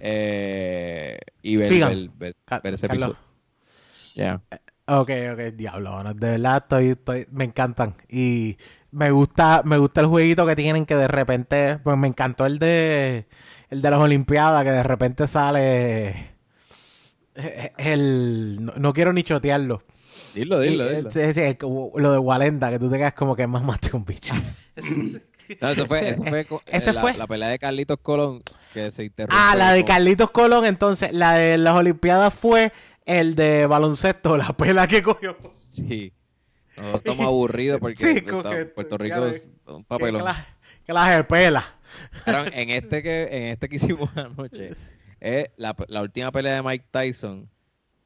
eh, 0.01 1.19
y 1.43 1.57
ver, 1.57 1.73
ver- 2.17 2.35
ver- 2.63 2.75
ese 2.75 2.89
Carlos. 2.89 3.11
episodio. 3.11 3.17
Ya. 4.15 4.41
Ok, 4.89 5.11
ok, 5.33 5.39
diablo, 5.55 5.93
bueno, 5.93 6.15
de 6.15 6.31
verdad 6.31 6.57
estoy, 6.63 6.89
estoy, 6.91 7.27
me 7.33 7.45
encantan 7.45 7.97
y 8.09 8.57
me 8.93 9.11
gusta, 9.11 9.63
me 9.65 9.79
gusta 9.79 10.01
el 10.01 10.07
jueguito 10.07 10.47
que 10.47 10.57
tienen 10.57 10.87
que 10.87 10.95
de 10.97 11.09
repente, 11.09 11.79
pues 11.83 11.99
me 11.99 12.07
encantó 12.09 12.47
el 12.47 12.59
de, 12.59 13.27
el 13.69 13.83
de 13.83 13.91
las 13.91 13.99
Olimpiadas 14.01 14.65
que 14.65 14.71
de 14.71 14.83
repente 14.85 15.27
sale 15.27 16.09
eh, 17.35 17.73
el, 17.79 18.59
no, 18.65 18.73
no 18.77 18.93
quiero 18.93 19.13
ni 19.13 19.23
chotearlo, 19.25 19.83
Dilo, 20.35 20.61
dilo, 20.61 20.85
eh, 20.89 20.97
dilo. 20.97 21.11
sí, 21.11 21.35
sí, 21.35 21.41
el- 21.41 21.59
lo 21.61 22.13
de 22.13 22.19
Walenda 22.19 22.71
que 22.71 22.79
tú 22.79 22.89
te 22.89 22.97
quedas 22.97 23.15
como 23.15 23.35
que 23.37 23.47
más 23.47 23.63
mate 23.65 23.91
un 23.95 24.05
bicho. 24.05 24.35
No, 25.61 25.69
eso 25.71 25.87
fue, 25.87 26.09
eso 26.11 26.23
fue, 26.25 26.45
co- 26.45 26.63
Ese 26.67 26.91
eh, 26.91 26.93
la, 26.95 27.01
fue. 27.01 27.15
la 27.15 27.27
pelea 27.27 27.49
de 27.49 27.59
Carlitos 27.59 27.99
Colón 28.03 28.43
que 28.73 28.91
se 28.91 29.05
interrumpió. 29.05 29.39
Ah, 29.41 29.55
la 29.57 29.73
de 29.73 29.85
Carlitos 29.85 30.31
Colón, 30.31 30.65
entonces 30.65 31.13
la 31.13 31.35
de 31.35 31.59
las 31.59 31.75
Olimpiadas 31.75 32.33
fue 32.35 32.73
el 33.05 33.35
de 33.35 33.67
baloncesto, 33.67 34.37
la 34.37 34.49
pela 34.57 34.87
que 34.87 35.03
cogió. 35.03 35.37
Sí. 35.41 36.13
Estamos 36.95 37.25
aburridos 37.27 37.81
porque 37.81 37.97
Sí, 37.97 38.19
está- 38.19 38.31
coge- 38.33 38.67
Puerto 38.67 38.99
Rico 38.99 39.27
es 39.27 39.49
un 39.67 39.85
papelón. 39.85 40.25
que 40.85 40.93
la 40.93 41.09
de 41.17 41.25
pela. 41.25 41.65
Cabrón, 42.25 42.51
en 42.53 42.71
este 42.71 43.03
que 43.03 43.23
en 43.31 43.43
este 43.53 43.69
que 43.69 43.77
hicimos 43.77 44.11
anoche 44.17 44.73
es 45.21 45.51
la, 45.57 45.75
la 45.89 46.03
última 46.03 46.31
pelea 46.33 46.55
de 46.57 46.63
Mike 46.63 46.85
Tyson 46.91 47.49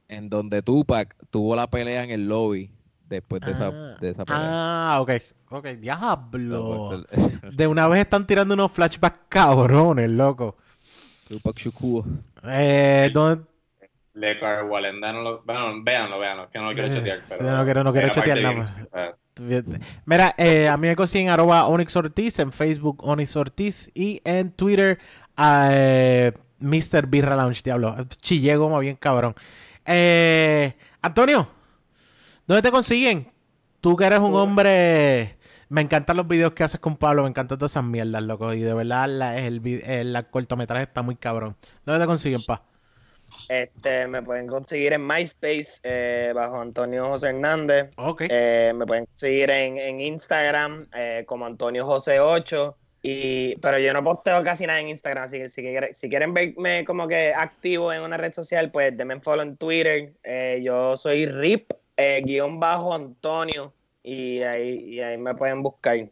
en 0.08 0.28
donde 0.28 0.62
Tupac 0.62 1.16
tuvo 1.30 1.56
la 1.56 1.68
pelea 1.68 2.04
en 2.04 2.10
el 2.10 2.28
lobby 2.28 2.70
después 3.16 3.41
de, 3.43 3.49
Ah, 3.49 3.55
esa, 3.55 3.70
de 3.70 4.09
esa 4.11 4.24
pelea. 4.24 4.41
Ah, 4.43 5.01
ok. 5.01 5.11
Ok, 5.51 5.65
No, 5.66 5.73
diablo. 5.81 7.05
pues, 7.11 7.23
el- 7.43 7.57
De 7.57 7.66
una 7.66 7.89
vez 7.89 8.01
están 8.01 8.27
tirando 8.27 8.55
unos 8.55 8.70
flashbacks 8.73 9.27
cabrones, 9.28 10.11
loco. 10.11 10.57
Tupac 11.28 11.57
Shakur. 11.57 12.05
Eh, 12.45 13.11
¿dónde- 13.12 13.45
Le 14.15 14.37
Walenda 14.65 15.12
no 15.12 15.23
lo. 15.23 15.43
Bueno, 15.43 15.82
véanlo, 15.85 16.19
véanlo. 16.19 16.51
Que 16.51 16.59
no 16.59 16.66
lo 16.66 16.73
quiero 16.74 16.89
Eh, 16.89 16.97
chatear. 16.97 17.20
Pero 17.28 17.57
no 17.57 17.65
quiero- 17.65 17.85
no 17.85 17.93
quiero 17.93 18.09
parte 18.12 18.31
chatear 18.31 18.55
nada 18.57 18.87
eh, 18.95 19.62
Mira, 20.05 20.35
eh, 20.37 20.69
a 20.69 20.77
mí 20.77 20.89
me 20.89 20.97
consiguen 20.97 21.28
arroba 21.31 21.66
Onyx 21.66 21.95
Ortiz, 21.97 22.39
en 22.41 22.53
Facebook 22.53 22.99
Onyx 23.07 23.37
Ortiz 23.37 23.91
y 23.95 24.20
en 24.24 24.51
Twitter 24.53 24.99
eh, 25.39 26.32
Mr. 26.59 27.07
Birra 27.07 27.37
Lounge, 27.37 27.62
diablo. 27.62 27.97
Chillé 28.20 28.57
como 28.57 28.78
bien 28.81 28.97
cabrón. 28.97 29.35
Eh, 29.87 30.74
Antonio, 31.01 31.49
¿dónde 32.46 32.62
te 32.62 32.70
consiguen? 32.70 33.32
Tú 33.80 33.96
que 33.96 34.04
eres 34.04 34.18
un 34.20 34.34
hombre... 34.34 35.36
Me 35.68 35.80
encantan 35.82 36.16
los 36.16 36.26
videos 36.26 36.52
que 36.52 36.64
haces 36.64 36.80
con 36.80 36.96
Pablo, 36.96 37.22
me 37.22 37.28
encantan 37.28 37.56
todas 37.56 37.70
esas 37.72 37.84
mierdas, 37.84 38.22
loco. 38.24 38.52
Y 38.54 38.60
de 38.60 38.74
verdad 38.74 39.08
la- 39.08 39.38
el, 39.38 39.64
el- 39.84 40.12
la 40.12 40.24
cortometraje 40.28 40.82
está 40.82 41.02
muy 41.02 41.14
cabrón. 41.14 41.56
¿Dónde 41.86 42.00
te 42.02 42.06
consiguen, 42.08 42.42
pa? 42.42 42.64
Este, 43.48 44.08
me 44.08 44.20
pueden 44.22 44.48
conseguir 44.48 44.92
en 44.92 45.06
MySpace 45.06 45.80
eh, 45.84 46.32
bajo 46.34 46.60
Antonio 46.60 47.06
José 47.08 47.28
Hernández. 47.28 47.90
Ok. 47.96 48.22
Eh, 48.28 48.72
me 48.74 48.84
pueden 48.84 49.06
seguir 49.14 49.48
en, 49.50 49.78
en 49.78 50.00
Instagram 50.00 50.88
eh, 50.92 51.22
como 51.26 51.46
Antonio 51.46 51.86
José 51.86 52.18
8. 52.18 52.76
Y, 53.02 53.54
pero 53.60 53.78
yo 53.78 53.92
no 53.94 54.02
posteo 54.04 54.42
casi 54.42 54.66
nada 54.66 54.80
en 54.80 54.88
Instagram, 54.90 55.24
así 55.24 55.38
que 55.38 55.48
si, 55.48 55.62
quieren- 55.62 55.94
si 55.94 56.08
quieren 56.10 56.34
verme 56.34 56.84
como 56.84 57.06
que 57.06 57.32
activo 57.32 57.92
en 57.92 58.02
una 58.02 58.16
red 58.16 58.32
social, 58.32 58.72
pues 58.72 58.96
denme 58.96 59.14
un 59.14 59.22
follow 59.22 59.42
en 59.46 59.56
Twitter. 59.56 60.14
Yo 60.60 60.96
soy 60.96 61.26
RIP, 61.26 61.70
eh, 62.01 62.22
guion 62.24 62.59
bajo 62.59 62.94
Antonio, 62.94 63.72
y 64.02 64.40
ahí, 64.43 64.94
y 64.94 65.01
ahí 65.01 65.18
me 65.18 65.35
pueden 65.35 65.62
buscar. 65.62 66.10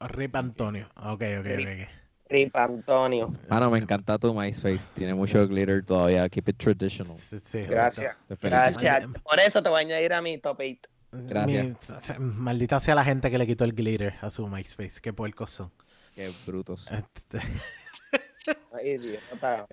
Rip 0.00 0.34
Antonio. 0.36 0.88
Ok, 0.96 1.22
ok, 1.40 1.46
ok. 1.46 1.68
ok. 1.82 1.88
RIP 2.30 2.56
Antonio. 2.56 3.32
Mano, 3.48 3.70
me 3.70 3.78
encanta 3.78 4.16
tu 4.18 4.32
MySpace. 4.32 4.80
Tiene 4.94 5.14
mucho 5.14 5.46
glitter 5.48 5.84
todavía. 5.84 6.28
Keep 6.28 6.50
it 6.50 6.56
traditional. 6.58 7.18
Sí, 7.18 7.40
sí, 7.44 7.62
Gracias. 7.62 8.16
Gracias. 8.40 9.04
Por 9.24 9.40
eso 9.40 9.62
te 9.62 9.68
voy 9.68 9.78
a 9.78 9.80
añadir 9.80 10.12
a 10.12 10.22
mi 10.22 10.38
top 10.38 10.60
8. 10.60 10.88
Gracias. 11.12 12.18
Mi- 12.20 12.24
maldita 12.24 12.78
sea 12.78 12.94
la 12.94 13.02
gente 13.04 13.30
que 13.32 13.38
le 13.38 13.48
quitó 13.48 13.64
el 13.64 13.72
glitter 13.72 14.14
a 14.20 14.30
su 14.30 14.46
MySpace. 14.46 15.00
Qué 15.02 15.12
puercos 15.12 15.50
son. 15.50 15.72
Qué 16.14 16.30
brutos. 16.46 16.88
Este. 16.92 17.40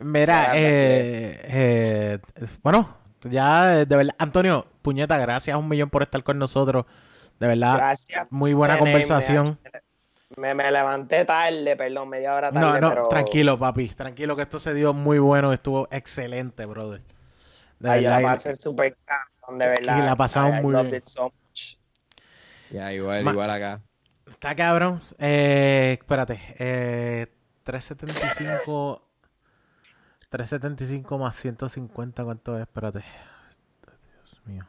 Mira, 0.02 0.58
eh, 0.58 1.40
eh, 1.44 2.20
bueno, 2.64 2.98
ya 3.24 3.86
de 3.86 3.96
verdad, 3.96 4.16
Antonio, 4.18 4.66
puñeta, 4.82 5.18
gracias 5.18 5.58
un 5.58 5.68
millón 5.68 5.90
por 5.90 6.04
estar 6.04 6.24
con 6.24 6.38
nosotros. 6.40 6.86
De 7.40 7.48
verdad, 7.48 7.78
Gracias. 7.78 8.28
muy 8.32 8.54
buena 8.54 8.76
Nene, 8.76 8.86
conversación. 8.86 9.60
Me, 10.36 10.54
me 10.56 10.72
levanté 10.72 11.24
tarde, 11.24 11.76
perdón, 11.76 12.10
media 12.10 12.34
hora 12.34 12.52
tarde. 12.52 12.66
No, 12.66 12.80
no, 12.82 12.90
pero... 12.90 13.08
tranquilo, 13.10 13.60
papi, 13.60 13.88
tranquilo 13.90 14.36
que 14.36 14.42
esto 14.42 14.60
se 14.60 14.74
dio 14.74 14.94
muy 14.94 15.20
bueno, 15.20 15.54
estuvo 15.54 15.88
excelente, 15.92 16.66
brother. 16.66 17.02
De 17.80 17.90
Ay, 17.92 18.04
yo 18.04 18.10
la 18.10 18.18
verdad, 18.18 18.32
pasé 18.34 18.56
súper 18.56 18.98
de 19.50 19.68
verdad. 19.68 19.98
Y 19.98 20.06
la 20.06 20.16
pasamos 20.16 20.60
I- 20.60 20.62
muy 20.64 20.84
bien. 20.88 21.02
so. 21.06 21.32
Ya, 22.72 22.92
igual, 22.92 23.24
Ma- 23.24 23.32
igual 23.32 23.50
acá. 23.52 23.82
Está 24.30 24.56
cabrón. 24.56 25.02
Eh, 25.20 25.98
espérate. 26.00 26.42
Eh, 26.60 27.28
375. 27.64 29.07
375 30.30 31.18
más 31.18 31.36
150. 31.38 32.24
¿Cuánto 32.24 32.56
es? 32.56 32.62
Espérate. 32.64 33.00
Dios 34.24 34.42
mío. 34.46 34.66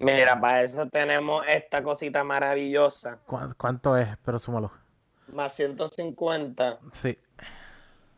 Mira, 0.00 0.40
para 0.40 0.62
eso 0.62 0.86
tenemos 0.86 1.44
esta 1.48 1.82
cosita 1.82 2.22
maravillosa. 2.22 3.18
¿Cu- 3.26 3.52
¿Cuánto 3.56 3.96
es? 3.96 4.08
Pero 4.24 4.38
súmalo. 4.38 4.70
Más 5.32 5.52
150. 5.56 6.78
Sí. 6.92 7.18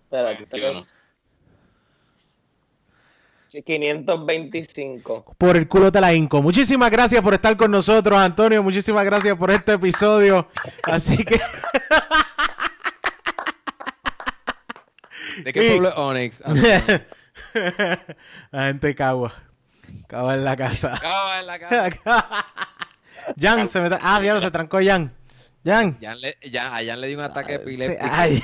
Espérate, 0.05 0.45
21. 0.51 0.73
tres- 0.73 0.97
Sí, 3.47 3.63
525. 3.65 5.35
Por 5.37 5.57
el 5.57 5.67
culo 5.67 5.91
te 5.91 6.01
la 6.01 6.13
hinco. 6.15 6.41
Muchísimas 6.41 6.89
gracias 6.89 7.21
por 7.21 7.35
estar 7.35 7.57
con 7.57 7.71
nosotros, 7.73 8.17
Antonio. 8.17 8.63
Muchísimas 8.63 9.05
gracias 9.05 9.37
por 9.37 9.51
este 9.51 9.73
episodio. 9.73 10.47
Así 10.85 11.17
que. 11.25 11.41
¿De 15.45 15.53
qué 15.53 15.65
Y- 15.65 15.69
pueblo 15.71 15.89
es 15.89 15.95
Onyx? 15.97 16.43
Ah, 16.45 16.55
la 18.51 18.67
gente 18.67 18.95
cagua. 18.95 19.33
Cagua 20.09 20.35
en 20.35 20.45
la 20.45 20.57
casa. 20.57 20.95
Acaba 20.97 21.41
en 21.41 21.47
la 21.47 21.59
casa. 21.59 21.91
Jan, 23.41 23.69
se 23.69 23.81
me 23.81 23.89
tra- 23.91 23.99
Ah, 24.03 24.21
ya 24.23 24.41
se 24.41 24.51
trancó 24.51 24.79
Jan. 24.83 25.13
Jan. 25.65 25.99
Jan 26.01 26.21
le, 26.21 26.37
Jan- 26.51 26.73
a 26.73 26.85
Jan 26.85 27.01
le 27.01 27.07
dio 27.09 27.19
un 27.19 27.25
ataque 27.25 27.57
Sí, 27.57 27.63
epiléptico. 27.63 28.09
ay. 28.11 28.43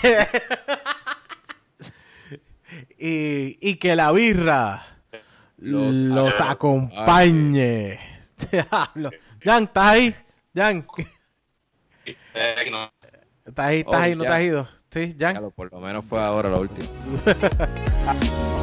y, 2.99 3.59
y 3.61 3.77
que 3.77 3.97
la 3.97 4.13
birra 4.13 4.87
los, 5.59 5.95
Los 5.97 6.41
acompañe. 6.41 7.99
Diablo. 8.51 9.11
Jan, 9.43 9.65
¿estás 9.65 9.85
ahí? 9.87 10.15
Jan, 10.55 10.87
Eh, 12.05 12.17
¿estás 13.47 13.67
ahí? 13.67 13.79
¿Estás 13.81 13.95
Oh, 13.95 13.97
ahí? 14.03 14.15
¿No 14.15 14.23
te 14.25 14.29
Jan. 14.29 14.37
has 14.39 14.45
ido? 14.45 14.69
Sí. 14.97 15.13
Claro, 15.13 15.51
por 15.51 15.71
lo 15.71 15.79
menos 15.79 16.07
fue 16.07 16.19
ahora 16.23 16.49
lo 16.49 16.63
último. 16.63 16.89